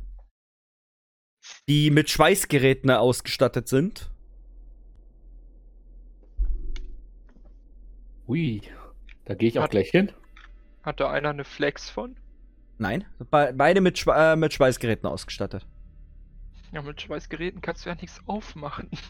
die 1.68 1.90
mit 1.90 2.10
Schweißgeräten 2.10 2.90
ausgestattet 2.90 3.68
sind. 3.68 4.10
Ui, 8.28 8.62
da 9.24 9.34
gehe 9.34 9.48
ich 9.48 9.58
auch 9.58 9.64
Hat- 9.64 9.70
gleich 9.72 9.90
hin. 9.90 10.12
Hat 10.82 10.98
da 11.00 11.10
einer 11.10 11.30
eine 11.30 11.44
Flex 11.44 11.90
von? 11.90 12.16
Nein, 12.78 13.04
be 13.30 13.52
beide 13.54 13.80
mit, 13.82 13.98
Schwe 13.98 14.14
äh, 14.16 14.36
mit 14.36 14.54
Schweißgeräten 14.54 15.06
ausgestattet. 15.06 15.66
Ja, 16.72 16.80
mit 16.82 17.00
Schweißgeräten 17.02 17.60
kannst 17.60 17.84
du 17.84 17.90
ja 17.90 17.94
nichts 17.96 18.20
aufmachen. 18.26 18.88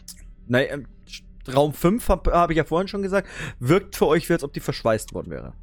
Nein, 0.51 0.85
Sch- 1.07 1.23
Raum 1.55 1.73
5, 1.73 2.09
habe 2.09 2.33
hab 2.33 2.51
ich 2.51 2.57
ja 2.57 2.65
vorhin 2.65 2.89
schon 2.89 3.01
gesagt, 3.01 3.29
wirkt 3.59 3.95
für 3.95 4.07
euch, 4.07 4.27
wie 4.27 4.33
als 4.33 4.43
ob 4.43 4.51
die 4.51 4.59
verschweißt 4.59 5.13
worden 5.13 5.31
wäre. 5.31 5.53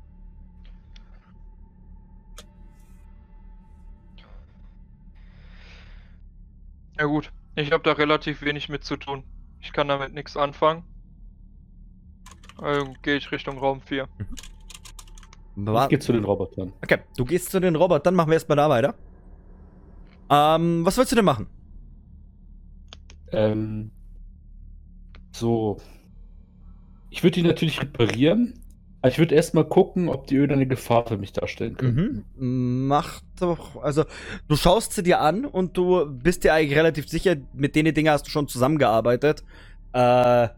Ja 6.98 7.04
gut, 7.04 7.30
ich 7.54 7.70
habe 7.72 7.82
da 7.84 7.92
relativ 7.92 8.42
wenig 8.42 8.68
mit 8.68 8.84
zu 8.84 8.96
tun. 8.96 9.22
Ich 9.60 9.72
kann 9.72 9.88
damit 9.88 10.14
nichts 10.14 10.36
anfangen. 10.36 10.84
Also 12.56 12.94
gehe 13.02 13.16
ich 13.16 13.30
Richtung 13.30 13.58
Raum 13.58 13.80
4. 13.80 14.08
Ich 15.56 15.88
gehe 15.88 15.98
zu 15.98 16.12
den 16.12 16.24
Robotern. 16.24 16.72
Okay, 16.82 16.98
du 17.16 17.24
gehst 17.24 17.50
zu 17.50 17.60
den 17.60 17.76
Robotern, 17.76 18.14
machen 18.14 18.28
wir 18.30 18.34
erstmal 18.34 18.56
da 18.56 18.68
weiter. 18.70 18.94
Ähm, 20.30 20.84
was 20.84 20.96
willst 20.96 21.12
du 21.12 21.16
denn 21.16 21.24
machen? 21.24 21.46
Ähm, 23.32 23.90
so. 25.38 25.78
Ich 27.10 27.22
würde 27.22 27.34
die 27.34 27.42
natürlich 27.42 27.80
reparieren. 27.80 28.54
Aber 29.00 29.12
ich 29.12 29.18
würde 29.18 29.34
erstmal 29.34 29.64
gucken, 29.64 30.08
ob 30.08 30.26
die 30.26 30.36
Öder 30.36 30.54
eine 30.54 30.66
Gefahr 30.66 31.06
für 31.06 31.16
mich 31.16 31.32
darstellen 31.32 31.76
können. 31.76 32.24
Mhm. 32.36 32.86
Mach 32.88 33.20
doch, 33.38 33.80
also 33.80 34.04
du 34.48 34.56
schaust 34.56 34.92
sie 34.92 35.04
dir 35.04 35.20
an 35.20 35.44
und 35.44 35.76
du 35.76 36.04
bist 36.06 36.42
dir 36.42 36.52
eigentlich 36.52 36.76
relativ 36.76 37.08
sicher, 37.08 37.36
mit 37.54 37.76
denen 37.76 37.94
Dinger 37.94 38.12
hast 38.12 38.26
du 38.26 38.30
schon 38.30 38.48
zusammengearbeitet. 38.48 39.44
Äh, 39.92 40.48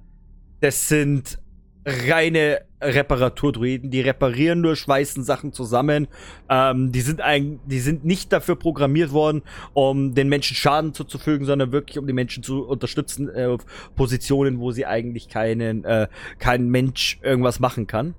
das 0.61 0.89
sind 0.89 1.39
reine 1.85 2.63
Reparaturdruiden, 2.81 3.91
die 3.91 4.01
reparieren 4.01 4.61
nur, 4.61 4.77
schweißen 4.77 5.23
Sachen 5.23 5.53
zusammen. 5.53 6.09
Ähm, 6.49 6.93
die 6.93 7.01
sind 7.01 7.21
ein, 7.21 7.61
die 7.67 7.81
sind 7.81 8.05
nicht 8.05 8.33
dafür 8.33 8.57
programmiert 8.57 9.13
worden, 9.13 9.43
um 9.75 10.15
den 10.15 10.29
Menschen 10.29 10.57
Schaden 10.57 10.95
zuzufügen, 10.95 11.47
sondern 11.47 11.73
wirklich 11.73 11.99
um 11.99 12.07
die 12.07 12.13
Menschen 12.13 12.43
zu 12.43 12.65
unterstützen 12.67 13.29
äh, 13.35 13.47
auf 13.47 13.65
Positionen, 13.97 14.59
wo 14.59 14.71
sie 14.71 14.87
eigentlich 14.87 15.29
keinen, 15.29 15.85
äh, 15.85 16.09
kein 16.39 16.69
Mensch 16.69 17.19
irgendwas 17.23 17.61
machen 17.61 17.87
kann. 17.87 18.15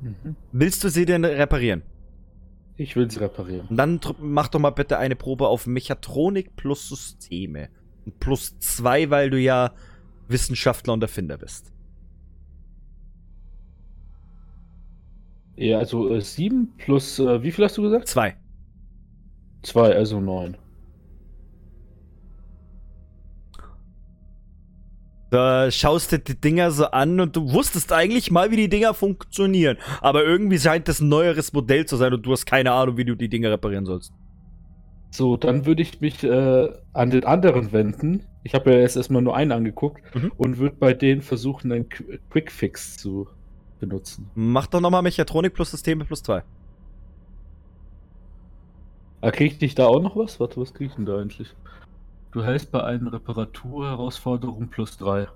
Mhm. 0.00 0.36
Willst 0.52 0.84
du 0.84 0.88
sie 0.88 1.04
denn 1.04 1.24
reparieren? 1.24 1.82
Ich 2.76 2.94
will 2.94 3.10
sie 3.10 3.18
reparieren. 3.18 3.66
Dann 3.70 4.00
mach 4.20 4.48
doch 4.48 4.60
mal 4.60 4.70
bitte 4.70 4.98
eine 4.98 5.16
Probe 5.16 5.48
auf 5.48 5.66
Mechatronik 5.66 6.54
plus 6.54 6.88
Systeme. 6.88 7.70
Und 8.06 8.20
plus 8.20 8.56
zwei, 8.60 9.10
weil 9.10 9.30
du 9.30 9.38
ja 9.38 9.72
Wissenschaftler 10.28 10.92
und 10.92 11.02
Erfinder 11.02 11.38
bist. 11.38 11.72
Ja, 15.58 15.78
also 15.78 16.14
äh, 16.14 16.20
sieben 16.20 16.72
plus, 16.78 17.18
äh, 17.18 17.42
wie 17.42 17.50
viel 17.50 17.64
hast 17.64 17.76
du 17.76 17.82
gesagt? 17.82 18.06
Zwei. 18.08 18.36
Zwei, 19.62 19.92
also 19.94 20.20
neun. 20.20 20.56
Da 25.30 25.70
schaust 25.70 26.12
du 26.12 26.18
die 26.18 26.40
Dinger 26.40 26.70
so 26.70 26.86
an 26.86 27.20
und 27.20 27.36
du 27.36 27.52
wusstest 27.52 27.92
eigentlich 27.92 28.30
mal, 28.30 28.50
wie 28.50 28.56
die 28.56 28.68
Dinger 28.70 28.94
funktionieren. 28.94 29.76
Aber 30.00 30.24
irgendwie 30.24 30.58
scheint 30.58 30.88
das 30.88 31.00
ein 31.00 31.08
neueres 31.08 31.52
Modell 31.52 31.84
zu 31.84 31.96
sein 31.96 32.14
und 32.14 32.24
du 32.24 32.32
hast 32.32 32.46
keine 32.46 32.72
Ahnung, 32.72 32.96
wie 32.96 33.04
du 33.04 33.14
die 33.14 33.28
Dinger 33.28 33.50
reparieren 33.50 33.84
sollst. 33.84 34.12
So, 35.10 35.36
dann 35.36 35.66
würde 35.66 35.82
ich 35.82 36.00
mich 36.00 36.22
äh, 36.24 36.68
an 36.92 37.10
den 37.10 37.24
anderen 37.24 37.72
wenden. 37.72 38.24
Ich 38.42 38.54
habe 38.54 38.72
ja 38.72 38.78
jetzt 38.78 38.96
erstmal 38.96 39.20
nur 39.22 39.36
einen 39.36 39.52
angeguckt 39.52 40.02
Mhm. 40.14 40.32
und 40.36 40.58
würde 40.58 40.76
bei 40.78 40.94
denen 40.94 41.20
versuchen, 41.20 41.72
einen 41.72 41.88
Qu 41.88 42.04
Quickfix 42.30 42.96
zu 42.96 43.28
benutzen. 43.78 44.30
Mach 44.34 44.66
doch 44.66 44.80
nochmal 44.80 45.02
Mechatronik 45.02 45.54
plus 45.54 45.70
Systeme 45.70 46.04
plus 46.04 46.22
zwei. 46.22 46.42
Ah, 49.20 49.30
krieg 49.30 49.60
ich 49.60 49.74
da 49.74 49.86
auch 49.86 50.00
noch 50.00 50.16
was? 50.16 50.38
Warte, 50.38 50.60
was 50.60 50.72
krieg 50.72 50.90
ich 50.90 50.94
denn 50.94 51.06
da 51.06 51.18
eigentlich? 51.18 51.54
Du 52.30 52.44
hältst 52.44 52.70
bei 52.70 52.84
einer 52.84 53.12
Reparaturherausforderung 53.12 54.68
plus 54.68 54.96
drei. 54.96 55.28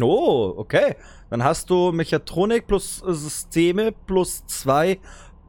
Oh, 0.00 0.54
okay. 0.56 0.96
Dann 1.30 1.44
hast 1.44 1.70
du 1.70 1.92
Mechatronik 1.92 2.66
plus 2.66 3.02
äh, 3.02 3.12
Systeme 3.12 3.92
plus 3.92 4.46
zwei 4.46 4.98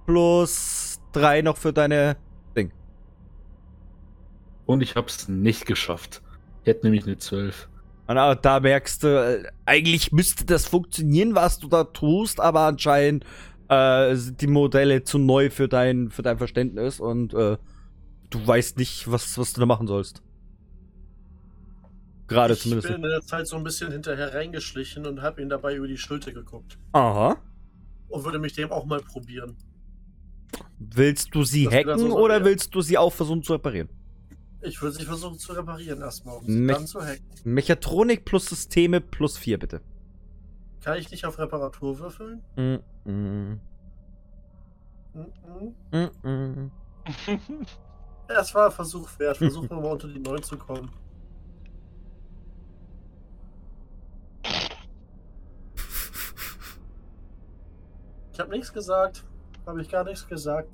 plus 0.05 0.99
drei 1.11 1.41
noch 1.41 1.57
für 1.57 1.73
deine 1.73 2.17
Ding. 2.55 2.71
Und 4.65 4.81
ich 4.81 4.95
hab's 4.95 5.27
nicht 5.27 5.65
geschafft. 5.65 6.21
Ich 6.63 6.67
hätte 6.67 6.85
nämlich 6.85 7.05
eine 7.05 7.17
12. 7.17 7.69
Und 8.07 8.17
da 8.17 8.59
merkst 8.59 9.03
du, 9.03 9.07
äh, 9.07 9.43
eigentlich 9.65 10.11
müsste 10.11 10.45
das 10.45 10.65
funktionieren, 10.65 11.35
was 11.35 11.59
du 11.59 11.67
da 11.67 11.85
tust, 11.85 12.39
aber 12.39 12.61
anscheinend 12.61 13.25
äh, 13.69 14.15
sind 14.15 14.41
die 14.41 14.47
Modelle 14.47 15.03
zu 15.03 15.17
neu 15.17 15.49
für 15.49 15.67
dein, 15.67 16.09
für 16.09 16.21
dein 16.21 16.37
Verständnis 16.37 16.99
und 16.99 17.33
äh, 17.33 17.57
du 18.29 18.47
weißt 18.47 18.77
nicht, 18.77 19.09
was, 19.09 19.37
was 19.37 19.53
du 19.53 19.61
da 19.61 19.65
machen 19.65 19.87
sollst. 19.87 20.21
Gerade 22.27 22.53
ich 22.53 22.61
zumindest. 22.61 22.87
bin 22.87 23.03
in 23.03 23.09
der 23.09 23.21
Zeit 23.21 23.47
so 23.47 23.57
ein 23.57 23.63
bisschen 23.63 23.91
hinterher 23.91 24.33
reingeschlichen 24.33 25.05
und 25.05 25.21
habe 25.21 25.41
ihn 25.41 25.49
dabei 25.49 25.75
über 25.75 25.87
die 25.87 25.97
Schulter 25.97 26.31
geguckt. 26.31 26.77
Aha. 26.93 27.37
Und 28.07 28.23
würde 28.23 28.39
mich 28.39 28.53
dem 28.53 28.71
auch 28.71 28.85
mal 28.85 29.01
probieren. 29.01 29.55
Willst 30.79 31.35
du 31.35 31.43
sie 31.43 31.65
Das 31.65 31.73
hacken 31.73 31.99
so 31.99 32.17
oder 32.17 32.43
willst 32.43 32.73
du 32.73 32.81
sie 32.81 32.97
auch 32.97 33.11
versuchen 33.11 33.43
zu 33.43 33.53
reparieren? 33.53 33.89
Ich 34.63 34.81
würde 34.81 34.95
sie 34.97 35.05
versuchen 35.05 35.37
zu 35.39 35.53
reparieren 35.53 36.01
erstmal, 36.01 36.37
um 36.37 36.45
sie 36.45 36.51
Mech- 36.51 36.73
dann 36.73 36.87
zu 36.87 37.01
hacken. 37.01 37.23
Mechatronik 37.43 38.25
plus 38.25 38.45
Systeme 38.45 39.01
plus 39.01 39.37
4, 39.37 39.57
bitte. 39.59 39.81
Kann 40.81 40.97
ich 40.97 41.09
nicht 41.11 41.25
auf 41.25 41.37
Reparatur 41.39 41.99
würfeln? 41.99 42.41
Mm 42.55 42.75
-mm. 43.05 43.57
Mhm. 45.13 45.75
Mm 45.91 46.09
-mm. 46.23 46.69
Ja, 48.29 48.39
es 48.39 48.55
war 48.55 48.67
ein 48.67 48.71
Versuch 48.71 49.09
wert. 49.19 49.37
Versuchen 49.37 49.69
wir 49.69 49.77
mal 49.77 49.91
unter 49.91 50.07
die 50.07 50.19
9 50.19 50.41
zu 50.43 50.57
kommen. 50.57 50.89
Ich 58.33 58.39
habe 58.39 58.51
nichts 58.51 58.71
gesagt. 58.73 59.23
Habe 59.65 59.81
ich 59.81 59.89
gar 59.89 60.03
nichts 60.03 60.27
gesagt. 60.27 60.69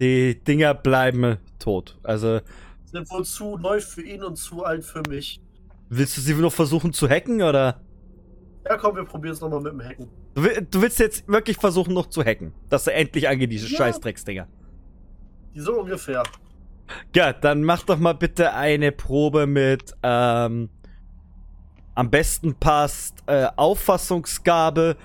Die 0.00 0.42
Dinger 0.42 0.74
bleiben 0.74 1.38
tot. 1.64 1.98
Also, 2.02 2.40
Sind 2.84 3.10
wohl 3.10 3.24
zu 3.24 3.56
neu 3.58 3.80
für 3.80 4.02
ihn 4.02 4.22
und 4.22 4.36
zu 4.36 4.64
alt 4.64 4.84
für 4.84 5.02
mich. 5.08 5.40
willst 5.88 6.16
du 6.16 6.20
sie 6.20 6.34
noch 6.34 6.52
versuchen 6.52 6.92
zu 6.92 7.08
hacken 7.08 7.42
oder? 7.42 7.80
Ja, 8.66 8.76
komm, 8.78 8.96
wir 8.96 9.04
probieren 9.04 9.34
es 9.34 9.40
nochmal 9.40 9.60
mit 9.60 9.72
dem 9.72 9.82
Hacken. 9.82 10.08
Du, 10.34 10.42
du 10.42 10.82
willst 10.82 10.98
jetzt 10.98 11.28
wirklich 11.28 11.56
versuchen 11.58 11.92
noch 11.94 12.06
zu 12.06 12.22
hacken, 12.24 12.54
dass 12.70 12.86
er 12.86 12.94
endlich 12.96 13.28
angeht, 13.28 13.52
diese 13.52 13.68
Ja. 13.68 13.76
Scheißdrecksdinger. 13.78 14.46
So 15.54 15.80
ungefähr. 15.80 16.22
Ja, 17.14 17.32
dann 17.32 17.62
mach 17.62 17.82
doch 17.84 17.98
mal 17.98 18.14
bitte 18.14 18.52
eine 18.54 18.90
Probe 18.92 19.46
mit, 19.46 19.94
ähm, 20.02 20.68
am 21.94 22.10
besten 22.10 22.54
passt 22.54 23.22
äh, 23.26 23.46
Auffassungsgabe 23.56 24.96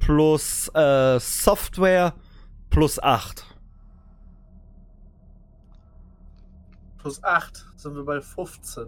plus 0.00 0.68
äh, 0.74 1.18
Software 1.20 2.14
plus 2.70 3.02
8. 3.02 3.44
Plus 6.98 7.22
8 7.22 7.66
sind 7.76 7.94
wir 7.94 8.04
bei 8.04 8.20
15. 8.20 8.86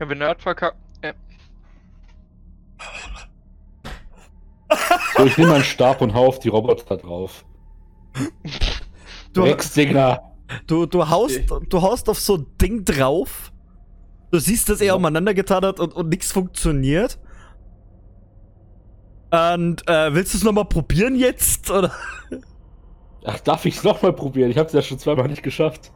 Ja, 0.00 0.08
wenn 0.08 0.20
er 0.20 0.28
hat 0.30 0.42
verkackt. 0.42 0.76
Äh, 1.02 1.12
So, 5.16 5.26
ich 5.26 5.36
nehme 5.36 5.50
meinen 5.52 5.64
Stab 5.64 6.00
und 6.00 6.14
hau 6.14 6.26
auf 6.26 6.38
die 6.38 6.48
Roboter 6.48 6.96
drauf. 6.96 7.44
Du, 9.32 9.42
Drecksdinger. 9.42 10.32
du, 10.66 10.86
du, 10.86 11.08
haust, 11.08 11.40
du 11.68 11.82
haust 11.82 12.08
auf 12.08 12.18
so 12.18 12.36
ein 12.38 12.46
Ding 12.60 12.84
drauf. 12.84 13.52
Du 14.30 14.38
siehst, 14.38 14.68
dass 14.70 14.80
er 14.80 14.88
Ja. 14.88 14.94
umeinander 14.94 15.34
getan 15.34 15.62
hat 15.64 15.78
und, 15.78 15.92
und 15.94 16.08
nichts 16.08 16.32
funktioniert. 16.32 17.18
Und 19.30 19.86
äh, 19.88 20.14
willst 20.14 20.32
du 20.34 20.38
es 20.38 20.44
nochmal 20.44 20.64
probieren 20.66 21.16
jetzt? 21.16 21.70
Oder? 21.70 21.92
Ach, 23.24 23.40
darf 23.40 23.64
ich 23.64 23.76
es 23.76 23.84
nochmal 23.84 24.12
probieren? 24.12 24.50
Ich 24.50 24.58
habe 24.58 24.66
es 24.66 24.72
ja 24.72 24.82
schon 24.82 24.98
zweimal 24.98 25.28
nicht 25.28 25.42
geschafft. 25.42 25.92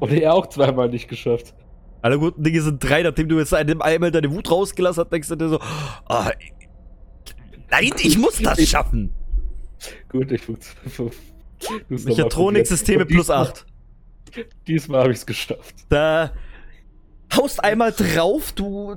Und 0.00 0.12
er 0.12 0.34
auch 0.34 0.46
zweimal 0.46 0.88
nicht 0.88 1.08
geschafft. 1.08 1.54
Alle 2.02 2.18
guten 2.18 2.42
Dinge 2.42 2.60
sind 2.60 2.82
drei, 2.82 3.02
nachdem 3.02 3.28
du 3.28 3.38
jetzt 3.38 3.52
einmal 3.54 4.10
deine 4.10 4.30
Wut 4.32 4.50
rausgelassen 4.50 5.04
hast, 5.04 5.10
denkst 5.10 5.28
du 5.28 5.36
dir 5.36 5.48
so, 5.48 5.60
ah, 6.06 6.30
nein, 7.70 7.92
ich 8.00 8.18
muss 8.18 8.38
das 8.38 8.68
schaffen. 8.68 9.12
Gut, 10.08 10.30
ich 10.30 10.48
muss. 10.48 10.74
Mechatronik-Systeme 11.88 13.06
plus 13.06 13.30
8. 13.30 13.66
Diesmal 14.66 15.02
habe 15.02 15.12
ich 15.12 15.18
es 15.18 15.26
geschafft. 15.26 15.74
Da 15.88 16.32
haust 17.34 17.62
einmal 17.64 17.92
drauf, 17.92 18.52
du 18.52 18.96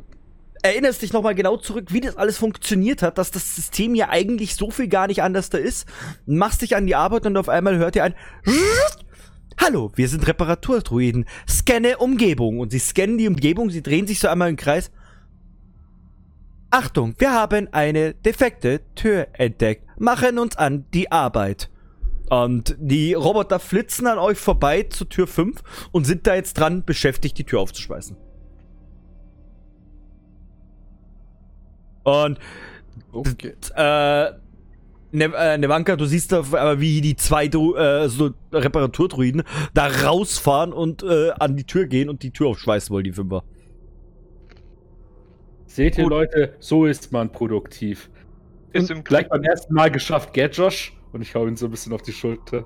erinnerst 0.62 1.02
dich 1.02 1.14
nochmal 1.14 1.36
genau 1.36 1.58
zurück, 1.58 1.88
wie 1.90 2.02
das 2.02 2.18
alles 2.18 2.38
funktioniert 2.38 3.02
hat, 3.02 3.18
dass 3.18 3.32
das 3.32 3.56
System 3.56 3.96
ja 3.96 4.10
eigentlich 4.10 4.56
so 4.56 4.72
viel 4.72 4.88
gar 4.88 5.08
nicht 5.08 5.24
anders 5.24 5.50
da 5.50 5.58
ist. 5.58 5.88
Machst 6.26 6.62
dich 6.62 6.76
an 6.76 6.88
die 6.88 6.96
Arbeit 6.96 7.26
und 7.26 7.38
auf 7.38 7.50
einmal 7.50 7.78
hört 7.78 7.96
ihr 7.96 8.04
ein 8.04 8.16
Hallo, 9.62 9.92
wir 9.96 10.08
sind 10.08 10.26
Reparaturdruiden. 10.26 11.26
Scanne 11.48 11.98
Umgebung. 11.98 12.60
Und 12.60 12.72
sie 12.72 12.80
scannen 12.80 13.18
die 13.18 13.28
Umgebung, 13.28 13.70
sie 13.70 13.84
drehen 13.84 14.08
sich 14.08 14.20
so 14.20 14.30
einmal 14.30 14.50
im 14.50 14.56
Kreis. 14.56 14.90
Achtung, 16.72 17.16
wir 17.18 17.34
haben 17.34 17.68
eine 17.74 18.14
defekte 18.14 18.82
Tür 18.96 19.28
entdeckt. 19.34 19.86
Machen 20.00 20.40
uns 20.40 20.56
an 20.56 20.86
die 20.94 21.12
Arbeit. 21.12 21.70
Und 22.30 22.78
die 22.80 23.16
Roboter 23.16 23.60
flitzen 23.60 24.08
an 24.08 24.20
euch 24.20 24.38
vorbei 24.38 24.84
zur 24.84 25.10
Tür 25.10 25.28
5 25.28 25.62
und 25.92 26.06
sind 26.06 26.28
da 26.28 26.36
jetzt 26.36 26.54
dran, 26.54 26.86
beschäftigt, 26.86 27.38
die 27.38 27.44
Tür 27.44 27.60
aufzuschweißen. 27.60 28.16
Und 32.18 32.40
Okay. 33.12 33.56
äh, 33.76 34.32
ne 35.12 35.34
äh, 35.36 35.58
Nevanka, 35.58 35.96
du 35.96 36.06
siehst 36.06 36.32
da 36.32 36.40
aber, 36.40 36.80
wie 36.80 37.02
die 37.02 37.16
zwei 37.16 37.48
Dru 37.48 37.76
äh, 37.76 38.08
so 38.10 38.32
Reparaturdruiden 38.52 39.44
da 39.74 39.88
rausfahren 39.88 40.74
und 40.74 41.02
äh, 41.04 41.32
an 41.40 41.56
die 41.56 41.64
Tür 41.64 41.86
gehen 41.88 42.10
und 42.10 42.22
die 42.24 42.32
Tür 42.32 42.48
aufschweißen 42.48 42.94
wollen, 42.94 43.06
die 43.06 43.14
Fünfer. 43.14 43.44
Seht 45.66 45.98
ihr, 45.98 46.04
Gut. 46.06 46.12
Leute, 46.12 46.56
so 46.60 46.86
ist 46.86 47.12
man 47.12 47.32
produktiv. 47.32 48.10
ist 48.74 48.92
im 48.92 49.04
Gleich 49.04 49.30
beim 49.30 49.44
ersten 49.44 49.74
Mal 49.74 49.92
geschafft, 49.92 50.34
gell, 50.34 50.50
Josh? 50.52 50.94
Und 51.14 51.22
ich 51.22 51.34
hau 51.36 51.48
ihn 51.48 51.56
so 51.56 51.66
ein 51.66 51.72
bisschen 51.72 51.94
auf 51.94 52.02
die 52.02 52.12
Schulter. 52.14 52.66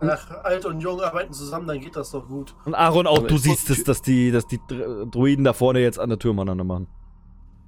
Ach, 0.00 0.30
alt 0.44 0.66
und 0.66 0.80
jung 0.80 1.00
arbeiten 1.00 1.32
zusammen, 1.32 1.66
dann 1.66 1.80
geht 1.80 1.96
das 1.96 2.10
doch 2.10 2.26
gut. 2.28 2.54
Und 2.64 2.74
Aaron, 2.74 3.06
auch 3.06 3.18
Aber 3.18 3.28
du 3.28 3.38
siehst 3.38 3.70
es, 3.70 3.84
dass 3.84 4.02
die, 4.02 4.30
dass 4.30 4.46
die 4.46 4.60
Dr- 4.68 5.06
Druiden 5.06 5.44
da 5.44 5.52
vorne 5.52 5.80
jetzt 5.80 5.98
an 5.98 6.10
der 6.10 6.18
Tür 6.18 6.34
miteinander 6.34 6.64
machen. 6.64 6.88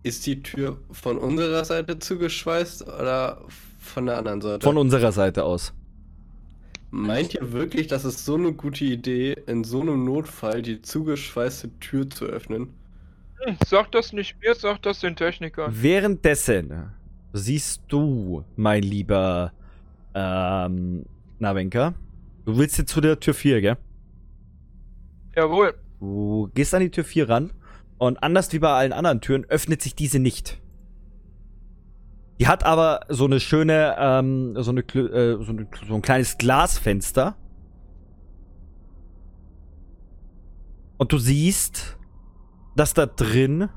Ist 0.06 0.24
die 0.24 0.40
Tür 0.40 0.76
von 0.92 1.18
unserer 1.18 1.64
Seite 1.64 1.98
zugeschweißt 1.98 2.86
oder 2.86 3.42
von 3.80 4.06
der 4.06 4.18
anderen 4.18 4.40
Seite? 4.40 4.62
Von 4.62 4.76
unserer 4.76 5.10
Seite 5.10 5.42
aus. 5.42 5.74
Meint 6.92 7.34
ihr 7.34 7.50
wirklich, 7.50 7.88
dass 7.88 8.04
es 8.04 8.24
so 8.24 8.36
eine 8.36 8.52
gute 8.52 8.84
Idee, 8.84 9.32
in 9.48 9.64
so 9.64 9.80
einem 9.80 10.04
Notfall 10.04 10.62
die 10.62 10.80
zugeschweißte 10.80 11.80
Tür 11.80 12.08
zu 12.08 12.26
öffnen? 12.26 12.68
Hm, 13.40 13.56
Sag 13.66 13.90
das 13.90 14.12
nicht 14.12 14.36
mir, 14.40 14.54
sag 14.54 14.80
das 14.82 15.00
den 15.00 15.16
Technikern. 15.16 15.72
Währenddessen 15.74 16.92
siehst 17.32 17.82
du, 17.88 18.44
mein 18.54 18.84
lieber 18.84 19.50
ähm, 20.14 21.04
Navenka, 21.40 21.94
du 22.44 22.56
willst 22.56 22.78
jetzt 22.78 22.92
zu 22.92 23.00
der 23.00 23.18
Tür 23.18 23.34
4, 23.34 23.60
gell? 23.60 23.76
Jawohl. 25.34 25.74
Du 25.98 26.48
gehst 26.54 26.72
an 26.74 26.82
die 26.82 26.92
Tür 26.92 27.02
4 27.02 27.28
ran 27.28 27.50
und 27.98 28.22
anders 28.22 28.52
wie 28.52 28.58
bei 28.58 28.72
allen 28.72 28.92
anderen 28.92 29.20
Türen 29.20 29.44
öffnet 29.44 29.82
sich 29.82 29.94
diese 29.94 30.18
nicht. 30.18 30.60
Die 32.38 32.48
hat 32.48 32.64
aber 32.64 33.00
so 33.08 33.24
eine 33.24 33.40
schöne, 33.40 33.96
ähm, 33.98 34.54
so, 34.60 34.70
eine, 34.70 34.80
äh, 34.80 35.42
so, 35.42 35.52
eine, 35.52 35.68
so 35.86 35.94
ein 35.94 36.02
kleines 36.02 36.36
Glasfenster. 36.36 37.36
Und 40.98 41.12
du 41.12 41.18
siehst, 41.18 41.98
dass 42.74 42.92
da 42.92 43.06
drin 43.06 43.70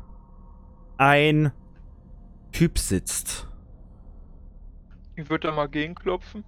ein 0.97 1.51
Typ 2.51 2.77
sitzt. 2.77 3.47
Ich 5.15 5.29
würde 5.29 5.47
da 5.47 5.53
mal 5.53 5.67
gegenklopfen. 5.67 6.43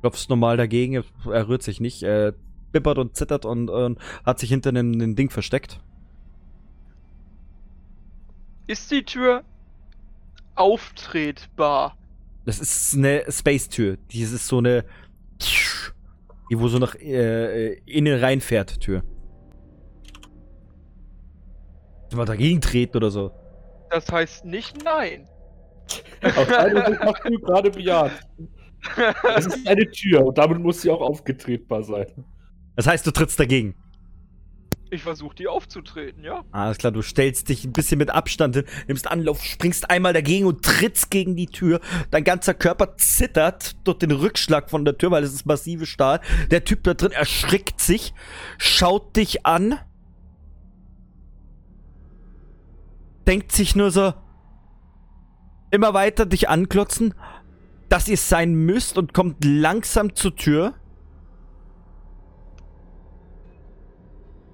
Klopfst 0.00 0.28
normal 0.28 0.56
dagegen, 0.56 1.04
er 1.24 1.48
rührt 1.48 1.62
sich 1.62 1.80
nicht, 1.80 2.02
er 2.02 2.34
bippert 2.76 2.98
und 2.98 3.16
zittert 3.16 3.46
und, 3.46 3.70
und 3.70 3.98
hat 4.24 4.38
sich 4.38 4.50
hinter 4.50 4.68
einem, 4.68 4.92
einem 4.92 5.16
Ding 5.16 5.30
versteckt. 5.30 5.80
Ist 8.66 8.90
die 8.90 9.02
Tür 9.02 9.44
auftretbar? 10.56 11.96
Das 12.44 12.60
ist 12.60 12.94
eine 12.94 13.24
Space-Tür. 13.30 13.96
Die 14.10 14.20
ist 14.20 14.46
so 14.46 14.58
eine. 14.58 14.84
Die 16.50 16.60
wo 16.60 16.68
so 16.68 16.78
nach 16.78 16.94
äh, 16.96 17.72
äh, 17.72 17.80
innen 17.86 18.20
reinfährt, 18.20 18.80
Tür. 18.80 19.02
Mal 22.14 22.24
dagegen 22.24 22.60
treten 22.60 22.96
oder 22.96 23.10
so. 23.10 23.32
Das 23.90 24.10
heißt 24.10 24.44
nicht 24.44 24.84
nein. 24.84 25.28
Auf 26.22 26.48
eine 26.48 26.86
Sicht 26.86 27.00
hast 27.00 27.24
du 27.24 27.38
gerade 27.40 27.70
bejaht. 27.70 28.12
Es 29.36 29.46
ist 29.46 29.66
eine 29.66 29.90
Tür 29.90 30.24
und 30.24 30.38
damit 30.38 30.60
muss 30.60 30.82
sie 30.82 30.90
auch 30.90 31.00
aufgetretbar 31.00 31.82
sein. 31.82 32.06
Das 32.76 32.86
heißt, 32.86 33.06
du 33.06 33.10
trittst 33.10 33.40
dagegen. 33.40 33.74
Ich 34.90 35.02
versuche 35.02 35.34
die 35.34 35.48
aufzutreten, 35.48 36.22
ja? 36.22 36.44
Alles 36.52 36.78
klar, 36.78 36.92
du 36.92 37.02
stellst 37.02 37.48
dich 37.48 37.64
ein 37.64 37.72
bisschen 37.72 37.98
mit 37.98 38.10
Abstand 38.10 38.54
hin, 38.54 38.64
nimmst 38.86 39.10
Anlauf, 39.10 39.42
springst 39.42 39.90
einmal 39.90 40.12
dagegen 40.12 40.46
und 40.46 40.64
trittst 40.64 41.10
gegen 41.10 41.34
die 41.34 41.48
Tür. 41.48 41.80
Dein 42.12 42.22
ganzer 42.22 42.54
Körper 42.54 42.96
zittert 42.96 43.76
durch 43.82 43.98
den 43.98 44.12
Rückschlag 44.12 44.70
von 44.70 44.84
der 44.84 44.96
Tür, 44.96 45.10
weil 45.10 45.24
es 45.24 45.34
ist 45.34 45.44
massive 45.44 45.86
Stahl. 45.86 46.20
Der 46.52 46.64
Typ 46.64 46.84
da 46.84 46.94
drin 46.94 47.10
erschrickt 47.10 47.80
sich, 47.80 48.14
schaut 48.58 49.16
dich 49.16 49.44
an, 49.44 49.76
denkt 53.26 53.50
sich 53.50 53.74
nur 53.74 53.90
so, 53.90 54.14
immer 55.72 55.94
weiter 55.94 56.26
dich 56.26 56.48
anklotzen, 56.48 57.14
dass 57.88 58.06
ihr 58.06 58.14
es 58.14 58.28
sein 58.28 58.54
müsst 58.54 58.98
und 58.98 59.14
kommt 59.14 59.44
langsam 59.44 60.14
zur 60.14 60.36
Tür. 60.36 60.74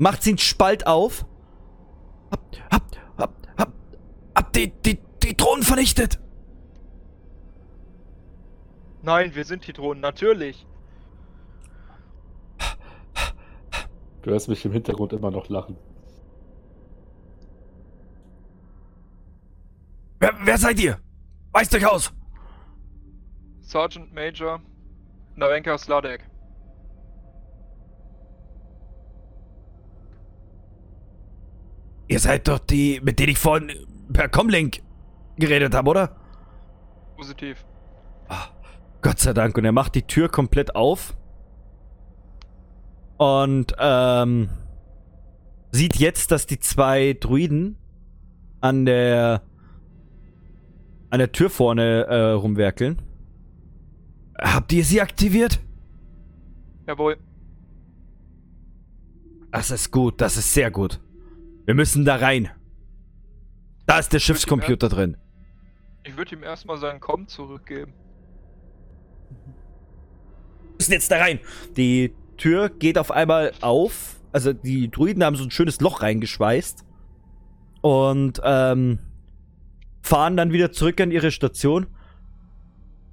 Macht 0.02 0.24
sie 0.24 0.30
einen 0.30 0.38
Spalt 0.38 0.86
auf. 0.86 1.24
Hab, 2.32 2.40
hab, 2.72 2.82
hab, 3.16 3.46
hab, 3.56 3.72
hab 4.34 4.52
die, 4.52 4.72
die, 4.82 4.98
die 5.22 5.36
Drohnen 5.36 5.62
vernichtet. 5.62 6.18
Nein, 9.02 9.34
wir 9.34 9.44
sind 9.44 9.66
die 9.66 9.72
Drohnen, 9.72 10.00
natürlich. 10.00 10.66
Du 14.22 14.30
hörst 14.30 14.48
mich 14.48 14.64
im 14.64 14.72
Hintergrund 14.72 15.12
immer 15.12 15.30
noch 15.30 15.48
lachen. 15.48 15.76
Wer, 20.18 20.34
wer 20.44 20.58
seid 20.58 20.80
ihr? 20.80 21.00
Weist 21.52 21.74
euch 21.74 21.86
aus. 21.86 22.12
Sergeant 23.60 24.12
Major 24.12 24.60
Narenka 25.36 25.78
Sladek. 25.78 26.31
Ihr 32.12 32.18
seid 32.18 32.46
doch 32.46 32.58
die, 32.58 33.00
mit 33.02 33.18
denen 33.18 33.30
ich 33.30 33.38
vorhin 33.38 33.72
per 34.12 34.28
Comlink 34.28 34.82
geredet 35.38 35.74
habe, 35.74 35.88
oder? 35.88 36.14
Positiv. 37.16 37.64
Gott 39.00 39.18
sei 39.18 39.32
Dank. 39.32 39.56
Und 39.56 39.64
er 39.64 39.72
macht 39.72 39.94
die 39.94 40.02
Tür 40.02 40.28
komplett 40.28 40.76
auf. 40.76 41.16
Und 43.16 43.74
ähm, 43.78 44.50
sieht 45.70 45.96
jetzt, 45.96 46.32
dass 46.32 46.44
die 46.44 46.60
zwei 46.60 47.16
Druiden 47.18 47.78
an 48.60 48.84
der 48.84 49.40
an 51.08 51.18
der 51.18 51.32
Tür 51.32 51.48
vorne 51.48 52.04
äh, 52.04 52.32
rumwerkeln. 52.32 53.00
Habt 54.38 54.70
ihr 54.74 54.84
sie 54.84 55.00
aktiviert? 55.00 55.60
Jawohl. 56.86 57.16
Das 59.50 59.70
ist 59.70 59.90
gut, 59.90 60.20
das 60.20 60.36
ist 60.36 60.52
sehr 60.52 60.70
gut. 60.70 61.00
Wir 61.64 61.74
müssen 61.74 62.04
da 62.04 62.16
rein. 62.16 62.50
Da 63.86 63.98
ist 63.98 64.12
der 64.12 64.18
Schiffscomputer 64.18 64.88
drin. 64.88 65.16
Ich 66.04 66.16
würde 66.16 66.34
ihm 66.34 66.42
erstmal 66.42 66.78
seinen 66.78 67.00
Com 67.00 67.28
zurückgeben. 67.28 67.92
Wir 70.62 70.74
müssen 70.78 70.92
jetzt 70.92 71.10
da 71.10 71.18
rein. 71.18 71.38
Die 71.76 72.14
Tür 72.36 72.68
geht 72.68 72.98
auf 72.98 73.10
einmal 73.10 73.52
auf. 73.60 74.16
Also 74.32 74.52
die 74.52 74.90
Druiden 74.90 75.22
haben 75.22 75.36
so 75.36 75.44
ein 75.44 75.50
schönes 75.50 75.80
Loch 75.80 76.02
reingeschweißt. 76.02 76.84
Und 77.82 78.40
ähm, 78.44 78.98
fahren 80.02 80.36
dann 80.36 80.52
wieder 80.52 80.72
zurück 80.72 81.00
an 81.00 81.10
ihre 81.10 81.30
Station. 81.30 81.86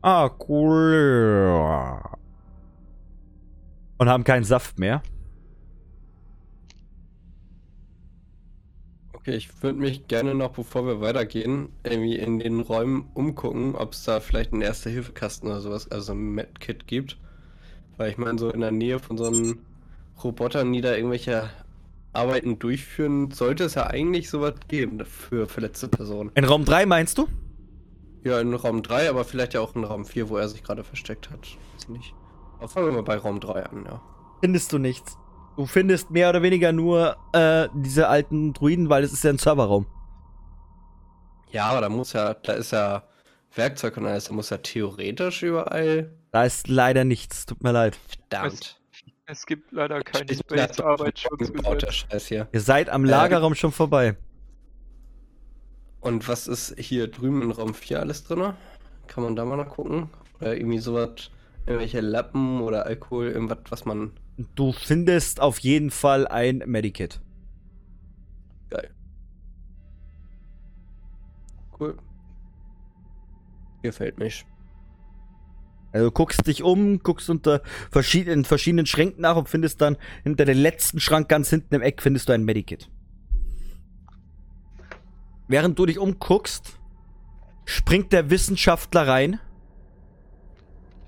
Ah, 0.01 0.29
cool. 0.47 1.99
Und 3.97 4.09
haben 4.09 4.23
keinen 4.23 4.43
Saft 4.43 4.79
mehr. 4.79 5.03
Okay, 9.19 9.35
ich 9.35 9.61
würde 9.61 9.79
mich 9.79 10.07
gerne 10.07 10.33
noch, 10.33 10.51
bevor 10.51 10.85
wir 10.85 11.01
weitergehen, 11.01 11.69
irgendwie 11.83 12.15
in 12.15 12.39
den 12.39 12.61
Räumen 12.61 13.09
umgucken, 13.13 13.75
ob 13.75 13.93
es 13.93 14.03
da 14.03 14.21
vielleicht 14.21 14.53
einen 14.53 14.61
Erste-Hilfe-Kasten 14.61 15.47
oder 15.47 15.59
sowas, 15.59 15.91
also 15.91 16.13
ein 16.13 16.31
Medkit 16.35 16.87
gibt. 16.87 17.17
Weil 17.97 18.11
ich 18.11 18.17
meine, 18.17 18.39
so 18.39 18.49
in 18.49 18.61
der 18.61 18.71
Nähe 18.71 18.99
von 18.99 19.17
so 19.17 19.25
einem 19.25 19.59
Roboter, 20.23 20.63
die 20.63 20.81
da 20.81 20.95
irgendwelche 20.95 21.49
Arbeiten 22.13 22.59
durchführen, 22.59 23.31
sollte 23.31 23.65
es 23.65 23.75
ja 23.75 23.87
eigentlich 23.87 24.29
sowas 24.29 24.53
geben 24.69 25.03
für 25.05 25.47
verletzte 25.47 25.89
Personen. 25.89 26.31
In 26.35 26.45
Raum 26.45 26.63
3 26.63 26.85
meinst 26.85 27.17
du? 27.17 27.27
Ja, 28.23 28.39
in 28.39 28.53
Raum 28.53 28.83
3, 28.83 29.09
aber 29.09 29.25
vielleicht 29.25 29.53
ja 29.53 29.61
auch 29.61 29.75
in 29.75 29.83
Raum 29.83 30.05
4, 30.05 30.29
wo 30.29 30.37
er 30.37 30.47
sich 30.47 30.63
gerade 30.63 30.83
versteckt 30.83 31.29
hat. 31.29 31.57
Weiß 31.75 31.89
nicht. 31.89 32.13
Aber 32.57 32.69
fangen 32.69 32.87
wir 32.87 32.93
mal 32.93 33.03
bei 33.03 33.17
Raum 33.17 33.39
3 33.39 33.65
an, 33.65 33.85
ja. 33.85 34.01
Findest 34.41 34.71
du 34.73 34.77
nichts. 34.77 35.17
Du 35.55 35.65
findest 35.65 36.09
mehr 36.11 36.29
oder 36.29 36.41
weniger 36.41 36.71
nur 36.71 37.17
äh, 37.33 37.67
diese 37.73 38.07
alten 38.07 38.53
Druiden, 38.53 38.89
weil 38.89 39.03
es 39.03 39.11
ist 39.11 39.23
ja 39.23 39.31
ein 39.31 39.37
Serverraum. 39.37 39.85
Ja, 41.51 41.65
aber 41.67 41.81
da 41.81 41.89
muss 41.89 42.13
ja, 42.13 42.33
da 42.33 42.53
ist 42.53 42.71
ja 42.71 43.03
Werkzeug 43.55 43.97
und 43.97 44.05
alles, 44.05 44.25
da 44.25 44.33
muss 44.33 44.49
ja 44.51 44.57
theoretisch 44.57 45.43
überall. 45.43 46.11
Da 46.31 46.43
ist 46.45 46.67
leider 46.67 47.03
nichts, 47.03 47.45
tut 47.45 47.63
mir 47.63 47.71
leid. 47.71 47.97
Verdammt. 48.29 48.79
Es 49.25 49.45
gibt 49.45 49.71
leider 49.71 50.01
kein 50.01 50.25
Ich 50.29 50.43
bin 50.45 50.57
ja 50.57 50.63
Space-Arbeitsschutzgesetz. 50.65 51.93
Scheiß 51.93 52.27
hier. 52.27 52.47
Ihr 52.51 52.61
seid 52.61 52.89
am 52.89 53.05
Äh, 53.05 53.09
Lagerraum 53.09 53.53
schon 53.55 53.71
vorbei. 53.71 54.15
Und 55.99 56.27
was 56.27 56.47
ist 56.47 56.75
hier 56.79 57.07
drüben 57.07 57.41
in 57.41 57.51
Raum 57.51 57.73
4 57.73 57.99
alles 57.99 58.23
drin? 58.23 58.53
Kann 59.07 59.23
man 59.23 59.35
da 59.35 59.45
mal 59.45 59.57
noch 59.57 59.69
gucken? 59.69 60.09
Oder 60.39 60.55
irgendwie 60.55 60.79
sowas, 60.79 61.29
irgendwelche 61.65 61.99
Lappen 62.01 62.61
oder 62.61 62.85
Alkohol, 62.85 63.27
irgendwas, 63.27 63.59
was 63.69 63.85
man. 63.85 64.11
Du 64.55 64.71
findest 64.71 65.41
auf 65.41 65.59
jeden 65.59 65.91
Fall 65.91 66.25
ein 66.25 66.63
Medikit. 66.65 67.19
Geil. 68.69 68.89
Cool. 71.77 71.97
Gefällt 73.81 74.17
mich. 74.17 74.45
Also 75.91 76.05
du 76.05 76.11
guckst 76.11 76.47
dich 76.47 76.63
um, 76.63 76.99
guckst 76.99 77.29
unter 77.29 77.61
verschiedenen, 77.91 78.45
verschiedenen 78.45 78.85
Schränken 78.85 79.21
nach 79.21 79.35
und 79.35 79.49
findest 79.49 79.81
dann 79.81 79.97
hinter 80.23 80.45
dem 80.45 80.57
letzten 80.57 80.99
Schrank 80.99 81.27
ganz 81.27 81.49
hinten 81.49 81.75
im 81.75 81.81
Eck 81.81 82.01
findest 82.01 82.29
du 82.29 82.33
ein 82.33 82.45
Medikit. 82.45 82.89
Während 85.47 85.79
du 85.79 85.85
dich 85.85 85.97
umguckst, 85.97 86.79
springt 87.65 88.13
der 88.13 88.29
Wissenschaftler 88.29 89.07
rein 89.07 89.39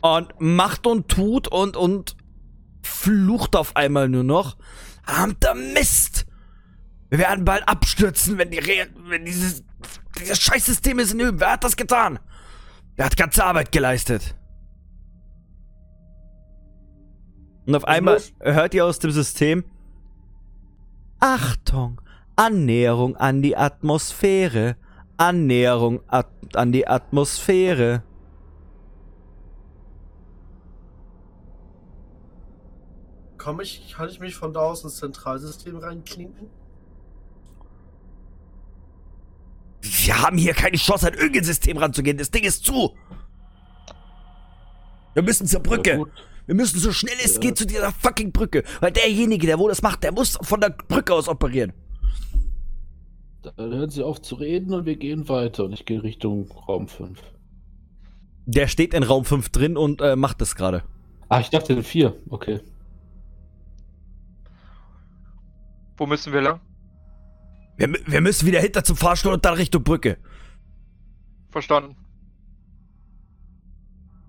und 0.01 0.33
macht 0.39 0.87
und 0.87 1.07
tut 1.07 1.47
und 1.47 1.77
und 1.77 2.17
flucht 2.83 3.55
auf 3.55 3.75
einmal 3.75 4.09
nur 4.09 4.23
noch. 4.23 4.57
Verdammter 5.03 5.55
Mist! 5.55 6.25
Wir 7.09 7.19
werden 7.19 7.43
bald 7.43 7.67
abstürzen, 7.67 8.37
wenn 8.37 8.51
die 8.51 8.59
Re 8.59 8.87
wenn 9.03 9.25
dieses 9.25 9.63
dieses 10.17 10.39
Scheißsystem 10.39 10.99
ist 10.99 11.13
in 11.13 11.19
Üben. 11.19 11.39
Wer 11.39 11.51
hat 11.51 11.63
das 11.63 11.75
getan? 11.75 12.19
Wer 12.95 13.05
hat 13.05 13.17
ganze 13.17 13.43
Arbeit 13.43 13.71
geleistet? 13.71 14.35
Und 17.65 17.75
auf 17.75 17.85
einmal 17.85 18.21
hört 18.39 18.73
ihr 18.73 18.85
aus 18.85 18.99
dem 18.99 19.11
System 19.11 19.65
Achtung, 21.19 22.01
Annäherung 22.35 23.15
an 23.17 23.41
die 23.41 23.57
Atmosphäre. 23.57 24.77
Annäherung 25.17 26.01
at 26.07 26.29
an 26.55 26.71
die 26.71 26.87
Atmosphäre. 26.87 28.03
Komm 33.41 33.59
ich, 33.59 33.93
kann 33.95 34.07
ich 34.07 34.19
mich 34.19 34.35
von 34.35 34.53
da 34.53 34.59
aus 34.59 34.83
ins 34.83 34.97
Zentralsystem 34.97 35.77
reinklinken? 35.77 36.47
Wir 39.81 40.21
haben 40.21 40.37
hier 40.37 40.53
keine 40.53 40.77
Chance, 40.77 41.07
an 41.07 41.15
irgendein 41.15 41.43
System 41.43 41.77
ranzugehen. 41.77 42.17
Das 42.17 42.29
Ding 42.29 42.43
ist 42.43 42.63
zu. 42.63 42.95
Wir 45.15 45.23
müssen 45.23 45.47
zur 45.47 45.61
Brücke. 45.61 46.05
Wir 46.45 46.53
müssen 46.55 46.79
so 46.79 46.91
schnell 46.91 47.15
es 47.23 47.35
Ja. 47.35 47.39
geht 47.39 47.57
zu 47.57 47.65
dieser 47.65 47.91
fucking 47.91 48.31
Brücke. 48.31 48.63
Weil 48.79 48.91
derjenige, 48.91 49.47
der 49.47 49.57
wo 49.57 49.67
das 49.67 49.81
macht, 49.81 50.03
der 50.03 50.11
muss 50.11 50.37
von 50.43 50.61
der 50.61 50.69
Brücke 50.69 51.13
aus 51.15 51.27
operieren. 51.27 51.73
Dann 53.41 53.71
hören 53.71 53.89
Sie 53.89 54.03
auf 54.03 54.21
zu 54.21 54.35
reden 54.35 54.71
und 54.71 54.85
wir 54.85 54.97
gehen 54.97 55.27
weiter. 55.29 55.65
Und 55.65 55.73
ich 55.73 55.85
gehe 55.85 56.03
Richtung 56.03 56.47
Raum 56.67 56.87
5. 56.87 57.19
Der 58.45 58.67
steht 58.67 58.93
in 58.93 59.01
Raum 59.01 59.25
5 59.25 59.49
drin 59.49 59.77
und 59.77 59.99
äh, 59.99 60.15
macht 60.15 60.41
das 60.41 60.55
gerade. 60.55 60.83
Ah, 61.27 61.39
ich 61.39 61.49
dachte 61.49 61.73
in 61.73 61.81
4. 61.83 62.13
Okay. 62.29 62.59
Wo 66.01 66.07
müssen 66.07 66.33
wir 66.33 66.41
lang? 66.41 66.59
Wir, 67.77 67.87
wir 68.07 68.21
müssen 68.21 68.47
wieder 68.47 68.59
hinter 68.59 68.83
zum 68.83 68.95
Fahrstuhl 68.95 69.33
und 69.33 69.45
dann 69.45 69.53
Richtung 69.53 69.83
Brücke. 69.83 70.17
Verstanden. 71.51 71.95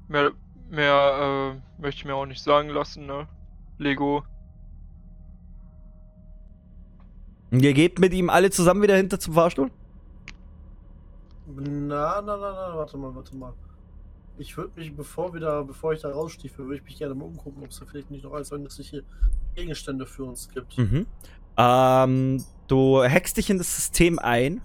Mehr, 0.06 0.32
mehr 0.68 1.54
äh, 1.56 1.80
möchte 1.80 2.00
ich 2.00 2.04
mir 2.04 2.14
auch 2.14 2.26
nicht 2.26 2.42
sagen 2.42 2.68
lassen, 2.68 3.06
ne? 3.06 3.26
Lego. 3.78 4.22
Und 7.50 7.62
ihr 7.62 7.72
geht 7.72 7.98
mit 7.98 8.12
ihm 8.12 8.28
alle 8.28 8.50
zusammen 8.50 8.82
wieder 8.82 8.96
hinter 8.96 9.18
zum 9.18 9.32
Fahrstuhl? 9.32 9.70
Na, 11.46 12.20
na, 12.20 12.36
na, 12.36 12.36
na, 12.36 12.76
warte 12.76 12.98
mal, 12.98 13.14
warte 13.14 13.34
mal. 13.34 13.54
Ich 14.36 14.58
würde 14.58 14.78
mich, 14.78 14.94
bevor 14.94 15.32
wieder, 15.32 15.64
bevor 15.64 15.94
ich 15.94 16.02
da 16.02 16.10
rausstiefel, 16.10 16.66
würde 16.66 16.76
ich 16.76 16.84
mich 16.84 16.98
gerne 16.98 17.14
mal 17.14 17.24
umgucken, 17.24 17.62
ob 17.62 17.70
es 17.70 17.78
da 17.78 17.86
vielleicht 17.86 18.10
nicht 18.10 18.24
noch 18.24 18.34
alles 18.34 18.50
nützliche 18.50 19.04
Gegenstände 19.54 20.04
für 20.04 20.24
uns 20.24 20.50
gibt. 20.50 20.76
Mhm. 20.76 21.06
Ähm, 21.56 22.44
du 22.68 23.02
hackst 23.02 23.36
dich 23.36 23.50
in 23.50 23.58
das 23.58 23.74
System 23.76 24.18
ein, 24.18 24.60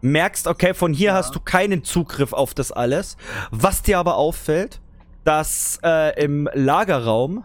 merkst, 0.00 0.46
okay, 0.46 0.74
von 0.74 0.92
hier 0.92 1.10
Ja. 1.10 1.14
hast 1.14 1.34
du 1.34 1.40
keinen 1.40 1.84
Zugriff 1.84 2.32
auf 2.32 2.54
das 2.54 2.72
alles. 2.72 3.16
Was 3.50 3.82
dir 3.82 3.98
aber 3.98 4.16
auffällt, 4.16 4.80
dass 5.24 5.78
äh, 5.82 6.22
im 6.22 6.48
Lagerraum 6.52 7.44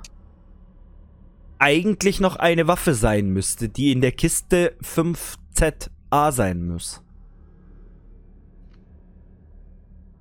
eigentlich 1.58 2.20
noch 2.20 2.36
eine 2.38 2.68
Waffe 2.68 2.94
sein 2.94 3.30
müsste, 3.30 3.68
die 3.70 3.92
in 3.92 4.02
der 4.02 4.12
Kiste 4.14 4.76
5ZA 4.82 6.32
sein 6.32 6.68
muss. 6.68 7.02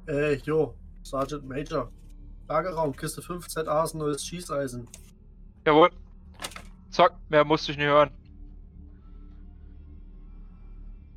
Ey, 0.07 0.41
jo, 0.45 0.75
Sergeant 1.03 1.47
Major. 1.47 1.91
Lagerraum, 2.49 2.97
Kiste 2.97 3.21
5 3.21 3.47
ZAs, 3.47 3.93
neues 3.95 4.25
Schießeisen. 4.25 4.89
Jawohl. 5.67 5.91
Zack, 6.91 7.13
mehr 7.29 7.45
musste 7.45 7.73
ich 7.73 7.79
nicht 7.79 7.87
hören. 7.87 8.11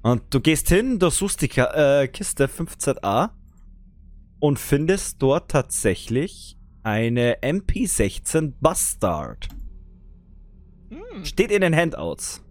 Und 0.04 0.34
du 0.34 0.40
gehst 0.40 0.70
hin, 0.70 0.98
du 0.98 1.10
suchst 1.10 1.42
die 1.42 1.48
Ka 1.48 2.02
äh, 2.02 2.08
Kiste 2.08 2.48
15a 2.48 3.30
und 4.40 4.58
findest 4.58 5.22
dort 5.22 5.52
tatsächlich 5.52 6.58
eine 6.84 7.40
MP16 7.42 8.54
Bastard. 8.60 9.48
Hm. 10.90 11.24
Steht 11.24 11.52
in 11.52 11.62
den 11.62 11.76
Handouts. 11.76 12.44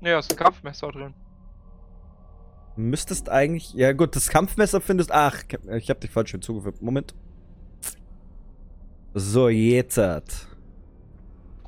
Ja, 0.00 0.18
ist 0.18 0.32
ein 0.32 0.36
Kampfmesser 0.36 0.90
drin. 0.90 1.14
Müsstest 2.76 3.28
eigentlich. 3.28 3.74
Ja, 3.74 3.92
gut, 3.92 4.16
das 4.16 4.28
Kampfmesser 4.28 4.80
findest. 4.80 5.12
Ach, 5.12 5.42
ich 5.76 5.90
hab 5.90 6.00
dich 6.00 6.10
falsch 6.10 6.30
hinzugefügt. 6.32 6.82
Moment. 6.82 7.14
So, 9.14 9.48
jetzt. 9.48 10.49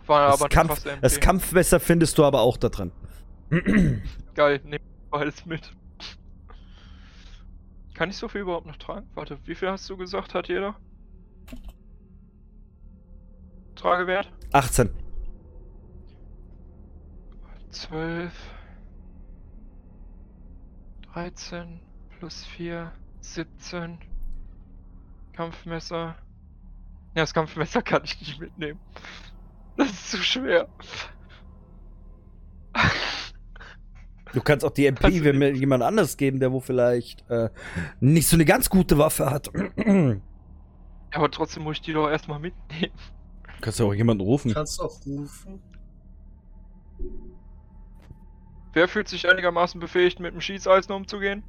War 0.06 0.30
Das, 0.30 0.40
aber 0.40 0.48
Kampf, 0.48 0.84
das 1.00 1.20
Kampfmesser 1.20 1.80
findest 1.80 2.18
du 2.18 2.24
aber 2.24 2.40
auch 2.40 2.56
da 2.56 2.68
drin. 2.68 2.92
Geil, 4.34 4.60
nehm 4.64 4.80
beides 5.10 5.44
mit. 5.46 5.72
Kann 7.94 8.10
ich 8.10 8.16
so 8.16 8.28
viel 8.28 8.40
überhaupt 8.40 8.66
noch 8.66 8.76
tragen? 8.76 9.08
Warte, 9.14 9.38
wie 9.44 9.54
viel 9.54 9.68
hast 9.68 9.88
du 9.88 9.96
gesagt, 9.96 10.34
hat 10.34 10.48
jeder? 10.48 10.74
Tragewert? 13.76 14.32
18. 14.52 14.90
12. 17.70 18.32
13 21.12 21.80
plus 22.18 22.44
4, 22.44 22.92
17. 23.20 23.98
Kampfmesser. 25.34 26.16
Ja, 27.14 27.22
das 27.22 27.34
Kampfmesser 27.34 27.82
kann 27.82 28.02
ich 28.04 28.18
nicht 28.20 28.40
mitnehmen. 28.40 28.80
Das 29.76 29.90
ist 29.90 30.10
zu 30.10 30.16
schwer. 30.18 30.68
Du 34.32 34.40
kannst 34.40 34.64
auch 34.64 34.70
die 34.70 34.86
MP 34.86 35.04
Also- 35.04 35.32
mir 35.34 35.52
jemand 35.52 35.82
anders 35.82 36.16
geben, 36.16 36.40
der 36.40 36.52
wo 36.52 36.60
vielleicht 36.60 37.28
äh, 37.30 37.50
nicht 38.00 38.26
so 38.28 38.36
eine 38.36 38.44
ganz 38.44 38.70
gute 38.70 38.96
Waffe 38.98 39.30
hat. 39.30 39.50
Ja, 39.86 40.16
aber 41.18 41.30
trotzdem 41.30 41.64
muss 41.64 41.76
ich 41.76 41.82
die 41.82 41.92
doch 41.92 42.08
erstmal 42.08 42.38
mitnehmen. 42.38 42.92
kannst 43.60 43.78
du 43.80 43.86
auch 43.86 43.94
jemanden 43.94 44.22
rufen. 44.22 44.54
Kannst 44.54 44.80
auch 44.80 45.04
rufen. 45.04 45.60
Wer 48.72 48.88
fühlt 48.88 49.08
sich 49.08 49.28
einigermaßen 49.28 49.78
befähigt, 49.80 50.18
mit 50.20 50.32
dem 50.32 50.40
Schießeisen 50.40 50.94
umzugehen? 50.94 51.42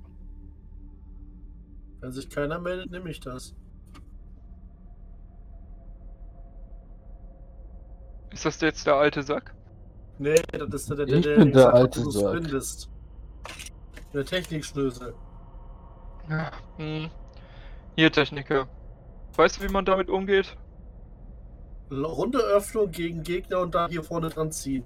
Wenn 2.02 2.12
sich 2.12 2.30
keiner 2.30 2.60
meldet, 2.60 2.92
nehme 2.92 3.10
ich 3.10 3.22
das. 3.22 3.56
Ist 8.34 8.46
das 8.46 8.60
jetzt 8.62 8.88
der 8.88 8.96
alte 8.96 9.24
Sack? 9.24 9.54
Nee, 10.18 10.36
das 10.52 10.74
ist 10.74 10.90
der, 10.90 11.06
der, 11.06 11.18
Ich 11.18 11.24
der, 11.24 11.36
bin 11.38 11.52
der 11.52 11.62
sagt, 11.62 11.76
alte 11.76 12.12
Sack. 12.12 12.34
findest. 12.34 12.90
Der 14.14 14.26
Technikschlüssel. 14.26 15.14
Ja. 16.30 16.52
Hm. 16.78 17.10
Hier, 17.96 18.12
Techniker. 18.12 18.68
Weißt 19.36 19.60
du, 19.60 19.68
wie 19.68 19.72
man 19.72 19.86
damit 19.86 20.10
umgeht? 20.10 20.58
Runde 21.92 22.40
Öffnung 22.40 22.92
gegen 22.92 23.24
Gegner 23.24 23.60
und 23.60 23.76
da 23.76 23.88
hier 23.88 24.04
vorne 24.04 24.30
dran 24.30 24.52
ziehen. 24.52 24.84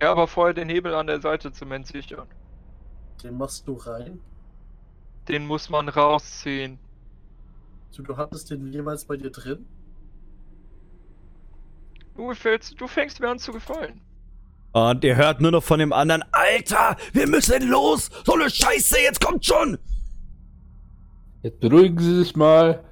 Ja, 0.00 0.12
aber 0.12 0.28
vorher 0.28 0.54
den 0.54 0.68
Hebel 0.68 0.94
an 0.94 1.06
der 1.06 1.20
Seite 1.20 1.52
Zement 1.52 1.86
sichern. 1.86 2.28
Den 3.22 3.36
machst 3.38 3.66
du 3.66 3.74
rein. 3.74 4.20
Den 5.28 5.46
muss 5.46 5.68
man 5.70 5.88
rausziehen. 5.88 6.78
Du, 7.96 8.02
du 8.02 8.16
hattest 8.16 8.50
den 8.50 8.66
jemals 8.66 9.04
bei 9.06 9.16
dir 9.16 9.30
drin? 9.30 9.66
Du, 12.16 12.28
gefällst, 12.28 12.80
du 12.80 12.86
fängst 12.86 13.20
mir 13.20 13.28
an 13.28 13.38
zu 13.38 13.52
gefallen. 13.52 14.00
Und 14.72 15.04
ihr 15.04 15.16
hört 15.16 15.40
nur 15.40 15.50
noch 15.50 15.62
von 15.62 15.78
dem 15.78 15.92
anderen, 15.92 16.24
Alter, 16.32 16.96
wir 17.12 17.26
müssen 17.26 17.68
los! 17.68 18.10
So 18.24 18.34
eine 18.34 18.48
Scheiße, 18.48 18.98
jetzt 19.00 19.20
kommt 19.24 19.44
schon! 19.44 19.78
Jetzt 21.42 21.60
beruhigen 21.60 21.98
Sie 21.98 22.16
sich 22.16 22.34
mal. 22.36 22.82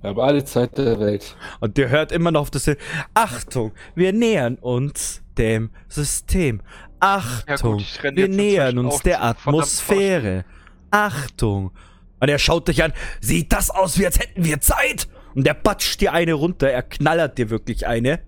Wir 0.00 0.10
haben 0.10 0.20
alle 0.20 0.44
Zeit 0.44 0.78
der 0.78 1.00
Welt. 1.00 1.36
Und 1.60 1.76
ihr 1.78 1.88
hört 1.88 2.12
immer 2.12 2.30
noch 2.30 2.42
auf 2.42 2.50
das 2.50 2.70
Achtung, 3.14 3.72
wir 3.94 4.12
nähern 4.12 4.56
uns 4.56 5.22
dem 5.36 5.70
System. 5.88 6.60
Achtung, 7.00 7.78
ich 7.78 8.02
renn 8.02 8.16
wir 8.16 8.28
nähern 8.28 8.78
uns 8.78 9.00
der 9.00 9.24
Atmosphäre. 9.24 10.44
Achtung. 10.90 11.72
Und 12.20 12.28
er 12.28 12.38
schaut 12.38 12.68
dich 12.68 12.82
an, 12.82 12.92
sieht 13.20 13.52
das 13.52 13.70
aus, 13.70 13.98
wie 13.98 14.06
als 14.06 14.18
hätten 14.18 14.44
wir 14.44 14.60
Zeit? 14.60 15.08
Und 15.34 15.46
er 15.46 15.54
batscht 15.54 16.00
dir 16.00 16.12
eine 16.12 16.34
runter, 16.34 16.68
er 16.70 16.82
knallert 16.82 17.38
dir 17.38 17.50
wirklich 17.50 17.86
eine. 17.86 18.20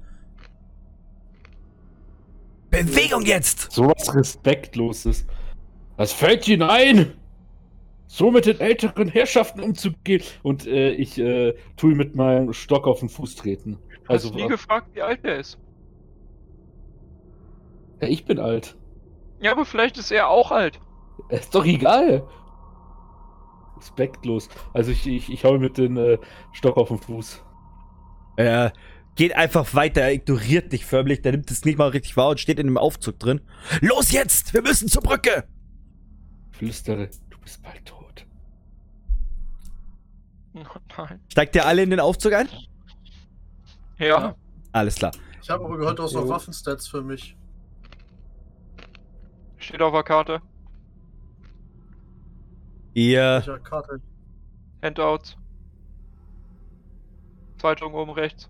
Bewegung 2.71 3.23
jetzt! 3.23 3.71
So 3.73 3.87
was 3.87 4.15
Respektloses. 4.15 5.27
Was 5.97 6.13
fällt 6.13 6.47
Ihnen 6.49 6.63
ein? 6.63 7.13
So 8.07 8.31
mit 8.31 8.47
den 8.47 8.59
älteren 8.59 9.09
Herrschaften 9.09 9.61
umzugehen. 9.61 10.23
Und 10.43 10.67
äh, 10.67 10.91
ich 10.93 11.19
äh, 11.19 11.55
tue 11.77 11.93
ihm 11.93 11.99
mit 11.99 12.17
meinem 12.17 12.53
Stock 12.53 12.87
auf 12.87 13.01
den 13.01 13.09
Fuß 13.09 13.37
treten. 13.37 13.79
Hast 14.09 14.25
Also, 14.27 14.35
nie 14.35 14.49
gefragt, 14.49 14.89
wie 14.95 15.03
alt 15.03 15.25
der 15.25 15.39
ist. 15.39 15.59
ja, 18.01 18.09
ich 18.09 18.25
bin 18.25 18.39
alt. 18.39 18.77
Ja, 19.41 19.53
aber 19.53 19.65
vielleicht 19.65 19.97
ist 19.99 20.11
er 20.11 20.29
auch 20.29 20.51
alt. 20.51 20.81
Ist 21.29 21.55
doch 21.55 21.65
egal. 21.65 22.27
Respektlos. 23.77 24.49
Also 24.75 24.91
ich, 24.91 25.07
ich, 25.07 25.33
ich 25.33 25.45
hau 25.45 25.59
mit 25.59 25.79
dem 25.79 25.97
äh, 25.97 26.19
Stock 26.53 26.77
auf 26.77 26.89
den 26.89 26.99
Fuß. 26.99 27.43
Er 28.37 28.73
geht 29.21 29.37
einfach 29.37 29.75
weiter, 29.75 30.01
er 30.01 30.15
ignoriert 30.15 30.73
dich 30.73 30.87
förmlich, 30.87 31.21
der 31.21 31.33
nimmt 31.33 31.51
es 31.51 31.67
nicht 31.67 31.77
mal 31.77 31.89
richtig 31.91 32.17
wahr 32.17 32.31
und 32.31 32.41
steht 32.41 32.59
in 32.59 32.67
dem 32.69 32.79
Aufzug 32.79 33.19
drin. 33.19 33.43
Los 33.83 34.13
jetzt, 34.13 34.55
wir 34.55 34.63
müssen 34.63 34.89
zur 34.89 35.03
Brücke! 35.03 35.45
Flüstere, 36.53 37.11
du 37.29 37.39
bist 37.41 37.63
bald 37.63 37.85
tot. 37.85 38.27
Oh, 40.55 40.65
nein. 40.97 41.21
Steigt 41.29 41.55
ihr 41.55 41.67
alle 41.67 41.83
in 41.83 41.91
den 41.91 42.01
Aufzug 42.01 42.33
ein? 42.33 42.49
Ja, 43.99 44.35
Alles 44.73 44.95
klar. 44.95 45.13
Ich 45.43 45.51
habe 45.51 45.67
aber 45.67 45.77
gehört, 45.77 45.99
du 45.99 46.05
hast 46.05 46.15
noch 46.15 46.23
Jo. 46.23 46.31
Waffenstats 46.31 46.89
für 46.89 47.03
mich. 47.03 47.37
steht 49.59 49.83
auf 49.83 49.93
der 49.93 50.03
Karte. 50.03 50.41
Ihr 52.95 53.61
Karte? 53.65 54.01
Handouts. 54.83 55.37
Zeitung 57.59 57.93
oben 57.93 58.13
rechts. 58.13 58.49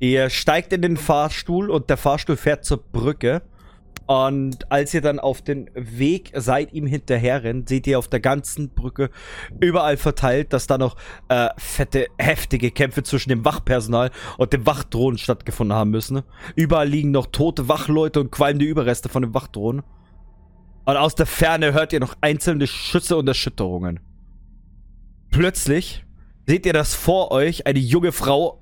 Ihr 0.00 0.30
steigt 0.30 0.72
in 0.72 0.80
den 0.80 0.96
Fahrstuhl 0.96 1.70
und 1.70 1.90
der 1.90 1.98
Fahrstuhl 1.98 2.36
fährt 2.36 2.64
zur 2.64 2.82
Brücke. 2.82 3.42
Und 4.06 4.72
als 4.72 4.92
ihr 4.92 5.02
dann 5.02 5.20
auf 5.20 5.40
den 5.40 5.70
Weg 5.74 6.32
seid 6.34 6.72
ihm 6.72 6.86
hinterher 6.86 7.44
rennt, 7.44 7.68
seht 7.68 7.86
ihr 7.86 7.96
auf 7.96 8.08
der 8.08 8.18
ganzen 8.18 8.70
Brücke 8.70 9.10
überall 9.60 9.96
verteilt, 9.96 10.52
dass 10.52 10.66
da 10.66 10.78
noch 10.78 10.96
äh, 11.28 11.50
fette, 11.58 12.06
heftige 12.18 12.72
Kämpfe 12.72 13.04
zwischen 13.04 13.28
dem 13.28 13.44
Wachpersonal 13.44 14.10
und 14.36 14.52
dem 14.52 14.66
Wachdrohnen 14.66 15.18
stattgefunden 15.18 15.76
haben 15.76 15.90
müssen. 15.90 16.22
Überall 16.56 16.88
liegen 16.88 17.12
noch 17.12 17.26
tote 17.26 17.68
Wachleute 17.68 18.20
und 18.20 18.32
qualmende 18.32 18.64
Überreste 18.64 19.08
von 19.08 19.22
dem 19.22 19.32
Wachdrohnen. 19.32 19.82
Und 20.86 20.96
aus 20.96 21.14
der 21.14 21.26
Ferne 21.26 21.72
hört 21.72 21.92
ihr 21.92 22.00
noch 22.00 22.16
einzelne 22.20 22.66
Schüsse 22.66 23.16
und 23.16 23.28
Erschütterungen. 23.28 24.00
Plötzlich 25.30 26.04
seht 26.48 26.66
ihr, 26.66 26.72
dass 26.72 26.94
vor 26.96 27.30
euch 27.30 27.66
eine 27.66 27.78
junge 27.78 28.10
Frau 28.10 28.60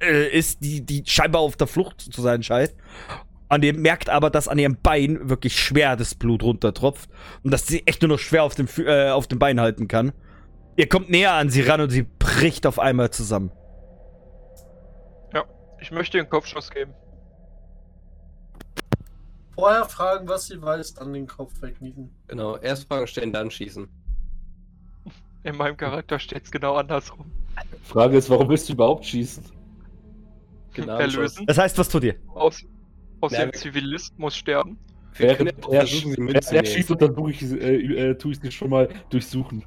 äh, 0.00 0.28
ist, 0.28 0.62
die, 0.62 0.84
die 0.84 1.02
scheinbar 1.06 1.42
auf 1.42 1.56
der 1.56 1.66
Flucht 1.66 2.00
zu 2.00 2.22
sein 2.22 2.42
scheint. 2.42 2.74
Und 3.48 3.64
ihr 3.64 3.74
merkt 3.74 4.10
aber, 4.10 4.30
dass 4.30 4.48
an 4.48 4.58
ihrem 4.58 4.76
Bein 4.76 5.28
wirklich 5.28 5.58
schwer 5.58 5.96
das 5.96 6.14
Blut 6.14 6.42
runtertropft 6.42 7.08
und 7.42 7.50
dass 7.50 7.66
sie 7.66 7.86
echt 7.86 8.02
nur 8.02 8.10
noch 8.10 8.18
schwer 8.18 8.44
auf 8.44 8.54
dem, 8.54 8.66
Fü- 8.66 8.86
äh, 8.86 9.10
auf 9.10 9.26
dem 9.26 9.38
Bein 9.38 9.60
halten 9.60 9.88
kann. 9.88 10.12
Ihr 10.76 10.88
kommt 10.88 11.10
näher 11.10 11.32
an 11.32 11.48
sie 11.50 11.62
ran 11.62 11.80
und 11.80 11.90
sie 11.90 12.06
bricht 12.18 12.66
auf 12.66 12.78
einmal 12.78 13.10
zusammen. 13.10 13.50
Ich 15.80 15.92
möchte 15.92 16.18
den 16.18 16.28
Kopfschuss 16.28 16.70
geben. 16.70 16.92
Vorher 19.54 19.84
fragen, 19.84 20.28
was 20.28 20.46
sie 20.46 20.60
weiß, 20.60 20.94
dann 20.94 21.12
den 21.12 21.28
Kopf 21.28 21.62
wegnieten. 21.62 22.10
Genau, 22.26 22.56
erst 22.56 22.88
Fragen 22.88 23.06
stellen, 23.06 23.32
dann 23.32 23.48
schießen. 23.48 23.88
In 25.44 25.56
meinem 25.56 25.76
Charakter 25.76 26.18
steht 26.18 26.46
es 26.46 26.50
genau 26.50 26.74
andersrum. 26.74 27.30
Frage 27.84 28.16
ist, 28.16 28.28
warum 28.28 28.48
willst 28.48 28.68
du 28.68 28.72
überhaupt 28.72 29.06
schießen? 29.06 29.44
Genau. 30.82 30.98
Erlösen. 30.98 31.46
Das 31.46 31.58
heißt, 31.58 31.76
was 31.78 31.88
tut 31.88 32.04
ihr? 32.04 32.16
Aus, 32.34 32.64
aus 33.20 33.32
wir- 33.32 33.52
Zivilist 33.52 34.18
muss 34.18 34.36
sterben. 34.36 34.78
Während 35.14 35.52
er, 35.70 35.80
er 35.80 36.64
schießt 36.64 36.90
und 36.90 37.02
dann 37.02 37.14
tue 37.14 37.32
ich, 37.32 37.42
äh, 37.42 38.10
äh, 38.10 38.14
tue 38.14 38.32
ich 38.32 38.40
sie 38.40 38.52
schon 38.52 38.70
mal 38.70 38.88
durchsuchen. 39.10 39.64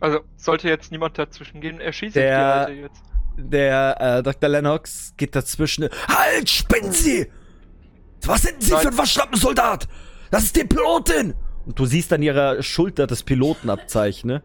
Also 0.00 0.20
sollte 0.36 0.68
jetzt 0.68 0.92
niemand 0.92 1.18
dazwischen 1.18 1.60
gehen. 1.60 1.80
Er 1.80 1.92
schießt 1.92 2.14
die 2.14 2.20
Der- 2.20 2.54
Alte 2.66 2.72
jetzt. 2.72 3.02
Der 3.40 3.96
äh, 4.18 4.22
Dr. 4.22 4.48
Lennox 4.48 5.14
geht 5.16 5.36
dazwischen. 5.36 5.88
Halt, 6.08 6.50
spinnen 6.50 6.90
Sie! 6.90 7.28
Was 8.22 8.42
sind 8.42 8.60
Sie 8.62 8.72
Nein. 8.72 8.80
für 8.82 8.88
ein 8.88 8.94
verschnappten 8.94 9.38
Soldat? 9.40 9.86
Das 10.32 10.42
ist 10.42 10.56
die 10.56 10.64
Pilotin! 10.64 11.34
Und 11.64 11.78
du 11.78 11.84
siehst 11.86 12.12
an 12.12 12.20
ihrer 12.22 12.60
Schulter 12.64 13.06
das 13.06 13.22
Pilotenabzeichen, 13.22 14.26
ne? 14.28 14.42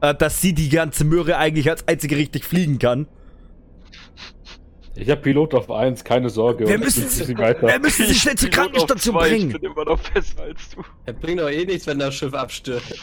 Äh, 0.00 0.14
dass 0.14 0.40
sie 0.40 0.52
die 0.52 0.68
ganze 0.68 1.04
Möhre 1.04 1.36
eigentlich 1.38 1.68
als 1.70 1.86
einzige 1.88 2.16
richtig 2.16 2.44
fliegen 2.44 2.78
kann. 2.78 3.06
Ich 4.94 5.10
habe 5.10 5.20
Pilot 5.20 5.52
auf 5.54 5.70
1, 5.70 6.04
keine 6.04 6.30
Sorge. 6.30 6.66
Wir 6.66 6.78
müssen 6.78 7.06
sie- 7.06 7.24
sie 7.24 7.36
weiter. 7.36 7.66
Wir 7.66 7.78
müssen 7.78 8.06
sie 8.06 8.14
schnell 8.14 8.34
zur 8.36 8.48
Krankenstation 8.48 9.14
zwei, 9.14 9.28
bringen. 9.28 9.50
Ich 9.50 9.60
bin 9.60 9.70
immer 9.72 9.84
noch 9.84 10.00
besser 10.10 10.42
als 10.42 10.70
du. 10.70 10.82
Er 11.04 11.12
bringt 11.12 11.40
doch 11.40 11.50
eh 11.50 11.66
nichts, 11.66 11.86
wenn 11.86 11.98
das 11.98 12.14
Schiff 12.14 12.32
abstürzt. 12.32 12.94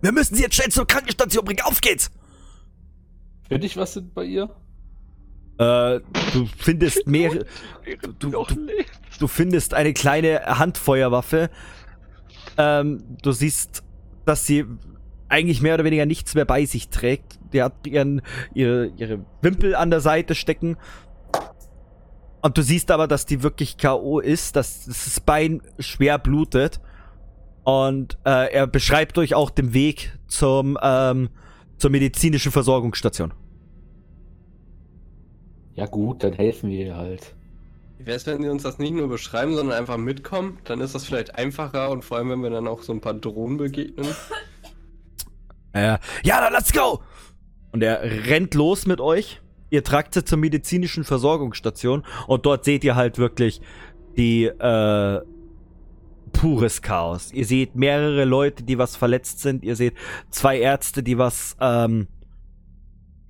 Wir 0.00 0.12
müssen 0.12 0.34
sie 0.34 0.42
jetzt 0.42 0.54
schnell 0.54 0.70
zur 0.70 0.86
Krankenstation 0.86 1.44
bringen. 1.44 1.60
Auf 1.64 1.80
geht's! 1.82 2.10
Finde 3.48 3.66
ich 3.66 3.76
was 3.76 4.00
bei 4.14 4.24
ihr? 4.24 4.44
Äh, 5.58 6.00
du 6.32 6.46
findest 6.58 7.06
mehrere. 7.06 7.44
Du- 8.18 8.30
du-. 8.30 8.46
Du 9.20 9.28
findest 9.28 9.74
eine 9.74 9.92
kleine 9.92 10.40
Handfeuerwaffe. 10.58 11.50
Ähm, 12.56 13.04
du 13.22 13.30
siehst, 13.32 13.83
dass 14.24 14.46
sie 14.46 14.64
eigentlich 15.28 15.62
mehr 15.62 15.74
oder 15.74 15.84
weniger 15.84 16.06
nichts 16.06 16.34
mehr 16.34 16.44
bei 16.44 16.64
sich 16.64 16.88
trägt. 16.88 17.38
Die 17.52 17.62
hat 17.62 17.86
ihren, 17.86 18.22
ihre, 18.52 18.86
ihre 18.96 19.24
Wimpel 19.40 19.74
an 19.74 19.90
der 19.90 20.00
Seite 20.00 20.34
stecken. 20.34 20.76
Und 22.42 22.58
du 22.58 22.62
siehst 22.62 22.90
aber, 22.90 23.08
dass 23.08 23.26
die 23.26 23.42
wirklich 23.42 23.78
K.O. 23.78 24.20
ist, 24.20 24.54
dass 24.56 24.84
das 24.84 25.20
Bein 25.20 25.62
schwer 25.78 26.18
blutet. 26.18 26.80
Und 27.64 28.18
äh, 28.24 28.52
er 28.52 28.66
beschreibt 28.66 29.16
euch 29.16 29.34
auch 29.34 29.50
den 29.50 29.72
Weg 29.72 30.12
zum, 30.26 30.76
ähm, 30.82 31.30
zur 31.78 31.90
medizinischen 31.90 32.52
Versorgungsstation. 32.52 33.32
Ja 35.74 35.86
gut, 35.86 36.22
dann 36.22 36.34
helfen 36.34 36.70
wir 36.70 36.86
ihr 36.86 36.96
halt. 36.96 37.34
Wie 37.98 38.06
wäre 38.06 38.16
es, 38.16 38.26
wenn 38.26 38.42
sie 38.42 38.48
uns 38.48 38.62
das 38.62 38.78
nicht 38.78 38.94
nur 38.94 39.08
beschreiben, 39.08 39.54
sondern 39.54 39.78
einfach 39.78 39.96
mitkommen? 39.96 40.58
Dann 40.64 40.80
ist 40.80 40.94
das 40.94 41.04
vielleicht 41.04 41.36
einfacher 41.36 41.90
und 41.90 42.04
vor 42.04 42.16
allem, 42.16 42.30
wenn 42.30 42.42
wir 42.42 42.50
dann 42.50 42.66
auch 42.66 42.82
so 42.82 42.92
ein 42.92 43.00
paar 43.00 43.14
Drohnen 43.14 43.56
begegnen. 43.58 44.06
Äh, 45.76 45.98
ja, 46.22 46.40
dann 46.40 46.52
let's 46.52 46.72
go! 46.72 47.02
Und 47.72 47.82
er 47.82 48.00
rennt 48.00 48.54
los 48.54 48.86
mit 48.86 49.00
euch. 49.00 49.40
Ihr 49.70 49.82
tragt 49.82 50.14
sie 50.14 50.24
zur 50.24 50.38
medizinischen 50.38 51.02
Versorgungsstation 51.02 52.04
und 52.28 52.46
dort 52.46 52.64
seht 52.64 52.84
ihr 52.84 52.94
halt 52.94 53.18
wirklich 53.18 53.60
die 54.16 54.44
äh, 54.44 55.20
pures 56.32 56.80
Chaos. 56.80 57.32
Ihr 57.32 57.44
seht 57.44 57.74
mehrere 57.74 58.24
Leute, 58.24 58.62
die 58.62 58.78
was 58.78 58.94
verletzt 58.94 59.40
sind. 59.40 59.64
Ihr 59.64 59.74
seht 59.74 59.94
zwei 60.30 60.60
Ärzte, 60.60 61.02
die 61.02 61.18
was 61.18 61.56
ähm, 61.60 62.06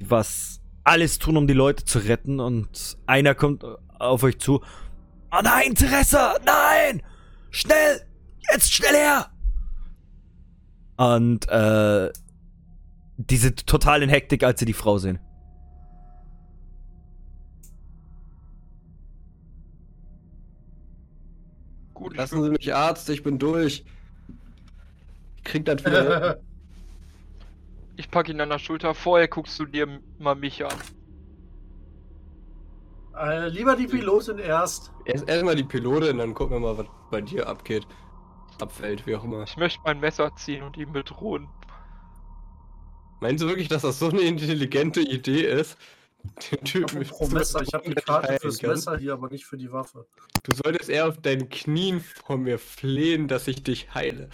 was 0.01 0.61
alles 0.85 1.19
tun, 1.19 1.37
um 1.37 1.47
die 1.47 1.55
Leute 1.55 1.85
zu 1.85 1.99
retten. 2.01 2.41
Und 2.41 2.99
einer 3.07 3.35
kommt 3.35 3.65
auf 4.05 4.23
euch 4.23 4.39
zu. 4.39 4.63
Oh 5.33 5.41
nein, 5.43 5.75
Teresa! 5.75 6.39
Nein! 6.45 7.03
Schnell! 7.51 8.01
Jetzt 8.53 8.73
schnell 8.73 8.95
her! 8.95 9.31
Und 10.97 11.49
äh, 11.49 12.13
diese 13.17 13.55
totalen 13.55 14.09
Hektik, 14.09 14.45
als 14.45 14.61
sie 14.61 14.67
die 14.67 14.73
Frau 14.73 14.99
sehen. 14.99 15.19
Gut, 21.95 22.17
Lassen 22.17 22.43
Sie 22.43 22.51
mich 22.51 22.75
Arzt, 22.75 23.09
ich 23.09 23.23
bin 23.23 23.39
durch. 23.39 23.85
Ich 25.37 25.45
krieg 25.45 25.65
das 25.65 25.85
wieder. 25.85 26.39
ich 27.97 28.11
pack 28.11 28.29
ihn 28.29 28.41
an 28.41 28.51
der 28.51 28.59
Schulter. 28.59 28.95
Vorher 28.95 29.29
guckst 29.29 29.59
du 29.59 29.65
dir 29.65 30.01
mal 30.19 30.35
mich 30.35 30.65
an. 30.65 30.75
Äh, 33.19 33.49
lieber 33.49 33.77
die 33.77 33.87
Pilotin 33.87 34.39
erst. 34.39 34.93
Erst 35.05 35.29
erstmal 35.29 35.57
die 35.57 35.65
Pilotin, 35.65 36.19
dann 36.19 36.35
gucken 36.35 36.57
wir 36.57 36.61
mal, 36.61 36.79
was 36.79 36.87
bei 37.11 37.21
dir 37.21 37.49
abgeht. 37.49 37.87
Abfällt, 38.61 39.07
wie 39.07 39.17
auch 39.17 39.25
immer. 39.25 39.43
Ich 39.45 39.57
möchte 39.57 39.81
mein 39.85 40.01
Messer 40.01 40.31
ziehen 40.37 40.63
und 40.63 40.77
ihn 40.77 40.93
bedrohen. 40.93 41.49
Meinst 43.21 43.43
du 43.43 43.49
wirklich, 43.49 43.69
dass 43.69 43.83
das 43.83 43.99
so 43.99 44.11
eine 44.11 44.21
intelligente 44.21 45.01
Idee 45.01 45.43
ist? 45.43 45.77
Den 46.51 46.65
Typen 46.65 46.99
mit 46.99 47.09
Apropos 47.11 47.33
Messer, 47.33 47.63
ich 47.63 47.75
habe 47.75 47.89
die 47.89 47.95
Karte 47.95 48.39
fürs 48.41 48.59
kann? 48.59 48.71
Messer 48.71 48.97
hier, 48.97 49.13
aber 49.13 49.29
nicht 49.29 49.45
für 49.45 49.59
die 49.59 49.71
Waffe. 49.71 50.07
Du 50.43 50.55
solltest 50.55 50.89
eher 50.89 51.09
auf 51.09 51.21
deinen 51.21 51.49
Knien 51.49 52.01
vor 52.01 52.39
mir 52.39 52.59
flehen, 52.59 53.29
dass 53.29 53.47
ich 53.47 53.63
dich 53.63 53.95
heile. 53.95 54.31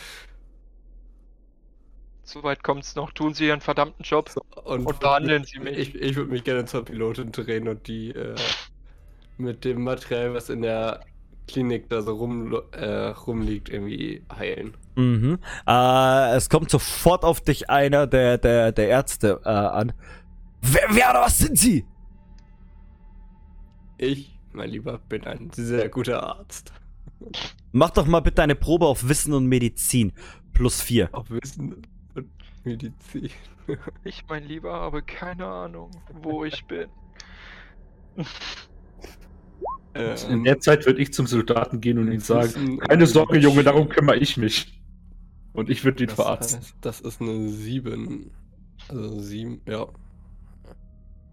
Soweit 2.31 2.63
kommt's 2.63 2.95
noch. 2.95 3.11
Tun 3.13 3.35
Sie 3.35 3.47
Ihren 3.47 3.61
verdammten 3.61 4.05
Job. 4.05 4.29
So, 4.29 4.41
und 4.63 4.87
Und 4.87 5.01
behandeln 5.01 5.43
Sie 5.43 5.59
mich. 5.59 5.77
Ich, 5.77 5.95
ich 5.97 6.15
würde 6.15 6.31
mich 6.31 6.45
gerne 6.45 6.65
zur 6.65 6.85
Pilotin 6.85 7.33
drehen 7.33 7.67
und 7.67 7.89
die 7.89 8.11
äh, 8.11 8.37
mit 9.37 9.65
dem 9.65 9.83
Material, 9.83 10.33
was 10.35 10.49
in 10.49 10.63
der 10.63 11.01
Klinik 11.49 11.89
da 11.89 12.03
so 12.03 12.15
rum, 12.15 12.57
äh, 12.71 12.87
rumliegt, 12.87 13.69
irgendwie 13.69 14.23
heilen. 14.33 14.77
Mhm. 14.95 15.41
Äh, 15.67 16.37
es 16.37 16.49
kommt 16.49 16.71
sofort 16.71 17.25
auf 17.25 17.41
dich 17.41 17.69
einer 17.69 18.07
der, 18.07 18.39
der, 18.39 18.71
der 18.71 18.89
Ärzte 18.89 19.41
äh, 19.45 19.49
an. 19.49 19.93
Wer, 20.63 20.83
wer 20.91 21.11
oder 21.11 21.23
was 21.23 21.39
sind 21.39 21.59
sie? 21.59 21.85
Ich, 23.99 24.39
mein 24.53 24.71
Lieber, 24.71 24.99
bin 25.09 25.25
ein 25.25 25.51
sehr 25.53 25.89
guter 25.89 26.23
Arzt. 26.23 26.73
Mach 27.73 27.91
doch 27.91 28.07
mal 28.07 28.21
bitte 28.21 28.43
eine 28.43 28.55
Probe 28.55 28.87
auf 28.87 29.09
Wissen 29.09 29.33
und 29.35 29.47
Medizin. 29.47 30.13
Plus 30.53 30.81
vier. 30.81 31.09
Auf 31.13 31.31
Wissen 31.31 31.75
und 31.75 31.89
Medizin. 32.65 33.31
Ich, 34.03 34.25
mein 34.29 34.43
Lieber, 34.45 34.73
habe 34.73 35.01
keine 35.03 35.47
Ahnung, 35.47 35.93
wo 36.23 36.45
ich 36.45 36.65
bin. 36.65 36.89
In 38.17 38.27
Ähm, 40.29 40.45
der 40.45 40.59
Zeit 40.59 40.87
würde 40.87 41.01
ich 41.01 41.13
zum 41.13 41.27
Soldaten 41.29 41.81
gehen 41.81 41.99
und 41.99 42.11
ihm 42.11 42.19
sagen, 42.21 42.49
Wissen- 42.49 42.79
keine 42.81 43.07
Sorge, 43.07 43.39
Junge, 43.39 43.63
darum 43.63 43.89
kümmere 43.89 44.17
ich 44.17 44.37
mich. 44.37 44.81
Und 45.53 45.71
ich 45.71 45.85
würde 45.85 46.03
ihn 46.03 46.09
das 46.09 46.17
verarzten. 46.17 46.61
heißt, 46.61 46.75
das 46.81 47.01
ist 47.01 47.21
eine 47.21 47.49
7. 47.49 48.31
Also 48.89 49.21
7, 49.21 49.61
ja. 49.67 49.87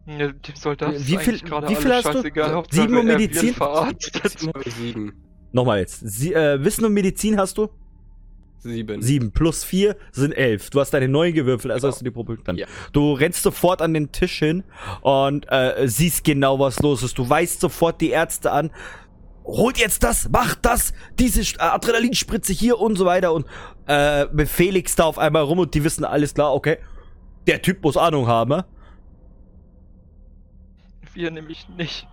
Ja, 0.06 0.32
dem 0.32 0.56
Soldat 0.56 0.94
ist 0.94 1.08
Wie 1.08 1.18
viel- 1.18 1.20
eigentlich 1.20 1.44
gerade 1.46 1.70
wie 1.70 1.76
viel 1.76 1.94
hast 1.94 2.06
du? 2.08 2.14
scheißegal. 2.14 2.46
Sieben 2.46 2.56
Hauptsache, 2.56 2.84
und 2.88 2.94
wird 2.96 3.06
Medizin? 3.20 3.54
verarztet. 3.54 4.40
7. 4.66 5.14
Nochmal 5.52 5.80
jetzt. 5.80 6.00
Sie, 6.08 6.34
äh, 6.34 6.64
Wissen 6.64 6.86
und 6.86 6.94
Medizin 6.94 7.38
hast 7.40 7.58
du? 7.58 7.70
7. 8.60 9.02
Sieben. 9.02 9.32
Plus 9.32 9.64
vier 9.64 9.96
sind 10.12 10.32
elf. 10.34 10.70
Du 10.70 10.80
hast 10.80 10.92
deine 10.92 11.08
neun 11.08 11.34
gewürfelt, 11.34 11.72
also 11.72 11.86
Genau. 11.88 11.92
hast 11.94 12.02
du 12.02 12.06
die 12.06 12.12
Probe 12.12 12.38
dann. 12.44 12.58
Ja. 12.58 12.68
Du 12.92 13.14
rennst 13.14 13.44
sofort 13.44 13.82
an 13.82 13.94
den 13.94 14.12
Tisch 14.12 14.40
hin 14.40 14.64
und 15.02 15.46
äh, 15.52 15.88
siehst 15.88 16.24
genau, 16.24 16.60
was 16.60 16.80
los 16.80 17.04
ist. 17.04 17.18
Du 17.18 17.30
weißt 17.30 17.60
sofort 17.62 18.02
die 18.02 18.10
Ärzte 18.10 18.52
an. 18.52 18.72
Holt 19.46 19.78
jetzt 19.78 20.04
das, 20.04 20.28
macht 20.30 20.66
das, 20.66 20.92
diese 21.20 21.42
äh, 21.42 21.60
Adrenalinspritze 21.60 22.52
hier 22.52 22.80
und 22.80 22.98
so 22.98 23.06
weiter 23.06 23.32
und 23.34 23.46
äh, 23.86 24.26
befehligst 24.34 25.00
da 25.00 25.06
auf 25.06 25.18
einmal 25.18 25.44
rum 25.44 25.60
und 25.60 25.74
die 25.74 25.84
wissen 25.86 26.04
alles 26.04 26.34
klar, 26.34 26.54
okay. 26.54 26.78
Der 27.48 27.62
Typ 27.62 27.82
muss 27.84 27.96
Ahnung 27.96 28.28
haben. 28.28 28.50
ne? 28.50 28.66
Wir 31.14 31.32
nämlich 31.32 31.68
nicht. 31.78 32.06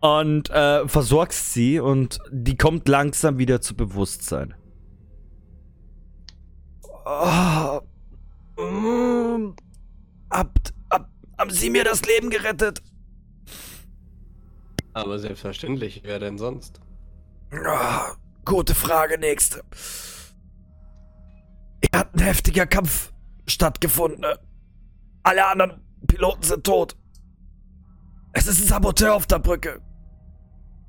Und 0.00 0.50
äh, 0.50 0.86
versorgst 0.88 1.52
sie 1.52 1.80
und 1.80 2.18
die 2.30 2.56
kommt 2.56 2.88
langsam 2.88 3.38
wieder 3.38 3.60
zu 3.60 3.74
Bewusstsein. 3.74 4.54
Oh, 7.04 7.80
mm, 8.60 9.54
habt, 10.30 10.74
hab, 10.90 11.08
haben 11.38 11.50
Sie 11.50 11.70
mir 11.70 11.84
das 11.84 12.02
Leben 12.04 12.30
gerettet? 12.30 12.82
Aber 14.92 15.18
selbstverständlich, 15.18 16.02
wer 16.04 16.18
denn 16.18 16.38
sonst? 16.38 16.80
Ah, 17.52 18.12
gute 18.44 18.74
Frage, 18.74 19.18
nächste. 19.18 19.62
Hier 21.80 22.00
hat 22.00 22.14
ein 22.14 22.20
heftiger 22.20 22.66
Kampf 22.66 23.12
stattgefunden. 23.46 24.22
ne? 24.22 24.38
Alle 25.22 25.46
anderen 25.46 25.84
Piloten 26.06 26.42
sind 26.42 26.64
tot. 26.64 26.96
Es 28.36 28.46
ist 28.46 28.60
ein 28.60 28.66
Saboteur 28.66 29.14
auf 29.14 29.26
der 29.26 29.38
Brücke. 29.38 29.80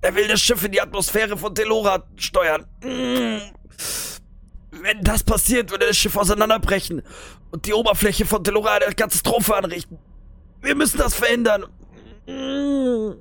Er 0.02 0.14
will 0.14 0.28
das 0.28 0.42
Schiff 0.42 0.66
in 0.66 0.74
die 0.74 0.82
Atmosphäre 0.82 1.38
von 1.38 1.56
Telora 1.56 2.04
steuern. 2.18 2.66
Mm. 2.84 3.40
Wenn 4.72 5.02
das 5.02 5.24
passiert, 5.24 5.72
würde 5.72 5.88
das 5.88 5.96
Schiff 5.96 6.18
auseinanderbrechen 6.18 7.02
und 7.52 7.66
die 7.66 7.74
Oberfläche 7.74 8.26
von 8.26 8.44
Telora 8.44 8.74
eine 8.74 8.94
Katastrophe 8.94 9.56
anrichten. 9.56 9.98
Wir 10.62 10.76
müssen 10.76 10.98
das 10.98 11.16
verhindern. 11.16 11.68
Mm. 12.28 13.14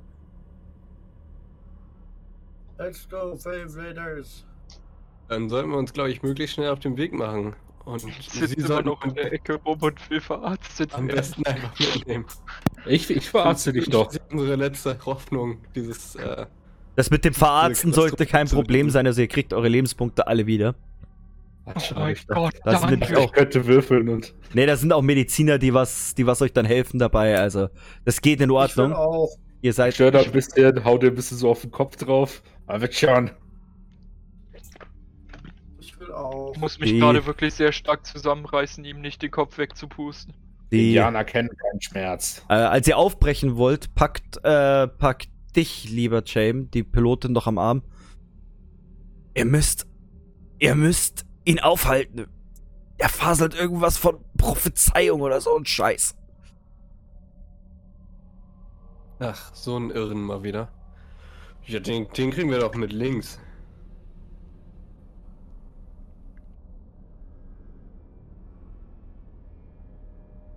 Let's 2.77 3.07
go, 3.09 3.37
Fave 3.37 3.73
Raiders. 3.73 4.45
Dann 5.29 5.49
sollten 5.49 5.69
wir 5.69 5.77
uns, 5.77 5.93
glaube 5.93 6.11
ich, 6.11 6.21
möglichst 6.21 6.55
schnell 6.55 6.69
auf 6.69 6.79
den 6.79 6.97
Weg 6.97 7.13
machen. 7.13 7.55
Und 7.85 8.03
Ich 8.05 8.29
Sie 8.29 8.61
sollten 8.61 8.89
noch 8.89 9.01
in 9.05 9.13
der 9.13 9.31
Ecke 9.31 9.53
rum 9.53 9.79
und 9.81 10.09
will 10.09 10.19
verarztet 10.19 10.93
am 10.93 11.07
besten 11.07 11.45
einfach 11.45 11.79
mitnehmen. 11.79 12.25
Ich, 12.89 13.09
ich 13.09 13.29
verarzte 13.29 13.73
dich 13.73 13.89
doch. 13.89 14.05
Das 14.07 14.15
ist 14.15 14.31
unsere 14.31 14.55
letzte 14.55 14.97
Hoffnung, 15.05 15.57
dieses, 15.75 16.15
äh, 16.15 16.45
Das 16.95 17.09
mit 17.09 17.23
dem 17.25 17.33
Verarzten 17.33 17.91
Katastrophe 17.91 18.09
sollte 18.09 18.25
kein 18.25 18.47
Problem 18.47 18.89
sein, 18.89 19.05
also 19.07 19.21
ihr 19.21 19.27
kriegt 19.27 19.53
eure 19.53 19.67
Lebenspunkte 19.67 20.27
alle 20.27 20.45
wieder. 20.47 20.75
Oh 21.65 21.73
mein 21.95 22.13
ich 22.13 22.25
Gott, 22.27 22.53
Das 22.63 22.79
sind 22.81 22.91
nämlich 22.91 23.13
auch- 23.15 23.25
Ich 23.25 23.31
könnte 23.33 23.65
würfeln 23.67 24.07
und. 24.07 24.33
Ne, 24.53 24.65
da 24.65 24.77
sind 24.77 24.93
auch 24.93 25.01
Mediziner, 25.01 25.57
die 25.57 25.73
was, 25.73 26.15
die 26.15 26.25
was 26.25 26.41
euch 26.41 26.53
dann 26.53 26.65
helfen 26.65 26.97
dabei, 26.97 27.37
also 27.37 27.67
das 28.05 28.21
geht 28.21 28.39
in 28.39 28.45
Ich 28.45 28.49
will 28.49 28.55
Ordnung. 28.55 28.93
auch. 28.93 29.29
Ihr 29.61 29.71
Ich 29.71 29.75
seid, 29.75 29.93
störe 29.95 30.11
da 30.11 30.19
ein 30.21 30.31
bisschen, 30.31 30.85
hau 30.85 30.97
dir 30.97 31.07
ein 31.07 31.15
bisschen 31.15 31.37
so 31.37 31.49
auf 31.49 31.61
den 31.61 31.71
Kopf 31.71 31.95
drauf. 31.97 32.41
Aber 32.67 32.81
wird 32.81 32.93
schon. 32.95 33.31
Ich 35.79 35.99
will 35.99 36.11
auch. 36.11 36.53
Ich 36.53 36.59
muss 36.61 36.79
mich 36.79 36.91
Die- 36.91 36.99
gerade 36.99 37.25
wirklich 37.25 37.53
sehr 37.53 37.71
stark 37.71 38.05
zusammenreißen, 38.05 38.85
ihm 38.85 39.01
nicht 39.01 39.21
den 39.21 39.31
Kopf 39.31 39.57
wegzupusten. 39.57 40.33
Die, 40.71 40.87
Indianer 40.89 41.23
kennen 41.23 41.49
keinen 41.49 41.81
Schmerz. 41.81 42.43
äh, 42.49 42.53
als 42.53 42.87
ihr 42.87 42.97
aufbrechen 42.97 43.55
wollt, 43.55 43.95
packt, 43.95 44.43
äh, 44.43 44.87
packt 44.87 45.29
dich, 45.55 45.89
lieber 45.89 46.21
James, 46.25 46.69
die 46.71 46.83
Pilotin 46.83 47.31
noch 47.31 47.47
am 47.47 47.57
Arm. 47.57 47.83
Ihr 49.33 49.45
müsst, 49.45 49.87
ihr 50.59 50.75
müsst 50.75 51.25
ihn 51.45 51.59
aufhalten. 51.59 52.27
Er 52.97 53.09
faselt 53.09 53.55
irgendwas 53.55 53.97
von 53.97 54.17
Prophezeiung 54.37 55.21
oder 55.21 55.39
so 55.39 55.55
ein 55.55 55.65
Scheiß. 55.65 56.15
Ach, 59.19 59.53
so 59.53 59.77
ein 59.77 59.89
Irren 59.89 60.21
mal 60.21 60.43
wieder. 60.43 60.69
Ja, 61.65 61.79
den, 61.79 62.07
den 62.09 62.31
kriegen 62.31 62.49
wir 62.49 62.59
doch 62.59 62.73
mit 62.75 62.93
links. 62.93 63.39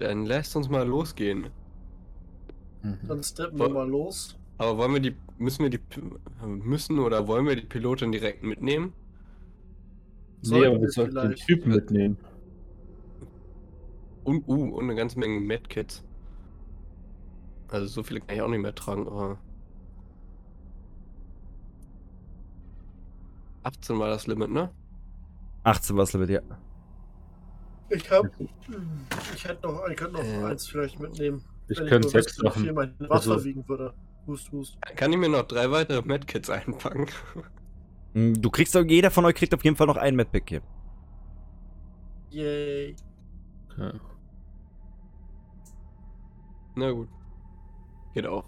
Dann 0.01 0.25
lässt 0.25 0.57
uns 0.57 0.71
mal 0.71 0.87
losgehen. 0.89 1.51
Mhm. 2.83 2.99
Dann 3.07 3.23
steppen 3.23 3.59
wir 3.59 3.69
mal 3.69 3.89
los. 3.89 4.37
Aber 4.57 4.79
wollen 4.79 4.95
wir 4.95 5.01
die, 5.01 5.15
müssen 5.39 5.63
wir 5.63 5.71
die, 5.71 5.81
müssen 6.47 6.99
oder 6.99 7.29
wollen 7.29 7.47
wir 7.47 7.55
die 7.55 7.67
Pilotin 7.67 8.11
direkt 8.11 8.43
mitnehmen? 8.43 8.95
Nee, 10.43 10.49
Sollten 10.49 10.67
aber 10.69 10.81
wir 10.81 10.91
sollten 10.91 11.15
den. 11.17 11.35
Typen 11.35 11.73
mitnehmen. 11.73 12.17
Und, 14.25 14.49
uh, 14.49 14.77
und 14.77 14.85
eine 14.85 14.95
ganze 14.95 15.19
Menge 15.19 15.39
Medkits. 15.39 16.03
Also 17.69 17.87
so 17.87 18.03
viele 18.03 18.21
kann 18.21 18.37
ich 18.37 18.43
auch 18.43 18.49
nicht 18.49 18.61
mehr 18.63 18.75
tragen, 18.75 19.07
aber... 19.07 19.39
18 23.65 23.99
war 23.99 24.09
das 24.09 24.27
Limit, 24.27 24.51
ne? 24.51 24.71
18 25.65 25.97
was 25.97 26.15
mit 26.15 26.31
dir. 26.31 26.43
Ich 27.91 28.11
hab. 28.11 28.27
Ich 29.35 29.45
hätte 29.45 29.67
noch, 29.67 29.87
ich 29.89 29.97
könnte 29.97 30.15
noch 30.15 30.25
Äh, 30.25 30.45
eins 30.45 30.67
vielleicht 30.69 30.99
mitnehmen. 31.01 31.45
Ich 31.69 31.79
wenn 31.79 31.87
könnte 31.89 32.07
nur 32.09 32.13
sechs 32.13 32.39
wüsste, 32.41 32.57
wie 32.59 32.63
viel 32.65 32.73
mein 32.73 32.95
Wasser 33.01 33.33
Also- 33.33 33.45
wiegen 33.45 33.69
würde. 33.69 33.95
Hust, 34.27 34.51
hust. 34.53 34.79
Kann 34.97 35.13
ich 35.13 35.19
mir 35.19 35.29
noch 35.29 35.43
drei 35.43 35.71
weitere 35.71 36.03
Medkits 36.03 36.51
einpacken? 36.51 37.07
Hm, 38.15 38.41
Du 38.41 38.51
kriegst, 38.51 38.75
jeder 38.75 39.11
von 39.11 39.25
euch 39.25 39.35
kriegt 39.35 39.55
auf 39.55 39.65
jeden 39.65 39.77
Fall 39.77 39.87
noch 39.87 39.97
einen 39.97 40.17
Medpack 40.17 40.49
hier. 40.49 40.63
Yay. 42.31 42.95
Okay. 43.73 43.99
Na 46.77 46.91
gut. 46.93 47.09
Geht 48.15 48.27
auch. 48.27 48.45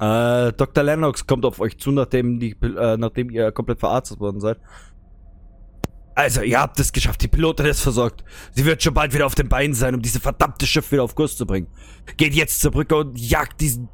Äh, 0.00 0.52
Dr. 0.52 0.84
Lennox 0.84 1.26
kommt 1.26 1.44
auf 1.44 1.60
euch 1.60 1.78
zu, 1.78 1.90
nachdem, 1.90 2.38
die, 2.38 2.52
äh, 2.62 2.96
nachdem 2.96 3.30
ihr 3.30 3.50
komplett 3.52 3.80
verarztet 3.80 4.20
worden 4.20 4.40
seid. 4.40 4.58
Also, 6.16 6.40
ihr 6.40 6.58
habt 6.58 6.80
es 6.80 6.92
geschafft. 6.92 7.20
Die 7.22 7.28
Pilotin 7.28 7.66
ist 7.66 7.82
versorgt. 7.82 8.24
Sie 8.52 8.64
wird 8.64 8.82
schon 8.82 8.94
bald 8.94 9.12
wieder 9.12 9.26
auf 9.26 9.34
den 9.34 9.50
Beinen 9.50 9.74
sein, 9.74 9.94
um 9.94 10.00
diese 10.00 10.18
verdammte 10.18 10.66
Schiff 10.66 10.90
wieder 10.90 11.02
auf 11.04 11.14
Kurs 11.14 11.36
zu 11.36 11.44
bringen. 11.46 11.68
Geht 12.16 12.32
jetzt 12.34 12.60
zur 12.62 12.70
Brücke 12.70 12.96
und 12.96 13.18
jagt 13.18 13.60
diesen 13.60 13.90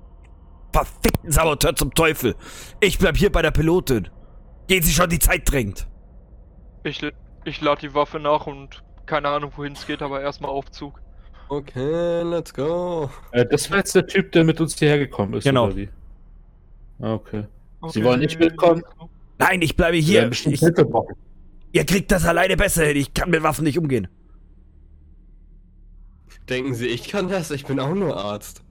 verfickten 0.72 1.32
Saboteur 1.32 1.74
zum 1.74 1.92
Teufel. 1.92 2.36
Ich 2.80 2.98
bleib 2.98 3.16
hier 3.16 3.32
bei 3.32 3.42
der 3.42 3.50
Pilotin. 3.50 4.08
Geht 4.68 4.84
sie 4.84 4.92
schon, 4.92 5.10
die 5.10 5.18
Zeit 5.18 5.50
drängt. 5.50 5.88
Ich, 6.84 7.04
ich 7.44 7.60
lade 7.60 7.80
die 7.80 7.92
Waffe 7.92 8.20
nach 8.20 8.46
und 8.46 8.84
keine 9.04 9.28
Ahnung, 9.28 9.50
wohin 9.56 9.72
es 9.72 9.84
geht, 9.84 10.00
aber 10.00 10.20
erstmal 10.20 10.52
Aufzug. 10.52 11.02
Okay, 11.48 12.22
let's 12.22 12.54
go. 12.54 13.10
Äh, 13.32 13.46
das 13.46 13.68
war 13.68 13.78
jetzt 13.78 13.96
der 13.96 14.06
Typ, 14.06 14.30
der 14.30 14.44
mit 14.44 14.60
uns 14.60 14.78
hierher 14.78 14.98
gekommen 14.98 15.34
ist, 15.34 15.44
Genau. 15.44 15.66
oder 15.66 15.76
wie? 15.76 15.88
Ah, 17.00 17.14
okay. 17.14 17.42
Sie 17.42 17.86
Okay. 17.98 18.04
wollen 18.04 18.20
nicht 18.20 18.38
mitkommen? 18.38 18.84
Nein, 19.38 19.60
ich 19.60 19.76
bleibe 19.76 19.96
hier. 19.96 20.28
bestimmt 20.28 20.54
Ich, 20.54 20.60
brauchen. 20.60 21.16
Ihr 21.72 21.84
kriegt 21.84 22.10
das 22.12 22.24
alleine 22.24 22.56
besser 22.56 22.84
hin. 22.84 22.96
Ich 22.96 23.14
kann 23.14 23.30
mit 23.30 23.42
Waffen 23.42 23.64
nicht 23.64 23.78
umgehen. 23.78 24.08
Denken 26.48 26.74
Sie, 26.74 26.86
ich 26.86 27.08
kann 27.08 27.28
das? 27.28 27.50
Ich 27.50 27.64
bin 27.66 27.78
auch 27.80 27.94
nur 27.94 28.16
Arzt. 28.16 28.62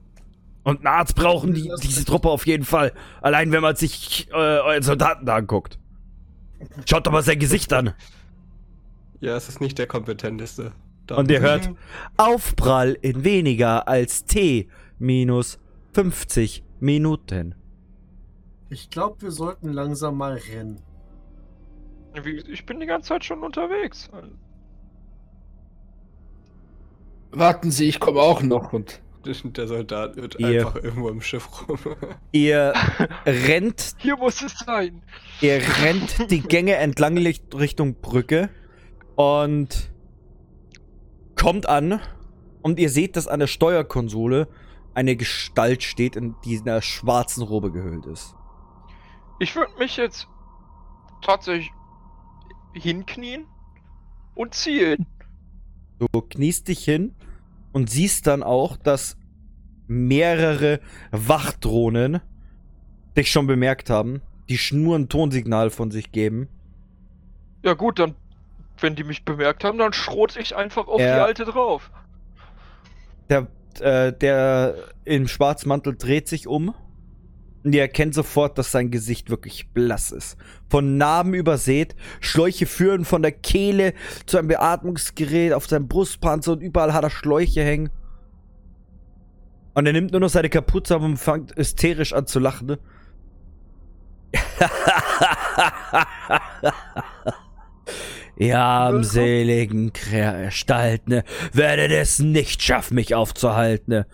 Und 0.64 0.78
einen 0.78 0.86
Arzt 0.86 1.16
brauchen 1.16 1.54
die, 1.54 1.70
diese 1.82 2.04
Truppe 2.04 2.28
auf 2.28 2.46
jeden 2.46 2.64
Fall. 2.64 2.92
Allein 3.20 3.50
wenn 3.50 3.62
man 3.62 3.74
sich 3.76 4.28
äh, 4.30 4.34
euren 4.34 4.82
Soldaten 4.82 5.26
da 5.26 5.36
anguckt. 5.36 5.78
Schaut 6.88 7.06
doch 7.06 7.12
mal 7.12 7.22
sein 7.22 7.38
Gesicht 7.40 7.72
an. 7.72 7.94
Ja, 9.20 9.36
es 9.36 9.48
ist 9.48 9.60
nicht 9.60 9.78
der 9.78 9.86
kompetenteste. 9.86 10.72
Da- 11.06 11.16
Und 11.16 11.30
ihr 11.30 11.40
hört 11.40 11.70
Aufprall 12.16 12.96
in 13.00 13.24
weniger 13.24 13.88
als 13.88 14.24
T 14.24 14.68
minus 14.98 15.58
50 15.94 16.62
Minuten. 16.78 17.56
Ich 18.70 18.88
glaube, 18.90 19.20
wir 19.22 19.32
sollten 19.32 19.72
langsam 19.72 20.16
mal 20.16 20.34
rennen. 20.52 20.80
Wie- 22.22 22.44
Ich 22.50 22.66
bin 22.66 22.80
die 22.80 22.86
ganze 22.86 23.08
Zeit 23.10 23.24
schon 23.24 23.42
unterwegs. 23.42 24.10
Warten 27.30 27.70
Sie, 27.70 27.88
ich 27.88 28.00
komme 28.00 28.20
auch 28.20 28.42
noch 28.42 28.72
und. 28.72 29.00
Der 29.24 29.68
Soldat 29.68 30.16
wird 30.16 30.40
Ihr- 30.40 30.66
einfach 30.66 30.74
irgendwo 30.82 31.08
im 31.08 31.20
Schiff 31.20 31.48
rum. 31.68 31.78
Ihr 32.32 32.72
rennt, 33.26 33.94
Hier 33.98 34.16
muss 34.16 34.42
es 34.42 34.58
sein. 34.58 35.00
ihr 35.40 35.62
rennt 35.84 36.28
die 36.28 36.40
Gänge 36.40 36.74
entlang 36.74 37.16
Richtung 37.16 37.94
Brücke 38.00 38.50
und 39.14 39.92
kommt 41.36 41.68
an 41.68 42.00
und 42.62 42.80
ihr 42.80 42.90
seht, 42.90 43.14
dass 43.14 43.28
an 43.28 43.38
der 43.38 43.46
Steuerkonsole 43.46 44.48
eine 44.92 45.14
Gestalt 45.14 45.84
steht, 45.84 46.16
in 46.16 46.34
die 46.44 46.56
in 46.56 46.68
einer 46.68 46.82
schwarzen 46.82 47.44
Robe 47.44 47.70
gehüllt 47.70 48.06
ist. 48.06 48.34
Ich 49.38 49.54
würde 49.54 49.72
mich 49.78 49.96
jetzt 49.98 50.26
tatsächlich 51.24 51.70
hinknien 52.74 53.46
und 54.34 54.54
zielen. 54.54 55.06
Du 55.98 56.20
kniest 56.22 56.68
dich 56.68 56.84
hin 56.84 57.14
und 57.72 57.90
siehst 57.90 58.26
dann 58.26 58.42
auch, 58.42 58.76
dass 58.76 59.16
mehrere 59.86 60.80
Wachdrohnen 61.10 62.20
dich 63.16 63.30
schon 63.30 63.46
bemerkt 63.46 63.90
haben, 63.90 64.22
die 64.48 64.58
nur 64.72 64.96
ein 64.96 65.08
Tonsignal 65.08 65.70
von 65.70 65.90
sich 65.90 66.12
geben. 66.12 66.48
Ja 67.62 67.74
gut, 67.74 67.98
dann, 67.98 68.14
wenn 68.80 68.96
die 68.96 69.04
mich 69.04 69.24
bemerkt 69.24 69.64
haben, 69.64 69.78
dann 69.78 69.92
schrote 69.92 70.40
ich 70.40 70.56
einfach 70.56 70.88
auf 70.88 71.00
Ja. 71.00 71.14
die 71.16 71.20
alte 71.20 71.44
drauf. 71.44 71.90
Der, 73.28 73.46
äh, 73.80 74.12
der 74.12 74.74
im 75.04 75.28
Schwarzmantel 75.28 75.96
dreht 75.96 76.28
sich 76.28 76.46
um. 76.46 76.74
Und 77.64 77.74
ihr 77.74 77.82
erkennt 77.82 78.14
sofort, 78.14 78.58
dass 78.58 78.72
sein 78.72 78.90
Gesicht 78.90 79.30
wirklich 79.30 79.70
blass 79.70 80.10
ist. 80.10 80.36
Von 80.68 80.96
Narben 80.96 81.34
übersät, 81.34 81.94
Schläuche 82.20 82.66
führen 82.66 83.04
von 83.04 83.22
der 83.22 83.30
Kehle 83.32 83.94
zu 84.26 84.38
einem 84.38 84.48
Beatmungsgerät 84.48 85.52
auf 85.52 85.66
seinem 85.66 85.86
Brustpanzer 85.86 86.52
und 86.52 86.60
überall 86.60 86.92
hat 86.92 87.04
er 87.04 87.10
Schläuche 87.10 87.62
hängen. 87.62 87.90
Und 89.74 89.86
er 89.86 89.92
nimmt 89.92 90.10
nur 90.10 90.20
noch 90.20 90.28
seine 90.28 90.50
Kapuze 90.50 90.96
ab 90.96 91.02
und 91.02 91.16
fängt 91.16 91.56
hysterisch 91.56 92.12
an 92.12 92.26
zu 92.26 92.40
lachen. 92.40 92.66
Ne? 92.66 92.78
Ihr 98.36 98.58
armseligen 98.58 99.92
Gestalten, 99.92 101.10
ne? 101.10 101.24
werdet 101.52 101.92
es 101.92 102.18
nicht 102.18 102.62
schaffen, 102.62 102.96
mich 102.96 103.14
aufzuhalten. 103.14 103.92
ne? 103.92 104.06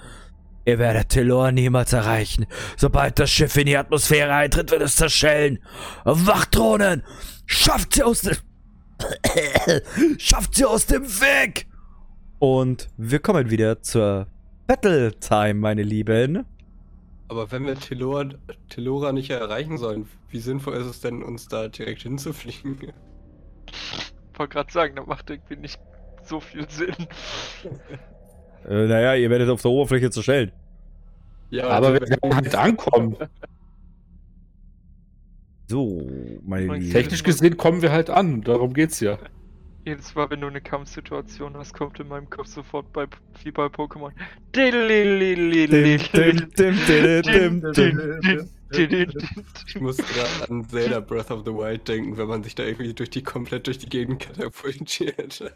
Ihr 0.69 0.79
werdet 0.79 1.09
Telor 1.09 1.51
niemals 1.51 1.95
erreichen. 1.95 2.45
Sobald 2.77 3.19
das 3.19 3.31
Schiff 3.31 3.57
in 3.57 3.65
die 3.65 3.77
Atmosphäre 3.79 4.35
eintritt, 4.35 4.71
wird 4.71 4.83
es 4.83 4.97
zerschellen. 4.97 5.61
Wachdrohnen! 6.05 7.05
Schafft 7.47 7.95
sie 7.95 8.03
aus 8.03 8.21
dem... 8.21 8.37
Schafft 10.19 10.57
sie 10.57 10.67
aus 10.67 10.85
dem 10.85 11.05
Weg! 11.05 11.67
Und 12.39 12.91
wir 12.99 13.19
kommen 13.21 13.49
wieder 13.49 13.81
zur 13.81 14.27
Battle 14.67 15.19
Time, 15.19 15.55
meine 15.55 15.83
Lieben. 15.83 16.45
Aber 17.29 17.51
wenn 17.51 17.65
wir 17.65 17.77
Telora, 17.77 18.29
Telora 18.69 19.13
nicht 19.13 19.31
erreichen 19.31 19.79
sollen, 19.79 20.07
wie 20.29 20.39
sinnvoll 20.39 20.75
ist 20.75 20.87
es 20.87 21.01
denn, 21.01 21.23
uns 21.23 21.49
da 21.49 21.69
direkt 21.69 22.03
hinzufliegen? 22.03 22.93
Wollte 24.35 24.53
gerade 24.53 24.71
sagen, 24.71 24.97
das 24.97 25.07
macht 25.07 25.31
irgendwie 25.31 25.57
nicht 25.57 25.81
so 26.25 26.41
viel 26.41 26.69
Sinn. 26.69 26.95
Äh, 28.69 28.87
naja, 28.87 29.15
ihr 29.15 29.31
werdet 29.31 29.49
auf 29.49 29.63
der 29.63 29.71
Oberfläche 29.71 30.11
zerschellen. 30.11 30.53
Ja, 31.51 31.69
Aber 31.69 31.95
wir 31.95 32.03
werden 32.03 32.35
halt 32.35 32.55
ankommen. 32.55 33.17
So, 35.71 36.11
meine 36.47 36.67
Mein 36.67 36.81
Lieben. 36.81 36.93
Technisch 36.93 37.23
gesehen 37.23 37.59
kommen 37.59 37.83
wir 37.83 37.93
halt 37.93 38.09
an. 38.09 38.41
Darum 38.41 38.73
geht's 38.73 39.01
ja. 39.01 39.19
Jedes 39.85 40.15
Mal, 40.15 40.31
wenn 40.31 40.41
du 40.41 40.47
eine 40.47 40.63
Kampfsituation 40.63 41.59
hast, 41.59 41.75
kommt 41.75 42.01
in 42.01 42.09
meinem 42.09 42.31
Kopf 42.31 42.47
sofort 42.47 42.91
bei, 42.93 43.07
wie 43.43 43.51
bei 43.51 43.67
Pokémon. 43.67 44.13
Ich 44.53 44.63
muss 49.81 49.97
gerade 49.99 50.51
an 50.51 50.69
Zelda 50.69 51.01
Breath 51.01 51.31
of 51.31 51.45
the 51.45 51.53
Wild 51.53 51.87
denken, 51.87 52.17
wenn 52.17 52.29
man 52.29 52.43
sich 52.43 52.55
da 52.55 52.65
irgendwie 52.65 52.95
durch 52.95 53.11
die 53.11 53.23
komplett 53.23 53.67
durch 53.67 53.79
die 53.79 53.89
Gegend 53.89 54.21
katapultiert. 54.21 55.53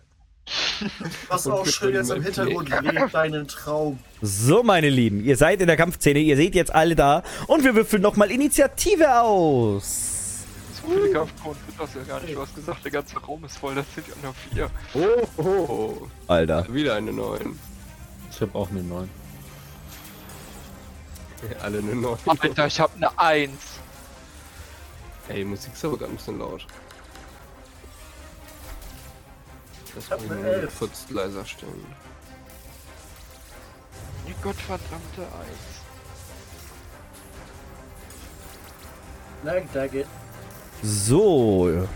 Was 1.29 1.47
auch 1.47 1.65
schön 1.67 1.95
jetzt 1.95 2.11
im 2.11 2.23
Hintergrund 2.23 2.69
lebt 2.69 3.15
deinen 3.15 3.47
Traum. 3.49 3.99
So, 4.21 4.63
meine 4.63 4.89
Lieben, 4.91 5.25
ihr 5.25 5.37
seid 5.37 5.61
in 5.61 5.67
der 5.67 5.77
Kampfszene, 5.77 6.19
ihr 6.19 6.37
seht 6.37 6.55
jetzt 6.55 6.75
alle 6.75 6.97
da 6.97 7.23
und 7.47 7.65
wir 7.65 7.75
würfeln 7.75 8.03
nochmal 8.03 8.31
Initiative 8.31 9.21
aus. 9.21 10.45
so 10.81 10.89
viele 10.89 11.11
Kampfkronen 11.13 11.59
wird 11.67 11.81
das 11.81 11.95
ja 11.95 12.03
gar 12.03 12.21
nicht. 12.21 12.35
Du 12.35 12.41
hast 12.41 12.55
gesagt, 12.55 12.85
der 12.85 12.91
ganze 12.91 13.19
Raum 13.19 13.45
ist 13.45 13.59
voll, 13.59 13.75
das 13.75 13.87
sind 13.95 14.07
ja 14.09 14.15
nur 14.23 14.35
vier. 14.35 14.71
Oh, 14.95 15.43
oh, 15.43 15.73
oh. 15.73 16.09
Alter. 16.27 16.67
Wieder 16.73 16.97
eine 16.97 17.13
9. 17.13 17.59
Ich 18.31 18.41
habe 18.41 18.59
auch 18.59 18.71
eine 18.71 18.83
9. 18.83 19.09
Alle 21.61 21.79
eine 21.79 21.95
9. 21.95 22.19
Alter, 22.27 22.67
ich 22.67 22.81
hab 22.81 22.95
eine 22.97 23.19
Eins. 23.19 23.79
Ey, 25.29 25.45
Musik 25.45 25.73
ist 25.73 25.85
aber 25.85 25.99
gerade 25.99 26.13
ein 26.13 26.17
bisschen 26.17 26.39
laut. 26.39 26.67
Das 29.95 30.11
hab 30.11 30.23
muss 30.23 30.31
eine 30.31 30.41
ich 30.41 30.47
Elf. 30.47 30.79
kurz 30.79 31.05
leiser 31.11 31.45
stellen. 31.45 31.87
Die 34.27 34.35
gottverdammte 34.43 35.23
Eins. 35.23 35.83
Lag 39.45 39.63
Dagget. 39.73 40.07
So, 40.83 41.87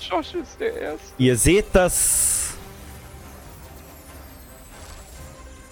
Josh 0.00 0.34
ist 0.34 0.58
der 0.60 0.74
Erste. 0.74 1.06
ihr 1.18 1.36
seht 1.36 1.66
das 1.74 2.54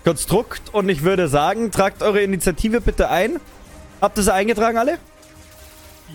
Konstrukt 0.05 0.75
und 0.75 0.89
ich 0.89 1.03
würde 1.03 1.29
sagen, 1.29 1.71
tragt 1.71 2.03
eure 2.03 2.23
Initiative 2.23 2.81
bitte 2.81 3.09
ein. 3.11 3.41
Habt 4.01 4.19
ihr 4.19 4.23
sie 4.23 4.33
eingetragen 4.33 4.79
alle? 4.79 4.99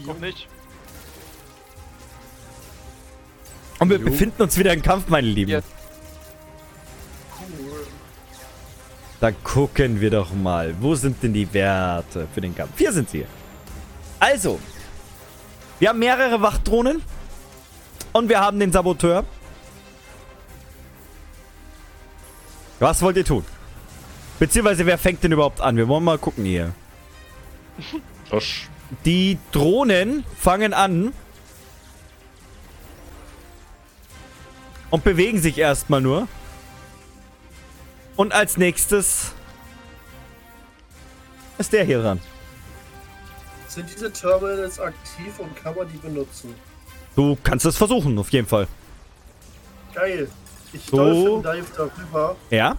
Komm 0.05 0.19
nicht. 0.19 0.47
Und 3.83 3.89
wir 3.89 3.99
befinden 3.99 4.41
uns 4.41 4.57
wieder 4.57 4.71
im 4.71 4.81
Kampf, 4.81 5.09
meine 5.09 5.27
Lieben. 5.27 5.51
Jetzt. 5.51 5.67
Cool. 7.59 7.85
Dann 9.19 9.35
gucken 9.43 9.99
wir 9.99 10.09
doch 10.09 10.33
mal. 10.33 10.73
Wo 10.79 10.95
sind 10.95 11.21
denn 11.21 11.33
die 11.33 11.53
Werte 11.53 12.29
für 12.33 12.39
den 12.39 12.55
Kampf? 12.55 12.71
Hier 12.77 12.93
sind 12.93 13.09
sie. 13.09 13.25
Also, 14.21 14.57
wir 15.79 15.89
haben 15.89 15.99
mehrere 15.99 16.41
Wachdrohnen. 16.41 17.01
Und 18.13 18.29
wir 18.29 18.39
haben 18.39 18.57
den 18.57 18.71
Saboteur. 18.71 19.25
Was 22.79 23.01
wollt 23.01 23.17
ihr 23.17 23.25
tun? 23.25 23.43
Beziehungsweise, 24.39 24.85
wer 24.85 24.97
fängt 24.97 25.25
denn 25.25 25.33
überhaupt 25.33 25.59
an? 25.59 25.75
Wir 25.75 25.89
wollen 25.89 26.05
mal 26.05 26.17
gucken 26.17 26.45
hier. 26.45 26.71
Josh. 28.31 28.69
Die 29.03 29.37
Drohnen 29.51 30.23
fangen 30.39 30.73
an. 30.73 31.11
Und 34.93 35.03
bewegen 35.03 35.41
sich 35.41 35.57
erstmal 35.57 36.01
nur. 36.01 36.27
Und 38.15 38.31
als 38.31 38.57
nächstes 38.57 39.31
ist 41.57 41.73
der 41.73 41.83
hier 41.83 41.99
dran. 42.03 42.19
Sind 43.67 43.89
diese 43.91 44.13
Terminals 44.13 44.79
aktiv 44.79 45.39
und 45.39 45.55
kann 45.55 45.75
man 45.75 45.89
die 45.91 45.97
benutzen? 45.97 46.53
Du 47.15 47.35
kannst 47.43 47.65
es 47.65 47.75
versuchen, 47.75 48.19
auf 48.19 48.29
jeden 48.31 48.47
Fall. 48.47 48.67
Geil. 49.95 50.29
Ich 50.73 50.85
So. 50.85 50.97
Dolphin 50.97 51.41
Dive 51.41 51.65
darüber 51.75 52.35
Ja? 52.51 52.77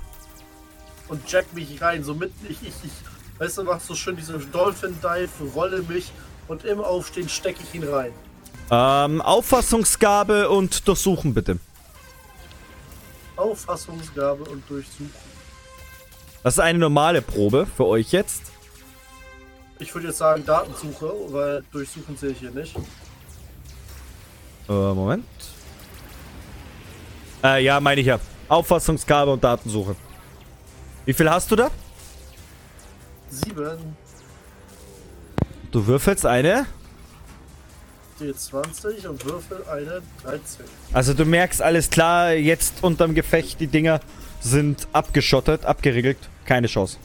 und 1.08 1.20
jack 1.28 1.52
mich 1.52 1.82
rein. 1.82 2.04
So 2.04 2.14
mitten 2.14 2.46
ich, 2.48 2.62
ich, 2.62 2.74
ich. 2.84 2.92
Weißt 3.40 3.58
du, 3.58 3.64
mach 3.64 3.80
so 3.80 3.96
schön 3.96 4.14
diesen 4.14 4.52
Dolphin 4.52 4.96
Dive, 5.02 5.50
rolle 5.52 5.82
mich 5.82 6.12
und 6.46 6.64
im 6.64 6.80
Aufstehen 6.80 7.28
stecke 7.28 7.64
ich 7.64 7.74
ihn 7.74 7.88
rein. 7.88 8.12
Ähm, 8.70 9.20
Auffassungsgabe 9.20 10.48
und 10.48 10.86
Durchsuchen 10.86 11.34
bitte. 11.34 11.58
Auffassungsgabe 13.36 14.44
und 14.44 14.68
Durchsuchen. 14.68 15.10
Das 16.42 16.54
ist 16.54 16.60
eine 16.60 16.78
normale 16.78 17.22
Probe 17.22 17.66
für 17.66 17.86
euch 17.86 18.12
jetzt. 18.12 18.42
Ich 19.78 19.94
würde 19.94 20.08
jetzt 20.08 20.18
sagen 20.18 20.44
Datensuche, 20.44 21.12
weil 21.28 21.64
Durchsuchen 21.72 22.16
sehe 22.16 22.30
ich 22.30 22.38
hier 22.38 22.50
nicht. 22.50 22.76
Äh, 24.68 24.72
Moment. 24.72 25.24
Äh, 27.42 27.64
ja, 27.64 27.80
meine 27.80 28.00
ich 28.00 28.06
ja. 28.06 28.18
Auffassungsgabe 28.48 29.32
und 29.32 29.42
Datensuche. 29.42 29.96
Wie 31.04 31.12
viel 31.12 31.30
hast 31.30 31.50
du 31.50 31.56
da? 31.56 31.70
Sieben, 33.28 33.96
Du 35.70 35.84
würfelst 35.86 36.24
eine. 36.24 36.66
D20 38.32 39.06
und 39.08 39.24
Würfel 39.24 39.64
eine 39.68 40.02
13. 40.22 40.64
Also 40.92 41.14
du 41.14 41.24
merkst 41.24 41.62
alles 41.62 41.90
klar, 41.90 42.32
jetzt 42.32 42.82
unterm 42.82 43.14
Gefecht, 43.14 43.60
die 43.60 43.66
Dinger 43.66 44.00
sind 44.40 44.88
abgeschottet, 44.92 45.64
abgeriegelt. 45.64 46.18
Keine 46.44 46.66
Chance. 46.66 46.98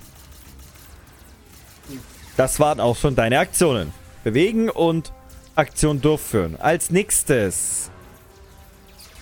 Das 2.37 2.59
waren 2.59 2.79
auch 2.79 2.95
schon 2.95 3.15
deine 3.15 3.39
Aktionen. 3.39 3.91
Bewegen 4.23 4.69
und 4.69 5.11
Aktion 5.55 6.01
durchführen. 6.01 6.55
Als 6.59 6.89
nächstes 6.89 7.89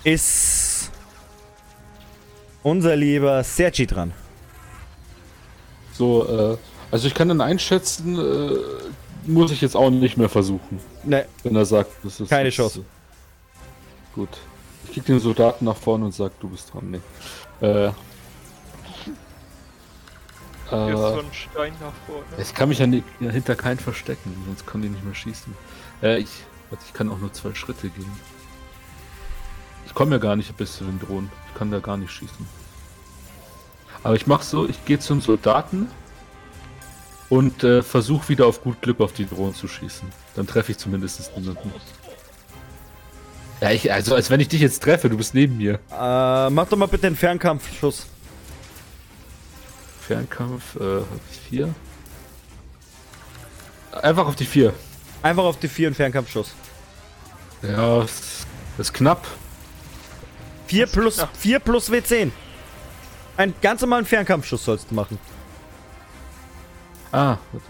ist 0.03 0.91
unser 2.64 2.95
lieber 2.95 3.44
Sergi 3.44 3.88
dran. 3.88 4.14
So, 5.94 6.28
äh, 6.28 6.57
also 6.91 7.07
ich 7.07 7.14
kann 7.14 7.28
dann 7.28 7.41
einschätzen, 7.41 8.18
äh, 8.18 8.57
muss 9.28 9.52
ich 9.52 9.62
jetzt 9.62 9.76
auch 9.76 9.90
nicht 9.90 10.18
mehr 10.18 10.30
versuchen, 10.30 10.80
Ne, 11.04 11.26
wenn 11.44 11.56
er 11.56 11.66
sagt, 11.66 11.91
das 12.04 12.20
ist. 12.20 12.30
Keine 12.30 12.45
das, 12.45 12.56
Chance. 12.56 12.84
Gut. 14.16 14.30
Ich 14.86 14.94
kick 14.94 15.06
den 15.06 15.20
Soldaten 15.20 15.66
nach 15.66 15.76
vorne 15.78 16.06
und 16.06 16.14
sag, 16.14 16.40
du 16.40 16.49
bist 16.49 16.74
dran. 16.74 16.91
Nee. 16.91 17.66
Äh. 17.68 17.91
So 20.70 20.76
Äh, 20.76 21.20
ein 21.20 21.34
Stein 21.34 21.74
nach 21.80 21.94
vorne. 22.06 22.26
ich 22.41 22.54
kann 22.54 22.68
mich 22.70 22.80
ja, 22.80 22.88
ni- 22.88 23.04
ja 23.22 23.30
hinter 23.32 23.56
keinen 23.56 23.80
verstecken, 23.80 24.36
sonst 24.48 24.68
kann 24.68 24.82
die 24.82 24.90
nicht 24.90 25.04
mehr 25.04 25.16
schießen. 25.16 25.54
Äh, 26.04 26.18
ich, 26.20 26.30
warte, 26.70 26.84
ich 26.86 26.94
kann 26.94 27.10
auch 27.10 27.18
nur 27.20 27.32
zwei 27.32 27.54
Schritte 27.54 27.90
gehen. 27.90 28.12
Ich 29.86 29.94
komme 29.94 30.12
ja 30.12 30.18
gar 30.18 30.36
nicht 30.36 30.56
bis 30.58 30.76
zu 30.78 30.84
den 30.84 30.99
Drohnen. 30.99 31.32
Ich 31.48 31.58
kann 31.58 31.72
da 31.72 31.80
gar 31.80 31.95
nicht 31.95 32.12
schießen. 32.12 32.45
Aber 34.04 34.16
ich 34.16 34.28
mach 34.28 34.41
so, 34.41 34.68
ich 34.68 34.84
gehe 34.86 34.99
zum 34.99 35.22
Soldaten 35.22 35.90
und 37.30 37.64
äh, 37.64 37.82
versuche 37.84 38.30
wieder 38.30 38.45
auf 38.45 38.62
gut 38.62 38.82
Glück 38.82 38.99
auf 39.02 39.14
die 39.14 39.26
Drohnen 39.26 39.54
zu 39.54 39.68
schießen. 39.68 40.08
Dann 40.36 40.48
treffe 40.48 40.72
ich 40.72 40.78
zumindest 40.78 41.32
niemanden. 41.36 41.72
Ja, 43.62 43.72
ich, 43.72 43.91
also 43.91 44.14
als 44.16 44.30
wenn 44.30 44.40
ich 44.40 44.48
dich 44.49 44.62
jetzt 44.62 44.84
treffe, 44.84 45.10
du 45.10 45.18
bist 45.18 45.34
neben 45.34 45.58
mir. 45.58 45.80
äh, 45.91 46.49
mach 46.49 46.68
doch 46.68 46.78
mal 46.78 46.86
bitte 46.86 47.08
den 47.08 47.16
Fernkampfschuss. 47.16 48.06
Fernkampf, 50.08 50.76
äh, 50.76 50.99
hab 50.99 51.06
ich 51.32 51.40
vier. 51.49 51.74
Einfach 53.91 54.28
auf 54.28 54.36
die 54.36 54.45
vier. 54.45 54.74
Einfach 55.24 55.44
auf 55.44 55.58
die 55.60 55.68
4 55.68 55.88
und 55.90 55.94
Fernkampfschuss. 55.95 56.54
Ja, 57.64 58.02
das 58.02 58.45
ist 58.78 58.94
knapp. 58.94 59.26
4 60.68 60.86
plus, 60.88 61.18
Ja. 61.18 61.30
4 61.38 61.60
plus 61.60 61.90
W10. 61.91 62.30
Einen 63.36 63.54
ganz 63.62 63.82
normalen 63.82 64.06
Fernkampfschuss 64.06 64.64
sollst 64.64 64.91
du 64.91 64.95
machen. 64.95 65.18
Ah, 67.12 67.38
warte. 67.52 67.66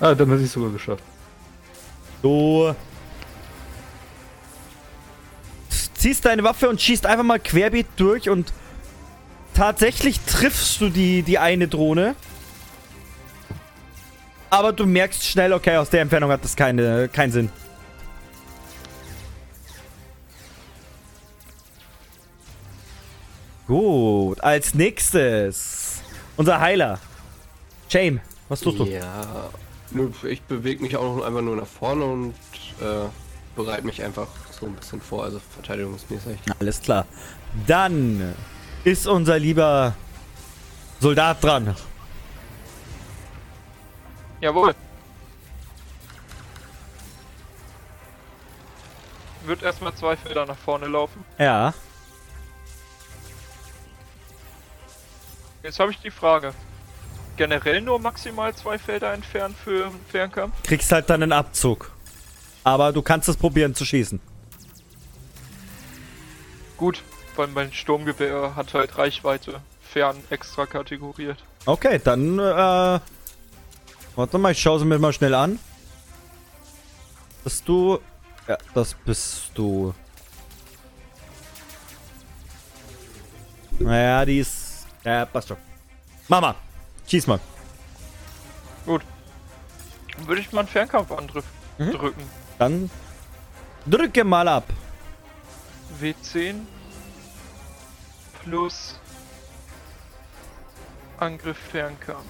Ah, 0.00 0.14
dann 0.14 0.30
hätte 0.30 0.42
ich 0.42 0.50
sogar 0.50 0.70
geschafft. 0.70 1.02
Du 2.22 2.74
ziehst 5.94 6.24
deine 6.24 6.44
Waffe 6.44 6.68
und 6.68 6.80
schießt 6.80 7.06
einfach 7.06 7.24
mal 7.24 7.40
querbeet 7.40 7.86
durch 7.96 8.30
und 8.30 8.52
tatsächlich 9.54 10.20
triffst 10.20 10.80
du 10.80 10.88
die, 10.88 11.22
die 11.22 11.38
eine 11.38 11.68
Drohne. 11.68 12.14
Aber 14.50 14.72
du 14.72 14.86
merkst 14.86 15.24
schnell, 15.24 15.52
okay, 15.52 15.76
aus 15.76 15.90
der 15.90 16.02
Entfernung 16.02 16.30
hat 16.30 16.42
das 16.42 16.56
keine, 16.56 17.08
keinen 17.08 17.32
Sinn. 17.32 17.50
Gut, 23.66 24.40
als 24.40 24.72
nächstes 24.72 26.00
unser 26.36 26.60
Heiler. 26.60 26.98
Shame, 27.88 28.20
was 28.48 28.60
tust 28.60 28.78
du? 28.78 28.84
Ja, 28.84 29.50
nö, 29.90 30.10
ich 30.24 30.42
bewege 30.42 30.82
mich 30.82 30.96
auch 30.96 31.16
noch 31.16 31.24
einfach 31.24 31.40
nur 31.40 31.56
nach 31.56 31.66
vorne 31.66 32.04
und 32.04 32.34
äh, 32.80 33.08
bereite 33.56 33.86
mich 33.86 34.02
einfach 34.02 34.28
so 34.50 34.66
ein 34.66 34.74
bisschen 34.74 35.00
vor, 35.00 35.24
also 35.24 35.40
verteidigungsmäßig. 35.54 36.38
Alles 36.60 36.80
klar. 36.80 37.06
Dann 37.66 38.34
ist 38.84 39.06
unser 39.06 39.38
lieber 39.38 39.94
Soldat 41.00 41.42
dran. 41.42 41.74
Jawohl. 44.40 44.74
Wird 49.46 49.62
erstmal 49.62 49.94
zwei 49.94 50.16
Felder 50.16 50.44
nach 50.44 50.58
vorne 50.58 50.86
laufen. 50.86 51.24
Ja. 51.38 51.72
Jetzt 55.62 55.80
habe 55.80 55.90
ich 55.90 55.98
die 56.00 56.10
Frage. 56.10 56.52
Generell 57.38 57.80
nur 57.80 58.00
maximal 58.00 58.52
zwei 58.52 58.78
Felder 58.78 59.14
entfernt 59.14 59.56
für 59.56 59.92
Fernkampf? 60.08 60.60
Kriegst 60.64 60.90
halt 60.90 61.08
dann 61.08 61.22
einen 61.22 61.30
Abzug. 61.30 61.92
Aber 62.64 62.92
du 62.92 63.00
kannst 63.00 63.28
es 63.28 63.36
probieren 63.36 63.76
zu 63.76 63.84
schießen. 63.84 64.20
Gut, 66.76 67.00
weil 67.36 67.46
mein 67.46 67.72
Sturmgewehr 67.72 68.56
hat 68.56 68.74
halt 68.74 68.98
Reichweite 68.98 69.60
fern 69.80 70.16
extra 70.30 70.66
kategoriert. 70.66 71.38
Okay, 71.64 72.00
dann, 72.02 72.40
äh. 72.40 73.00
Warte 74.16 74.38
mal, 74.38 74.50
ich 74.50 74.60
schaue 74.60 74.80
sie 74.80 74.84
mir 74.84 74.98
mal 74.98 75.12
schnell 75.12 75.34
an. 75.34 75.60
bist 77.44 77.68
du. 77.68 78.00
Ja, 78.48 78.58
das 78.74 78.94
bist 78.94 79.52
du. 79.54 79.94
Naja, 83.78 84.24
die 84.24 84.40
ist. 84.40 84.88
Ja, 85.04 85.24
passt 85.24 85.48
schon. 85.48 85.56
Mama, 86.26 86.56
schieß 87.08 87.26
mal. 87.26 87.40
Dann 88.86 90.26
würde 90.26 90.40
ich 90.40 90.52
mal 90.52 90.60
einen 90.60 90.68
Fernkampfangriff 90.68 91.44
Mhm. 91.78 91.92
drücken. 91.92 92.22
Dann 92.58 92.90
drücke 93.86 94.24
mal 94.24 94.48
ab. 94.48 94.64
W10 96.00 96.56
plus 98.42 98.98
Angriff 101.18 101.56
Fernkampf. 101.70 102.24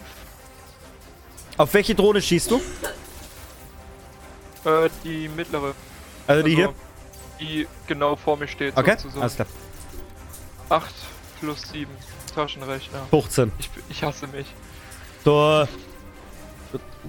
Auf 1.56 1.74
welche 1.74 1.94
Drohne 1.94 2.20
schießt 2.22 2.50
du? 2.50 2.60
Äh, 4.64 4.90
die 5.04 5.28
mittlere. 5.28 5.74
Also 6.26 6.42
die 6.42 6.54
hier? 6.54 6.74
Die 7.40 7.66
genau 7.86 8.16
vor 8.16 8.36
mir 8.36 8.48
steht. 8.48 8.76
Okay, 8.76 8.92
sozusagen. 8.92 9.22
alles 9.22 9.34
klar. 9.36 9.48
8 10.68 10.94
plus 11.40 11.62
7. 11.70 11.90
Taschenrechner. 12.34 13.06
15. 13.10 13.52
Ich, 13.58 13.70
ich 13.88 14.02
hasse 14.02 14.26
mich. 14.26 14.46
Du, 15.24 15.66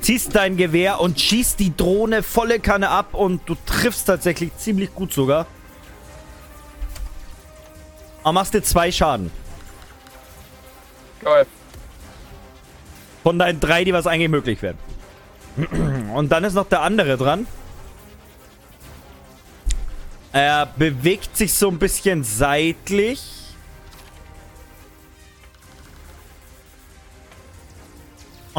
ziehst 0.01 0.35
dein 0.35 0.57
Gewehr 0.57 0.99
und 0.99 1.19
schießt 1.19 1.59
die 1.59 1.75
Drohne 1.75 2.23
volle 2.23 2.59
Kanne 2.59 2.89
ab 2.89 3.13
und 3.13 3.41
du 3.47 3.55
triffst 3.65 4.07
tatsächlich 4.07 4.55
ziemlich 4.57 4.93
gut 4.93 5.13
sogar. 5.13 5.45
Aber 8.23 8.33
machst 8.33 8.53
dir 8.53 8.63
zwei 8.63 8.91
Schaden. 8.91 9.31
Geil. 11.21 11.45
Von 13.23 13.39
deinen 13.39 13.59
drei, 13.59 13.83
die 13.83 13.93
was 13.93 14.07
eigentlich 14.07 14.29
möglich 14.29 14.61
wären. 14.61 14.77
Und 16.13 16.31
dann 16.31 16.43
ist 16.43 16.53
noch 16.53 16.67
der 16.67 16.81
andere 16.81 17.17
dran. 17.17 17.47
Er 20.31 20.67
bewegt 20.67 21.35
sich 21.35 21.53
so 21.53 21.69
ein 21.69 21.79
bisschen 21.79 22.23
seitlich. 22.23 23.38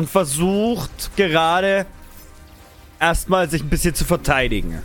Und 0.01 0.09
versucht 0.09 1.15
gerade 1.15 1.85
erstmal 2.99 3.51
sich 3.51 3.63
ein 3.63 3.69
bisschen 3.69 3.95
zu 3.95 4.07
verteidigen. 4.07 4.83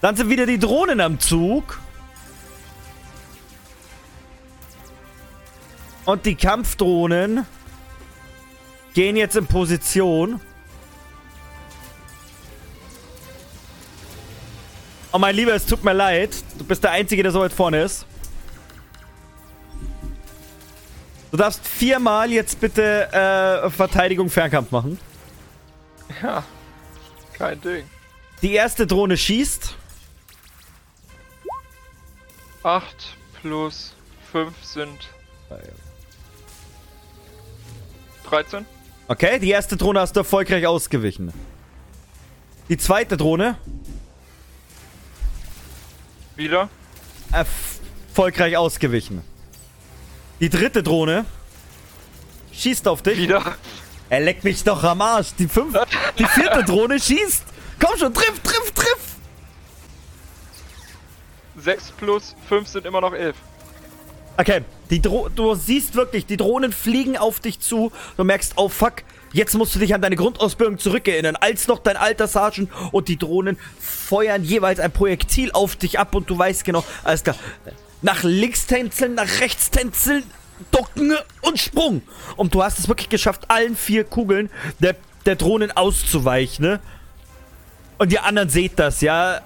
Dann 0.00 0.16
sind 0.16 0.30
wieder 0.30 0.46
die 0.46 0.58
Drohnen 0.58 1.02
am 1.02 1.20
Zug. 1.20 1.78
Und 6.06 6.24
die 6.24 6.34
Kampfdrohnen 6.34 7.44
gehen 8.94 9.16
jetzt 9.16 9.36
in 9.36 9.46
Position. 9.46 10.40
Oh 15.12 15.18
mein 15.18 15.36
Lieber, 15.36 15.52
es 15.52 15.66
tut 15.66 15.84
mir 15.84 15.92
leid. 15.92 16.30
Du 16.56 16.64
bist 16.64 16.82
der 16.82 16.92
Einzige, 16.92 17.22
der 17.22 17.32
so 17.32 17.40
weit 17.40 17.52
vorne 17.52 17.82
ist. 17.82 18.06
Du 21.30 21.36
darfst 21.36 21.66
viermal 21.66 22.30
jetzt 22.32 22.60
bitte 22.60 23.12
äh, 23.12 23.70
Verteidigung 23.70 24.28
Fernkampf 24.30 24.70
machen. 24.70 24.98
Ja. 26.22 26.44
Kein 27.34 27.60
Ding. 27.60 27.84
Die 28.42 28.52
erste 28.52 28.86
Drohne 28.86 29.16
schießt. 29.16 29.76
8 32.62 33.16
plus 33.40 33.94
5 34.32 34.52
sind 34.62 35.08
13. 38.28 38.66
Okay, 39.08 39.38
die 39.38 39.50
erste 39.50 39.76
Drohne 39.76 40.00
hast 40.00 40.14
du 40.14 40.20
erfolgreich 40.20 40.66
ausgewichen. 40.66 41.32
Die 42.68 42.76
zweite 42.76 43.16
Drohne 43.16 43.56
Wieder. 46.36 46.68
erfolgreich 47.32 48.56
ausgewichen. 48.56 49.22
Die 50.40 50.48
dritte 50.48 50.82
Drohne 50.82 51.26
schießt 52.52 52.88
auf 52.88 53.02
dich. 53.02 53.18
Wieder. 53.18 53.56
Er 54.08 54.20
leckt 54.20 54.42
mich 54.42 54.64
doch 54.64 54.82
am 54.82 55.02
Arsch. 55.02 55.28
Die 55.38 55.46
fünf, 55.46 55.76
die 56.18 56.24
vierte 56.24 56.64
Drohne 56.64 56.98
schießt. 56.98 57.44
Komm 57.78 57.98
schon, 57.98 58.12
triff, 58.12 58.40
triff, 58.40 58.72
triff. 58.72 58.98
6 61.56 61.92
plus 61.92 62.34
5 62.48 62.66
sind 62.68 62.86
immer 62.86 63.00
noch 63.00 63.12
11. 63.12 63.36
Okay, 64.38 64.62
die 64.88 65.02
Dro 65.02 65.28
du 65.28 65.54
siehst 65.54 65.94
wirklich, 65.94 66.24
die 66.24 66.38
Drohnen 66.38 66.72
fliegen 66.72 67.18
auf 67.18 67.40
dich 67.40 67.60
zu. 67.60 67.92
Du 68.16 68.24
merkst, 68.24 68.54
oh 68.56 68.70
fuck, 68.70 69.02
jetzt 69.32 69.54
musst 69.54 69.74
du 69.74 69.78
dich 69.78 69.94
an 69.94 70.00
deine 70.00 70.16
Grundausbildung 70.16 70.78
zurückerinnern. 70.78 71.36
Als 71.36 71.68
noch 71.68 71.80
dein 71.80 71.98
alter 71.98 72.26
Sergeant 72.26 72.70
und 72.92 73.08
die 73.08 73.18
Drohnen 73.18 73.58
feuern 73.78 74.42
jeweils 74.42 74.80
ein 74.80 74.92
Projektil 74.92 75.52
auf 75.52 75.76
dich 75.76 75.98
ab 75.98 76.14
und 76.14 76.30
du 76.30 76.38
weißt 76.38 76.64
genau, 76.64 76.82
alles 77.04 77.22
klar. 77.22 77.36
Nach 78.02 78.22
links 78.22 78.66
tänzeln, 78.66 79.14
nach 79.14 79.40
rechts 79.40 79.70
tänzeln, 79.70 80.24
ducken 80.70 81.16
und 81.42 81.58
Sprung. 81.58 82.02
Und 82.36 82.54
du 82.54 82.62
hast 82.62 82.78
es 82.78 82.88
wirklich 82.88 83.08
geschafft, 83.08 83.50
allen 83.50 83.76
vier 83.76 84.04
Kugeln 84.04 84.50
der, 84.78 84.96
der 85.26 85.36
Drohnen 85.36 85.70
auszuweichen, 85.72 86.64
ne? 86.64 86.80
Und 87.98 88.12
ihr 88.12 88.24
anderen 88.24 88.48
seht 88.48 88.78
das, 88.78 89.02
ja? 89.02 89.40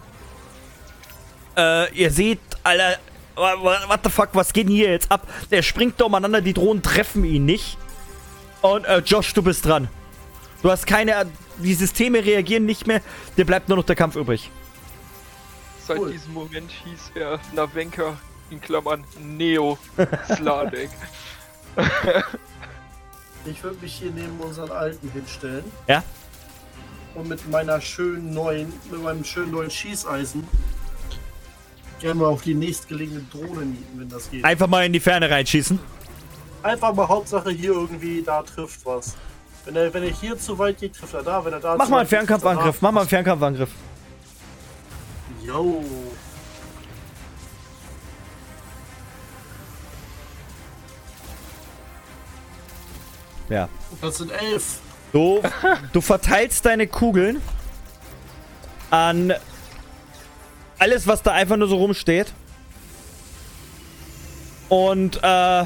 Äh, 1.57 1.93
ihr 1.95 2.11
seht, 2.11 2.39
Alter, 2.63 2.99
what 3.37 4.01
the 4.05 4.11
fuck, 4.11 4.29
was 4.33 4.53
geht 4.53 4.69
denn 4.69 4.75
hier 4.75 4.91
jetzt 4.91 5.11
ab? 5.11 5.27
Der 5.51 5.63
springt 5.63 6.01
da 6.01 6.05
umeinander, 6.05 6.41
die 6.41 6.55
Drohnen 6.55 6.83
treffen 6.83 7.25
ihn 7.25 7.45
nicht. 7.45 7.77
Und, 8.63 8.85
äh, 8.85 8.99
Josh, 8.99 9.35
du 9.35 9.43
bist 9.43 9.67
dran. 9.67 9.89
Du 10.63 10.71
hast 10.71 10.87
keine, 10.87 11.27
die 11.59 11.75
Systeme 11.75 12.25
reagieren 12.25 12.65
nicht 12.65 12.87
mehr, 12.87 13.01
dir 13.37 13.45
bleibt 13.45 13.69
nur 13.69 13.77
noch 13.77 13.85
der 13.85 13.97
Kampf 13.97 14.17
übrig. 14.17 14.51
Seit 15.87 15.99
Cool. 15.99 16.13
diesem 16.13 16.33
Moment 16.33 16.71
hieß 16.71 17.11
er 17.17 17.39
Navenka 17.53 18.17
in 18.51 18.61
Klammern 18.61 19.05
Neo 19.21 19.79
Sladek. 20.35 20.91
Ich 23.47 23.63
würde 23.63 23.77
mich 23.83 23.95
hier 23.95 24.11
neben 24.11 24.41
unseren 24.41 24.71
Alten 24.71 25.11
hinstellen. 25.11 25.65
Ja? 25.87 26.03
Und 27.15 27.29
mit 27.29 27.47
meiner 27.51 27.81
schönen 27.81 28.33
neuen, 28.33 28.73
mit 28.91 29.03
meinem 29.03 29.23
schönen 29.23 29.51
neuen 29.51 29.71
Schießeisen 29.71 30.49
gerne 32.01 32.21
mal 32.21 32.27
auf 32.27 32.43
die 32.43 32.55
nächstgelegene 32.55 33.25
Drohne 33.31 33.67
nieten, 33.67 34.01
wenn 34.01 34.09
das 34.09 34.31
geht. 34.31 34.45
Einfach 34.45 34.67
mal 34.67 34.85
in 34.85 34.93
die 34.93 35.01
Ferne 35.01 35.31
reinschießen. 35.31 35.79
Einfach 36.63 36.95
mal 36.95 37.09
Hauptsache 37.09 37.51
hier 37.51 37.73
irgendwie, 37.73 38.23
da 38.23 38.43
trifft 38.43 38.85
was. 38.85 39.15
Wenn 39.65 39.77
er, 39.77 39.93
wenn 39.95 40.03
er 40.03 40.11
hier 40.11 40.39
zu 40.39 40.59
weit 40.59 40.79
geht, 40.79 40.95
trifft 40.97 41.15
er 41.15 41.23
da. 41.23 41.45
Wenn 41.45 41.53
er 41.53 41.61
da 41.61 41.77
Mach 41.77 41.85
zu 41.85 41.91
mal 41.91 41.99
einen 41.99 42.07
er 42.07 42.11
Fernkampfangriff, 42.11 42.83
mach 42.83 42.93
mal 42.93 43.01
einen 43.01 43.09
Fernkampfangriff. 43.09 43.71
Yo. 45.43 45.85
Ja. 53.49 53.69
Das 54.01 54.19
sind 54.19 54.31
elf. 54.31 54.81
Du, 55.13 55.41
du 55.93 56.01
verteilst 56.01 56.67
deine 56.67 56.87
Kugeln 56.87 57.41
an 58.91 59.33
alles, 60.79 61.07
was 61.07 61.23
da 61.23 61.33
einfach 61.33 61.57
nur 61.57 61.69
so 61.69 61.77
rumsteht. 61.77 62.33
Und, 64.69 65.23
äh, 65.23 65.65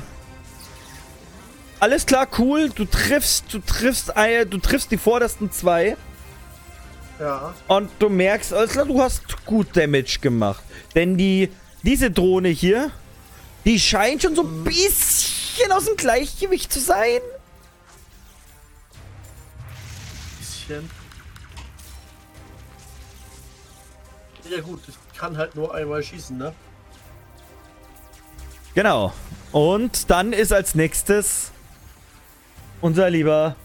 alles 1.81 2.07
klar, 2.07 2.27
cool. 2.39 2.71
Du 2.71 2.85
triffst, 2.85 3.45
du 3.53 3.61
triffst, 3.61 4.13
du 4.51 4.59
triffst 4.59 4.91
die 4.91 4.99
vordersten 4.99 5.51
zwei. 5.53 5.97
Ja. 7.21 7.55
Und 7.69 7.91
du 7.99 8.09
merkst, 8.09 8.53
alles 8.53 8.73
klar, 8.73 8.87
du 8.87 9.01
hast 9.01 9.45
gut 9.47 9.77
Damage 9.77 10.19
gemacht. 10.21 10.63
Denn 10.95 11.17
die, 11.17 11.51
diese 11.83 12.11
Drohne 12.11 12.49
hier, 12.49 12.91
die 13.65 13.79
scheint 13.79 14.23
schon 14.23 14.35
so 14.35 14.43
ein 14.43 14.65
bisschen 14.65 15.73
aus 15.73 15.87
dem 15.87 15.97
Gleichgewicht 15.97 16.73
zu 16.73 16.81
sein. 16.81 17.21
Bisschen. 20.69 20.91
Ja 24.51 24.61
gut, 24.61 24.81
ich 24.87 25.19
kann 25.19 25.37
halt 25.37 25.55
nur 25.57 25.75
einmal 25.75 26.03
schießen, 26.03 26.37
ne? 26.37 26.53
Genau. 28.75 29.13
Und 29.53 30.11
dann 30.11 30.33
ist 30.33 30.53
als 30.53 30.75
nächstes 30.75 31.53
unser 32.83 33.09
lieber 33.09 33.57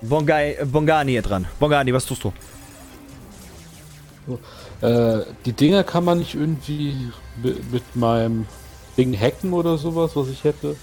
Bongai, 0.00 0.58
Bongani 0.64 1.12
hier 1.12 1.22
dran. 1.22 1.46
Bongani, 1.58 1.92
was 1.92 2.06
tust 2.06 2.24
du? 2.24 2.32
Äh, 4.80 5.24
die 5.44 5.52
Dinger 5.52 5.82
kann 5.82 6.04
man 6.04 6.18
nicht 6.18 6.34
irgendwie 6.34 7.10
mit, 7.42 7.72
mit 7.72 7.96
meinem 7.96 8.46
Ding 8.96 9.18
hacken 9.18 9.52
oder 9.52 9.76
sowas, 9.76 10.12
was 10.14 10.28
ich 10.28 10.44
hätte. 10.44 10.76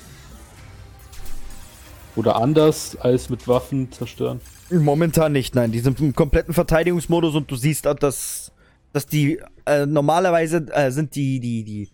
Oder 2.15 2.35
anders 2.35 2.97
als 2.97 3.29
mit 3.29 3.47
Waffen 3.47 3.91
zerstören. 3.91 4.41
Momentan 4.69 5.31
nicht, 5.31 5.55
nein. 5.55 5.71
Die 5.71 5.79
sind 5.79 5.99
im 5.99 6.13
kompletten 6.13 6.53
Verteidigungsmodus 6.53 7.35
und 7.35 7.49
du 7.49 7.55
siehst, 7.55 7.87
auch, 7.87 7.95
dass, 7.95 8.51
dass 8.93 9.05
die 9.05 9.39
äh, 9.65 9.85
normalerweise 9.85 10.65
äh, 10.73 10.91
sind 10.91 11.15
die, 11.15 11.39
die, 11.39 11.63
die, 11.63 11.89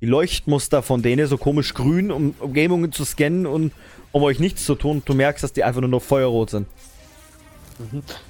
die 0.00 0.06
Leuchtmuster 0.06 0.82
von 0.82 1.02
denen 1.02 1.26
so 1.26 1.36
komisch 1.36 1.74
grün, 1.74 2.10
um 2.10 2.34
Umgebungen 2.40 2.92
zu 2.92 3.04
scannen 3.04 3.46
und 3.46 3.72
um 4.12 4.22
euch 4.22 4.38
nichts 4.38 4.64
zu 4.64 4.74
tun. 4.74 5.02
Du 5.04 5.14
merkst, 5.14 5.44
dass 5.44 5.52
die 5.52 5.64
einfach 5.64 5.80
nur 5.82 5.90
noch 5.90 6.02
feuerrot 6.02 6.50
sind. 6.50 6.66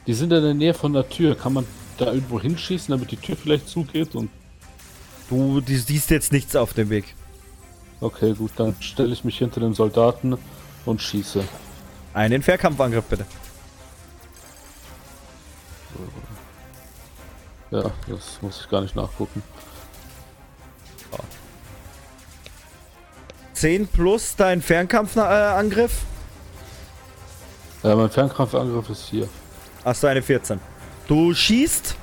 Die 0.07 0.15
sind 0.15 0.33
in 0.33 0.43
der 0.43 0.55
Nähe 0.55 0.75
von 0.75 0.93
der 0.93 1.09
Tür. 1.09 1.37
Kann 1.37 1.53
man 1.53 1.67
da 1.99 2.07
irgendwo 2.07 2.41
hinschießen, 2.41 2.91
damit 2.91 3.11
die 3.13 3.17
Tür 3.17 3.37
vielleicht 3.37 3.69
zugeht? 3.69 4.15
Und 4.15 4.31
Du 5.29 5.61
die 5.61 5.77
siehst 5.77 6.11
jetzt 6.11 6.33
nichts 6.33 6.57
auf 6.57 6.73
dem 6.75 6.91
Weg. 6.91 7.15
okay, 8.01 8.35
gut, 8.35 8.53
dann 8.57 8.75
stelle 8.81 9.13
ich 9.13 9.25
mich 9.25 9.39
hinter 9.39 9.61
den 9.61 9.73
Soldaten 9.75 10.37
und 10.85 11.01
schieße. 11.01 11.45
Einen 12.13 12.43
Fernkampfangriff 12.43 13.05
bitte. 13.05 13.25
Ja, 17.71 17.91
das 18.09 18.41
muss 18.41 18.61
ich 18.61 18.69
gar 18.69 18.81
nicht 18.83 18.95
nachgucken. 18.95 19.43
10 23.55 23.87
plus 23.89 24.37
dein 24.37 24.61
Fernkampfangriff. 24.61 26.03
Ja, 27.83 27.97
mein 27.97 28.11
Fernkampfangriff 28.11 28.91
ist 28.91 29.07
hier. 29.09 29.29
Hast 29.85 30.03
du 30.03 30.07
eine 30.07 30.23
14. 30.23 30.61
Du 31.07 31.33
schießt 31.33 31.95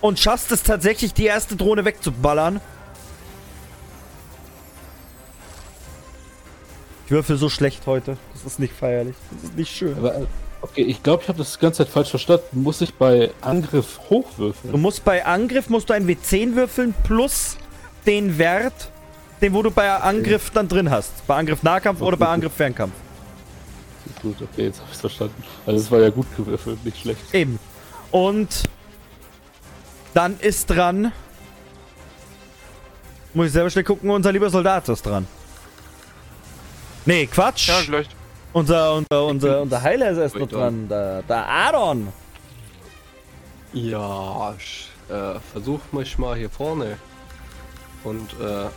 und 0.00 0.18
schaffst 0.18 0.52
es 0.52 0.62
tatsächlich, 0.62 1.14
die 1.14 1.26
erste 1.26 1.56
Drohne 1.56 1.84
wegzuballern. 1.84 2.60
Ich 7.06 7.10
würfel 7.10 7.38
so 7.38 7.48
schlecht 7.48 7.86
heute. 7.86 8.16
Das 8.34 8.44
ist 8.44 8.58
nicht 8.58 8.74
feierlich. 8.74 9.16
Das 9.32 9.44
ist 9.44 9.56
nicht 9.56 9.74
schön. 9.74 9.96
Aber, 9.96 10.14
äh, 10.14 10.26
okay, 10.62 10.82
ich 10.82 11.02
glaube, 11.02 11.22
ich 11.22 11.28
habe 11.28 11.38
das 11.38 11.52
die 11.54 11.60
ganze 11.60 11.84
Zeit 11.84 11.88
falsch 11.92 12.10
verstanden. 12.10 12.62
Muss 12.62 12.80
ich 12.80 12.94
bei 12.94 13.30
Angriff 13.40 13.98
Du 14.08 14.16
hochwürfeln? 14.16 14.80
musst 14.80 15.04
bei 15.04 15.24
Angriff 15.24 15.68
musst 15.68 15.90
du 15.90 15.94
ein 15.94 16.06
W10 16.06 16.54
würfeln 16.54 16.94
plus 17.04 17.56
den 18.06 18.38
Wert, 18.38 18.90
den 19.40 19.52
wo 19.54 19.62
du 19.62 19.70
bei 19.70 19.90
Angriff 19.94 20.50
dann 20.50 20.68
drin 20.68 20.90
hast. 20.90 21.26
Bei 21.26 21.36
Angriff 21.36 21.62
Nahkampf 21.62 22.00
oder 22.00 22.16
bei 22.16 22.26
Angriff 22.26 22.52
Fernkampf. 22.54 22.94
Gut, 24.22 24.36
okay, 24.42 24.64
jetzt 24.64 24.80
habe 24.80 24.90
ich 24.92 24.98
verstanden. 24.98 25.44
Also 25.66 25.78
das 25.80 25.90
war 25.90 26.00
ja 26.00 26.10
gut 26.10 26.26
gewürfelt, 26.36 26.84
nicht 26.84 26.98
schlecht. 26.98 27.20
Eben. 27.32 27.58
Und 28.10 28.64
dann 30.14 30.38
ist 30.40 30.66
dran. 30.66 31.12
Muss 33.34 33.46
ich 33.48 33.52
selber 33.52 33.70
schnell 33.70 33.84
gucken, 33.84 34.10
unser 34.10 34.32
lieber 34.32 34.50
Soldat 34.50 34.88
ist 34.88 35.04
dran. 35.04 35.26
Nee, 37.04 37.26
Quatsch. 37.26 37.68
Ja, 37.68 37.80
gleich. 37.82 38.06
Unser, 38.52 38.94
unser, 38.94 39.24
unser, 39.24 39.62
unser 39.62 39.82
Heiler 39.82 40.10
ist 40.10 40.18
erst 40.18 40.36
noch 40.36 40.48
dran. 40.48 40.88
Der, 40.88 41.22
der 41.22 41.48
Adon. 41.48 42.08
Ja, 43.72 44.54
ich 44.58 44.88
äh, 45.08 45.38
versuch 45.52 45.80
mich 45.92 46.18
mal 46.18 46.36
hier 46.36 46.50
vorne. 46.50 46.96
Und 48.04 48.30
äh, 48.40 48.68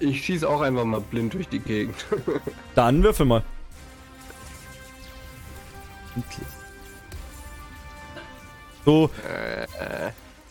ich 0.00 0.24
schieße 0.24 0.48
auch 0.48 0.60
einfach 0.60 0.84
mal 0.84 1.00
blind 1.00 1.34
durch 1.34 1.48
die 1.48 1.60
Gegend. 1.60 1.96
Dann 2.74 3.02
würfel 3.02 3.26
mal. 3.26 3.42
Du 8.84 9.10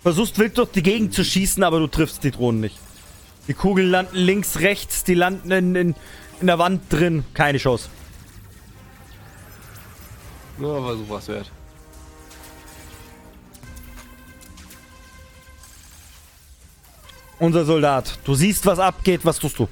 versuchst 0.01 0.37
wild 0.39 0.57
durch 0.57 0.71
die 0.71 0.83
Gegend 0.83 1.13
zu 1.13 1.23
schießen, 1.23 1.63
aber 1.63 1.79
du 1.79 1.87
triffst 1.87 2.23
die 2.23 2.31
Drohnen 2.31 2.61
nicht. 2.61 2.79
Die 3.47 3.53
Kugeln 3.53 3.89
landen 3.89 4.15
links, 4.15 4.59
rechts, 4.59 5.03
die 5.03 5.13
landen 5.13 5.51
in, 5.51 5.75
in, 5.75 5.95
in 6.39 6.47
der 6.47 6.59
Wand 6.59 6.81
drin. 6.89 7.25
Keine 7.33 7.57
Chance. 7.57 7.89
Nur 10.63 10.77
aber 10.77 10.95
sowas 10.95 11.27
wert. 11.27 11.51
Unser 17.37 17.65
Soldat, 17.65 18.17
du 18.23 18.33
siehst, 18.33 18.65
was 18.65 18.79
abgeht. 18.79 19.25
Was 19.25 19.39
tust 19.39 19.59
du? 19.59 19.67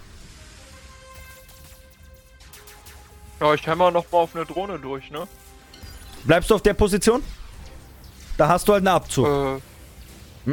Ja, 3.39 3.53
ich 3.53 3.65
hämmer 3.65 3.89
noch 3.89 4.11
mal 4.11 4.17
auf 4.17 4.35
eine 4.35 4.45
Drohne 4.45 4.79
durch, 4.79 5.09
ne? 5.11 5.25
Bleibst 6.25 6.49
du 6.49 6.55
auf 6.55 6.61
der 6.61 6.73
Position? 6.73 7.23
Da 8.37 8.49
hast 8.49 8.67
du 8.67 8.73
halt 8.73 8.81
einen 8.85 8.93
Abzug. 8.93 9.27
Äh. 10.45 10.51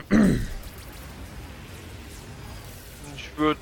ich 3.16 3.36
würde 3.36 3.60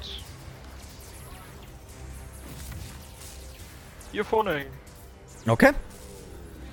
hier 4.13 4.27
vorne 4.27 4.57
hängen. 4.57 4.73
Okay. 5.47 5.73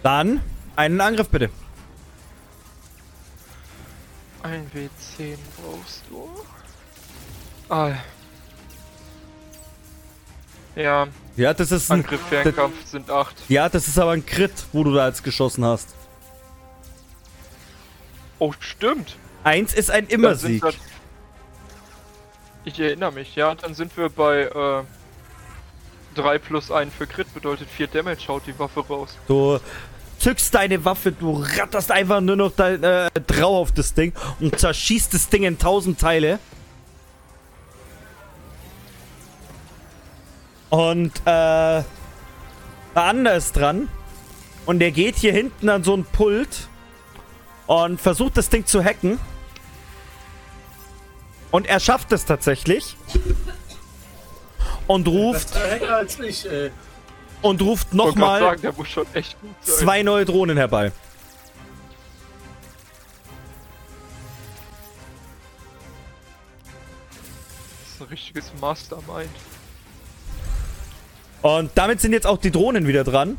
Dann 0.04 0.42
einen 0.76 1.00
Angriff 1.02 1.30
bitte. 1.30 1.50
Ein 4.44 4.70
W10 4.74 5.38
brauchst 5.62 6.04
du. 6.10 6.28
Ah. 7.74 7.94
Ja, 10.76 11.08
Ja, 11.38 11.54
das 11.54 11.72
ist 11.72 11.90
ein. 11.92 12.02
Angriff, 12.02 12.22
Fernkampf 12.28 12.86
sind 12.86 13.10
8. 13.10 13.36
Ja, 13.48 13.70
das 13.70 13.88
ist 13.88 13.98
aber 13.98 14.12
ein 14.12 14.26
Crit, 14.26 14.52
wo 14.74 14.84
du 14.84 14.94
da 14.94 15.08
jetzt 15.08 15.24
geschossen 15.24 15.64
hast. 15.64 15.96
Oh, 18.40 18.54
stimmt. 18.60 19.16
Eins 19.44 19.74
ist 19.74 19.90
ein 19.92 20.08
Immersieg. 20.08 20.62
wir- 20.64 20.74
Ich 22.66 22.80
erinnere 22.80 23.12
mich, 23.12 23.36
ja. 23.36 23.54
Dann 23.56 23.74
sind 23.76 23.96
wir 23.98 24.10
bei 24.10 24.42
äh, 24.44 24.84
3 26.16 26.38
plus 26.40 26.72
1 26.72 26.94
für 26.94 27.08
Crit, 27.08 27.34
bedeutet 27.34 27.70
4 27.70 27.88
Damage, 27.88 28.28
haut 28.28 28.44
die 28.48 28.58
Waffe 28.60 28.82
raus. 28.82 29.16
Du 29.28 29.60
zückst 30.24 30.56
deine 30.56 30.86
Waffe, 30.86 31.12
du 31.12 31.44
ratterst 31.58 31.92
einfach 31.92 32.22
nur 32.22 32.38
noch 32.38 32.54
dein, 32.56 32.82
äh, 32.82 33.10
drauf 33.28 33.64
auf 33.64 33.72
das 33.74 33.94
Ding 33.94 34.14
und 34.40 34.58
zerschießt 34.58 35.14
das 35.14 35.28
Ding 35.28 35.44
in 35.44 35.60
tausend 35.60 36.00
Teile. 36.00 36.40
Und 40.70 41.12
äh, 41.20 41.24
der 41.26 41.86
andere 42.96 43.36
ist 43.36 43.52
dran. 43.54 43.90
Und 44.66 44.80
der 44.80 44.92
geht 44.92 45.18
hier 45.18 45.34
hinten 45.34 45.68
an 45.68 45.84
so 45.84 45.94
ein 45.94 46.06
Pult 46.06 46.70
und 47.68 48.00
versucht 48.00 48.38
das 48.38 48.48
Ding 48.48 48.66
zu 48.66 48.82
hacken. 48.82 49.20
Und 51.52 51.68
er 51.68 51.82
schafft 51.82 52.14
es 52.14 52.24
tatsächlich. 52.24 52.96
Und 54.88 55.06
ruft, 55.10 55.54
Besser 55.54 55.70
Hacker 55.70 55.96
als 55.98 56.18
ich, 56.20 56.50
ey. 56.50 56.72
Und 57.44 57.62
ruft 57.62 57.94
nochmal 57.94 58.58
zwei 59.62 60.02
neue 60.02 60.26
Drohnen 60.26 60.58
herbei. 60.58 60.92
Das 67.84 67.94
ist 67.94 68.02
ein 68.02 68.08
richtiges 68.08 68.52
Mastermind. 68.60 69.30
Und 71.42 71.72
damit 71.76 72.00
sind 72.00 72.14
jetzt 72.14 72.26
auch 72.26 72.38
die 72.38 72.52
Drohnen 72.52 72.88
wieder 72.88 73.04
dran. 73.04 73.38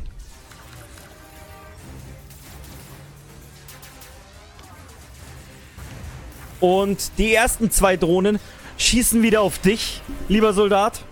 Und 6.59 7.17
die 7.17 7.33
ersten 7.33 7.71
zwei 7.71 7.97
Drohnen 7.97 8.39
schießen 8.77 9.21
wieder 9.23 9.41
auf 9.41 9.57
dich, 9.59 10.01
lieber 10.29 10.53
Soldat. 10.53 11.03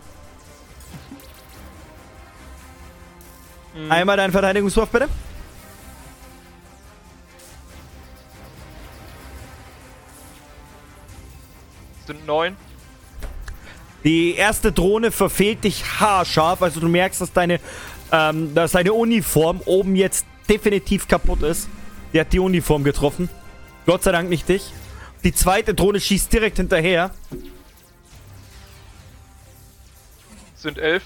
Einmal 3.90 4.18
deinen 4.18 4.32
Verteidigungswurf, 4.32 4.90
bitte. 4.90 5.10
Sind 12.06 12.26
9. 12.26 12.56
Die 14.04 14.36
erste 14.36 14.72
Drohne 14.72 15.12
verfehlt 15.12 15.64
dich 15.64 15.84
haarscharf. 16.00 16.62
Also 16.62 16.80
du 16.80 16.90
merkst, 16.90 17.22
dass 17.22 17.32
deine, 17.32 17.60
ähm, 18.12 18.54
dass 18.54 18.74
deine 18.74 18.94
Uniform 18.94 19.62
oben 19.66 19.96
jetzt 19.96 20.26
definitiv 20.50 21.08
kaputt 21.08 21.42
ist. 21.44 21.70
Die 22.12 22.20
hat 22.20 22.34
die 22.34 22.40
Uniform 22.40 22.84
getroffen. 22.84 23.30
Gott 23.86 24.04
sei 24.04 24.12
Dank 24.12 24.30
nicht 24.30 24.48
dich. 24.50 24.72
Die 25.24 25.34
zweite 25.34 25.74
Drohne 25.74 26.02
schießt 26.02 26.32
direkt 26.32 26.58
hinterher. 26.58 27.12
Sind 30.56 30.78
11. 30.78 31.04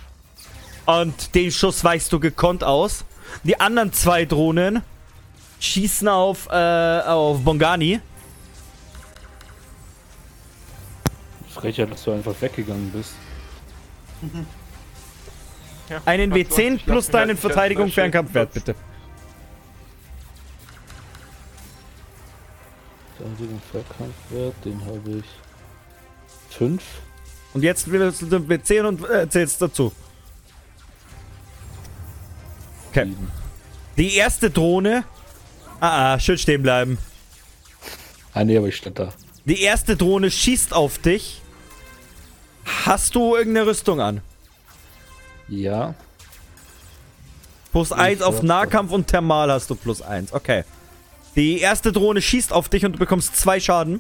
Und 0.88 1.36
den 1.36 1.52
Schuss 1.52 1.84
weichst 1.84 2.14
du 2.14 2.20
gekonnt 2.20 2.64
aus. 2.64 3.04
Die 3.44 3.60
anderen 3.60 3.92
zwei 3.92 4.24
Drohnen 4.24 4.84
schießen 5.60 6.08
auf, 6.08 6.48
äh, 6.50 7.02
auf 7.02 7.44
Bongani. 7.44 8.00
Frecher, 11.50 11.88
dass 11.88 12.06
du 12.06 12.12
einfach 12.12 12.34
weggegangen 12.40 12.90
bist. 12.92 13.16
Ja, 15.90 16.02
Einen 16.06 16.32
was 16.32 16.38
soll's, 16.38 16.58
W10 16.58 16.76
ich 16.76 16.86
plus 16.86 17.10
deinen 17.10 17.36
Verteidigung 17.36 17.90
Fernkampfwert, 17.90 18.54
bitte. 18.54 18.76
Verteidigung, 23.18 23.62
Verkampfwert, 23.72 24.56
den 24.64 24.86
habe 24.86 25.20
ich. 25.20 26.56
5. 26.56 26.82
Und 27.54 27.64
jetzt 27.64 27.92
willst 27.92 28.22
du 28.22 28.28
den 28.28 28.48
W10 28.48 28.84
und 28.84 29.10
äh, 29.10 29.28
zählst 29.30 29.62
dazu. 29.62 29.92
Okay. 32.90 33.14
Die 33.98 34.16
erste 34.16 34.50
Drohne. 34.50 35.04
Ah, 35.80 36.14
ah, 36.14 36.20
schön 36.20 36.38
stehen 36.38 36.64
bleiben. 36.64 36.98
Ah, 38.34 38.44
nee, 38.44 38.58
aber 38.58 38.68
ich 38.68 38.78
stand 38.78 39.00
da. 39.00 39.14
Die 39.46 39.62
erste 39.62 39.96
Drohne 39.96 40.30
schießt 40.30 40.74
auf 40.74 40.98
dich. 40.98 41.42
Hast 42.86 43.16
du 43.16 43.36
irgendeine 43.36 43.68
Rüstung 43.68 44.02
an? 44.02 44.22
Ja. 45.48 45.96
Plus 47.72 47.92
1 47.92 48.22
auf. 48.22 48.44
Nahkampf 48.44 48.92
und 48.92 49.08
Thermal 49.08 49.52
hast 49.52 49.70
du 49.70 49.76
plus 49.76 50.02
1. 50.02 50.34
Okay. 50.34 50.64
Die 51.36 51.60
erste 51.60 51.92
Drohne 51.92 52.22
schießt 52.22 52.52
auf 52.52 52.70
dich 52.70 52.86
und 52.86 52.94
du 52.94 53.00
bekommst 53.00 53.36
zwei 53.38 53.60
Schaden. 53.60 54.00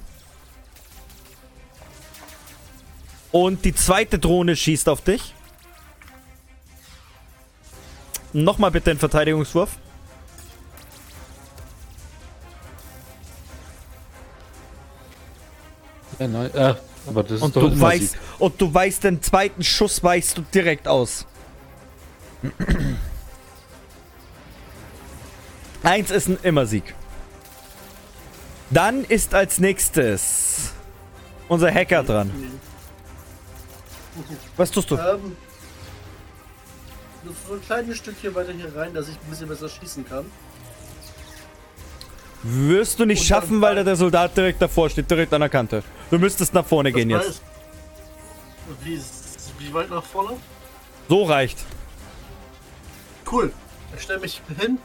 Und 3.31 3.65
die 3.65 3.75
zweite 3.75 4.19
Drohne 4.19 4.55
schießt 4.55 4.89
auf 4.89 5.01
dich. 5.01 5.33
Nochmal 8.43 8.69
bitte 8.69 8.91
einen 8.91 8.99
Verteidigungswurf. 8.99 9.77
Ja, 16.19 16.27
nein, 16.27 16.53
äh, 16.53 16.75
aber 17.07 17.23
das 17.23 17.41
Und 17.41 17.47
ist 17.47 17.55
doch 17.55 17.61
du 17.63 17.67
immer 17.69 17.81
weißt, 17.81 18.11
Sieg. 18.11 18.19
und 18.37 18.61
du 18.61 18.71
weißt 18.71 19.03
den 19.05 19.23
zweiten 19.23 19.63
Schuss 19.63 20.03
weißt 20.03 20.37
du 20.37 20.43
direkt 20.53 20.87
aus. 20.87 21.25
Eins 25.81 26.11
ist 26.11 26.27
ein 26.27 26.37
Immersieg. 26.43 26.93
Dann 28.69 29.03
ist 29.03 29.33
als 29.33 29.57
nächstes 29.57 30.73
unser 31.47 31.73
Hacker 31.73 32.03
dran. 32.03 32.31
Was 34.57 34.69
tust 34.69 34.91
du? 34.91 34.95
Ähm, 34.97 35.35
nur 37.23 37.33
so 37.47 37.53
ein 37.55 37.61
kleines 37.61 37.97
Stückchen 37.97 38.33
weiter 38.35 38.51
hier 38.53 38.73
rein, 38.75 38.93
dass 38.93 39.07
ich 39.09 39.15
ein 39.15 39.29
bisschen 39.29 39.47
besser 39.47 39.69
schießen 39.69 40.07
kann. 40.07 40.25
Wirst 42.43 42.99
du 42.99 43.05
nicht 43.05 43.21
Und 43.21 43.25
schaffen, 43.27 43.61
weil 43.61 43.75
da 43.75 43.83
der 43.83 43.95
Soldat 43.95 44.37
direkt 44.37 44.61
davor 44.61 44.89
steht, 44.89 45.09
direkt 45.09 45.33
an 45.33 45.41
der 45.41 45.49
Kante. 45.49 45.83
Du 46.11 46.19
müsstest 46.19 46.53
nach 46.53 46.65
vorne 46.65 46.91
gehen 46.91 47.09
Das 47.09 47.25
jetzt. 47.25 47.41
heißt, 47.41 47.41
Wie, 49.59 49.65
wie 49.67 49.73
weit 49.73 49.89
nach 49.89 50.03
vorne? 50.03 50.37
So 51.09 51.23
reicht. 51.23 51.57
Cool. 53.29 53.51
Ich 53.95 54.03
stelle 54.03 54.19
mich 54.19 54.41
hin 54.59 54.77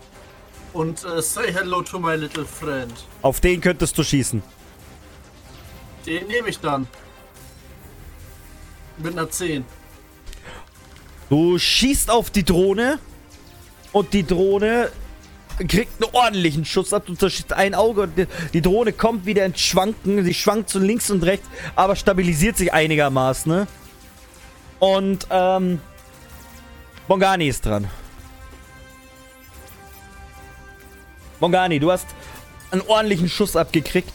und 0.73 1.05
äh, 1.05 1.21
say 1.21 1.53
hello 1.53 1.83
to 1.83 1.99
my 2.01 2.15
little 2.17 2.45
friend. 2.45 2.93
Auf 3.21 3.41
den 3.41 3.61
könntest 3.61 3.97
du 3.99 4.03
schießen. 4.03 4.43
Den 6.07 6.27
nehme 6.27 6.49
ich 6.49 6.59
dann. 6.59 6.89
Mit 8.99 9.13
einer 9.13 9.31
10. 9.31 9.65
Du 11.33 11.59
schießt 11.59 12.11
auf 12.11 12.29
die 12.29 12.45
Drohne 12.45 12.99
und 13.93 14.13
die 14.13 14.23
Drohne 14.23 14.93
kriegt 15.67 16.05
einen 16.05 16.15
ordentlichen 16.15 16.67
Schuss 16.67 16.93
ab. 16.93 17.05
Du 17.07 17.15
zerschießt 17.15 17.55
ein 17.55 17.75
Auge 17.75 18.03
und 18.03 18.29
die, 18.53 18.61
Drohne 18.61 18.93
kommt 18.93 19.25
wieder 19.25 19.47
ins 19.47 19.63
Schwanken. 19.63 20.23
Sie 20.25 20.35
schwankt 20.35 20.69
so 20.69 20.79
links 20.79 21.11
und 21.11 21.23
rechts, 21.23 21.49
aber 21.75 21.97
stabilisiert 21.97 22.59
sich 22.59 22.75
einigermaßen. 22.75 23.51
Ne? 23.51 23.67
Und 24.79 25.27
ähm, 25.31 25.81
Bongani 27.09 27.49
ist 27.49 27.65
dran. 27.65 27.89
Bongani, 31.41 31.81
du 31.81 31.93
hast 31.93 32.09
einen 32.71 32.83
ordentlichen 32.83 33.31
Schuss 33.31 33.57
abgekriegt. 33.57 34.13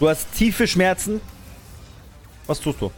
Du 0.00 0.08
hast 0.08 0.32
tiefe 0.32 0.66
Schmerzen. 0.66 1.20
Was 2.46 2.58
tust 2.58 2.80
du? 2.80 2.90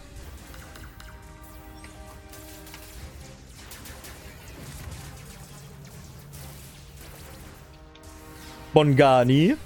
Bongani. 8.76 9.56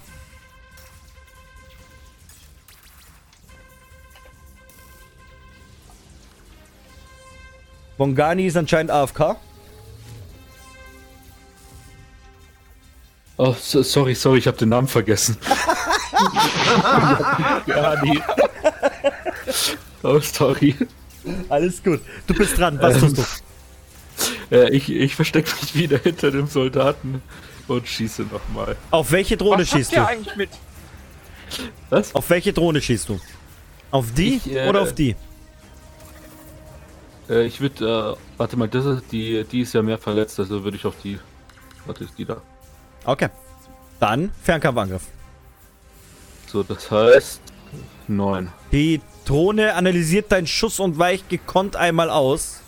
Bongani 7.98 8.46
ist 8.46 8.56
anscheinend 8.56 8.92
AFK. 8.92 9.34
Oh, 13.36 13.56
so, 13.60 13.82
sorry, 13.82 14.14
sorry, 14.14 14.38
ich 14.38 14.46
habe 14.46 14.58
den 14.58 14.68
Namen 14.68 14.86
vergessen. 14.86 15.36
nee. 18.04 18.22
Oh, 20.04 20.20
sorry. 20.20 20.76
Alles 21.48 21.82
gut. 21.82 22.00
Du 22.28 22.34
bist 22.34 22.56
dran. 22.56 22.80
Was 22.80 23.00
tust 23.00 23.18
du? 23.18 23.24
Äh, 24.56 24.70
ich 24.70 24.88
ich 24.88 25.16
verstecke 25.16 25.50
mich 25.60 25.74
wieder 25.74 25.98
hinter 25.98 26.30
dem 26.30 26.46
Soldaten 26.46 27.22
und 27.70 27.86
schieße 27.86 28.22
nochmal. 28.22 28.76
Auf 28.90 29.12
welche 29.12 29.36
Drohne 29.36 29.62
Was 29.62 29.70
schießt 29.70 29.96
du? 29.96 30.06
eigentlich 30.06 30.36
mit? 30.36 30.50
Was? 31.88 32.14
Auf 32.14 32.28
welche 32.30 32.52
Drohne 32.52 32.80
schießt 32.80 33.08
du? 33.08 33.20
Auf 33.90 34.12
die 34.12 34.36
Ich, 34.36 34.52
äh, 34.52 34.68
oder 34.68 34.82
auf 34.82 34.94
die? 34.94 35.16
Äh, 37.28 37.46
ich 37.46 37.60
würde, 37.60 38.16
äh, 38.18 38.38
warte 38.38 38.56
mal, 38.56 38.68
das 38.68 38.84
ist, 38.84 39.04
die, 39.12 39.44
die 39.44 39.60
ist 39.60 39.72
ja 39.72 39.82
mehr 39.82 39.98
verletzt, 39.98 40.38
also 40.38 40.62
würde 40.62 40.76
ich 40.76 40.84
auf 40.84 40.94
die. 41.02 41.18
Warte, 41.86 42.04
ist 42.04 42.16
die 42.18 42.24
da? 42.24 42.40
Okay. 43.04 43.28
Dann 43.98 44.32
Fernkampfangriff. 44.42 45.02
So, 46.46 46.62
das 46.62 46.90
heißt. 46.90 47.40
Neun. 48.08 48.50
Die 48.72 49.00
Drohne 49.24 49.74
analysiert 49.74 50.32
deinen 50.32 50.46
Schuss 50.48 50.80
und 50.80 50.98
weicht 50.98 51.28
gekonnt 51.28 51.76
einmal 51.76 52.10
aus. 52.10 52.60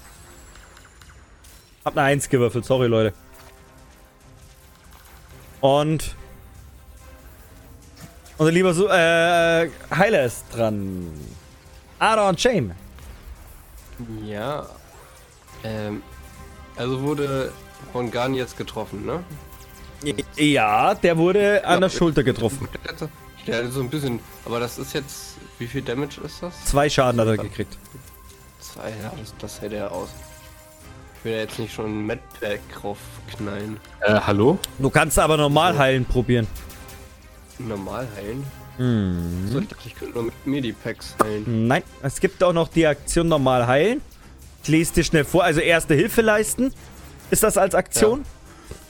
Hab 1.85 1.97
eine 1.97 2.07
1 2.07 2.29
gewürfelt, 2.29 2.65
sorry 2.65 2.87
Leute. 2.87 3.13
Und 5.63 6.17
unser 8.37 8.53
lieber 8.53 8.75
Su 8.75 8.89
äh, 8.89 9.71
Heiler 9.97 10.25
ist 10.25 10.45
dran. 10.53 11.09
Aaron 12.01 12.37
Shame. 12.37 12.73
Ja. 14.25 14.67
Ähm, 15.63 16.03
also 16.77 17.01
wurde 17.03 17.53
von 17.93 18.11
Garn 18.11 18.35
jetzt 18.35 18.57
getroffen, 18.57 19.07
ne? 19.07 19.23
Ja, 20.37 20.95
der 20.95 21.17
wurde 21.17 21.65
an 21.65 21.75
Ja, 21.75 21.81
der 21.81 21.91
Schulter 21.91 22.25
getroffen. 22.25 22.69
Der 23.47 23.59
hatte 23.59 23.71
so 23.71 23.81
ein 23.81 23.89
bisschen, 23.89 24.19
aber 24.45 24.59
das 24.59 24.79
ist 24.79 24.95
jetzt, 24.95 25.37
wie 25.61 25.67
viel 25.69 25.83
Damage 25.83 26.21
ist 26.25 26.43
das? 26.43 26.65
Zwei 26.65 26.91
Schaden 26.91 27.21
hat 27.21 27.29
er 27.29 27.37
gekriegt. 27.37 27.79
Zwei, 28.59 28.91
ja, 28.91 29.13
das, 29.17 29.35
das 29.39 29.61
hält 29.61 29.75
er 29.75 29.93
aus. 29.93 30.09
Ich 31.23 31.27
will 31.27 31.35
ja 31.35 31.39
jetzt 31.43 31.57
nicht 31.61 31.73
schon 31.73 31.87
ein 31.87 32.07
Medpack 32.07 32.59
raufknallen. 32.83 33.79
Äh, 34.01 34.19
hallo? 34.27 34.59
Du 34.81 34.91
kannst 34.91 35.21
aber 35.21 35.37
normal 35.37 35.79
heilen 35.79 36.05
probieren. 36.05 36.49
Normal 37.61 38.09
heilen? 38.17 38.45
Hm. 38.77 39.49
So, 39.49 39.61
ich 39.61 39.69
dachte, 39.69 39.87
ich 39.87 39.95
könnte 39.95 40.15
nur 40.15 40.25
mit 40.25 40.35
Medipacks 40.45 41.15
heilen. 41.23 41.69
Nein, 41.69 41.85
es 42.03 42.19
gibt 42.19 42.43
auch 42.43 42.53
noch 42.53 42.67
die 42.67 42.89
Aktion 42.89 43.29
normal 43.29 43.69
heilen. 43.69 44.01
Ich 44.65 44.69
lese 44.69 44.95
dir 44.95 45.05
schnell 45.05 45.25
vor. 45.25 45.45
Also 45.45 45.61
erste 45.61 45.95
Hilfe 45.95 46.23
leisten. 46.23 46.75
Ist 47.31 47.45
das 47.45 47.57
als 47.57 47.77
Aktion? 47.77 48.25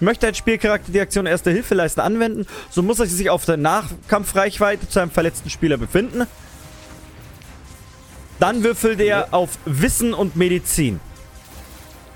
Möchte 0.00 0.26
ein 0.26 0.34
Spielcharakter 0.34 0.90
die 0.90 1.00
Aktion 1.02 1.26
erste 1.26 1.50
Hilfe 1.50 1.74
leisten 1.74 2.00
anwenden, 2.00 2.46
so 2.70 2.82
muss 2.82 2.98
er 2.98 3.06
sich 3.08 3.28
auf 3.28 3.44
der 3.44 3.58
Nachkampfreichweite 3.58 4.88
zu 4.88 5.00
einem 5.00 5.10
verletzten 5.10 5.50
Spieler 5.50 5.76
befinden. 5.76 6.26
Dann 8.40 8.64
würfelt 8.64 9.00
er 9.00 9.34
auf 9.34 9.58
Wissen 9.66 10.14
und 10.14 10.34
Medizin. 10.34 10.98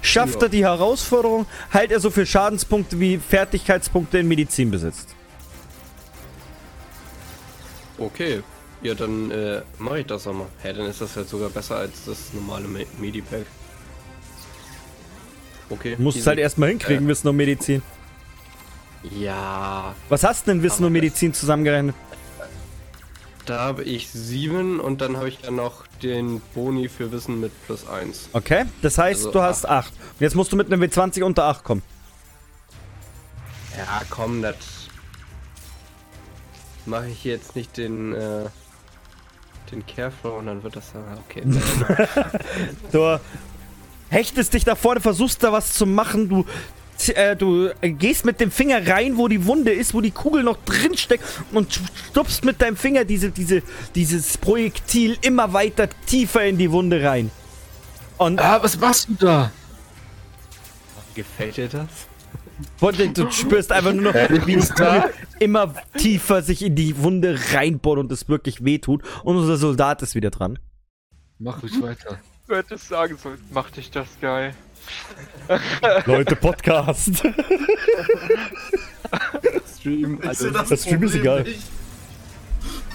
Schafft 0.06 0.42
er 0.42 0.48
die 0.48 0.64
Herausforderung, 0.64 1.46
heilt 1.72 1.90
er 1.90 2.00
so 2.00 2.10
viel 2.10 2.26
Schadenspunkte 2.26 2.98
wie 3.00 3.18
Fertigkeitspunkte 3.18 4.18
in 4.18 4.28
Medizin 4.28 4.70
besitzt. 4.70 5.14
Okay. 7.98 8.42
Ja, 8.82 8.94
dann 8.94 9.30
äh, 9.30 9.62
mache 9.78 10.00
ich 10.00 10.06
das 10.06 10.26
auch 10.26 10.34
mal. 10.34 10.46
Hä, 10.62 10.72
dann 10.72 10.86
ist 10.86 11.00
das 11.00 11.16
halt 11.16 11.28
sogar 11.28 11.48
besser 11.48 11.76
als 11.76 12.04
das 12.04 12.32
normale 12.34 12.68
Me 12.68 12.86
Medipack. 12.98 13.46
Okay. 15.70 15.96
Du 15.96 16.02
musst 16.02 16.18
es 16.18 16.26
halt 16.26 16.38
erstmal 16.38 16.68
hinkriegen, 16.68 17.08
Wissen 17.08 17.26
und 17.28 17.36
Medizin. 17.36 17.82
Ja, 19.02 19.94
Was 20.08 20.24
hast 20.24 20.46
du 20.46 20.52
denn 20.52 20.62
Wissen 20.62 20.84
und 20.84 20.92
Medizin 20.92 21.32
zusammengerechnet? 21.32 21.94
Da 23.46 23.60
habe 23.60 23.84
ich 23.84 24.10
sieben 24.10 24.80
und 24.80 25.00
dann 25.00 25.16
habe 25.16 25.28
ich 25.28 25.40
ja 25.42 25.50
noch 25.50 25.86
den 26.02 26.40
Boni 26.54 26.88
für 26.88 27.12
Wissen 27.12 27.40
mit 27.40 27.52
plus 27.66 27.88
eins. 27.88 28.28
Okay, 28.32 28.66
das 28.82 28.98
heißt, 28.98 29.20
Also 29.20 29.32
du 29.32 29.42
hast 29.42 29.68
8. 29.68 29.92
Und 29.92 30.20
jetzt 30.20 30.34
musst 30.34 30.52
du 30.52 30.56
mit 30.56 30.72
einem 30.72 30.82
W20 30.82 31.22
unter 31.22 31.44
8 31.44 31.64
kommen. 31.64 31.82
Ja, 33.76 34.02
komm, 34.10 34.42
das 34.42 34.56
mache 36.86 37.08
ich 37.08 37.24
jetzt 37.24 37.56
nicht 37.56 37.76
den 37.76 38.14
äh, 38.14 38.46
den 39.70 39.84
Careflow 39.84 40.38
und 40.38 40.46
dann 40.46 40.62
wird 40.62 40.76
das 40.76 40.92
dann 40.92 41.18
okay. 41.18 41.42
Du 42.92 43.18
hechtest 44.10 44.54
dich 44.54 44.64
da 44.64 44.74
vorne, 44.74 45.00
versuchst 45.00 45.42
da 45.42 45.52
was 45.52 45.72
zu 45.72 45.86
machen, 45.86 46.28
du, 46.28 46.46
äh, 47.14 47.36
du 47.36 47.68
äh, 47.80 47.90
gehst 47.90 48.24
mit 48.24 48.40
dem 48.40 48.50
Finger 48.50 48.86
rein, 48.86 49.16
wo 49.16 49.28
die 49.28 49.44
Wunde 49.46 49.72
ist, 49.72 49.94
wo 49.94 50.00
die 50.00 50.10
Kugel 50.10 50.42
noch 50.42 50.58
drin 50.64 50.96
steckt 50.96 51.24
und 51.52 51.80
stupst 52.10 52.44
mit 52.44 52.60
deinem 52.62 52.76
Finger 52.76 53.04
diese, 53.04 53.30
diese, 53.30 53.62
dieses 53.94 54.38
Projektil 54.38 55.16
immer 55.22 55.52
weiter 55.52 55.88
tiefer 56.06 56.44
in 56.44 56.58
die 56.58 56.70
Wunde 56.70 57.02
rein. 57.02 57.30
Und 58.18 58.40
Ah, 58.40 58.62
was 58.62 58.78
machst 58.78 59.08
du 59.08 59.14
da? 59.14 59.50
Gefällt 61.14 61.56
dir 61.56 61.68
das? 61.68 61.88
und 62.80 63.18
du 63.18 63.30
spürst 63.30 63.70
einfach 63.70 63.92
nur 63.92 64.12
noch, 64.12 64.46
wie 64.46 64.54
es 64.54 64.72
immer 65.38 65.74
tiefer 65.98 66.42
sich 66.42 66.62
in 66.64 66.74
die 66.74 66.96
Wunde 66.98 67.38
reinbohrt 67.52 67.98
und 67.98 68.10
es 68.12 68.28
wirklich 68.28 68.64
wehtut. 68.64 69.02
Und 69.24 69.36
unser 69.36 69.56
Soldat 69.58 70.00
ist 70.02 70.14
wieder 70.14 70.30
dran. 70.30 70.58
Mach 71.38 71.62
ruhig 71.62 71.80
weiter. 71.82 72.18
Du 72.48 72.54
hättest 72.54 72.88
sagen 72.88 73.16
sollen, 73.18 73.38
mach 73.50 73.70
dich 73.70 73.90
das 73.90 74.08
geil. 74.20 74.54
Leute, 76.06 76.36
Podcast. 76.36 77.10
Stream, 79.78 80.20
also, 80.26 80.50
das, 80.50 80.68
das 80.68 80.82
Stream 80.82 81.02
ist 81.04 81.14
egal. 81.14 81.42
nicht. 81.44 81.62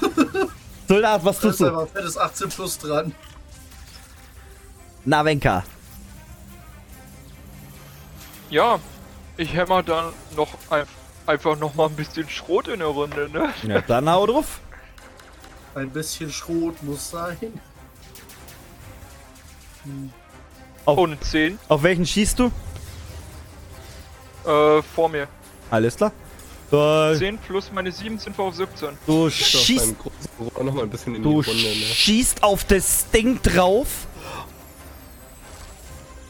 Soldat, 0.87 1.23
was 1.23 1.37
Da 1.37 1.41
tust 1.47 1.53
ist 1.53 1.59
du? 1.61 1.67
einfach 1.67 1.87
fettes 1.93 2.17
18 2.17 2.49
plus 2.49 2.77
dran. 2.79 3.15
Na, 5.05 5.23
Wenka. 5.23 5.63
Ja, 8.49 8.79
ich 9.37 9.53
hämmer 9.53 9.81
dann 9.83 10.11
noch 10.35 10.49
ein, 10.69 10.83
einfach 11.25 11.57
noch 11.57 11.73
mal 11.75 11.87
ein 11.87 11.95
bisschen 11.95 12.27
Schrot 12.29 12.67
in 12.67 12.79
der 12.79 12.89
Runde, 12.89 13.29
ne? 13.29 13.53
Ja, 13.63 13.79
dann 13.81 14.09
hau 14.09 14.25
drauf. 14.27 14.59
Ein 15.73 15.89
bisschen 15.89 16.29
Schrot 16.29 16.83
muss 16.83 17.09
sein. 17.11 17.37
Und 20.85 21.23
10 21.23 21.59
Auf 21.67 21.83
welchen 21.83 22.05
schießt 22.05 22.39
du? 22.39 22.51
äh, 24.45 24.81
vor 24.81 25.09
mir. 25.09 25.27
Alles 25.69 25.95
klar. 25.95 26.11
Du, 26.71 26.77
10 27.17 27.37
plus 27.37 27.71
meine 27.73 27.91
7 27.91 28.17
sind 28.17 28.37
wir 28.37 28.45
auf 28.45 28.55
17. 28.55 28.89
du 29.05 29.29
schießt 29.29 29.95
noch 30.63 30.73
mal 30.73 30.83
ein 30.83 30.89
bisschen 30.89 31.15
in 31.15 31.21
du 31.21 31.41
die 31.41 31.49
Runde, 31.49 31.63
ne? 31.63 31.85
schießt 31.85 32.43
auf 32.43 32.63
das 32.63 33.09
Ding 33.11 33.41
drauf 33.41 34.07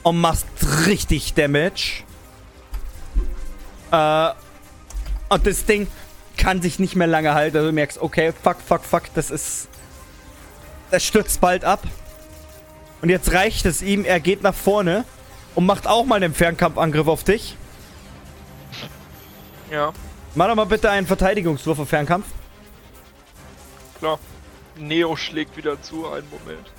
und 0.01 0.19
machst 0.19 0.47
richtig 0.87 1.35
Damage. 1.35 2.03
Äh, 3.91 4.29
und 5.29 5.45
das 5.45 5.65
Ding 5.65 5.87
kann 6.37 6.61
sich 6.61 6.79
nicht 6.79 6.95
mehr 6.95 7.07
lange 7.07 7.33
halten. 7.35 7.57
Also 7.57 7.69
du 7.69 7.73
merkst, 7.73 8.01
okay, 8.01 8.33
fuck, 8.43 8.57
fuck, 8.65 8.83
fuck, 8.83 9.03
das 9.13 9.29
ist. 9.29 9.69
Das 10.89 11.05
stürzt 11.05 11.39
bald 11.39 11.63
ab. 11.63 11.83
Und 13.01 13.09
jetzt 13.09 13.31
reicht 13.33 13.65
es 13.65 13.81
ihm, 13.81 14.05
er 14.05 14.19
geht 14.19 14.43
nach 14.43 14.53
vorne 14.53 15.05
und 15.55 15.65
macht 15.65 15.87
auch 15.87 16.05
mal 16.05 16.15
einen 16.17 16.33
Fernkampfangriff 16.33 17.07
auf 17.07 17.23
dich. 17.23 17.55
Ja, 19.71 19.93
Mach 20.33 20.47
doch 20.47 20.55
mal 20.55 20.65
bitte 20.65 20.89
einen 20.89 21.07
Verteidigungswurf 21.07 21.79
auf 21.79 21.89
Fernkampf. 21.89 22.25
klar. 23.99 24.17
Neo 24.77 25.17
schlägt 25.17 25.57
wieder 25.57 25.81
zu, 25.81 26.07
einen 26.07 26.27
Moment. 26.29 26.71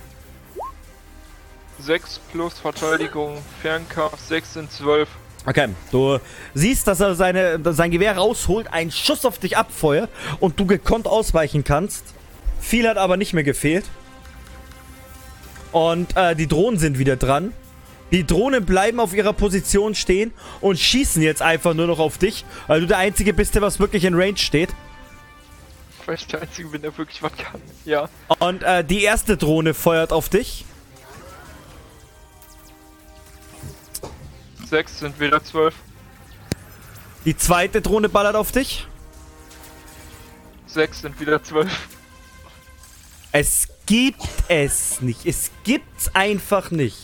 6 1.79 2.19
plus 2.31 2.53
Verteidigung, 2.59 3.37
Fernkampf, 3.61 4.17
6 4.19 4.53
sind 4.53 4.71
12. 4.71 5.07
Okay, 5.45 5.69
du 5.91 6.19
siehst, 6.55 6.87
dass 6.87 6.99
er 6.99 7.13
seine, 7.15 7.59
sein 7.73 7.91
Gewehr 7.91 8.17
rausholt, 8.17 8.71
einen 8.73 8.91
Schuss 8.91 9.25
auf 9.25 9.37
dich 9.37 9.57
abfeuert 9.57 10.09
und 10.39 10.59
du 10.59 10.65
gekonnt 10.65 11.05
ausweichen 11.05 11.63
kannst. 11.63 12.05
Viel 12.59 12.87
hat 12.87 12.97
aber 12.97 13.17
nicht 13.17 13.33
mehr 13.33 13.43
gefehlt. 13.43 13.85
Und 15.73 16.15
äh, 16.15 16.35
die 16.35 16.47
Drohnen 16.47 16.79
sind 16.79 16.99
wieder 16.99 17.17
dran. 17.17 17.51
Die 18.11 18.25
Drohnen 18.25 18.63
bleiben 18.63 18.99
auf 18.99 19.13
ihrer 19.13 19.33
Position 19.33 19.95
stehen 19.95 20.31
und 20.61 20.77
schießen 20.79 21.21
jetzt 21.23 21.41
einfach 21.41 21.73
nur 21.73 21.87
noch 21.87 21.97
auf 21.97 22.19
dich, 22.19 22.45
weil 22.67 22.81
du 22.81 22.87
der 22.87 22.99
Einzige 22.99 23.33
bist, 23.33 23.55
der 23.55 23.63
was 23.63 23.79
wirklich 23.79 24.05
in 24.05 24.13
Range 24.13 24.37
steht. 24.37 24.69
Weil 26.05 26.15
ich 26.15 26.27
der 26.27 26.43
Einzige 26.43 26.69
bin, 26.69 26.83
der 26.83 26.95
wirklich 26.95 27.23
was 27.23 27.31
kann. 27.35 27.59
Ja, 27.85 28.07
Und 28.37 28.61
äh, 28.61 28.83
die 28.83 29.01
erste 29.01 29.35
Drohne 29.35 29.73
feuert 29.73 30.13
auf 30.13 30.29
dich. 30.29 30.63
6 34.69 34.99
sind 34.99 35.19
wieder 35.19 35.43
12. 35.43 35.73
Die 37.25 37.35
zweite 37.35 37.81
Drohne 37.81 38.09
ballert 38.09 38.35
auf 38.35 38.51
dich. 38.51 38.85
6 40.67 41.01
sind 41.01 41.19
wieder 41.19 41.41
12. 41.41 41.71
Es 43.31 43.67
gibt 43.85 44.27
es 44.47 45.01
nicht. 45.01 45.25
Es 45.25 45.51
gibt's 45.63 46.13
einfach 46.13 46.71
nicht. 46.71 46.97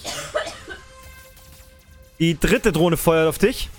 Die 2.20 2.38
dritte 2.40 2.72
Drohne 2.72 2.98
feuert 2.98 3.28
auf 3.28 3.38
dich. 3.38 3.70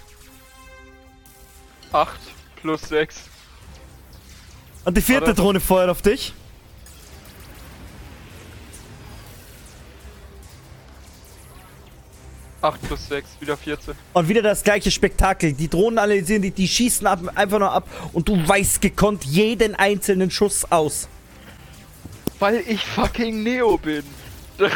8 1.92 2.18
plus 2.56 2.82
6. 2.82 3.16
Und 4.84 4.96
die 4.96 5.02
vierte. 5.02 5.34
Drohne 5.34 5.60
feuert 5.60 5.90
auf 5.90 6.02
dich. 6.02 6.32
Acht 12.62 12.82
plus 12.82 13.08
6, 13.08 13.26
wieder 13.40 13.56
14. 13.56 13.94
Und 14.12 14.28
wieder 14.28 14.42
das 14.42 14.62
gleiche 14.62 14.90
Spektakel. 14.90 15.54
Die 15.54 15.68
Drohnen 15.68 15.98
analysieren 15.98 16.42
dich, 16.42 16.52
die 16.52 16.68
schießen 16.68 17.06
ab, 17.06 17.20
einfach 17.34 17.58
nur 17.58 17.72
ab. 17.72 17.88
Und 18.12 18.28
du 18.28 18.36
weißt 18.46 18.82
gekonnt 18.82 19.24
jeden 19.24 19.74
einzelnen 19.74 20.30
Schuss 20.30 20.70
aus. 20.70 21.08
Weil 22.40 22.64
ich 22.66 22.84
fucking 22.84 23.42
Neo 23.42 23.78
bin. 23.78 24.02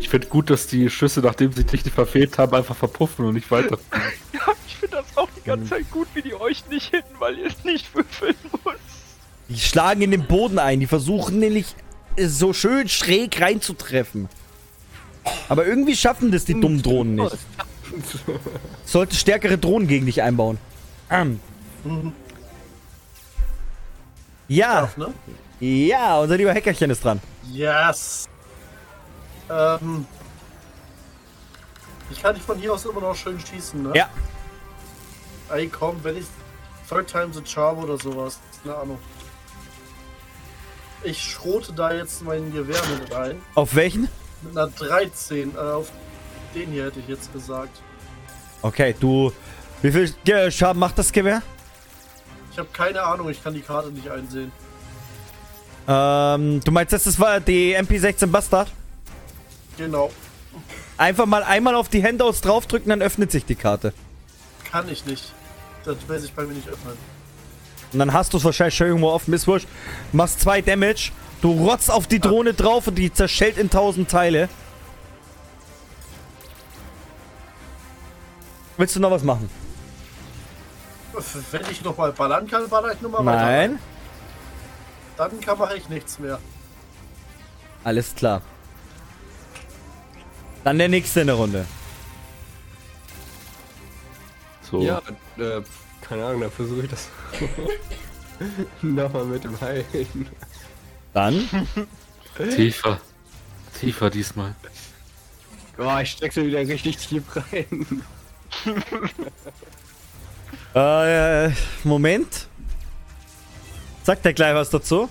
Ich 0.00 0.10
finde 0.10 0.26
gut, 0.26 0.50
dass 0.50 0.66
die 0.66 0.90
Schüsse, 0.90 1.20
nachdem 1.20 1.52
sie 1.52 1.64
dich 1.64 1.84
nicht 1.84 1.94
verfehlt 1.94 2.36
haben, 2.36 2.54
einfach 2.54 2.76
verpuffen 2.76 3.24
und 3.24 3.34
nicht 3.34 3.50
weiter. 3.50 3.78
ja, 4.34 4.40
ich 4.66 4.76
finde 4.76 4.96
das 4.96 5.16
auch 5.16 5.28
die 5.34 5.42
ganze 5.42 5.70
Zeit 5.70 5.90
gut, 5.90 6.08
wie 6.12 6.20
die 6.20 6.34
euch 6.34 6.68
nicht 6.68 6.90
hitten, 6.90 7.14
weil 7.18 7.38
ihr 7.38 7.46
es 7.46 7.64
nicht 7.64 7.94
würfeln 7.94 8.34
muss. 8.64 8.74
Die 9.48 9.58
schlagen 9.58 10.02
in 10.02 10.10
den 10.10 10.26
Boden 10.26 10.58
ein. 10.58 10.80
Die 10.80 10.86
versuchen 10.86 11.38
nämlich 11.38 11.74
äh, 12.16 12.26
so 12.26 12.52
schön 12.52 12.88
schräg 12.88 13.40
reinzutreffen. 13.40 14.28
Aber 15.48 15.64
irgendwie 15.64 15.96
schaffen 15.96 16.30
das 16.30 16.44
die 16.44 16.60
dummen 16.60 16.82
Drohnen 16.82 17.14
nicht. 17.14 17.38
Sollte 18.84 19.16
stärkere 19.16 19.56
Drohnen 19.56 19.88
gegen 19.88 20.04
dich 20.06 20.20
einbauen. 20.20 20.58
Ähm. 21.08 21.40
Ja, 24.48 24.82
Darf, 24.82 24.96
ne? 24.98 25.14
Ja, 25.60 26.18
unser 26.18 26.36
lieber 26.36 26.52
Hackerchen 26.52 26.90
ist 26.90 27.04
dran. 27.04 27.20
Yes. 27.50 28.28
Ähm. 29.50 30.06
Ich 32.10 32.22
kann 32.22 32.34
nicht 32.34 32.44
von 32.44 32.58
hier 32.58 32.72
aus 32.72 32.84
immer 32.84 33.00
noch 33.00 33.16
schön 33.16 33.38
schießen, 33.40 33.82
ne? 33.82 33.92
Ja. 33.94 34.08
Ey, 35.50 35.68
komm, 35.68 36.02
wenn 36.02 36.16
ich 36.16 36.26
Third 36.88 37.10
Time 37.10 37.32
the 37.32 37.42
Charm 37.44 37.78
oder 37.78 37.98
sowas, 37.98 38.38
keine 38.62 38.76
Ahnung. 38.76 38.98
Ich 41.02 41.22
schrote 41.22 41.72
da 41.72 41.92
jetzt 41.92 42.22
mein 42.22 42.52
Gewehr 42.52 42.80
mit 42.98 43.14
rein. 43.14 43.40
Auf 43.54 43.74
welchen? 43.74 44.08
Mit 44.42 44.56
einer 44.56 44.68
13. 44.68 45.54
Äh, 45.54 45.58
auf 45.58 45.90
den 46.54 46.70
hier 46.70 46.84
hätte 46.86 47.00
ich 47.00 47.08
jetzt 47.08 47.32
gesagt. 47.32 47.80
Okay, 48.62 48.94
du. 48.98 49.32
Wie 49.82 49.92
viel 49.92 50.50
Schaden 50.50 50.80
macht 50.80 50.98
das 50.98 51.12
Gewehr? 51.12 51.42
Ich 52.50 52.58
habe 52.58 52.68
keine 52.72 53.02
Ahnung, 53.02 53.28
ich 53.28 53.42
kann 53.42 53.52
die 53.52 53.60
Karte 53.60 53.90
nicht 53.90 54.08
einsehen. 54.10 54.50
Ähm, 55.86 56.60
du 56.64 56.70
meinst, 56.70 56.92
das 56.92 57.18
war 57.18 57.40
die 57.40 57.76
MP16 57.76 58.26
Bastard? 58.26 58.70
Genau. 59.76 60.10
Einfach 60.96 61.26
mal 61.26 61.42
einmal 61.42 61.74
auf 61.74 61.88
die 61.88 62.02
Handouts 62.02 62.40
draufdrücken, 62.40 62.88
dann 62.88 63.02
öffnet 63.02 63.30
sich 63.32 63.44
die 63.44 63.56
Karte. 63.56 63.92
Kann 64.70 64.88
ich 64.88 65.04
nicht. 65.04 65.32
Das 65.84 65.96
will 66.08 66.18
sich 66.18 66.32
bei 66.32 66.44
mir 66.44 66.54
nicht 66.54 66.68
öffnen. 66.68 66.96
Und 67.92 67.98
dann 67.98 68.12
hast 68.12 68.32
du 68.32 68.38
es 68.38 68.44
wahrscheinlich 68.44 68.76
schon 68.76 68.88
irgendwo 68.88 69.10
offen. 69.10 69.32
Ist 69.34 69.46
wurscht. 69.46 69.68
Machst 70.12 70.40
zwei 70.40 70.60
Damage. 70.62 71.12
Du 71.42 71.52
rotzt 71.52 71.90
auf 71.90 72.06
die 72.06 72.20
Drohne 72.20 72.54
drauf 72.54 72.86
und 72.86 72.94
die 72.96 73.12
zerschellt 73.12 73.58
in 73.58 73.70
tausend 73.70 74.10
Teile. 74.10 74.48
Willst 78.76 78.96
du 78.96 79.00
noch 79.00 79.10
was 79.10 79.22
machen? 79.22 79.48
Wenn 81.52 81.62
ich 81.70 81.84
nochmal 81.84 82.12
ballern 82.12 82.48
kann, 82.48 82.68
baller 82.68 82.92
ich 82.92 83.00
nochmal 83.00 83.24
weiter. 83.24 83.44
Nein. 83.44 83.78
Dann 85.16 85.40
kann 85.40 85.58
man 85.58 85.70
echt 85.70 85.90
nichts 85.90 86.18
mehr. 86.18 86.40
Alles 87.84 88.14
klar. 88.14 88.42
Dann 90.64 90.78
der 90.78 90.88
nächste 90.88 91.20
in 91.20 91.26
der 91.26 91.36
Runde. 91.36 91.66
So. 94.62 94.82
Ja, 94.82 95.02
äh, 95.36 95.62
keine 96.00 96.24
Ahnung, 96.24 96.40
dann 96.40 96.50
versuche 96.50 96.84
ich 96.84 96.90
das 96.90 97.08
nochmal 98.82 99.24
mit 99.26 99.44
dem 99.44 99.60
Heilen. 99.60 100.28
Dann. 101.12 101.48
Tiefer. 102.56 103.00
Tiefer 103.78 104.10
diesmal. 104.10 104.54
Boah, 105.76 106.00
ich 106.00 106.12
steckte 106.12 106.44
wieder 106.44 106.60
richtig 106.60 106.96
tief 106.96 107.24
rein. 107.36 108.02
Äh, 110.74 111.50
Moment. 111.84 112.48
Sagt 114.04 114.24
er 114.26 114.32
gleich 114.32 114.54
was 114.54 114.70
dazu? 114.70 115.08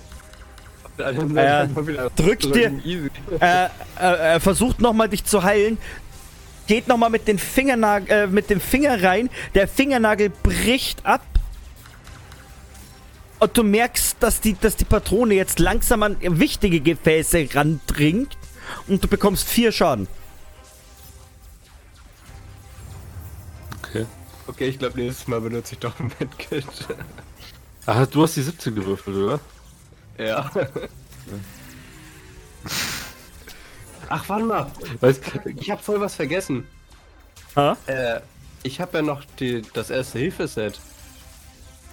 Dann 0.96 1.36
Äh, 1.36 1.66
mal 1.66 1.86
wieder 1.86 2.08
drück 2.10 2.40
so 2.42 2.50
dir- 2.52 2.70
Easy. 2.84 3.10
äh, 3.40 3.64
äh, 3.64 3.68
er 3.98 4.40
versucht 4.40 4.80
nochmal 4.80 5.08
dich 5.08 5.24
zu 5.24 5.42
heilen. 5.42 5.76
Geht 6.66 6.86
nochmal 6.88 7.10
mit, 7.10 7.26
den 7.28 7.38
Fingernag- 7.38 8.08
äh, 8.08 8.26
mit 8.28 8.48
dem 8.48 8.60
Finger 8.60 9.02
rein. 9.02 9.28
Der 9.54 9.68
Fingernagel 9.68 10.30
bricht 10.30 11.04
ab. 11.04 11.20
Und 13.40 13.58
du 13.58 13.64
merkst, 13.64 14.16
dass 14.20 14.40
die, 14.40 14.54
dass 14.58 14.76
die 14.76 14.84
Patrone 14.86 15.34
jetzt 15.34 15.58
langsam 15.58 16.02
an 16.04 16.16
wichtige 16.20 16.80
Gefäße 16.80 17.48
randringt. 17.52 18.38
Und 18.86 19.02
du 19.04 19.08
bekommst 19.08 19.48
vier 19.48 19.72
Schaden. 19.72 20.06
Okay. 23.82 24.06
Okay, 24.46 24.68
ich 24.68 24.78
glaube, 24.78 24.98
nächstes 25.00 25.26
Mal 25.26 25.40
benutze 25.40 25.74
ich 25.74 25.80
doch 25.80 25.98
ein 25.98 26.12
Medkit. 26.20 26.64
Ah, 27.86 28.06
du 28.06 28.22
hast 28.22 28.36
die 28.36 28.42
17 28.42 28.74
gewürfelt, 28.74 29.16
oder? 29.16 29.40
ja. 30.18 30.50
Ach, 34.08 34.28
warte 34.28 34.44
mal. 34.44 34.66
Weißt, 35.00 35.20
Ich 35.56 35.70
habe 35.70 35.82
voll 35.82 36.00
was 36.00 36.14
vergessen. 36.14 36.66
Ha? 37.56 37.76
Äh, 37.86 38.20
ich 38.62 38.80
habe 38.80 38.98
ja 38.98 39.02
noch 39.02 39.22
die, 39.38 39.62
das 39.74 39.90
erste 39.90 40.18
Hilfeset. 40.18 40.80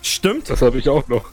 Stimmt. 0.01 0.49
das 0.49 0.61
habe 0.61 0.77
ich 0.79 0.87
auch 0.89 1.07
noch. 1.07 1.25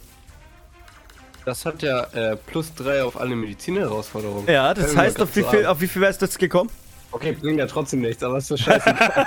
Das 1.45 1.65
hat 1.65 1.83
ja 1.83 2.03
äh, 2.13 2.37
plus 2.37 2.75
3 2.75 3.05
auf 3.05 3.19
alle 3.19 3.35
Medizinherausforderungen. 3.35 4.47
Ja, 4.49 4.75
das 4.75 4.87
Können 4.89 4.99
heißt, 4.99 5.23
auf 5.23 5.35
wie 5.35 5.43
so 5.43 5.49
viel, 5.51 5.67
auf 5.67 5.81
wie 5.81 5.89
viel 5.89 6.03
wärst 6.03 6.21
du 6.21 6.27
jetzt 6.27 6.39
gekommen? 6.39 6.71
Okay, 7.11 7.33
bringt 7.33 7.59
ja 7.59 7.67
trotzdem 7.67 8.01
nichts, 8.01 8.23
aber 8.23 8.37
ist 8.37 8.49
so 8.49 8.57
scheiße. 8.57 8.95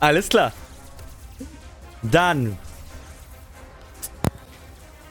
Alles 0.00 0.28
klar. 0.28 0.52
Dann, 2.02 2.58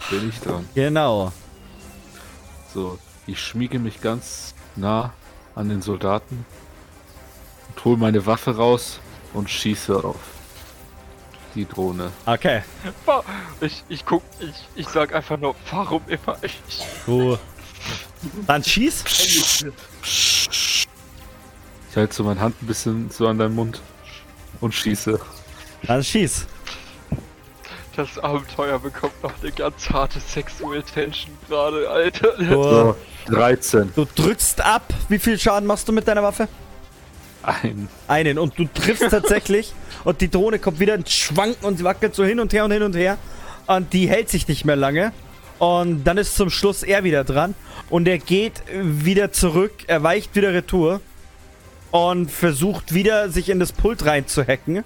Bin 0.09 0.30
ich 0.30 0.40
dran. 0.40 0.67
genau. 0.74 1.32
So, 2.74 2.98
ich 3.25 3.41
schmiege 3.41 3.80
mich 3.80 4.01
ganz 4.01 4.53
nah 4.75 5.14
an 5.56 5.69
den 5.69 5.82
Soldaten 5.82 6.45
und 7.69 7.85
hole 7.85 7.98
meine 7.98 8.25
Waffe 8.25 8.56
raus 8.56 8.99
und 9.33 9.49
schieße 9.49 10.03
auf 10.03 10.19
die 11.56 11.66
Drohne. 11.66 12.11
Okay. 12.25 12.61
Ich, 13.61 13.83
ich 13.90 14.06
guck, 14.06 14.24
ich, 14.40 14.53
ich 14.75 14.88
sag 14.88 15.14
einfach 15.14 15.38
nur, 15.38 15.56
warum 15.72 16.03
immer 16.07 16.38
ich? 16.41 16.61
Du. 17.06 17.38
Dann 18.45 18.64
schieß. 18.64 19.66
Ich 20.03 20.85
halte 21.95 22.14
so 22.14 22.24
meine 22.24 22.40
Hand 22.40 22.61
ein 22.61 22.67
bisschen 22.67 23.09
so 23.09 23.27
an 23.27 23.38
deinen 23.40 23.56
Mund 23.56 23.82
und 24.61 24.74
schieße. 24.74 25.19
Dann 25.83 26.03
schieß. 26.03 26.45
Das 27.98 28.19
Abenteuer 28.19 28.77
bekommt 28.77 29.24
noch 29.24 29.34
eine 29.42 29.51
ganz 29.51 29.90
harte 29.90 30.19
Sexual 30.19 30.84
Tension 30.84 31.35
gerade, 31.50 31.90
Alter. 31.90 32.34
So, 32.38 32.95
13. 33.26 33.92
du 33.95 34.06
drückst 34.06 34.64
ab. 34.64 34.93
Wie 35.09 35.17
viel 35.17 35.40
Schaden 35.40 35.66
machst 35.66 35.88
du 35.88 35.92
mit 35.92 36.08
deiner 36.08 36.22
Waffe? 36.22 36.48
Ein. 37.42 37.90
Einen. 38.08 38.38
Und 38.38 38.59
du 38.59 38.66
triffst 38.72 39.09
tatsächlich. 39.09 39.74
Und 40.03 40.22
die 40.22 40.30
Drohne 40.30 40.59
kommt 40.59 40.80
wieder 40.80 40.93
ins 40.93 41.11
Schwanken 41.11 41.66
und 41.66 41.77
sie 41.80 41.84
wackelt 41.84 42.14
so 42.14 42.24
hin 42.24 42.40
und 42.40 42.53
her 42.53 42.64
und 42.64 42.72
hin 42.72 42.84
und 42.84 42.95
her. 42.95 43.17
Und 43.66 43.92
die 43.92 44.08
hält 44.08 44.30
sich 44.30 44.48
nicht 44.48 44.64
mehr 44.64 44.76
lange. 44.76 45.11
Und 45.59 46.06
dann 46.06 46.17
ist 46.17 46.35
zum 46.38 46.50
Schluss 46.50 46.84
er 46.84 47.03
wieder 47.03 47.24
dran. 47.24 47.56
Und 47.90 48.08
er 48.08 48.19
geht 48.19 48.61
wieder 48.72 49.32
zurück. 49.32 49.74
Er 49.88 50.03
weicht 50.03 50.35
wieder 50.35 50.53
retour. 50.53 51.01
Und 51.92 52.32
versucht 52.32 52.93
wieder, 52.93 53.30
sich 53.30 53.50
in 53.50 53.59
das 53.59 53.74
Pult 53.74 54.06
reinzuhacken. 54.06 54.85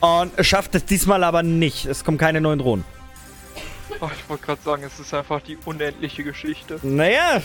Und 0.00 0.32
schafft 0.44 0.74
es 0.74 0.84
diesmal 0.84 1.24
aber 1.24 1.42
nicht. 1.42 1.84
Es 1.84 2.04
kommen 2.04 2.18
keine 2.18 2.40
neuen 2.40 2.58
Drohnen. 2.58 2.84
Oh, 4.00 4.08
ich 4.16 4.28
wollte 4.28 4.46
gerade 4.46 4.62
sagen, 4.62 4.82
es 4.84 4.98
ist 4.98 5.12
einfach 5.12 5.42
die 5.42 5.58
unendliche 5.64 6.24
Geschichte. 6.24 6.78
Naja. 6.82 7.42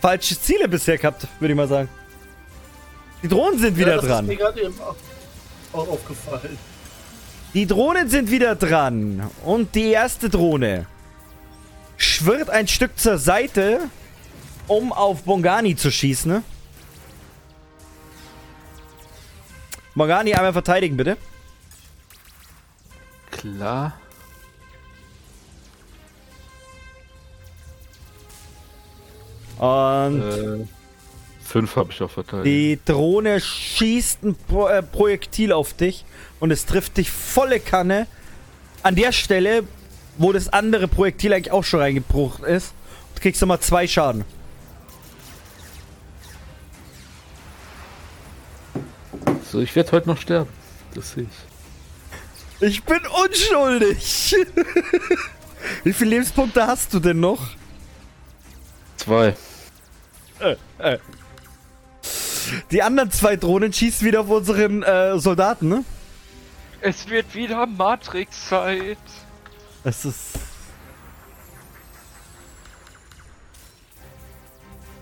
Falsche 0.00 0.40
Ziele 0.40 0.68
bisher 0.68 0.98
gehabt, 0.98 1.26
würde 1.38 1.52
ich 1.52 1.56
mal 1.56 1.68
sagen. 1.68 1.88
Die 3.22 3.28
Drohnen 3.28 3.58
sind 3.58 3.76
wieder 3.76 3.90
ja, 3.90 3.96
das 3.96 4.06
dran. 4.06 4.24
Ist 4.24 4.28
mir 4.28 4.36
gerade 4.36 4.60
eben 4.60 4.80
auch 4.80 4.96
auch 5.72 5.88
aufgefallen. 5.88 6.58
Die 7.54 7.66
Drohnen 7.66 8.08
sind 8.08 8.30
wieder 8.30 8.54
dran. 8.54 9.30
Und 9.44 9.74
die 9.74 9.90
erste 9.90 10.30
Drohne 10.30 10.86
schwirrt 11.96 12.50
ein 12.50 12.68
Stück 12.68 12.98
zur 12.98 13.18
Seite, 13.18 13.80
um 14.66 14.92
auf 14.92 15.24
Bongani 15.24 15.76
zu 15.76 15.90
schießen. 15.90 16.42
Bongani 19.94 20.34
einmal 20.34 20.52
verteidigen, 20.52 20.96
bitte. 20.96 21.16
Klar. 23.30 23.92
Und 29.58 30.20
Äh, 30.22 30.66
fünf 31.44 31.76
habe 31.76 31.92
ich 31.92 32.02
auch 32.02 32.10
verteilt. 32.10 32.46
die 32.46 32.78
Drohne 32.84 33.40
schießt 33.40 34.24
ein 34.24 34.34
Pro 34.48 34.66
äh, 34.68 34.82
Projektil 34.82 35.52
auf 35.52 35.74
dich 35.74 36.04
und 36.40 36.50
es 36.50 36.66
trifft 36.66 36.96
dich 36.96 37.10
volle 37.10 37.60
Kanne 37.60 38.06
an 38.82 38.96
der 38.96 39.12
Stelle, 39.12 39.62
wo 40.18 40.32
das 40.32 40.48
andere 40.52 40.88
Projektil 40.88 41.32
eigentlich 41.32 41.52
auch 41.52 41.64
schon 41.64 41.80
reingebrucht 41.80 42.42
ist. 42.42 42.72
Du 43.14 43.20
kriegst 43.22 43.40
nochmal 43.40 43.60
zwei 43.60 43.86
Schaden. 43.86 44.24
So, 49.52 49.60
ich 49.60 49.76
werde 49.76 49.92
heute 49.92 50.08
noch 50.08 50.16
sterben. 50.16 50.48
Das 50.94 51.12
sehe 51.12 51.24
ich. 51.24 52.68
Ich 52.68 52.82
bin 52.84 53.00
unschuldig. 53.06 54.34
Wie 55.84 55.92
viele 55.92 56.10
Lebenspunkte 56.12 56.66
hast 56.66 56.94
du 56.94 57.00
denn 57.00 57.20
noch? 57.20 57.50
Zwei. 58.96 59.36
Die 62.70 62.82
anderen 62.82 63.10
zwei 63.10 63.36
Drohnen 63.36 63.74
schießen 63.74 64.06
wieder 64.06 64.22
auf 64.22 64.30
unseren 64.30 64.82
äh, 64.84 65.18
Soldaten, 65.18 65.68
ne? 65.68 65.84
Es 66.80 67.06
wird 67.10 67.34
wieder 67.34 67.66
Matrix-Zeit. 67.66 68.96
Das 69.84 70.06
ist. 70.06 70.30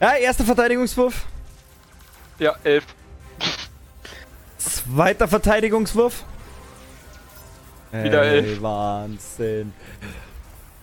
Ja, 0.01 0.15
erster 0.15 0.45
Verteidigungswurf. 0.45 1.25
Ja, 2.41 2.57
elf. 2.65 2.85
Zweiter 4.61 5.27
Verteidigungswurf. 5.27 6.25
Wieder 7.93 8.23
Ey, 8.23 8.39
elf. 8.39 8.63
Wahnsinn. 8.63 9.73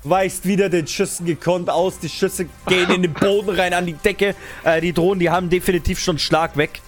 Weißt 0.03 0.45
wieder 0.45 0.69
den 0.69 0.87
Schüssen 0.87 1.25
gekonnt 1.25 1.69
aus. 1.69 1.99
Die 1.99 2.09
Schüsse 2.09 2.47
gehen 2.67 2.89
in 2.91 3.01
den 3.03 3.13
Boden 3.13 3.49
rein, 3.49 3.73
an 3.73 3.85
die 3.85 3.93
Decke. 3.93 4.35
Äh, 4.63 4.81
die 4.81 4.93
Drohnen, 4.93 5.19
die 5.19 5.29
haben 5.29 5.49
definitiv 5.49 5.99
schon 5.99 6.17
Schlag 6.17 6.57
weg. 6.57 6.81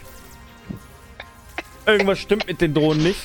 Irgendwas 1.85 2.19
stimmt 2.19 2.47
mit 2.47 2.59
den 2.59 2.73
Drohnen 2.73 3.03
nicht. 3.03 3.19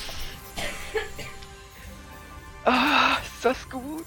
Ah, 2.63 3.17
ist 3.23 3.45
das 3.45 3.69
gut? 3.69 4.05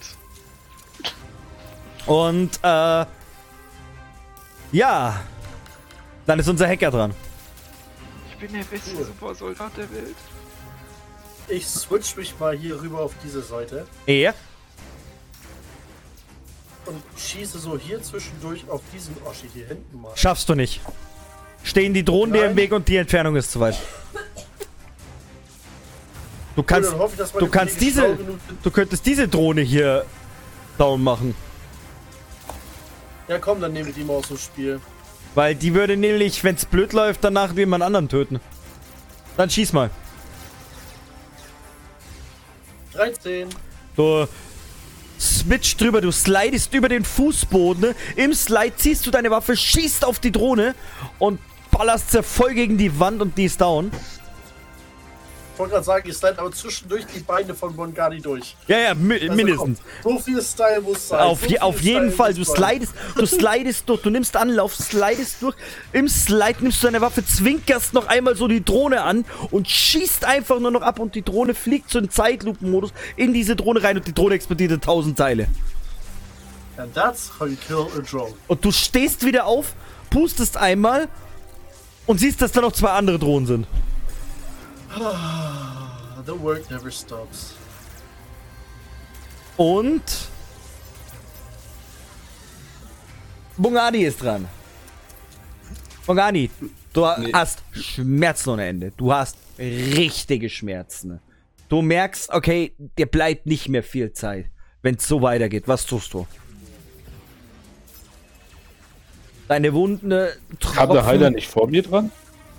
Und, 2.06 2.58
äh. 2.62 3.06
Ja. 4.72 5.20
Dann 6.26 6.38
ist 6.38 6.48
unser 6.48 6.68
Hacker 6.68 6.90
dran. 6.90 7.14
Ich 8.40 8.46
bin 8.46 8.56
der 8.56 8.64
beste 8.64 9.04
Supersoldat 9.04 9.76
der 9.76 9.90
Welt. 9.90 10.14
Ich 11.48 11.66
switch 11.66 12.16
mich 12.16 12.38
mal 12.38 12.56
hier 12.56 12.80
rüber 12.80 13.00
auf 13.00 13.12
diese 13.24 13.42
Seite 13.42 13.84
Er. 14.06 14.32
und 16.86 17.02
schieße 17.16 17.58
so 17.58 17.76
hier 17.76 18.00
zwischendurch 18.00 18.68
auf 18.68 18.80
diesen 18.94 19.16
Oschi 19.24 19.48
hier 19.52 19.66
hinten 19.66 20.00
mal. 20.00 20.12
Schaffst 20.14 20.48
du 20.48 20.54
nicht. 20.54 20.80
Stehen 21.64 21.92
die 21.92 22.04
Drohnen 22.04 22.32
dir 22.32 22.42
im 22.42 22.46
Nein. 22.50 22.56
Weg 22.56 22.72
und 22.72 22.86
die 22.86 22.96
Entfernung 22.96 23.34
ist 23.34 23.50
zu 23.50 23.58
weit. 23.58 23.76
Du 26.54 26.62
kannst, 26.62 26.96
hoffe 26.96 27.20
ich, 27.20 27.30
du 27.30 27.48
kannst 27.48 27.80
diese, 27.80 28.16
du 28.62 28.70
könntest 28.70 29.04
diese 29.04 29.26
Drohne 29.26 29.62
hier 29.62 30.04
down 30.76 31.02
machen. 31.02 31.34
Ja 33.26 33.38
komm, 33.40 33.60
dann 33.60 33.72
nehme 33.72 33.88
ich 33.88 33.96
die 33.96 34.04
mal 34.04 34.14
aus 34.14 34.28
dem 34.28 34.38
Spiel. 34.38 34.80
Weil 35.34 35.54
die 35.54 35.74
würde 35.74 35.96
nämlich, 35.96 36.42
wenn 36.44 36.54
es 36.56 36.64
blöd 36.64 36.92
läuft, 36.92 37.22
danach 37.22 37.54
jemand 37.54 37.84
anderen 37.84 38.08
töten. 38.08 38.40
Dann 39.36 39.50
schieß 39.50 39.72
mal. 39.72 39.90
13. 42.92 43.48
Du 43.94 44.26
switch 45.20 45.76
drüber, 45.76 46.00
du 46.00 46.10
slidest 46.10 46.74
über 46.74 46.88
den 46.88 47.04
Fußboden. 47.04 47.82
ne? 47.82 47.94
Im 48.16 48.34
Slide 48.34 48.74
ziehst 48.76 49.06
du 49.06 49.10
deine 49.10 49.30
Waffe, 49.30 49.56
schießt 49.56 50.04
auf 50.04 50.18
die 50.18 50.32
Drohne 50.32 50.74
und 51.18 51.40
ballerst 51.70 52.10
sie 52.10 52.22
voll 52.22 52.54
gegen 52.54 52.78
die 52.78 52.98
Wand 52.98 53.22
und 53.22 53.36
die 53.38 53.44
ist 53.44 53.60
down. 53.60 53.90
Ich 55.58 55.60
wollte 55.60 55.72
gerade 55.72 55.84
sagen, 55.86 56.08
ich 56.08 56.16
slide 56.16 56.38
aber 56.38 56.52
zwischendurch 56.52 57.04
die 57.12 57.18
Beine 57.18 57.52
von 57.52 57.74
Bongani 57.74 58.20
durch. 58.20 58.54
Ja, 58.68 58.78
ja, 58.78 58.94
mi 58.94 59.14
Also 59.14 59.32
mindestens. 59.32 59.80
komm, 60.04 60.16
so 60.18 60.22
viel 60.22 60.40
Style 60.40 60.80
muss 60.82 61.08
sein. 61.08 61.18
Auf, 61.18 61.40
so 61.40 61.46
je, 61.48 61.58
auf 61.58 61.80
jeden 61.82 62.12
Style 62.12 62.12
Fall, 62.12 62.34
du 62.34 62.44
slidest, 62.44 62.92
du 63.16 63.26
slidest 63.26 63.88
durch, 63.88 64.00
du 64.02 64.10
nimmst 64.10 64.36
Anlauf, 64.36 64.76
slidest 64.76 65.42
durch. 65.42 65.56
Im 65.92 66.06
Slide 66.08 66.58
nimmst 66.60 66.80
du 66.80 66.86
deine 66.86 67.00
Waffe, 67.00 67.26
zwinkerst 67.26 67.92
noch 67.92 68.06
einmal 68.06 68.36
so 68.36 68.46
die 68.46 68.64
Drohne 68.64 69.02
an 69.02 69.24
und 69.50 69.66
schießt 69.68 70.24
einfach 70.26 70.60
nur 70.60 70.70
noch 70.70 70.82
ab 70.82 71.00
und 71.00 71.16
die 71.16 71.22
Drohne 71.22 71.54
fliegt 71.54 71.90
so 71.90 71.98
in 71.98 72.08
Zeitlupenmodus 72.08 72.92
in 73.16 73.34
diese 73.34 73.56
Drohne 73.56 73.82
rein 73.82 73.96
und 73.96 74.06
die 74.06 74.14
Drohne 74.14 74.36
explodiert 74.36 74.70
in 74.70 74.80
tausend 74.80 75.18
Teile. 75.18 75.48
And 76.76 76.94
that's 76.94 77.32
how 77.40 77.48
you 77.48 77.56
kill 77.66 77.88
a 77.98 78.00
drone. 78.08 78.32
Und 78.46 78.64
du 78.64 78.70
stehst 78.70 79.26
wieder 79.26 79.46
auf, 79.46 79.74
pustest 80.08 80.56
einmal 80.56 81.08
und 82.06 82.20
siehst, 82.20 82.40
dass 82.42 82.52
da 82.52 82.60
noch 82.60 82.70
zwei 82.70 82.90
andere 82.90 83.18
Drohnen 83.18 83.48
sind. 83.48 83.66
The 86.26 86.32
work 86.42 86.70
never 86.70 86.90
stops. 86.90 87.54
Und 89.56 90.02
Bungani 93.56 93.98
ist 94.04 94.22
dran. 94.22 94.48
Bungani, 96.06 96.50
du 96.92 97.06
Nee. 97.18 97.32
hast 97.32 97.62
Schmerzen 97.72 98.50
ohne 98.50 98.66
Ende. 98.66 98.92
Du 98.96 99.12
hast 99.12 99.36
richtige 99.58 100.48
Schmerzen. 100.48 101.20
Du 101.68 101.82
merkst, 101.82 102.30
okay, 102.30 102.72
dir 102.96 103.06
bleibt 103.06 103.46
nicht 103.46 103.68
mehr 103.68 103.82
viel 103.82 104.12
Zeit. 104.12 104.46
wenn 104.80 104.94
es 104.94 105.08
so 105.08 105.20
weitergeht? 105.22 105.64
Was 105.66 105.84
tust 105.86 106.14
du? 106.14 106.26
Deine 109.48 109.74
Wunden 109.74 110.12
äh, 110.12 110.28
Kam 110.60 110.92
der 110.92 111.04
Heiler 111.04 111.30
nicht 111.30 111.48
vor 111.48 111.66
mir 111.66 111.82
dran? 111.82 112.12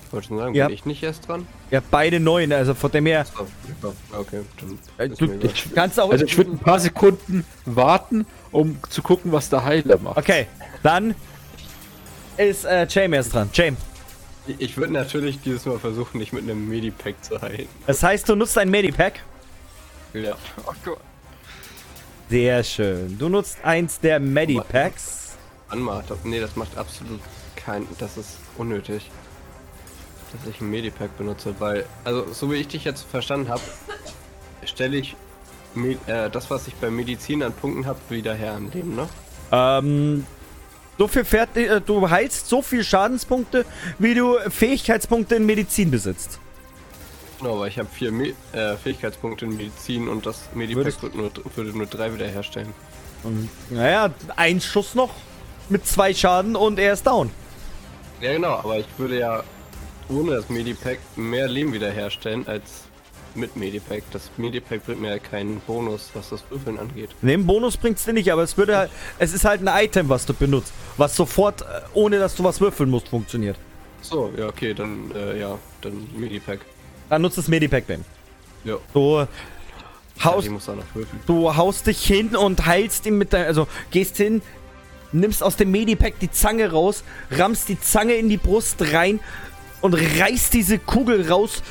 Ich 0.10 0.14
wollte 0.14 0.28
schon 0.30 0.38
sagen, 0.40 0.56
Ja. 0.56 0.66
bin 0.66 0.74
ich 0.74 0.86
nicht 0.86 1.04
erst 1.04 1.28
dran? 1.28 1.48
Ja, 1.70 1.82
beide 1.92 2.20
neun, 2.20 2.52
also 2.52 2.74
von 2.74 2.90
dem 2.92 3.06
her. 3.06 3.28
Okay, 4.12 4.42
dann 4.60 4.80
Äh, 4.98 5.10
du 5.10 5.32
ich 5.46 5.72
kannst 5.76 6.00
auch. 6.00 6.10
Also 6.12 6.26
ich 6.26 6.36
würde 6.36 6.50
ein 6.52 6.58
paar 6.58 6.80
Sekunden 6.80 7.46
warten, 7.66 8.26
um 8.52 8.80
zu 8.90 9.04
gucken, 9.04 9.32
was 9.32 9.50
der 9.50 9.64
Heiler 9.66 10.00
macht. 10.00 10.18
okay, 10.18 10.48
dann 10.82 11.14
ist 12.38 12.66
äh, 12.66 12.88
James 12.90 13.16
erst 13.18 13.34
dran. 13.36 13.50
James. 13.54 13.78
Ich- 14.58 14.76
würde 14.78 14.94
natürlich 14.94 15.40
dieses 15.42 15.64
Mal 15.68 15.78
versuchen, 15.78 16.18
nicht 16.18 16.34
mit 16.34 16.42
einem 16.42 16.68
Medipack 16.68 17.24
zu 17.24 17.40
heilen. 17.40 17.68
Das 17.86 18.02
heißt, 18.02 18.28
du 18.28 18.36
nutzt 18.36 18.58
ein 18.58 18.72
Medipack. 18.72 19.20
Ja. 20.14 20.36
Oh 20.66 20.72
Gott. 20.84 20.98
Sehr 22.32 22.64
schön. 22.64 23.16
Du 23.20 23.30
nutzt 23.30 23.60
eins 23.64 24.00
der 24.00 24.20
Medipacks. 24.20 25.38
Anmacht. 25.70 26.06
Nee, 26.24 26.40
das 26.40 26.56
macht 26.56 26.76
absolut 26.80 27.20
kein. 27.56 27.86
Das 28.00 28.18
ist 28.18 28.38
unnötig. 28.58 29.12
Dass 30.32 30.48
ich 30.48 30.62
ein 30.62 30.70
Medipack 30.70 31.18
benutze, 31.18 31.56
weil. 31.60 31.86
Also, 32.04 32.32
so 32.32 32.52
wie 32.52 32.56
ich 32.56 32.68
dich 32.68 32.84
jetzt 32.84 33.04
verstanden 33.04 33.50
habe, 33.50 33.62
stelle 34.66 34.98
ich 34.98 35.16
Me 35.76 35.98
äh, 36.08 36.30
das, 36.30 36.50
was 36.50 36.68
ich 36.68 36.76
bei 36.76 36.90
Medizin 36.90 37.44
an 37.44 37.54
Punkten 37.54 37.86
habe, 37.86 38.00
wieder 38.10 38.34
her 38.34 38.54
am 38.54 38.70
Leben, 38.72 38.96
ne? 38.96 39.08
Ähm, 39.52 40.26
so 40.98 41.08
viel 41.08 41.26
fertig, 41.26 41.70
äh, 41.70 41.82
du 41.82 42.10
heilst 42.10 42.50
so 42.50 42.62
viel 42.62 42.84
Schadenspunkte, 42.84 43.66
wie 44.00 44.16
du 44.16 44.38
Fähigkeitspunkte 44.50 45.36
in 45.36 45.46
Medizin 45.46 45.92
besitzt. 45.92 46.40
Genau, 47.40 47.56
aber 47.56 47.68
ich 47.68 47.80
habe 47.80 47.88
vier 47.88 48.12
Me 48.12 48.34
äh, 48.52 48.76
Fähigkeitspunkte 48.76 49.46
in 49.46 49.56
Medizin 49.56 50.08
und 50.08 50.26
das 50.26 50.50
Medipack 50.54 51.02
wird 51.02 51.16
nur, 51.16 51.32
würde 51.56 51.78
nur 51.78 51.86
drei 51.86 52.14
wiederherstellen. 52.14 52.74
Und, 53.24 53.50
naja, 53.70 54.12
ein 54.36 54.60
Schuss 54.60 54.96
noch 54.96 55.12
mit 55.70 55.86
zwei 55.86 56.14
Schaden 56.14 56.56
und 56.56 56.80
er 56.80 56.94
ist 56.94 57.06
down. 57.06 57.30
Ja, 58.22 58.34
genau, 58.34 58.56
aber 58.56 58.80
ich 58.80 58.88
würde 58.98 59.20
ja 59.20 59.44
ohne 60.10 60.36
das 60.36 60.50
Medipack 60.50 61.00
mehr 61.16 61.48
Leben 61.48 61.74
wiederherstellen 61.74 62.48
als 62.48 62.84
mit 63.36 63.56
Medipack. 63.56 64.04
Das 64.12 64.30
Medipack 64.38 64.86
bringt 64.86 65.02
mir 65.02 65.10
ja 65.12 65.20
keinen 65.20 65.60
Bonus, 65.62 66.10
was 66.14 66.30
das 66.30 66.44
Würfeln 66.50 66.80
angeht. 66.80 67.10
Den 67.22 67.46
Bonus 67.46 67.78
bringt's 67.78 68.04
dir 68.06 68.14
nicht, 68.14 68.32
aber 68.32 68.44
es 68.44 68.58
würde 68.58 68.76
halt, 68.76 68.92
es 69.20 69.34
ist 69.34 69.46
halt 69.46 69.66
ein 69.66 69.84
Item, 69.86 70.10
was 70.10 70.26
du 70.26 70.34
benutzt, 70.34 70.74
was 70.98 71.16
sofort, 71.16 71.62
äh, 71.62 71.66
ohne 71.94 72.20
dass 72.20 72.36
du 72.36 72.44
was 72.44 72.60
würfeln 72.60 72.90
musst, 72.90 73.08
funktioniert. 73.10 73.58
So, 74.02 74.32
ja, 74.38 74.48
okay, 74.48 74.74
dann, 74.74 75.12
äh, 75.16 75.40
ja, 75.40 75.58
dann 75.82 76.08
Medipack. 76.18 76.60
Dann 77.10 77.22
nutzt 77.22 77.38
das 77.38 77.48
Medipack 77.48 77.86
denn. 77.88 78.04
Ja, 78.64 78.78
Du 78.94 79.18
ja, 79.20 79.28
haust, 80.24 80.50
würfeln. 80.50 81.08
du 81.28 81.56
haust 81.56 81.88
dich 81.88 82.04
hin 82.04 82.36
und 82.36 82.66
heilst 82.66 83.06
ihn 83.06 83.18
mit 83.18 83.32
deinem, 83.34 83.48
also 83.48 83.68
gehst 83.92 84.18
hin, 84.18 84.42
nimmst 85.12 85.44
aus 85.44 85.56
dem 85.56 85.72
Medipack 85.72 86.20
die 86.20 86.32
Zange 86.32 86.72
raus, 86.72 87.04
rammst 87.32 87.70
die 87.70 87.80
Zange 87.80 88.14
in 88.16 88.30
die 88.30 88.38
Brust 88.38 88.78
rein 88.94 89.20
und 89.82 89.94
reißt 89.94 90.54
diese 90.54 90.80
Kugel 90.80 91.30
raus, 91.30 91.64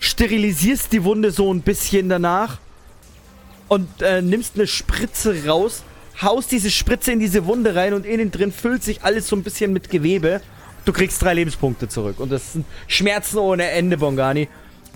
sterilisierst 0.00 0.92
die 0.92 1.04
Wunde 1.04 1.30
so 1.30 1.52
ein 1.52 1.62
bisschen 1.62 2.08
danach 2.08 2.58
und 3.68 4.02
äh, 4.02 4.22
nimmst 4.22 4.56
eine 4.56 4.66
Spritze 4.66 5.46
raus, 5.46 5.82
haust 6.20 6.52
diese 6.52 6.70
Spritze 6.70 7.12
in 7.12 7.20
diese 7.20 7.46
Wunde 7.46 7.74
rein 7.74 7.94
und 7.94 8.06
innen 8.06 8.30
drin 8.30 8.52
füllt 8.52 8.82
sich 8.82 9.02
alles 9.02 9.28
so 9.28 9.36
ein 9.36 9.42
bisschen 9.42 9.72
mit 9.72 9.90
Gewebe. 9.90 10.40
Du 10.84 10.92
kriegst 10.92 11.22
drei 11.22 11.34
Lebenspunkte 11.34 11.88
zurück 11.88 12.20
und 12.20 12.30
das 12.30 12.52
sind 12.52 12.66
Schmerzen 12.86 13.38
ohne 13.38 13.70
Ende, 13.70 13.96
Bongani. 13.96 14.48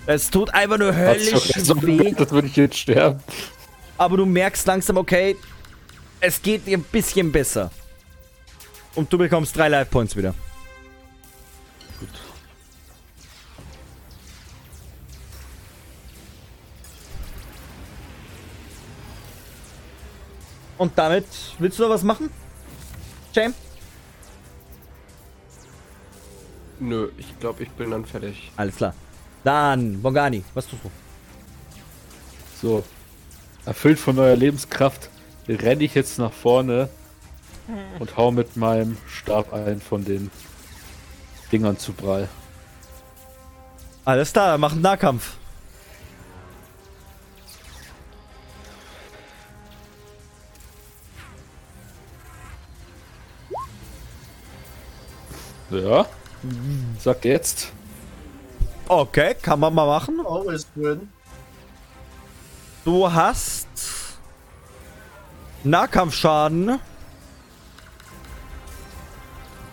Es 0.06 0.30
tut 0.30 0.52
einfach 0.54 0.78
nur 0.78 0.94
höllisch 0.94 1.52
so, 1.56 1.82
weh. 1.82 2.12
das 2.16 2.30
würde 2.30 2.46
ich 2.46 2.56
jetzt 2.56 2.78
sterben. 2.78 3.20
aber 3.98 4.16
du 4.16 4.26
merkst 4.26 4.66
langsam, 4.66 4.96
okay, 4.96 5.36
es 6.20 6.40
geht 6.40 6.66
dir 6.66 6.78
ein 6.78 6.82
bisschen 6.82 7.32
besser. 7.32 7.70
Und 8.94 9.12
du 9.12 9.18
bekommst 9.18 9.56
drei 9.56 9.68
Life 9.68 9.90
Points 9.90 10.16
wieder. 10.16 10.34
Und 20.78 20.96
damit, 20.96 21.26
willst 21.58 21.78
du 21.78 21.82
noch 21.82 21.90
was 21.90 22.04
machen? 22.04 22.30
Jam? 23.32 23.52
Nö, 26.78 27.08
ich 27.18 27.38
glaube, 27.40 27.64
ich 27.64 27.70
bin 27.70 27.90
dann 27.90 28.04
fertig. 28.04 28.52
Alles 28.56 28.76
klar. 28.76 28.94
Dann, 29.42 30.00
Bongani, 30.00 30.44
was 30.54 30.66
tust 30.66 30.84
du? 30.84 30.90
So. 32.60 32.84
Erfüllt 33.66 33.98
von 33.98 34.16
neuer 34.16 34.36
Lebenskraft 34.36 35.10
renne 35.48 35.84
ich 35.84 35.94
jetzt 35.94 36.18
nach 36.18 36.32
vorne 36.32 36.88
und 37.98 38.16
hau 38.16 38.30
mit 38.30 38.56
meinem 38.56 38.96
Stab 39.06 39.52
ein 39.52 39.80
von 39.80 40.04
den 40.04 40.30
Dingern 41.50 41.78
zu 41.78 41.92
Brall. 41.92 42.28
Alles 44.04 44.32
klar, 44.32 44.56
mach 44.58 44.72
einen 44.72 44.82
Nahkampf. 44.82 45.37
Ja. 55.70 56.06
Sag 56.98 57.24
jetzt. 57.24 57.72
Okay, 58.88 59.34
kann 59.40 59.60
man 59.60 59.74
mal 59.74 59.86
machen. 59.86 60.20
Always 60.24 60.66
win. 60.74 61.08
Du 62.84 63.12
hast 63.12 63.68
Nahkampfschaden. 65.64 66.78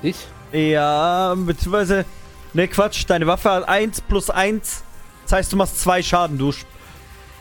Ich? 0.01 0.27
Ja, 0.51 1.33
beziehungsweise. 1.35 2.05
Ne, 2.53 2.67
Quatsch, 2.67 3.03
deine 3.07 3.27
Waffe 3.27 3.51
hat 3.51 3.67
1 3.67 4.01
plus 4.01 4.29
1. 4.29 4.83
Das 5.23 5.31
heißt, 5.33 5.53
du 5.53 5.57
machst 5.57 5.79
zwei 5.79 6.01
Schaden. 6.01 6.37
Du 6.37 6.53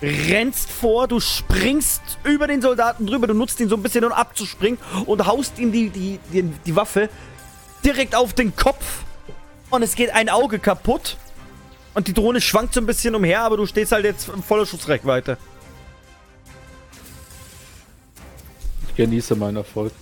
rennst 0.03 0.71
vor, 0.71 1.09
du 1.09 1.21
springst 1.21 2.03
über 2.25 2.47
den 2.47 2.61
Soldaten 2.61 3.07
drüber, 3.07 3.27
du 3.27 3.35
nutzt 3.35 3.61
ihn 3.61 3.69
so 3.69 3.77
ein 3.77 3.83
bisschen, 3.83 4.05
um 4.05 4.13
abzuspringen 4.13 4.79
und 5.07 5.27
haust 5.27 5.59
ihm 5.59 5.73
die, 5.73 5.91
die, 5.91 6.19
die, 6.33 6.43
die 6.43 6.77
Waffe 6.77 7.09
direkt 7.85 8.15
auf 8.15 8.33
den 8.33 8.55
Kopf. 8.57 9.03
Und 9.71 9.83
es 9.83 9.95
geht 9.95 10.11
ein 10.11 10.29
Auge 10.29 10.59
kaputt. 10.59 11.17
Und 11.95 12.09
die 12.09 12.13
Drohne 12.13 12.41
schwankt 12.41 12.75
so 12.75 12.81
ein 12.81 12.87
bisschen 12.87 13.15
umher, 13.15 13.43
aber 13.43 13.57
du 13.57 13.67
stehst 13.67 13.93
halt 13.93 14.05
jetzt 14.05 14.29
in 14.29 14.43
voller 14.43 14.67
Schussreichweite. 14.67 15.39
Ich 18.89 18.97
genieße 18.97 19.37
meinen 19.37 19.59
Erfolg. 19.59 19.93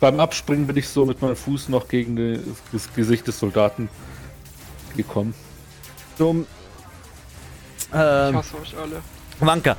Beim 0.00 0.18
Abspringen 0.18 0.66
bin 0.66 0.76
ich 0.76 0.88
so 0.88 1.04
mit 1.04 1.20
meinem 1.20 1.36
Fuß 1.36 1.68
noch 1.68 1.86
gegen 1.86 2.56
das 2.72 2.92
Gesicht 2.94 3.26
des 3.26 3.38
Soldaten 3.38 3.88
gekommen. 4.96 5.34
Du, 6.16 6.46
Ich 7.78 7.86
ähm, 7.94 8.36
hasse 8.36 8.58
euch 8.60 8.76
alle. 8.76 9.02
Wanka, 9.40 9.76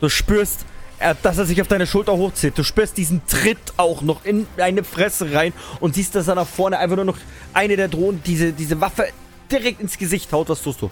du 0.00 0.08
spürst, 0.08 0.64
dass 1.22 1.38
er 1.38 1.46
sich 1.46 1.60
auf 1.62 1.68
deine 1.68 1.86
Schulter 1.86 2.12
hochzieht. 2.12 2.58
Du 2.58 2.62
spürst 2.62 2.96
diesen 2.96 3.26
Tritt 3.26 3.58
auch 3.78 4.02
noch 4.02 4.24
in 4.24 4.46
deine 4.56 4.84
Fresse 4.84 5.32
rein 5.32 5.52
und 5.80 5.94
siehst, 5.94 6.14
dass 6.14 6.28
er 6.28 6.34
nach 6.34 6.46
vorne 6.46 6.78
einfach 6.78 6.96
nur 6.96 7.06
noch 7.06 7.18
eine 7.54 7.76
der 7.76 7.88
Drohnen 7.88 8.22
diese, 8.24 8.52
diese 8.52 8.80
Waffe 8.80 9.08
direkt 9.50 9.80
ins 9.80 9.96
Gesicht 9.96 10.30
haut. 10.32 10.48
Was 10.50 10.62
tust 10.62 10.82
du? 10.82 10.90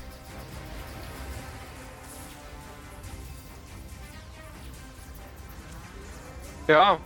Ja. 6.67 6.99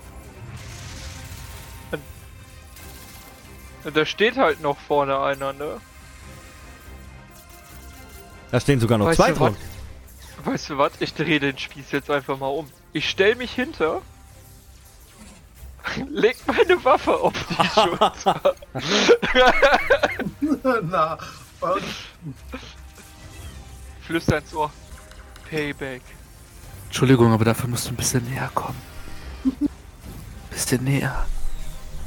Da 3.95 4.07
steht 4.07 4.37
halt 4.37 4.61
noch 4.61 4.79
vorne 4.79 5.21
einer, 5.21 5.53
ne? 5.53 5.81
Da 8.53 8.61
stehen 8.61 8.79
sogar 8.79 8.99
noch 8.99 9.07
Weißt 9.07 9.17
zwei? 9.17 9.33
Drohnen. 9.33 9.57
Weißt 10.45 10.71
du 10.71 10.79
was? 10.79 10.93
Ich 11.01 11.15
drehe 11.15 11.41
den 11.41 11.59
Spieß 11.59 11.91
jetzt 11.91 12.11
einfach 12.11 12.39
mal 12.39 12.49
um. 12.49 12.69
Ich 12.93 13.09
stell 13.09 13.35
mich 13.37 13.53
hinter. 13.53 14.03
Leg 16.09 16.37
meine 16.47 16.85
Waffe 16.85 17.15
auf 17.15 17.33
die 17.33 17.55
Schulter. 17.75 18.55
Na, 20.83 21.19
und 21.61 21.83
Flüster 24.03 24.39
ins 24.39 24.55
Ohr. 24.55 24.71
Payback. 25.49 26.03
Entschuldigung, 26.87 27.33
aber 27.33 27.45
dafür 27.45 27.69
musst 27.69 27.87
du 27.87 27.91
ein 27.91 27.97
bisschen 27.97 28.25
näher 28.29 28.51
kommen. 28.55 28.81
Bisschen 30.51 30.85
näher. 30.85 31.27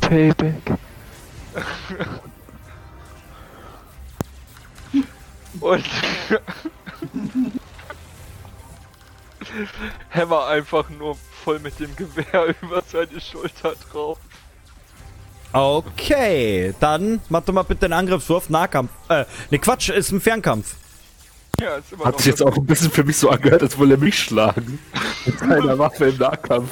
Payback. 0.01 0.77
Und 5.59 5.85
Hammer 10.11 10.47
einfach 10.47 10.89
nur 10.89 11.17
voll 11.43 11.59
mit 11.59 11.79
dem 11.79 11.95
Gewehr 11.95 12.55
über 12.61 12.81
seine 12.81 13.19
Schulter 13.19 13.73
drauf. 13.91 14.17
Okay, 15.53 16.73
dann 16.79 17.21
mach 17.29 17.41
doch 17.43 17.53
mal 17.53 17.63
bitte 17.63 17.85
einen 17.85 17.93
Angriffswurf, 17.93 18.49
Nahkampf. 18.49 18.91
Äh, 19.07 19.25
ne 19.51 19.59
Quatsch, 19.59 19.89
ist 19.89 20.11
ein 20.11 20.19
Fernkampf. 20.19 20.75
Ja, 21.61 21.75
ist 21.75 21.93
immer 21.93 22.05
Hat 22.05 22.17
sich 22.17 22.27
jetzt 22.27 22.41
auch 22.41 22.57
ein 22.57 22.65
bisschen 22.65 22.91
für 22.91 23.05
mich 23.05 23.17
so 23.17 23.29
angehört, 23.29 23.61
als 23.61 23.77
wolle 23.77 23.93
er 23.95 23.99
mich 23.99 24.19
schlagen. 24.19 24.79
Mit 25.25 25.39
seiner 25.39 25.79
Waffe 25.79 26.07
im 26.07 26.17
Nahkampf. 26.17 26.71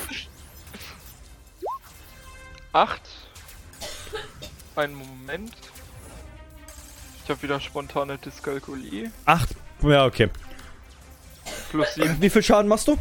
Acht. 2.73 3.01
Einen 4.75 4.95
Moment. 4.95 5.53
Ich 7.23 7.29
habe 7.29 7.41
wieder 7.41 7.59
spontane 7.61 8.17
Dyskalkulie. 8.17 9.11
Acht. 9.25 9.49
Ja, 9.81 10.05
okay. 10.05 10.29
Plus 11.74 11.92
sieben. 11.95 12.22
Wie 12.22 12.30
viel 12.30 12.43
Schaden 12.43 12.68
machst 12.68 12.88
du? 12.88 12.98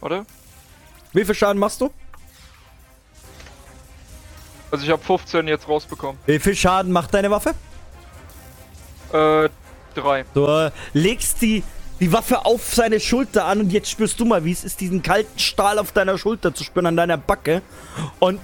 Warte. 0.00 0.24
Wie 1.12 1.22
viel 1.22 1.34
Schaden 1.34 1.58
machst 1.58 1.82
du? 1.82 1.90
Also 4.70 4.84
ich 4.86 4.90
habe 4.90 5.02
15 5.02 5.46
jetzt 5.48 5.68
rausbekommen. 5.68 6.18
Wie 6.24 6.38
viel 6.38 6.56
Schaden 6.56 6.92
macht 6.92 7.12
deine 7.12 7.30
Waffe? 7.30 7.50
Äh, 9.12 9.50
drei. 9.94 10.24
Du 10.32 10.46
äh, 10.46 10.70
legst 10.94 11.42
die, 11.42 11.62
die 12.00 12.10
Waffe 12.10 12.46
auf 12.46 12.74
seine 12.74 13.00
Schulter 13.00 13.44
an 13.44 13.60
und 13.60 13.70
jetzt 13.70 13.90
spürst 13.90 14.18
du 14.18 14.24
mal, 14.24 14.46
wie 14.46 14.52
es 14.52 14.64
ist, 14.64 14.80
diesen 14.80 15.02
kalten 15.02 15.38
Stahl 15.38 15.78
auf 15.78 15.92
deiner 15.92 16.16
Schulter 16.16 16.54
zu 16.54 16.64
spüren, 16.64 16.86
an 16.86 16.96
deiner 16.96 17.18
Backe. 17.18 17.60
Und 18.18 18.40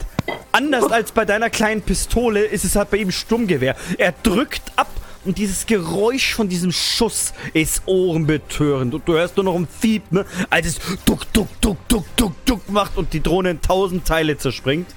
anders 0.53 0.85
als 0.93 1.13
bei 1.13 1.25
deiner 1.25 1.49
kleinen 1.49 1.81
Pistole 1.81 2.45
ist 2.45 2.67
es 2.67 2.77
halt 2.77 2.91
bei 2.91 2.99
ihm 2.99 3.11
Sturmgewehr. 3.11 3.75
Er 3.97 4.13
drückt 4.23 4.71
ab 4.77 4.89
und 5.25 5.39
dieses 5.39 5.67
Geräusch 5.67 6.35
von 6.35 6.49
diesem 6.49 6.73
Schuss 6.73 7.33
ist 7.53 7.83
ohrenbetörend. 7.87 8.95
Und 8.95 9.09
du 9.09 9.15
hörst 9.15 9.37
nur 9.37 9.45
noch 9.45 9.55
ein 9.55 9.67
Fiep, 9.67 10.13
ne? 10.13 10.27
Als 10.51 10.67
es 10.67 10.79
duck, 11.05 11.33
duck, 11.33 11.49
duck, 11.61 11.89
duck, 11.89 12.05
duck, 12.17 12.45
duck 12.45 12.69
macht 12.69 12.97
und 12.97 13.13
die 13.13 13.23
Drohne 13.23 13.51
in 13.51 13.61
tausend 13.61 14.07
Teile 14.07 14.37
zerspringt. 14.37 14.89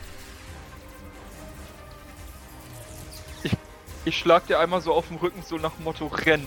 Ich 4.05 4.17
schlag 4.17 4.47
dir 4.47 4.59
einmal 4.59 4.81
so 4.81 4.93
auf 4.93 5.07
den 5.09 5.17
Rücken, 5.17 5.43
so 5.45 5.57
nach 5.57 5.73
dem 5.73 5.83
Motto 5.83 6.07
Renn. 6.07 6.45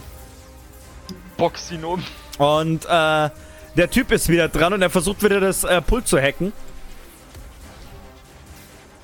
Box 1.36 1.70
ihn 1.70 1.84
um. 1.84 2.02
Und 2.38 2.84
äh, 2.86 3.30
der 3.76 3.90
Typ 3.90 4.12
ist 4.12 4.28
wieder 4.28 4.48
dran 4.48 4.72
und 4.72 4.82
er 4.82 4.90
versucht 4.90 5.22
wieder 5.22 5.40
das 5.40 5.64
äh, 5.64 5.80
Pult 5.82 6.08
zu 6.08 6.18
hacken. 6.18 6.52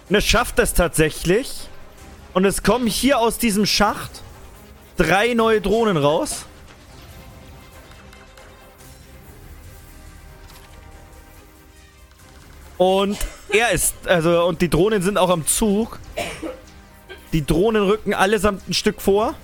Und 0.09 0.15
er 0.15 0.21
schafft 0.21 0.59
es 0.59 0.75
tatsächlich. 0.75 1.69
Und 2.33 2.45
es 2.45 2.63
kommen 2.63 2.87
hier 2.87 3.19
aus 3.19 3.39
diesem 3.39 3.67
Schacht 3.67 4.23
drei 4.97 5.35
neue 5.35 5.61
Drohnen 5.61 5.97
raus. 5.97 6.47
Und 12.79 13.19
er 13.49 13.71
ist, 13.71 13.95
also, 14.07 14.45
und 14.45 14.61
die 14.61 14.69
Drohnen 14.69 15.03
sind 15.03 15.17
auch 15.19 15.31
am 15.31 15.47
Zug. 15.47 15.99
Die 17.33 17.45
Drohnen 17.45 17.83
rücken 17.83 18.15
allesamt 18.15 18.69
ein 18.69 18.75
Stück 18.75 19.01
vor. 19.01 19.35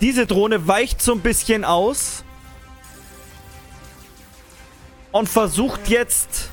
Diese 0.00 0.26
Drohne 0.26 0.68
weicht 0.68 1.02
so 1.02 1.12
ein 1.12 1.20
bisschen 1.20 1.64
aus. 1.64 2.24
Und 5.10 5.28
versucht 5.28 5.88
jetzt 5.88 6.50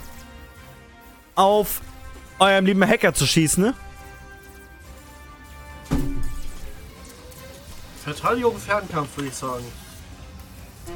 auf 1.36 1.82
eurem 2.40 2.66
lieben 2.66 2.88
Hacker 2.88 3.14
zu 3.14 3.28
schießen, 3.28 3.64
ne? 3.64 3.74
Verteidigung, 8.06 8.56
Fernkampf, 8.60 9.18
würde 9.18 9.30
ich 9.30 9.36
sagen. 9.36 9.66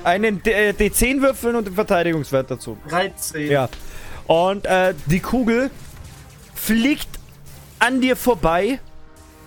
Einen 0.03 0.43
D 0.43 0.51
äh, 0.51 0.73
D10 0.73 1.23
würfeln 1.23 1.55
und 1.55 1.65
den 1.65 1.73
Verteidigungswert 1.73 2.51
dazu. 2.51 2.77
13. 2.87 3.49
Ja. 3.49 3.67
Und 4.27 4.67
äh, 4.67 4.93
die 5.07 5.19
Kugel 5.19 5.71
fliegt 6.53 7.09
an 7.79 7.99
dir 7.99 8.15
vorbei 8.15 8.79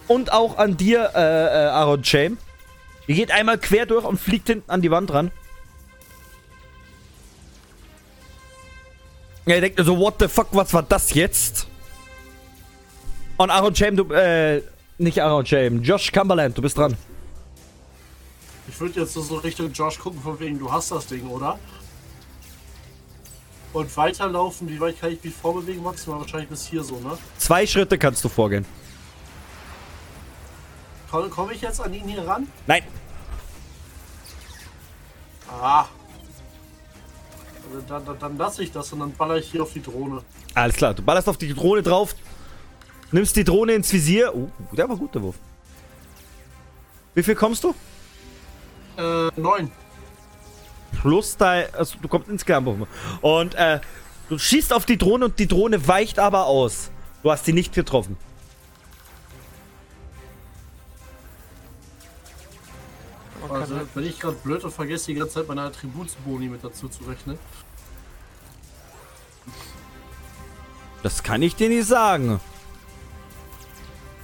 und 0.08 0.32
auch 0.32 0.58
an 0.58 0.76
dir, 0.76 1.12
äh, 1.15 1.20
äh, 1.20 1.68
Aaron 1.68 2.02
Shame. 2.02 2.36
Die 3.07 3.15
geht 3.15 3.31
einmal 3.31 3.58
quer 3.58 3.86
durch 3.86 4.05
und 4.05 4.18
fliegt 4.18 4.49
hinten 4.49 4.68
an 4.68 4.82
die 4.82 4.91
Wand 4.91 5.12
ran. 5.12 5.31
Er 9.47 9.60
denkt 9.60 9.81
so, 9.84 9.97
what 9.99 10.16
the 10.18 10.26
fuck, 10.26 10.49
was 10.50 10.74
war 10.74 10.82
das 10.82 11.15
jetzt? 11.15 11.68
Und 13.36 13.50
Aaron 13.50 13.74
Shame, 13.74 13.97
du, 13.97 14.12
äh, 14.12 14.62
nicht 14.99 15.23
Aaron 15.23 15.47
Shame, 15.47 15.81
Josh 15.81 16.10
Cumberland, 16.10 16.58
du 16.58 16.62
bist 16.62 16.76
dran. 16.76 16.97
Ich 18.68 18.81
würde 18.81 19.00
jetzt 19.00 19.15
so 19.15 19.36
Richtung 19.36 19.73
Josh 19.73 19.99
gucken, 19.99 20.20
von 20.20 20.39
wegen, 20.39 20.58
du 20.58 20.70
hast 20.70 20.91
das 20.91 21.07
Ding, 21.07 21.26
oder? 21.28 21.58
Und 23.73 23.97
weiterlaufen, 23.97 24.68
wie 24.68 24.78
weit 24.81 25.00
kann 25.00 25.12
ich 25.12 25.24
mich 25.24 25.34
vorbewegen? 25.34 25.82
Maximal 25.82 26.20
wahrscheinlich 26.20 26.50
bis 26.50 26.66
hier 26.66 26.84
so, 26.84 27.00
ne? 27.00 27.16
Zwei 27.39 27.66
Schritte 27.66 27.99
kannst 27.99 28.23
du 28.23 28.28
vorgehen. 28.28 28.66
Komme 31.10 31.28
komm 31.28 31.50
ich 31.50 31.60
jetzt 31.60 31.81
an 31.81 31.92
ihn 31.92 32.07
hier 32.08 32.26
ran? 32.26 32.47
Nein. 32.66 32.82
Ah. 35.49 35.86
Also 37.66 37.84
Dann, 37.86 38.05
dann, 38.05 38.18
dann 38.18 38.39
lasse 38.39 38.62
ich 38.62 38.73
das 38.73 38.92
und 38.92 39.00
dann 39.00 39.12
baller 39.12 39.36
ich 39.36 39.50
hier 39.50 39.62
auf 39.62 39.73
die 39.73 39.82
Drohne. 39.82 40.23
Alles 40.55 40.76
klar, 40.76 40.94
du 40.94 41.02
ballerst 41.02 41.28
auf 41.28 41.39
die 41.39 41.52
Drohne 41.52 41.82
drauf, 41.82 42.15
nimmst 43.10 43.36
die 43.36 43.44
Drohne 43.44 43.73
ins 43.73 43.92
Visier. 43.92 44.34
Oh, 44.34 44.50
der 44.74 44.89
war 44.89 44.97
gut, 44.97 45.15
der 45.15 45.23
Wurf. 45.23 45.36
Wie 47.15 47.23
viel 47.23 47.34
kommst 47.34 47.65
du? 47.65 47.74
Äh, 48.97 49.29
neun. 49.41 49.71
Plus 51.01 51.37
dein. 51.37 51.73
Also, 51.75 51.97
du 52.01 52.09
kommst 52.09 52.29
insgesamt. 52.29 52.69
auf- 52.69 52.77
Und, 53.23 53.55
äh, 53.55 53.81
du 54.29 54.39
schießt 54.39 54.73
auf 54.73 54.85
die 54.85 54.99
Drohne 54.99 55.27
und 55.27 55.39
die 55.39 55.49
Drohne 55.49 55.87
weicht 55.89 56.19
aber 56.19 56.47
aus. 56.47 56.91
Du 57.23 57.31
hast 57.31 57.45
sie 57.45 57.53
nicht 57.53 57.73
getroffen. 57.73 58.17
Also, 63.51 63.81
wenn 63.95 64.05
ich 64.07 64.19
gerade 64.21 64.37
blöd 64.37 64.65
und 64.65 64.73
vergesse 64.73 65.07
die 65.07 65.15
ganze 65.15 65.35
Zeit 65.35 65.49
meine 65.49 65.62
Attributsboni 65.62 66.49
mit 66.49 66.62
dazu 66.65 66.89
zu 66.89 67.05
rechnen. 67.05 67.39
Das 71.03 71.23
kann 71.23 71.43
ich 71.43 71.57
dir 71.57 71.69
nicht 71.69 71.87
sagen. 71.87 72.41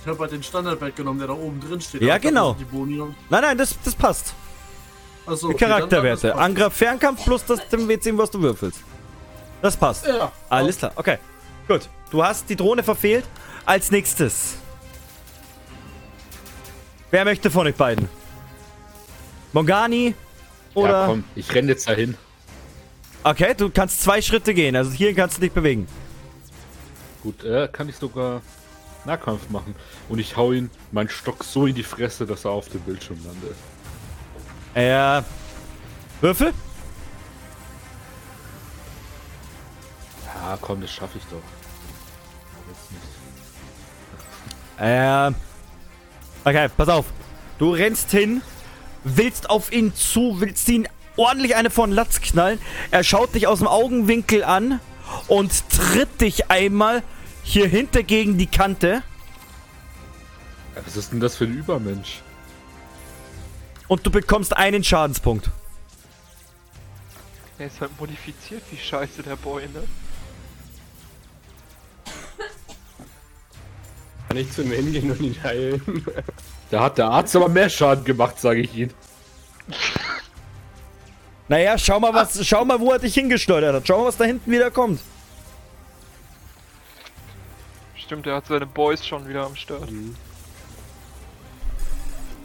Ich 0.01 0.07
habe 0.07 0.19
halt 0.21 0.33
den 0.33 0.43
Standardwert 0.43 0.95
genommen, 0.97 1.19
der 1.19 1.29
da 1.29 1.35
oben 1.35 1.61
drin 1.61 1.81
steht. 1.81 2.01
Ja, 2.03 2.19
genau. 2.19 2.57
Nein, 3.29 3.43
nein, 3.43 3.59
das, 3.59 3.77
das 3.85 3.95
passt. 3.95 4.35
Achso, 5.28 5.48
Die 5.48 5.55
okay, 5.55 5.66
Charakterwerte. 5.66 6.34
Angriff, 6.34 6.73
Fernkampf 6.74 7.24
plus 7.24 7.44
das 7.44 7.66
dem 7.68 7.86
W10, 7.89 8.16
was 8.16 8.31
du 8.31 8.40
würfelst. 8.40 8.81
Das 9.60 9.76
passt. 9.76 10.07
Ja. 10.07 10.32
Alles 10.48 10.78
klar, 10.78 10.92
okay. 10.97 11.18
Gut. 11.66 11.89
Du 12.10 12.24
hast 12.24 12.48
die 12.48 12.57
Drohne 12.57 12.82
verfehlt. 12.82 13.24
Als 13.66 13.90
nächstes. 13.90 14.57
Wer 17.10 17.24
möchte 17.24 17.50
von 17.50 17.66
euch 17.66 17.74
beiden? 17.74 18.08
Mongani? 19.52 20.15
Oder. 20.74 21.00
Ja, 21.00 21.07
komm, 21.07 21.24
ich 21.34 21.55
renn 21.55 21.68
jetzt 21.68 21.89
dahin. 21.89 22.16
Okay, 23.24 23.55
du 23.55 23.68
kannst 23.68 24.02
zwei 24.02 24.23
Schritte 24.23 24.55
gehen. 24.55 24.76
Also 24.76 24.92
hier 24.92 25.15
kannst 25.15 25.36
du 25.36 25.40
dich 25.42 25.52
bewegen. 25.52 25.86
Gut, 27.23 27.44
äh, 27.44 27.68
kann 27.70 27.89
ich 27.89 27.97
sogar 27.97 28.40
Nahkampf 29.05 29.50
machen. 29.50 29.74
Und 30.08 30.18
ich 30.18 30.36
hau 30.36 30.52
ihn 30.52 30.70
meinen 30.92 31.08
Stock 31.08 31.44
so 31.44 31.66
in 31.66 31.74
die 31.74 31.82
Fresse, 31.82 32.26
dass 32.26 32.44
er 32.44 32.52
auf 32.52 32.68
dem 32.68 32.81
Bildschirm 32.82 33.18
landet. 33.24 33.57
Äh. 34.75 35.23
Würfel? 36.21 36.53
Ja, 40.25 40.59
komm, 40.61 40.81
das 40.81 40.91
schaffe 40.91 41.19
ich 41.19 41.25
doch. 41.25 41.43
Äh. 44.85 45.33
Okay, 46.45 46.69
pass 46.77 46.89
auf. 46.89 47.07
Du 47.59 47.73
rennst 47.73 48.11
hin, 48.11 48.43
willst 49.05 49.51
auf 49.51 49.73
ihn 49.73 49.95
zu, 49.95 50.41
willst 50.41 50.69
ihn 50.69 50.89
ordentlich 51.17 51.57
eine 51.57 51.71
von 51.71 51.91
Latz 51.91 52.21
knallen. 52.21 52.61
Er 52.91 53.05
schaut 53.05 53.35
dich 53.35 53.47
aus 53.47 53.59
dem 53.59 53.67
Augenwinkel 53.67 54.45
an 54.45 54.81
und 55.27 55.53
tritt 55.71 56.21
dich 56.21 56.51
einmal 56.51 57.03
hier 57.43 57.67
hinter 57.67 58.03
gegen 58.03 58.39
die 58.39 58.47
Kante. 58.47 59.03
Was 60.85 60.97
ist 60.97 61.13
denn 61.13 61.21
das 61.21 61.37
für 61.37 61.45
ein 61.45 61.55
Übermensch? 61.55 62.23
Und 63.89 64.05
du 64.05 64.10
bekommst 64.10 64.57
einen 64.57 64.84
Schadenspunkt. 64.84 65.50
Er 67.58 67.67
ist 67.67 67.81
halt 67.81 67.99
modifiziert, 67.99 68.62
wie 68.70 68.76
scheiße 68.76 69.23
der 69.23 69.36
Boy, 69.36 69.62
ne? 69.68 69.83
Kann 74.28 74.36
ich 74.36 74.52
zu 74.52 74.62
ihm 74.62 74.73
hingehen 74.73 75.10
und 75.10 75.20
ihn 75.20 75.42
heilen? 75.42 76.05
Da 76.70 76.83
hat 76.84 76.99
der 76.99 77.07
Arzt 77.07 77.34
aber 77.34 77.49
mehr 77.49 77.70
Schaden 77.70 78.05
gemacht, 78.05 78.39
sage 78.39 78.60
ich 78.60 78.75
Ihnen. 78.75 78.92
Naja, 81.49 81.78
schau 81.78 81.99
mal, 81.99 82.12
was, 82.12 82.47
schau 82.47 82.62
mal, 82.65 82.78
wo 82.78 82.92
er 82.92 82.99
dich 82.99 83.15
hingesteuert 83.15 83.75
hat. 83.75 83.86
Schau 83.86 84.00
mal, 84.00 84.08
was 84.08 84.18
da 84.18 84.25
hinten 84.25 84.50
wieder 84.50 84.70
kommt. 84.70 85.00
Stimmt, 87.97 88.26
er 88.26 88.36
hat 88.36 88.47
seine 88.47 88.67
Boys 88.67 89.07
schon 89.07 89.26
wieder 89.26 89.47
am 89.47 89.57
Start. 89.57 89.89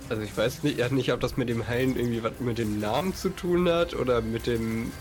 Also 0.10 0.22
ich 0.22 0.36
weiß 0.36 0.64
nicht, 0.64 0.78
ja, 0.78 0.90
nicht, 0.90 1.12
ob 1.12 1.20
das 1.20 1.38
mit 1.38 1.50
dem 1.50 1.68
Heilen 1.68 1.96
irgendwie 1.96 2.24
was 2.24 2.40
mit 2.40 2.58
dem 2.58 2.80
Namen 2.80 3.16
zu 3.16 3.30
tun 3.30 3.70
hat 3.70 3.94
oder 3.94 4.22
mit 4.22 4.48
dem 4.48 4.92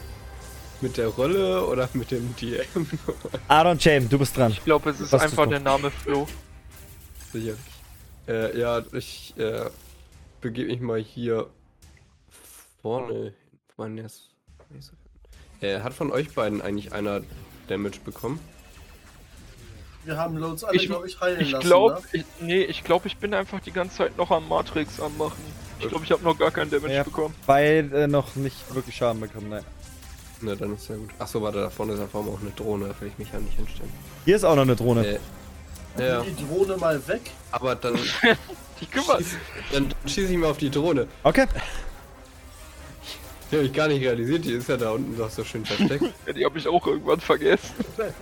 mit 0.81 0.97
der 0.97 1.09
Rolle 1.09 1.65
oder 1.67 1.89
mit 1.95 2.11
dem 2.11 2.35
DM. 2.37 2.89
Aaron 3.49 3.79
James, 3.79 4.09
du 4.09 4.19
bist 4.19 4.37
dran. 4.37 4.53
Ich 4.53 4.65
glaube, 4.65 4.91
es 4.91 5.01
ist 5.01 5.13
Was 5.13 5.23
einfach 5.23 5.49
der 5.49 5.61
Name 5.61 5.91
Flo. 5.91 6.27
Sicherlich. 7.33 7.59
Äh, 8.27 8.59
ja, 8.59 8.83
ich 8.93 9.35
äh, 9.37 9.71
begebe 10.41 10.69
mich 10.69 10.81
mal 10.81 11.01
hier 11.01 11.49
vorne. 12.83 13.33
Äh, 15.61 15.81
hat 15.81 15.95
von 15.95 16.13
euch 16.13 16.35
beiden 16.35 16.61
eigentlich 16.61 16.93
einer 16.93 17.23
Damage 17.69 18.01
bekommen? 18.05 18.39
Wir 20.05 20.17
haben 20.17 20.43
uns 20.43 20.65
alle, 20.65 20.77
Ich- 20.77 20.87
glaube 20.87 21.07
ich, 21.07 21.21
heilen 21.21 21.41
Ich 21.41 21.53
lassen. 21.53 21.69
ne? 21.69 21.99
ich, 22.13 22.25
nee, 22.41 22.63
ich 22.63 22.83
glaube, 22.83 23.07
ich 23.07 23.17
bin 23.19 23.33
einfach 23.35 23.61
die 23.61 23.71
ganze 23.73 23.99
Zeit 23.99 24.17
noch 24.17 24.31
am 24.31 24.49
Matrix 24.49 24.99
anmachen. 25.01 25.41
Ich 25.79 25.89
glaube, 25.89 26.05
ich 26.05 26.11
habe 26.13 26.23
noch 26.25 26.39
gar 26.39 26.51
keinen 26.51 26.71
Damage 26.71 26.95
Ja. 26.95 27.03
bekommen. 27.03 27.35
Beide 27.47 28.09
noch 28.09 28.35
nicht 28.37 28.75
wirklich 28.75 28.97
Schaden 28.97 29.21
bekommen, 29.21 29.49
nein. 29.51 29.65
Na, 30.41 30.55
dann 30.57 30.75
ist 30.75 30.89
ja 30.89 30.97
gut. 30.97 31.11
Achso, 31.21 31.41
warte, 31.41 31.59
da 31.61 31.71
vorne 31.71 31.93
ist 31.93 32.01
allem 32.01 32.29
auch 32.29 32.41
eine 32.41 32.51
Drohne, 32.51 32.89
da 32.89 33.01
will 33.01 33.09
ich 33.09 33.19
mich 33.19 33.33
ja 33.33 33.39
nicht 33.39 33.55
hinstellen. 33.57 33.93
Hier 34.25 34.35
ist 34.37 34.45
auch 34.45 34.57
noch 34.57 34.63
eine 34.63 34.75
Drohne. 34.75 35.07
Äh, 35.07 35.19
Nimm 35.97 36.07
ja, 36.07 36.23
die 36.23 36.47
Drohne 36.47 36.77
mal 36.79 37.07
weg. 37.07 37.31
aber 37.53 37.75
dann, 37.77 37.95
Die 38.81 38.87
kümmert. 38.87 39.23
dann 39.73 39.95
schieße 40.07 40.33
ich 40.33 40.39
mal 40.39 40.51
auf 40.51 40.59
die 40.59 40.71
Drohne. 40.71 41.07
Okay. 41.23 41.47
Die 43.51 43.57
habe 43.57 43.67
ich 43.67 43.73
gar 43.73 43.87
nicht 43.89 44.01
realisiert, 44.03 44.45
die 44.47 44.53
ist 44.55 44.69
ja 44.69 44.77
da 44.79 44.91
unten 44.93 45.17
doch 45.17 45.31
so 45.31 45.45
schön 45.45 45.65
versteckt. 45.65 46.03
Ja, 46.27 46.33
die 46.33 46.45
habe 46.45 46.59
ich 46.59 46.67
auch 46.67 46.85
irgendwann 46.87 47.21
vergessen. 47.21 47.71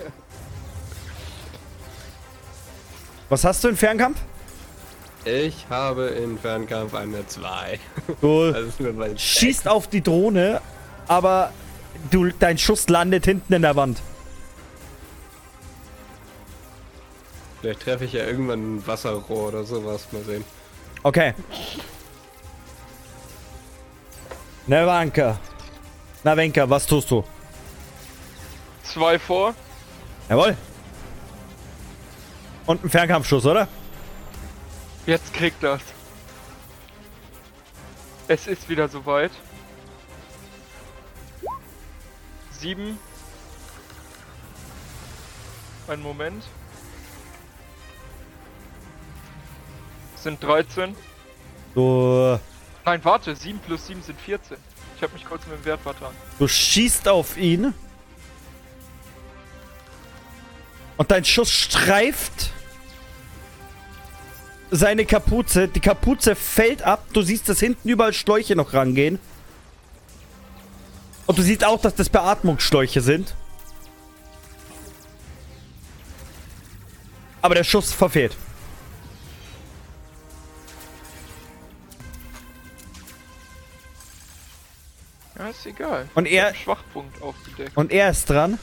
Was 3.30 3.44
hast 3.44 3.62
du 3.62 3.68
in 3.68 3.76
Fernkampf? 3.76 4.18
Ich 5.24 5.66
habe 5.70 6.06
in 6.08 6.36
Fernkampf 6.36 6.94
eine 6.94 7.26
2. 7.26 7.78
Du 8.20 8.52
Das 8.52 8.62
ist 8.66 8.80
nur 8.80 8.92
mein 8.92 9.16
schießt 9.16 9.68
auf 9.68 9.86
die 9.86 10.02
Drohne, 10.02 10.60
aber 11.06 11.52
du, 12.10 12.30
dein 12.30 12.58
Schuss 12.58 12.88
landet 12.88 13.24
hinten 13.26 13.52
in 13.52 13.62
der 13.62 13.76
Wand. 13.76 14.02
Vielleicht 17.60 17.82
treffe 17.82 18.04
ich 18.04 18.14
ja 18.14 18.24
irgendwann 18.24 18.76
ein 18.76 18.86
Wasserrohr 18.86 19.48
oder 19.48 19.64
sowas. 19.64 20.08
Mal 20.10 20.24
sehen. 20.24 20.44
Okay. 21.02 21.34
Nevanka. 24.66 25.38
Navenka, 26.24 26.68
was 26.68 26.86
tust 26.86 27.10
du? 27.10 27.22
Zwei 28.82 29.18
vor. 29.18 29.54
Jawohl. 30.28 30.56
Und 32.70 32.84
ein 32.84 32.88
Fernkampfschuss, 32.88 33.46
oder? 33.46 33.66
Jetzt 35.04 35.34
kriegt 35.34 35.60
das. 35.60 35.80
Es 38.28 38.46
ist 38.46 38.68
wieder 38.68 38.86
soweit. 38.86 39.32
Sieben. 42.52 42.96
Ein 45.88 46.00
Moment. 46.00 46.44
Sind 50.14 50.40
13. 50.40 50.94
Du, 51.74 52.38
Nein, 52.84 53.00
warte, 53.02 53.34
7 53.34 53.58
plus 53.58 53.88
7 53.88 54.00
sind 54.00 54.20
14. 54.20 54.56
Ich 54.94 55.02
habe 55.02 55.12
mich 55.14 55.24
kurz 55.24 55.44
mit 55.48 55.58
dem 55.58 55.64
Wert 55.64 55.80
vertan. 55.80 56.14
du 56.38 56.46
schießt 56.46 57.08
auf 57.08 57.36
ihn. 57.36 57.74
Und 60.96 61.10
dein 61.10 61.24
Schuss 61.24 61.50
streift 61.50 62.52
seine 64.70 65.04
Kapuze. 65.04 65.68
Die 65.68 65.80
Kapuze 65.80 66.34
fällt 66.34 66.82
ab. 66.82 67.04
Du 67.12 67.22
siehst, 67.22 67.48
dass 67.48 67.60
hinten 67.60 67.88
überall 67.88 68.12
Schläuche 68.12 68.56
noch 68.56 68.72
rangehen. 68.72 69.18
Und 71.26 71.38
du 71.38 71.42
siehst 71.42 71.64
auch, 71.64 71.80
dass 71.80 71.94
das 71.94 72.08
Beatmungsschläuche 72.08 73.00
sind. 73.00 73.34
Aber 77.42 77.54
der 77.54 77.64
Schuss 77.64 77.92
verfehlt. 77.92 78.36
Ja, 85.38 85.48
ist 85.48 85.64
egal. 85.66 86.08
Und 86.14 86.26
er- 86.26 86.54
Schwachpunkt 86.54 87.22
aufgedeckt. 87.22 87.76
Und 87.76 87.92
er 87.92 88.10
ist 88.10 88.28
dran. 88.28 88.58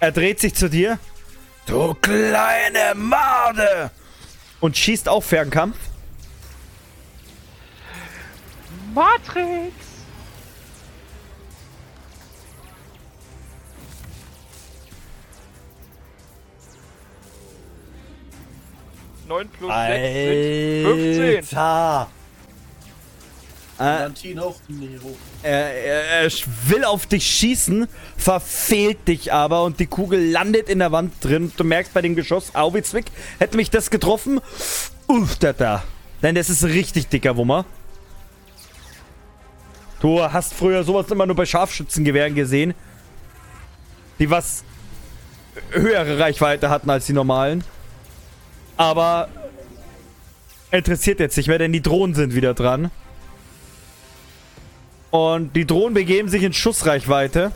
Er 0.00 0.12
dreht 0.12 0.40
sich 0.40 0.54
zu 0.54 0.70
dir. 0.70 0.98
Du 1.68 1.92
kleine 2.00 2.94
Made! 2.94 3.90
Und 4.60 4.74
schießt 4.74 5.06
auf 5.06 5.26
Fernkampf. 5.26 5.76
Matrix! 8.94 9.74
Neun 19.28 19.48
plus 19.50 19.70
sechs 19.70 20.14
sind 20.14 21.44
15. 21.44 22.17
Äh, 23.78 25.48
er, 25.48 25.84
er, 25.84 26.22
er 26.24 26.30
will 26.64 26.84
auf 26.84 27.06
dich 27.06 27.24
schießen, 27.24 27.86
verfehlt 28.16 29.06
dich 29.06 29.32
aber 29.32 29.62
und 29.62 29.78
die 29.78 29.86
Kugel 29.86 30.30
landet 30.30 30.68
in 30.68 30.80
der 30.80 30.90
Wand 30.90 31.12
drin. 31.20 31.52
Du 31.56 31.64
merkst 31.64 31.94
bei 31.94 32.02
dem 32.02 32.16
Geschoss, 32.16 32.54
Auwitzwick, 32.54 33.06
hätte 33.38 33.56
mich 33.56 33.70
das 33.70 33.90
getroffen. 33.90 34.40
Uff, 35.06 35.36
da 35.36 35.52
da. 35.52 35.84
Denn 36.22 36.34
das 36.34 36.50
ist 36.50 36.64
ein 36.64 36.72
richtig 36.72 37.06
dicker 37.06 37.36
Wummer. 37.36 37.64
Du 40.00 40.22
hast 40.22 40.54
früher 40.54 40.82
sowas 40.84 41.10
immer 41.10 41.26
nur 41.26 41.36
bei 41.36 41.46
Scharfschützengewehren 41.46 42.34
gesehen. 42.34 42.74
Die 44.18 44.30
was 44.30 44.64
höhere 45.70 46.18
Reichweite 46.18 46.70
hatten 46.70 46.90
als 46.90 47.06
die 47.06 47.12
normalen. 47.12 47.64
Aber 48.76 49.28
interessiert 50.70 51.20
jetzt 51.20 51.36
nicht 51.36 51.48
mehr, 51.48 51.58
denn 51.58 51.72
die 51.72 51.82
Drohnen 51.82 52.14
sind 52.14 52.34
wieder 52.34 52.54
dran. 52.54 52.90
Und 55.10 55.54
die 55.54 55.66
Drohnen 55.66 55.94
begeben 55.94 56.28
sich 56.28 56.42
in 56.42 56.52
Schussreichweite. 56.52 57.52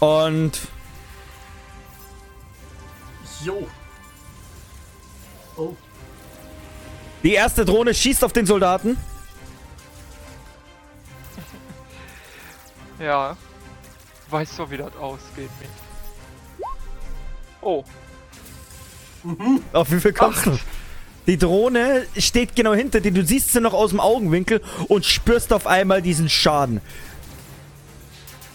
Und 0.00 0.68
Jo. 3.42 3.66
Oh, 5.56 5.74
die 7.24 7.32
erste 7.32 7.64
Drohne 7.64 7.94
schießt 7.94 8.22
auf 8.22 8.32
den 8.32 8.46
Soldaten. 8.46 8.96
Ja. 13.00 13.36
Weißt 14.30 14.58
du, 14.58 14.70
wie 14.70 14.76
das 14.76 14.94
ausgeht, 14.96 15.50
Mick? 15.60 15.68
Oh, 19.24 19.60
Auf 19.72 19.90
wie 19.90 20.00
viel 20.00 20.12
kommst 20.12 20.46
du? 20.46 20.58
Die 21.26 21.38
Drohne 21.38 22.04
steht 22.18 22.54
genau 22.54 22.74
hinter 22.74 23.00
dir. 23.00 23.10
Du 23.10 23.24
siehst 23.24 23.52
sie 23.52 23.60
noch 23.60 23.72
aus 23.72 23.90
dem 23.90 24.00
Augenwinkel 24.00 24.60
und 24.88 25.06
spürst 25.06 25.52
auf 25.52 25.66
einmal 25.66 26.02
diesen 26.02 26.28
Schaden. 26.28 26.80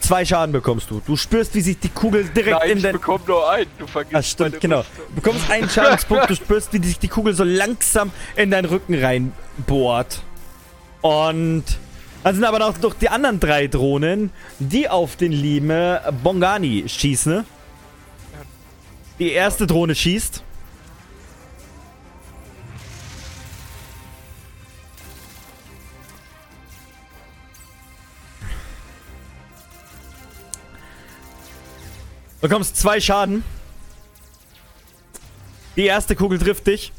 Zwei 0.01 0.23
Schaden 0.23 0.51
bekommst 0.53 0.89
du. 0.89 1.01
Du 1.05 1.15
spürst, 1.15 1.53
wie 1.55 1.61
sich 1.61 1.79
die 1.79 1.89
Kugel 1.89 2.25
direkt 2.25 2.59
nein, 2.59 2.71
in 2.71 2.77
ich 2.77 2.83
den... 2.83 2.93
bekomme 2.93 3.23
nur 3.27 3.49
einen. 3.49 3.69
Du 3.77 3.87
vergisst 3.87 4.15
Ah, 4.15 4.23
stimmt, 4.23 4.61
genau. 4.61 4.83
Du 5.09 5.15
bekommst 5.15 5.49
einen 5.49 5.69
Schadenspunkt, 5.69 6.29
du 6.29 6.35
spürst, 6.35 6.71
wie 6.73 6.83
sich 6.83 6.99
die 6.99 7.07
Kugel 7.07 7.33
so 7.33 7.43
langsam 7.43 8.11
in 8.35 8.51
deinen 8.51 8.65
Rücken 8.65 8.95
reinbohrt. 8.95 10.21
Und 11.01 11.63
dann 12.23 12.35
sind 12.35 12.43
aber 12.43 12.59
noch, 12.59 12.79
noch 12.81 12.93
die 12.93 13.09
anderen 13.09 13.39
drei 13.39 13.67
Drohnen, 13.67 14.31
die 14.59 14.89
auf 14.89 15.15
den 15.15 15.31
lieben 15.31 15.97
Bongani 16.23 16.85
schießen. 16.87 17.45
Die 19.19 19.31
erste 19.31 19.67
Drohne 19.67 19.95
schießt. 19.95 20.43
Du 32.39 32.47
bekommst 32.47 32.77
zwei 32.77 33.01
Schaden. 33.01 33.43
Die 35.75 35.85
erste 35.85 36.15
Kugel 36.15 36.39
trifft 36.39 36.67
dich. 36.67 36.93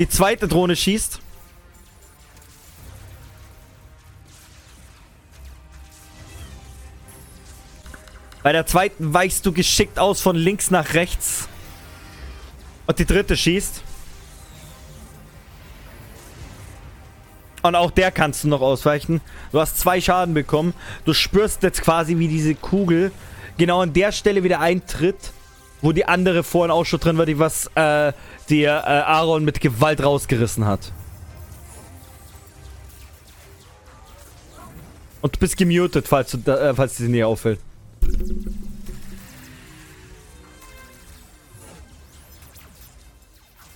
Die 0.00 0.08
zweite 0.08 0.48
Drohne 0.48 0.74
schießt. 0.74 1.20
Bei 8.42 8.50
der 8.50 8.66
zweiten 8.66 9.14
weichst 9.14 9.46
du 9.46 9.52
geschickt 9.52 10.00
aus 10.00 10.20
von 10.20 10.34
links 10.34 10.72
nach 10.72 10.94
rechts. 10.94 11.48
Und 12.88 12.98
die 12.98 13.06
dritte 13.06 13.36
schießt. 13.36 13.83
Und 17.64 17.76
auch 17.76 17.90
der 17.90 18.10
kannst 18.10 18.44
du 18.44 18.48
noch 18.48 18.60
ausweichen. 18.60 19.22
Du 19.50 19.58
hast 19.58 19.78
zwei 19.78 19.98
Schaden 19.98 20.34
bekommen. 20.34 20.74
Du 21.06 21.14
spürst 21.14 21.62
jetzt 21.62 21.80
quasi, 21.80 22.18
wie 22.18 22.28
diese 22.28 22.54
Kugel 22.54 23.10
genau 23.56 23.80
an 23.80 23.94
der 23.94 24.12
Stelle 24.12 24.44
wieder 24.44 24.60
eintritt, 24.60 25.32
wo 25.80 25.92
die 25.92 26.04
andere 26.04 26.42
vorhin 26.42 26.70
auch 26.70 26.84
schon 26.84 27.00
drin 27.00 27.16
war, 27.16 27.24
die 27.24 27.38
was 27.38 27.70
äh, 27.74 28.12
dir 28.50 28.68
äh, 28.68 28.90
Aaron 28.90 29.46
mit 29.46 29.62
Gewalt 29.62 30.04
rausgerissen 30.04 30.66
hat. 30.66 30.92
Und 35.22 35.34
du 35.34 35.40
bist 35.40 35.56
gemutet, 35.56 36.06
falls, 36.06 36.32
du 36.32 36.36
da, 36.36 36.68
äh, 36.68 36.74
falls 36.74 36.96
dir 36.96 37.08
nie 37.08 37.24
auffällt. 37.24 37.60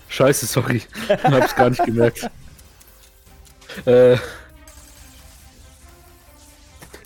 Scheiße, 0.08 0.44
sorry. 0.44 0.82
Ich 1.08 1.24
hab's 1.24 1.56
gar 1.56 1.70
nicht 1.70 1.82
gemerkt. 1.86 2.30
Äh, 3.86 4.16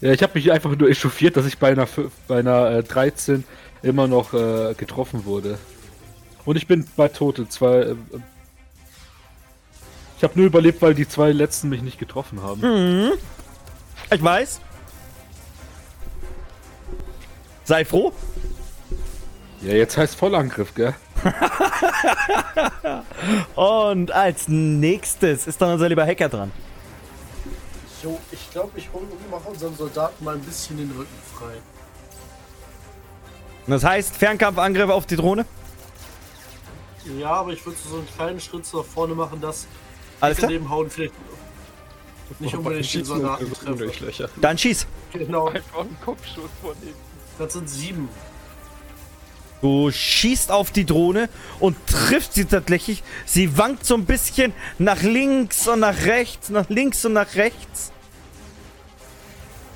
ja, 0.00 0.12
ich 0.12 0.22
habe 0.22 0.32
mich 0.34 0.50
einfach 0.50 0.74
nur 0.76 0.88
echauffiert, 0.88 1.36
dass 1.36 1.46
ich 1.46 1.58
bei 1.58 1.70
einer, 1.70 1.86
bei 2.26 2.40
einer 2.40 2.70
äh, 2.70 2.82
13 2.82 3.44
immer 3.82 4.08
noch 4.08 4.34
äh, 4.34 4.74
getroffen 4.74 5.24
wurde. 5.24 5.58
Und 6.44 6.56
ich 6.56 6.66
bin 6.66 6.86
bei 6.96 7.08
Tote. 7.08 7.48
Zwei, 7.48 7.78
äh, 7.78 7.96
ich 10.16 10.24
habe 10.24 10.36
nur 10.36 10.46
überlebt, 10.46 10.82
weil 10.82 10.94
die 10.94 11.08
zwei 11.08 11.32
letzten 11.32 11.68
mich 11.68 11.82
nicht 11.82 11.98
getroffen 11.98 12.42
haben. 12.42 12.60
Mhm. 12.60 13.12
Ich 14.10 14.22
weiß. 14.22 14.60
Sei 17.64 17.84
froh. 17.84 18.12
Ja, 19.62 19.74
jetzt 19.74 19.96
heißt 19.96 20.16
Vollangriff, 20.16 20.74
gell? 20.74 20.94
Und 23.54 24.10
als 24.12 24.48
nächstes 24.48 25.46
ist 25.46 25.60
dann 25.60 25.72
unser 25.72 25.88
lieber 25.88 26.06
Hacker 26.06 26.28
dran. 26.28 26.52
Jo, 28.02 28.18
ich 28.32 28.50
glaube, 28.50 28.70
ich 28.76 28.88
mache 29.30 29.48
unseren 29.48 29.76
Soldaten 29.76 30.24
mal 30.24 30.34
ein 30.34 30.40
bisschen 30.40 30.76
den 30.76 30.90
Rücken 30.90 31.18
frei. 31.36 31.54
Das 33.66 33.84
heißt, 33.84 34.16
Fernkampfangriff 34.16 34.90
auf 34.90 35.06
die 35.06 35.16
Drohne. 35.16 35.46
Ja, 37.18 37.30
aber 37.30 37.52
ich 37.52 37.64
würde 37.64 37.78
so 37.88 37.96
einen 37.96 38.08
kleinen 38.08 38.40
Schritt 38.40 38.64
nach 38.72 38.84
vorne 38.84 39.14
machen, 39.14 39.40
dass 39.40 39.66
Alles 40.20 40.36
ich 40.36 40.38
klar? 40.40 40.50
daneben 40.50 40.70
hauen 40.70 40.90
vielleicht 40.90 41.14
nicht 42.40 42.54
unbedingt 42.54 42.94
den 42.94 43.04
Soldaten 43.04 43.46
versuchen 43.46 43.66
treffe. 43.66 43.78
Durchlöcher. 43.84 44.28
Dann 44.40 44.58
schieß. 44.58 44.86
Genau, 45.12 45.48
Einfach 45.48 45.80
einen 45.80 45.96
Kopfschuss 46.04 46.50
von 46.62 46.72
ihm. 46.82 46.94
das 47.38 47.52
sind 47.52 47.68
sieben. 47.68 48.08
Du 49.62 49.92
schießt 49.92 50.50
auf 50.50 50.72
die 50.72 50.84
Drohne 50.84 51.28
und 51.60 51.76
triffst 51.86 52.34
sie 52.34 52.44
tatsächlich. 52.44 53.04
Sie 53.24 53.56
wankt 53.56 53.86
so 53.86 53.94
ein 53.94 54.04
bisschen 54.04 54.52
nach 54.78 55.02
links 55.02 55.68
und 55.68 55.80
nach 55.80 56.04
rechts, 56.04 56.50
nach 56.50 56.68
links 56.68 57.04
und 57.04 57.12
nach 57.12 57.36
rechts. 57.36 57.92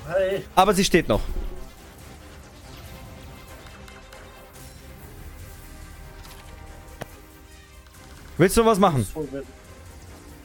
Hey, 0.09 0.43
Aber 0.55 0.73
sie 0.73 0.83
steht 0.83 1.07
noch. 1.07 1.21
Willst 8.37 8.57
du 8.57 8.65
was 8.65 8.77
machen? 8.77 9.07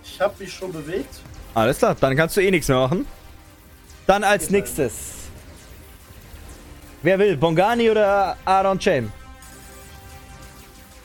Ich 0.05 0.21
habe 0.21 0.35
mich 0.39 0.53
schon 0.53 0.73
bewegt. 0.73 1.17
Alles 1.53 1.79
klar, 1.79 1.97
dann 1.97 2.17
kannst 2.17 2.37
du 2.37 2.41
eh 2.41 2.51
nichts 2.51 2.69
mehr 2.69 2.79
machen. 2.79 3.07
Dann 4.07 4.23
als 4.23 4.51
nächstes. 4.51 4.93
Wer 7.03 7.19
will? 7.19 7.37
Bongani 7.37 7.91
oder 7.91 8.37
Aaron 8.45 8.79
Chain? 8.79 9.13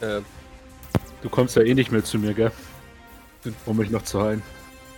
Äh, 0.01 0.21
Du 1.23 1.29
kommst 1.29 1.55
ja 1.55 1.63
eh 1.63 1.73
nicht 1.73 1.91
mehr 1.91 2.03
zu 2.03 2.19
mir, 2.19 2.33
gell? 2.33 2.51
Um 3.65 3.77
mich 3.77 3.89
noch 3.89 4.03
zu 4.03 4.21
heilen. 4.21 4.43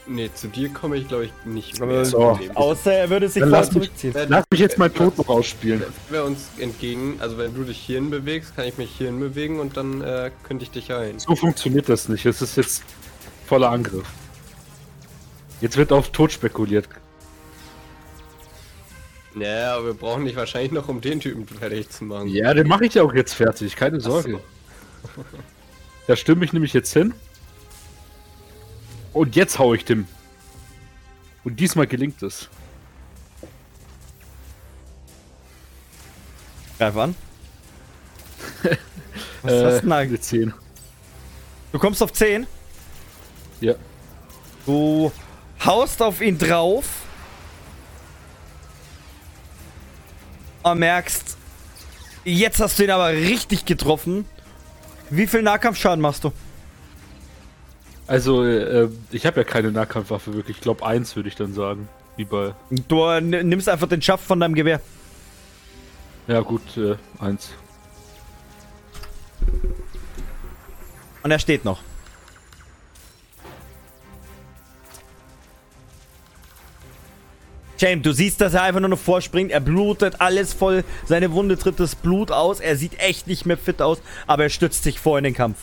nee, 0.06 0.30
zu 0.34 0.48
dir 0.48 0.70
komme 0.70 0.98
ich 0.98 1.08
glaube 1.08 1.26
ich 1.26 1.32
nicht 1.46 1.80
mehr. 1.80 2.04
so, 2.04 2.38
Außer 2.56 2.92
er 2.92 3.10
würde 3.10 3.30
sich 3.30 3.42
voll 3.42 3.52
lass 3.52 3.68
mich- 3.72 3.84
zurückziehen. 3.84 4.14
Wenn- 4.16 4.30
Lass 4.30 4.44
mich 4.52 4.60
jetzt 4.60 4.78
meinen 4.78 4.94
Tod 4.94 5.18
noch 5.18 5.30
ausspielen. 5.30 5.82
Wenn 6.10 6.18
wir 6.20 6.26
uns 6.26 6.50
entgegen, 6.58 7.18
also 7.20 7.38
wenn 7.38 7.54
du 7.56 7.64
dich 7.64 7.78
hierhin 7.78 8.10
bewegst, 8.10 8.56
kann 8.56 8.66
ich 8.66 8.78
mich 8.78 8.92
hierhin 8.92 9.20
bewegen 9.20 9.60
und 9.60 9.78
dann 9.78 10.02
äh, 10.02 10.32
könnte 10.44 10.64
ich 10.64 10.72
dich 10.72 10.90
heilen. 10.92 11.20
So 11.20 11.36
funktioniert 11.36 11.88
das 11.88 12.10
nicht. 12.10 12.26
Es 12.26 12.42
ist 12.42 12.58
jetzt 12.58 12.84
voller 13.46 13.70
Angriff. 13.70 14.08
Jetzt 15.62 15.78
wird 15.78 15.92
auf 15.94 16.10
Tod 16.12 16.32
spekuliert. 16.32 16.90
Naja, 19.36 19.76
aber 19.76 19.86
wir 19.88 19.94
brauchen 19.94 20.26
dich 20.26 20.36
wahrscheinlich 20.36 20.72
noch, 20.72 20.88
um 20.90 21.02
den 21.02 21.20
Typen 21.20 21.46
fertig 21.48 21.90
zu 21.90 22.04
machen. 22.04 22.28
Ja, 22.30 22.54
den 22.54 22.68
mache 22.68 22.86
ich 22.86 22.96
ja 22.96 23.04
auch 23.04 23.14
jetzt 23.14 23.34
fertig, 23.36 23.76
keine 23.76 24.02
Sorge. 24.02 24.40
Da 26.08 26.16
stimme 26.16 26.44
ich 26.46 26.54
nämlich 26.54 26.74
jetzt 26.74 26.92
hin. 26.94 27.14
Und 29.14 29.36
jetzt 29.36 29.60
hau 29.60 29.74
ich 29.74 29.86
dem. 29.86 30.08
Und 31.44 31.60
diesmal 31.60 31.88
gelingt 31.88 32.22
es. 32.24 32.50
Greif 36.78 36.96
an. 36.98 37.16
Was 39.42 39.52
Äh, 39.52 39.66
hast 39.66 39.76
du 39.78 39.80
denn 39.82 39.90
da? 39.90 39.96
eine 39.98 40.20
10. 40.20 40.54
Du 41.72 41.80
kommst 41.80 42.02
auf 42.02 42.14
10. 42.14 42.48
Ja. 43.62 43.76
Du 44.66 45.12
haust 45.66 46.02
auf 46.02 46.22
ihn 46.22 46.38
drauf. 46.38 46.86
Und 50.64 50.80
merkst, 50.80 51.38
jetzt 52.26 52.60
hast 52.60 52.78
du 52.80 52.84
ihn 52.84 52.92
aber 52.92 53.10
richtig 53.10 53.66
getroffen. 53.66 54.26
Wie 55.10 55.28
viel 55.28 55.42
Nahkampfschaden 55.42 56.02
machst 56.02 56.24
du? 56.24 56.32
Also, 58.08 58.44
äh, 58.44 58.90
ich 59.12 59.26
habe 59.26 59.42
ja 59.42 59.44
keine 59.44 59.72
Nahkampfwaffe 59.72 60.34
wirklich. 60.34 60.58
Ich 60.58 60.62
glaube, 60.62 60.86
eins 60.86 61.16
würde 61.16 61.30
ich 61.30 61.36
dann 61.36 61.54
sagen. 61.54 61.88
Wie 62.16 62.26
bei. 62.26 62.54
Du 62.88 63.04
äh, 63.06 63.22
nimmst 63.22 63.70
einfach 63.70 63.88
den 63.88 64.02
Schaft 64.02 64.26
von 64.26 64.40
deinem 64.40 64.56
Gewehr. 64.56 64.82
Ja, 66.28 66.42
gut, 66.42 66.62
äh, 66.78 66.96
eins. 67.20 67.50
Und 71.24 71.32
er 71.32 71.40
steht 71.40 71.66
noch. 71.66 71.82
James, 77.80 78.04
du 78.04 78.12
siehst, 78.12 78.42
dass 78.42 78.54
er 78.54 78.64
einfach 78.64 78.82
nur 78.82 78.90
noch 78.90 79.00
vorspringt. 79.00 79.52
Er 79.52 79.62
blutet 79.62 80.20
alles 80.20 80.54
voll. 80.54 80.84
Seine 81.06 81.32
Wunde 81.32 81.58
tritt 81.58 81.80
das 81.80 81.96
Blut 81.96 82.30
aus. 82.30 82.60
Er 82.60 82.76
sieht 82.76 83.00
echt 83.00 83.26
nicht 83.28 83.46
mehr 83.46 83.58
fit 83.58 83.82
aus, 83.82 84.02
aber 84.28 84.44
er 84.44 84.50
stützt 84.50 84.84
sich 84.84 85.00
vor 85.00 85.18
in 85.18 85.24
den 85.24 85.34
Kampf. 85.34 85.58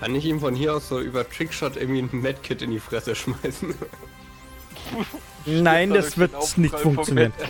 Kann 0.00 0.14
ich 0.14 0.24
ihm 0.24 0.40
von 0.40 0.54
hier 0.54 0.74
aus 0.74 0.88
so 0.88 1.00
über 1.00 1.28
Trickshot 1.28 1.76
irgendwie 1.76 2.02
ein 2.02 2.10
Medkit 2.20 2.60
in 2.60 2.72
die 2.72 2.80
Fresse 2.80 3.14
schmeißen? 3.14 3.74
Nein, 5.46 5.90
das 5.90 6.18
wird 6.18 6.32
nicht 6.58 6.78
funktionieren. 6.78 7.32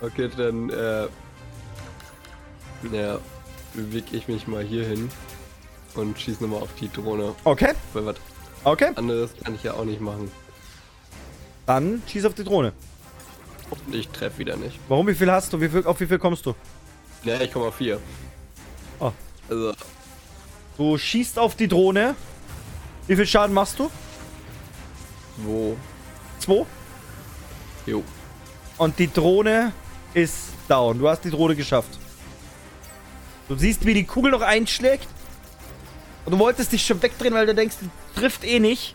Okay, 0.00 0.30
dann 0.36 0.70
äh, 0.70 1.08
ja, 2.92 3.18
bewege 3.78 4.16
ich 4.16 4.28
mich 4.28 4.46
mal 4.46 4.62
hier 4.62 4.84
hin 4.86 5.08
und 5.94 6.18
schieße 6.18 6.42
nochmal 6.42 6.62
auf 6.62 6.74
die 6.80 6.90
Drohne. 6.90 7.34
Okay, 7.44 7.72
Weil 7.92 8.06
was 8.06 8.16
okay. 8.64 8.90
anderes 8.96 9.30
kann 9.42 9.54
ich 9.54 9.62
ja 9.62 9.74
auch 9.74 9.84
nicht 9.84 10.00
machen. 10.00 10.30
Dann 11.66 12.02
schieß 12.06 12.24
auf 12.24 12.34
die 12.34 12.44
Drohne. 12.44 12.72
Und 13.70 13.94
ich 13.94 14.08
treffe 14.08 14.38
wieder 14.38 14.56
nicht. 14.56 14.78
Warum? 14.88 15.06
Wie 15.06 15.14
viel 15.14 15.30
hast 15.30 15.52
du? 15.52 15.60
Wie 15.60 15.68
viel, 15.68 15.84
auf 15.84 16.00
wie 16.00 16.06
viel 16.06 16.18
kommst 16.18 16.46
du? 16.46 16.54
Ja, 17.22 17.40
ich 17.40 17.52
komme 17.52 17.66
auf 17.66 17.74
4. 17.76 18.00
Oh. 19.00 19.12
Also, 19.48 19.74
Du 20.76 20.96
schießt 20.96 21.38
auf 21.38 21.56
die 21.56 21.68
Drohne. 21.68 22.14
Wie 23.06 23.16
viel 23.16 23.26
Schaden 23.26 23.52
machst 23.54 23.78
du? 23.78 23.90
wo? 25.38 25.76
Zwei. 26.40 26.64
Jo. 27.86 28.02
Und 28.76 28.98
die 28.98 29.12
Drohne 29.12 29.72
ist 30.14 30.48
down. 30.68 30.98
Du 30.98 31.08
hast 31.08 31.24
die 31.24 31.30
Drohne 31.30 31.54
geschafft. 31.56 31.98
Du 33.48 33.56
siehst, 33.56 33.86
wie 33.86 33.94
die 33.94 34.04
Kugel 34.04 34.30
noch 34.30 34.42
einschlägt. 34.42 35.08
Und 36.24 36.32
du 36.32 36.38
wolltest 36.38 36.72
dich 36.72 36.84
schon 36.84 37.00
wegdrehen, 37.02 37.32
weil 37.34 37.46
du 37.46 37.54
denkst, 37.54 37.76
die 37.80 37.88
trifft 38.20 38.44
eh 38.44 38.60
nicht. 38.60 38.94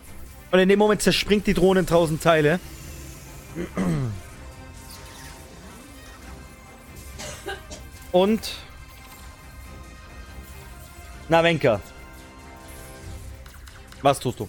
Und 0.52 0.60
in 0.60 0.68
dem 0.68 0.78
Moment 0.78 1.02
zerspringt 1.02 1.48
die 1.48 1.54
Drohne 1.54 1.80
in 1.80 1.86
tausend 1.86 2.22
Teile. 2.22 2.60
Und. 8.12 8.54
Na, 11.28 11.42
Wenka. 11.42 11.80
Was 14.02 14.20
tust 14.20 14.38
du? 14.38 14.48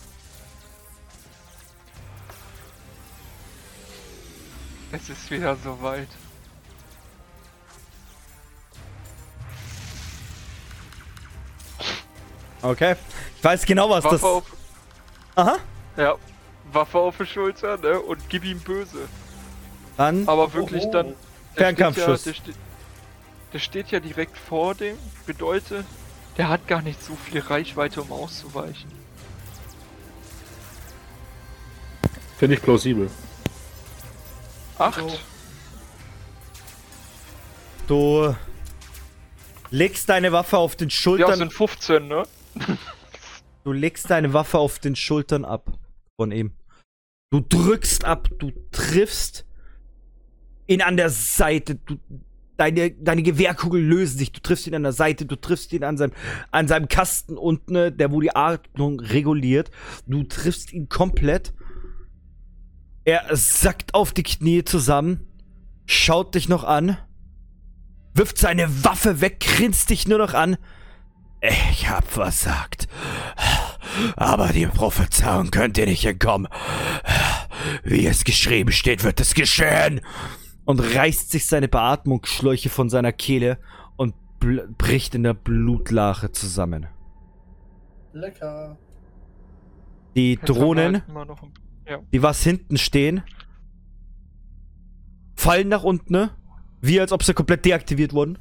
Es 4.91 5.09
ist 5.09 5.31
wieder 5.31 5.55
soweit. 5.55 6.09
Okay. 12.65 12.95
Ich 13.37 13.43
weiß 13.43 13.65
genau, 13.65 13.89
was 13.89 14.03
das. 14.03 14.13
Waffe 14.13 14.27
auf, 14.27 14.43
Aha. 15.35 15.57
ja, 15.97 16.15
Waffe 16.71 16.97
auf 16.97 17.17
die 17.17 17.25
Schulter, 17.25 17.77
ne? 17.77 17.99
Und 17.99 18.27
gib 18.29 18.43
ihm 18.43 18.59
böse. 18.59 19.07
Dann. 19.97 20.27
Aber 20.27 20.53
wirklich 20.53 20.83
Oh, 20.85 20.87
oh. 20.87 20.91
dann. 20.91 21.13
Fernkampfschuss. 21.55 22.23
Der 22.23 22.33
steht, 22.33 22.47
ja, 22.47 22.53
der, 22.53 22.53
steht, 22.53 23.53
der 23.53 23.59
steht 23.59 23.91
ja 23.91 23.99
direkt 23.99 24.37
vor 24.37 24.75
dem. 24.75 24.97
Bedeutet, 25.25 25.85
der 26.37 26.49
hat 26.49 26.67
gar 26.67 26.81
nicht 26.81 27.01
so 27.03 27.15
viel 27.15 27.39
Reichweite, 27.39 28.01
um 28.01 28.11
auszuweichen. 28.11 28.91
Finde 32.37 32.55
ich 32.55 32.61
plausibel. 32.61 33.09
Acht. 34.77 35.03
Du 37.87 38.35
legst 39.69 40.09
deine 40.09 40.31
Waffe 40.31 40.57
auf 40.57 40.75
den 40.75 40.89
Ja, 40.89 40.95
Schultern. 40.95 41.35
sind 41.37 41.53
15, 41.53 42.07
ne? 42.07 42.23
Du 43.63 43.71
legst 43.71 44.09
deine 44.09 44.33
Waffe 44.33 44.59
auf 44.59 44.79
den 44.79 44.95
Schultern 44.95 45.43
ab 45.43 45.79
von 46.17 46.31
ihm. 46.31 46.51
Du 47.31 47.39
drückst 47.39 48.05
ab, 48.05 48.29
du 48.37 48.51
triffst 48.71 49.45
ihn 50.67 50.81
an 50.81 50.97
der 50.97 51.09
Seite. 51.09 51.75
Du, 51.75 51.97
deine, 52.57 52.91
deine 52.91 53.23
Gewehrkugeln 53.23 53.87
lösen 53.87 54.17
sich. 54.17 54.31
Du 54.31 54.39
triffst 54.39 54.67
ihn 54.67 54.75
an 54.75 54.83
der 54.83 54.93
Seite, 54.93 55.25
du 55.25 55.35
triffst 55.35 55.73
ihn 55.73 55.83
an 55.83 55.97
seinem, 55.97 56.13
an 56.51 56.67
seinem 56.67 56.87
Kasten 56.87 57.37
unten, 57.37 57.97
der 57.97 58.11
wo 58.11 58.21
die 58.21 58.35
Atmung 58.35 58.99
reguliert. 58.99 59.71
Du 60.05 60.23
triffst 60.23 60.71
ihn 60.71 60.89
komplett. 60.89 61.53
Er 63.03 63.35
sackt 63.35 63.93
auf 63.93 64.13
die 64.13 64.23
Knie 64.23 64.63
zusammen, 64.63 65.27
schaut 65.85 66.33
dich 66.33 66.49
noch 66.49 66.63
an, 66.63 66.97
wirft 68.15 68.39
seine 68.39 68.83
Waffe 68.83 69.21
weg, 69.21 69.39
grinst 69.39 69.91
dich 69.91 70.07
nur 70.07 70.17
noch 70.17 70.33
an. 70.33 70.57
Ich 71.71 71.89
hab 71.89 72.05
versagt. 72.07 72.87
Aber 74.15 74.49
die 74.49 74.67
Prophezeiung 74.67 75.51
könnt 75.51 75.77
ihr 75.77 75.85
nicht 75.85 76.05
entkommen. 76.05 76.47
Wie 77.83 78.05
es 78.07 78.23
geschrieben 78.23 78.71
steht, 78.71 79.03
wird 79.03 79.19
es 79.19 79.33
geschehen. 79.33 80.01
Und 80.65 80.79
reißt 80.79 81.31
sich 81.31 81.45
seine 81.47 81.67
Beatmungsschläuche 81.67 82.69
von 82.69 82.89
seiner 82.89 83.11
Kehle 83.11 83.59
und 83.97 84.15
bl- 84.41 84.67
bricht 84.77 85.13
in 85.13 85.23
der 85.23 85.33
Blutlache 85.35 86.31
zusammen. 86.31 86.87
Lecker. 88.13 88.77
Die 90.15 90.37
Drohnen, 90.37 91.03
halt 91.13 91.33
die 92.13 92.23
was 92.23 92.41
hinten 92.41 92.77
stehen, 92.77 93.21
fallen 95.35 95.67
nach 95.67 95.83
unten, 95.83 96.13
ne? 96.13 96.31
Wie 96.81 96.99
als 96.99 97.11
ob 97.11 97.23
sie 97.23 97.33
komplett 97.33 97.65
deaktiviert 97.65 98.13
wurden. 98.13 98.37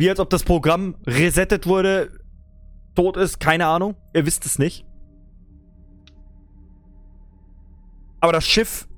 Wie 0.00 0.08
als 0.08 0.18
ob 0.18 0.30
das 0.30 0.44
Programm 0.44 0.96
resettet 1.06 1.66
wurde, 1.66 2.10
tot 2.94 3.18
ist, 3.18 3.38
keine 3.38 3.66
Ahnung. 3.66 3.96
Ihr 4.14 4.24
wisst 4.24 4.46
es 4.46 4.58
nicht. 4.58 4.86
Aber 8.18 8.32
das 8.32 8.46
Schiff 8.46 8.88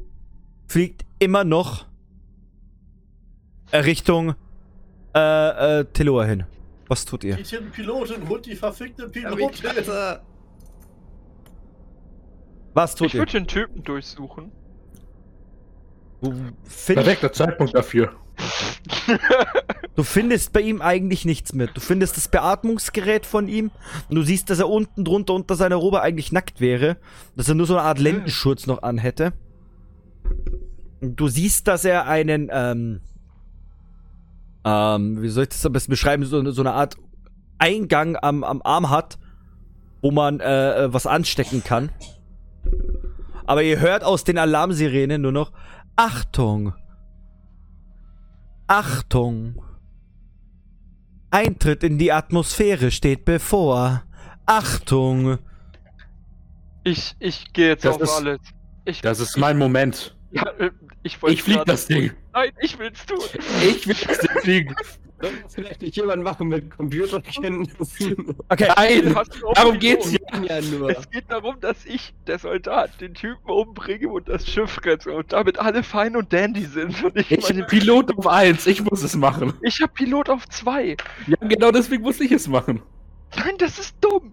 fliegt 0.68 1.04
immer 1.18 1.42
noch 1.42 1.86
Richtung 3.72 4.36
äh, 5.12 5.80
äh, 5.80 5.84
Teloa 5.86 6.24
hin. 6.24 6.44
Was 6.86 7.04
tut 7.04 7.24
ihr? 7.24 7.34
Geht 7.34 7.48
hier 7.48 7.58
ein 7.62 7.72
Pilotin, 7.72 8.28
holt 8.28 8.46
die 8.46 8.54
verfickte 8.54 9.06
ich 9.06 9.12
Pilotin. 9.24 9.70
Was 12.74 12.94
tut 12.94 13.08
Ich 13.08 13.14
ihr? 13.14 13.20
würde 13.22 13.32
den 13.32 13.48
Typen 13.48 13.82
durchsuchen. 13.82 14.52
Perfekter 16.86 17.32
Zeitpunkt 17.32 17.74
dafür. 17.74 18.21
du 19.96 20.02
findest 20.02 20.52
bei 20.52 20.60
ihm 20.60 20.80
eigentlich 20.82 21.24
nichts 21.24 21.52
mehr. 21.52 21.66
Du 21.68 21.80
findest 21.80 22.16
das 22.16 22.28
Beatmungsgerät 22.28 23.26
von 23.26 23.48
ihm 23.48 23.70
und 24.08 24.16
du 24.16 24.22
siehst, 24.22 24.50
dass 24.50 24.58
er 24.58 24.68
unten 24.68 25.04
drunter 25.04 25.34
unter 25.34 25.54
seiner 25.54 25.76
Robe 25.76 26.02
eigentlich 26.02 26.32
nackt 26.32 26.60
wäre. 26.60 26.96
Dass 27.36 27.48
er 27.48 27.54
nur 27.54 27.66
so 27.66 27.76
eine 27.76 27.86
Art 27.86 27.98
Lendenschurz 27.98 28.66
noch 28.66 28.82
anhätte. 28.82 29.32
Und 31.00 31.16
du 31.16 31.28
siehst, 31.28 31.66
dass 31.68 31.84
er 31.84 32.06
einen, 32.06 32.48
ähm, 32.52 33.00
ähm, 34.64 35.22
wie 35.22 35.28
soll 35.28 35.44
ich 35.44 35.50
das 35.50 35.66
am 35.66 35.72
besten 35.72 35.90
beschreiben, 35.90 36.24
so, 36.24 36.50
so 36.50 36.62
eine 36.62 36.72
Art 36.72 36.96
Eingang 37.58 38.16
am, 38.20 38.44
am 38.44 38.62
Arm 38.62 38.90
hat, 38.90 39.18
wo 40.00 40.10
man 40.10 40.40
äh, 40.40 40.84
äh, 40.84 40.92
was 40.92 41.06
anstecken 41.06 41.62
kann. 41.64 41.90
Aber 43.46 43.62
ihr 43.62 43.80
hört 43.80 44.04
aus 44.04 44.24
den 44.24 44.38
Alarmsirenen 44.38 45.20
nur 45.20 45.32
noch 45.32 45.52
Achtung! 45.96 46.74
Achtung! 48.66 49.62
Eintritt 51.30 51.82
in 51.82 51.98
die 51.98 52.12
Atmosphäre 52.12 52.90
steht 52.90 53.24
bevor. 53.24 54.02
Achtung! 54.46 55.38
Ich, 56.84 57.14
ich 57.20 57.52
gehe 57.52 57.68
jetzt 57.68 57.84
Das 57.84 57.96
auf 57.96 58.02
ist- 58.02 58.10
alles. 58.16 58.40
Ich, 58.84 59.00
Das 59.00 59.20
ist 59.20 59.36
mein 59.38 59.58
Moment. 59.58 60.16
Ja, 60.32 60.46
äh, 60.58 60.70
ich 61.02 61.18
Ich 61.26 61.42
flieg 61.42 61.64
das 61.66 61.86
Ding. 61.86 62.12
Nein, 62.32 62.50
ich 62.60 62.78
will's 62.78 63.04
tun. 63.06 63.18
Ich 63.62 63.86
will 63.86 63.96
das 64.06 64.18
Ding 64.18 64.30
fliegen. 64.40 64.74
vielleicht 65.48 65.82
nicht 65.82 65.96
jemand 65.96 66.22
machen 66.24 66.48
mit 66.48 66.70
Computerkenntnissen? 66.76 68.36
Okay, 68.48 68.68
Nein, 68.76 69.16
darum 69.54 69.78
geht's 69.78 70.12
ja. 70.12 70.18
ja 70.42 70.60
nur. 70.60 70.90
Es 70.90 71.08
geht 71.10 71.30
darum, 71.30 71.60
dass 71.60 71.84
ich, 71.84 72.12
der 72.26 72.38
Soldat, 72.38 73.00
den 73.00 73.14
Typen 73.14 73.48
umbringe 73.50 74.08
und 74.08 74.28
das 74.28 74.48
Schiff 74.48 74.80
rette 74.84 75.12
und 75.12 75.32
damit 75.32 75.58
alle 75.58 75.82
fein 75.82 76.16
und 76.16 76.32
dandy 76.32 76.64
sind. 76.64 77.02
Und 77.04 77.16
ich, 77.16 77.30
Ich 77.30 77.42
meine, 77.42 77.64
bin 77.64 77.80
Pilot 77.80 78.16
auf 78.18 78.26
1, 78.26 78.66
ich 78.66 78.82
muss 78.82 79.02
es 79.02 79.14
machen. 79.14 79.52
ich 79.62 79.80
hab 79.80 79.94
Pilot 79.94 80.28
auf 80.28 80.48
2. 80.48 80.96
Ja, 81.26 81.36
genau 81.42 81.70
deswegen 81.70 82.02
muss 82.02 82.20
ich 82.20 82.32
es 82.32 82.48
machen. 82.48 82.82
Nein, 83.36 83.54
das 83.58 83.78
ist 83.78 83.96
dumm. 84.00 84.32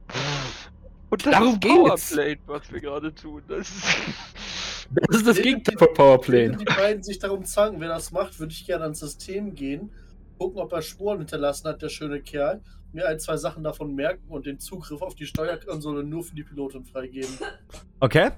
Und 1.09 1.25
das 1.25 1.33
Darum 1.33 1.53
ist 1.53 1.61
geht's. 1.61 1.75
Powerplay, 1.75 2.37
was 2.45 2.71
wir 2.71 2.81
gerade 2.81 3.13
tun. 3.13 3.41
Das 3.47 3.69
ist 3.69 3.83
Das 4.91 5.17
ist 5.17 5.27
das 5.27 5.37
Gegenteil 5.37 5.77
von 5.77 5.93
Powerplay. 5.93 6.49
Wenn 6.49 6.57
die 6.57 6.65
beiden 6.65 7.03
sich 7.03 7.19
darum 7.19 7.45
zanken, 7.45 7.79
wer 7.79 7.89
das 7.89 8.11
macht, 8.11 8.39
würde 8.39 8.53
ich 8.53 8.65
gerne 8.65 8.83
ans 8.83 8.99
System 8.99 9.53
gehen, 9.53 9.91
gucken, 10.37 10.59
ob 10.59 10.73
er 10.73 10.81
Spuren 10.81 11.19
hinterlassen 11.19 11.67
hat, 11.67 11.81
der 11.81 11.89
schöne 11.89 12.21
Kerl, 12.21 12.61
mir 12.91 13.07
ein, 13.07 13.19
zwei 13.19 13.37
Sachen 13.37 13.63
davon 13.63 13.93
merken 13.93 14.27
und 14.29 14.47
den 14.47 14.59
Zugriff 14.59 15.01
auf 15.01 15.13
die 15.13 15.25
Steuerkonsole 15.25 16.03
nur 16.03 16.23
für 16.23 16.35
die 16.35 16.43
Pilotin 16.43 16.85
freigeben. 16.85 17.29
okay. 17.99 18.31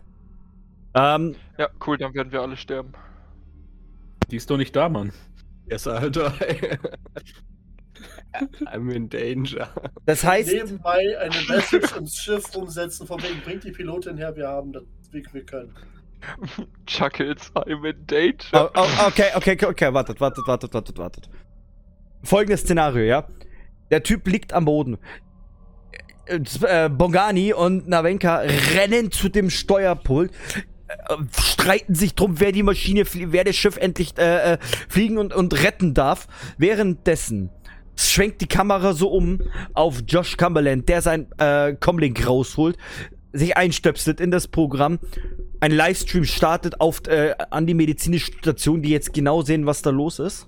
Ähm, 0.94 1.36
ja 1.58 1.70
cool, 1.88 1.98
dann 1.98 2.14
werden 2.14 2.34
wir 2.34 2.42
alle 2.42 2.58
sterben. 2.58 2.92
Die 4.30 4.36
ist 4.36 4.50
doch 4.50 4.58
nicht 4.58 4.76
da, 4.76 4.90
Mann. 4.90 5.14
Yes, 5.70 5.88
Alter. 5.88 6.34
I'm 8.66 8.92
in 8.92 9.10
danger. 9.10 9.70
das 10.06 10.24
heißt, 10.24 10.52
Nebenbei 10.52 11.18
eine 11.20 11.36
Message 11.48 11.96
ins 11.98 12.16
Schiff 12.16 12.56
umsetzen, 12.56 13.08
von 13.08 13.22
wegen 13.22 13.42
bringt 13.42 13.64
die 13.64 13.72
Pilotin 13.72 14.18
her, 14.18 14.36
wir 14.36 14.48
haben 14.48 14.74
das, 14.74 14.84
wie 15.12 15.24
wir 15.32 15.46
können. 15.46 15.74
Chuckles, 16.86 17.52
I'm 17.56 17.86
in 17.88 18.06
danger. 18.06 18.36
Oh, 18.54 18.70
oh, 18.76 19.08
okay, 19.08 19.30
okay, 19.36 19.58
okay, 19.66 19.94
wartet, 19.94 20.20
wartet, 20.20 20.48
wartet, 20.48 20.74
wartet, 20.74 20.98
wartet. 20.98 21.30
Folgendes 22.24 22.62
Szenario, 22.62 23.04
ja? 23.04 23.28
Der 23.90 24.04
Typ 24.04 24.28
liegt 24.28 24.54
am 24.54 24.66
Boden. 24.66 24.98
Äh, 26.26 26.40
äh, 26.64 26.90
Bongani 26.90 27.54
und 27.54 27.88
Navenka 27.88 28.44
rennen 28.76 29.12
zu 29.12 29.30
dem 29.30 29.50
Steuerpult, 29.50 30.32
äh, 30.88 31.16
streiten 31.40 31.96
sich 31.96 32.16
drum, 32.16 32.40
wer 32.40 32.52
die 32.52 32.64
Maschine, 32.64 33.04
wer 33.14 33.44
das 33.44 33.56
Schiff 33.56 33.78
endlich 33.78 34.18
äh, 34.18 34.58
fliegen 34.88 35.18
und, 35.18 35.34
und 35.34 35.64
retten 35.64 35.94
darf. 35.94 36.28
Währenddessen 36.58 37.50
schwenkt 37.96 38.42
die 38.42 38.48
Kamera 38.48 38.94
so 38.94 39.10
um 39.10 39.40
auf 39.74 40.02
Josh 40.08 40.38
Cumberland, 40.38 40.88
der 40.90 41.02
sein 41.02 41.28
äh, 41.38 41.74
Comlink 41.74 42.26
rausholt, 42.26 42.78
sich 43.34 43.56
einstöpselt 43.58 44.20
in 44.20 44.32
das 44.32 44.48
Programm. 44.48 45.00
Ein 45.60 45.72
Livestream 45.72 46.26
startet 46.26 46.82
auf, 46.82 47.06
äh, 47.08 47.36
an 47.50 47.68
die 47.68 47.74
medizinische 47.74 48.32
Station, 48.34 48.82
die 48.82 48.90
jetzt 48.90 49.14
genau 49.14 49.42
sehen, 49.42 49.66
was 49.66 49.82
da 49.82 49.90
los 49.90 50.20
ist. 50.20 50.48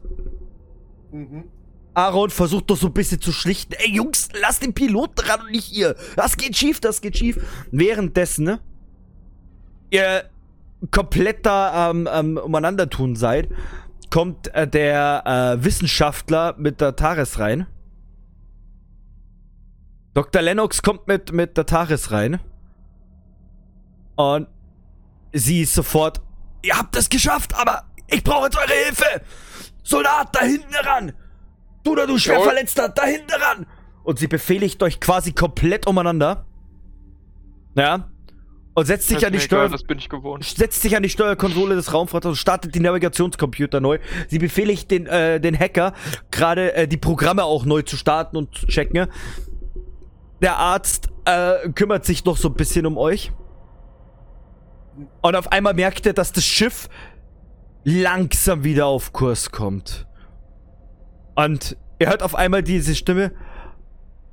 Mhm. 1.12 1.44
Aaron 1.94 2.32
versucht 2.32 2.70
doch 2.70 2.78
so 2.78 2.88
ein 2.88 2.94
bisschen 2.94 3.22
zu 3.22 3.32
schlichten. 3.32 3.74
Ey, 3.74 3.92
Jungs, 3.96 4.30
lass 4.42 4.60
den 4.60 4.74
Piloten 4.74 5.20
ran 5.20 5.42
und 5.42 5.52
nicht 5.52 5.72
ihr. 5.74 5.96
Das 6.16 6.38
geht 6.38 6.56
schief, 6.58 6.80
das 6.80 7.02
geht 7.02 7.18
schief. 7.18 7.38
Währenddessen, 7.72 8.46
ne? 8.46 8.60
Ihr 9.92 10.24
komplett 10.90 11.46
da 11.46 11.90
am 11.90 12.10
ähm, 12.12 12.38
umeinander 12.38 12.90
tun 12.90 13.16
seid, 13.16 13.50
kommt 14.14 14.54
äh, 14.54 14.68
der 14.68 15.24
äh, 15.26 15.64
Wissenschaftler 15.66 16.54
mit 16.60 16.82
der 16.82 16.96
Taris 16.96 17.40
rein. 17.40 17.66
Dr. 20.14 20.40
Lennox 20.44 20.84
kommt 20.84 21.08
mit, 21.08 21.32
mit 21.32 21.58
der 21.58 21.66
Taris 21.66 22.12
rein. 22.12 22.40
Und 24.16 24.48
sie 25.32 25.64
ist 25.64 25.74
sofort, 25.74 26.22
ihr 26.62 26.78
habt 26.78 26.96
es 26.96 27.10
geschafft, 27.10 27.56
aber 27.56 27.86
ich 28.06 28.24
brauche 28.24 28.46
jetzt 28.46 28.56
eure 28.56 28.86
Hilfe. 28.86 29.22
Soldat, 29.82 30.30
da 30.36 30.42
hinten 30.42 30.76
ran. 30.76 31.14
Du 31.84 31.94
oder 31.94 32.06
du 32.06 32.20
Schwerverletzter, 32.20 32.90
da 32.90 33.06
hinten 33.06 33.32
ran. 33.32 33.66
Und 34.04 34.20
sie 34.20 34.28
befehligt 34.28 34.84
euch 34.84 35.00
quasi 35.00 35.32
komplett 35.32 35.88
umeinander. 35.88 36.46
Ja. 37.74 38.12
Und 38.76 38.86
setzt 38.86 39.08
sich 39.08 39.26
an 39.26 39.32
die 39.32 39.40
egal, 39.40 39.70
Steuer 39.70 39.98
gewohnt. 40.10 40.44
setzt 40.44 40.82
sich 40.82 40.96
an 40.96 41.04
die 41.04 41.10
Steuerkonsole 41.10 41.76
des 41.76 41.94
Raumfahrers 41.94 42.26
und 42.26 42.36
startet 42.36 42.74
die 42.74 42.80
Navigationscomputer 42.80 43.80
neu. 43.80 44.00
Sie 44.30 44.40
befehligt 44.40 44.90
den, 44.90 45.06
äh, 45.06 45.40
den 45.40 45.58
Hacker, 45.58 45.94
gerade 46.32 46.74
äh, 46.74 46.88
die 46.88 46.98
Programme 46.98 47.44
auch 47.44 47.66
neu 47.66 47.84
zu 47.84 47.98
starten 47.98 48.36
und 48.36 48.56
zu 48.56 48.66
checken. 48.66 49.08
Der 50.42 50.58
Arzt 50.58 51.10
äh, 51.26 51.70
kümmert 51.70 52.06
sich 52.06 52.26
noch 52.26 52.38
so 52.38 52.50
ein 52.50 52.56
bisschen 52.56 52.86
um 52.88 52.98
euch. 52.98 53.32
Und 55.22 55.36
auf 55.36 55.52
einmal 55.52 55.74
merkt 55.74 56.06
er, 56.06 56.14
dass 56.14 56.32
das 56.32 56.46
Schiff 56.46 56.90
langsam 57.84 58.64
wieder 58.64 58.88
auf 58.88 59.14
Kurs 59.14 59.52
kommt. 59.52 60.08
Und 61.36 61.78
er 62.00 62.10
hört 62.10 62.24
auf 62.24 62.36
einmal 62.36 62.64
diese 62.64 62.96
Stimme. 62.96 63.34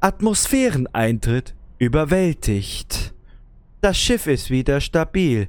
Atmosphäreneintritt 0.01 1.55
überwältigt. 1.78 3.15
Das 3.81 3.97
Schiff 3.97 4.26
ist 4.26 4.50
wieder 4.50 4.81
stabil. 4.81 5.49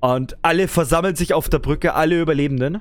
Und 0.00 0.36
alle 0.42 0.68
versammeln 0.68 1.16
sich 1.16 1.34
auf 1.34 1.48
der 1.48 1.58
Brücke, 1.58 1.94
alle 1.94 2.20
Überlebenden. 2.20 2.80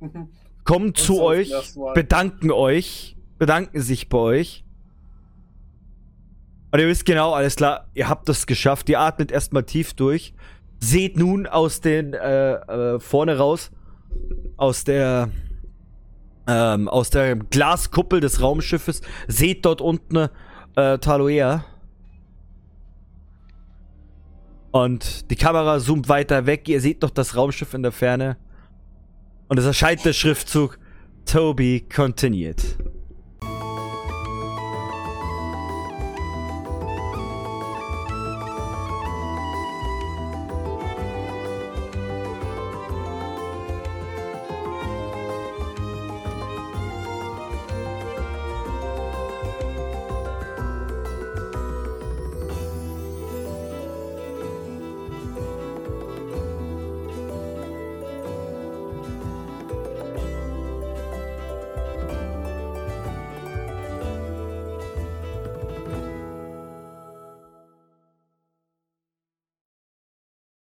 kommen 0.66 0.94
zu 0.94 1.14
so 1.14 1.22
euch, 1.22 1.52
bedanken 1.94 2.50
euch, 2.50 3.16
bedanken 3.38 3.80
sich 3.80 4.10
bei 4.10 4.18
euch. 4.18 4.64
Und 6.72 6.80
ihr 6.80 6.88
wisst 6.88 7.06
genau, 7.06 7.32
alles 7.32 7.56
klar, 7.56 7.88
ihr 7.94 8.08
habt 8.08 8.28
das 8.28 8.46
geschafft. 8.46 8.88
Ihr 8.90 9.00
atmet 9.00 9.32
erstmal 9.32 9.62
tief 9.62 9.94
durch. 9.94 10.34
Seht 10.78 11.16
nun 11.16 11.46
aus 11.46 11.80
den, 11.80 12.12
äh, 12.12 12.52
äh, 12.54 13.00
vorne 13.00 13.38
raus, 13.38 13.70
aus 14.58 14.84
der, 14.84 15.30
ähm, 16.46 16.88
aus 16.88 17.08
der 17.08 17.36
Glaskuppel 17.36 18.20
des 18.20 18.42
Raumschiffes, 18.42 19.00
seht 19.26 19.64
dort 19.64 19.80
unten 19.80 20.28
äh, 20.74 20.98
Taloea. 20.98 21.64
Und 24.76 25.30
die 25.30 25.36
Kamera 25.36 25.80
zoomt 25.80 26.10
weiter 26.10 26.44
weg. 26.44 26.68
Ihr 26.68 26.82
seht 26.82 27.00
noch 27.00 27.08
das 27.08 27.34
Raumschiff 27.34 27.72
in 27.72 27.82
der 27.82 27.92
Ferne. 27.92 28.36
Und 29.48 29.58
es 29.58 29.64
erscheint 29.64 30.04
der 30.04 30.12
Schriftzug 30.12 30.78
Toby 31.24 31.86
continued. 31.88 32.76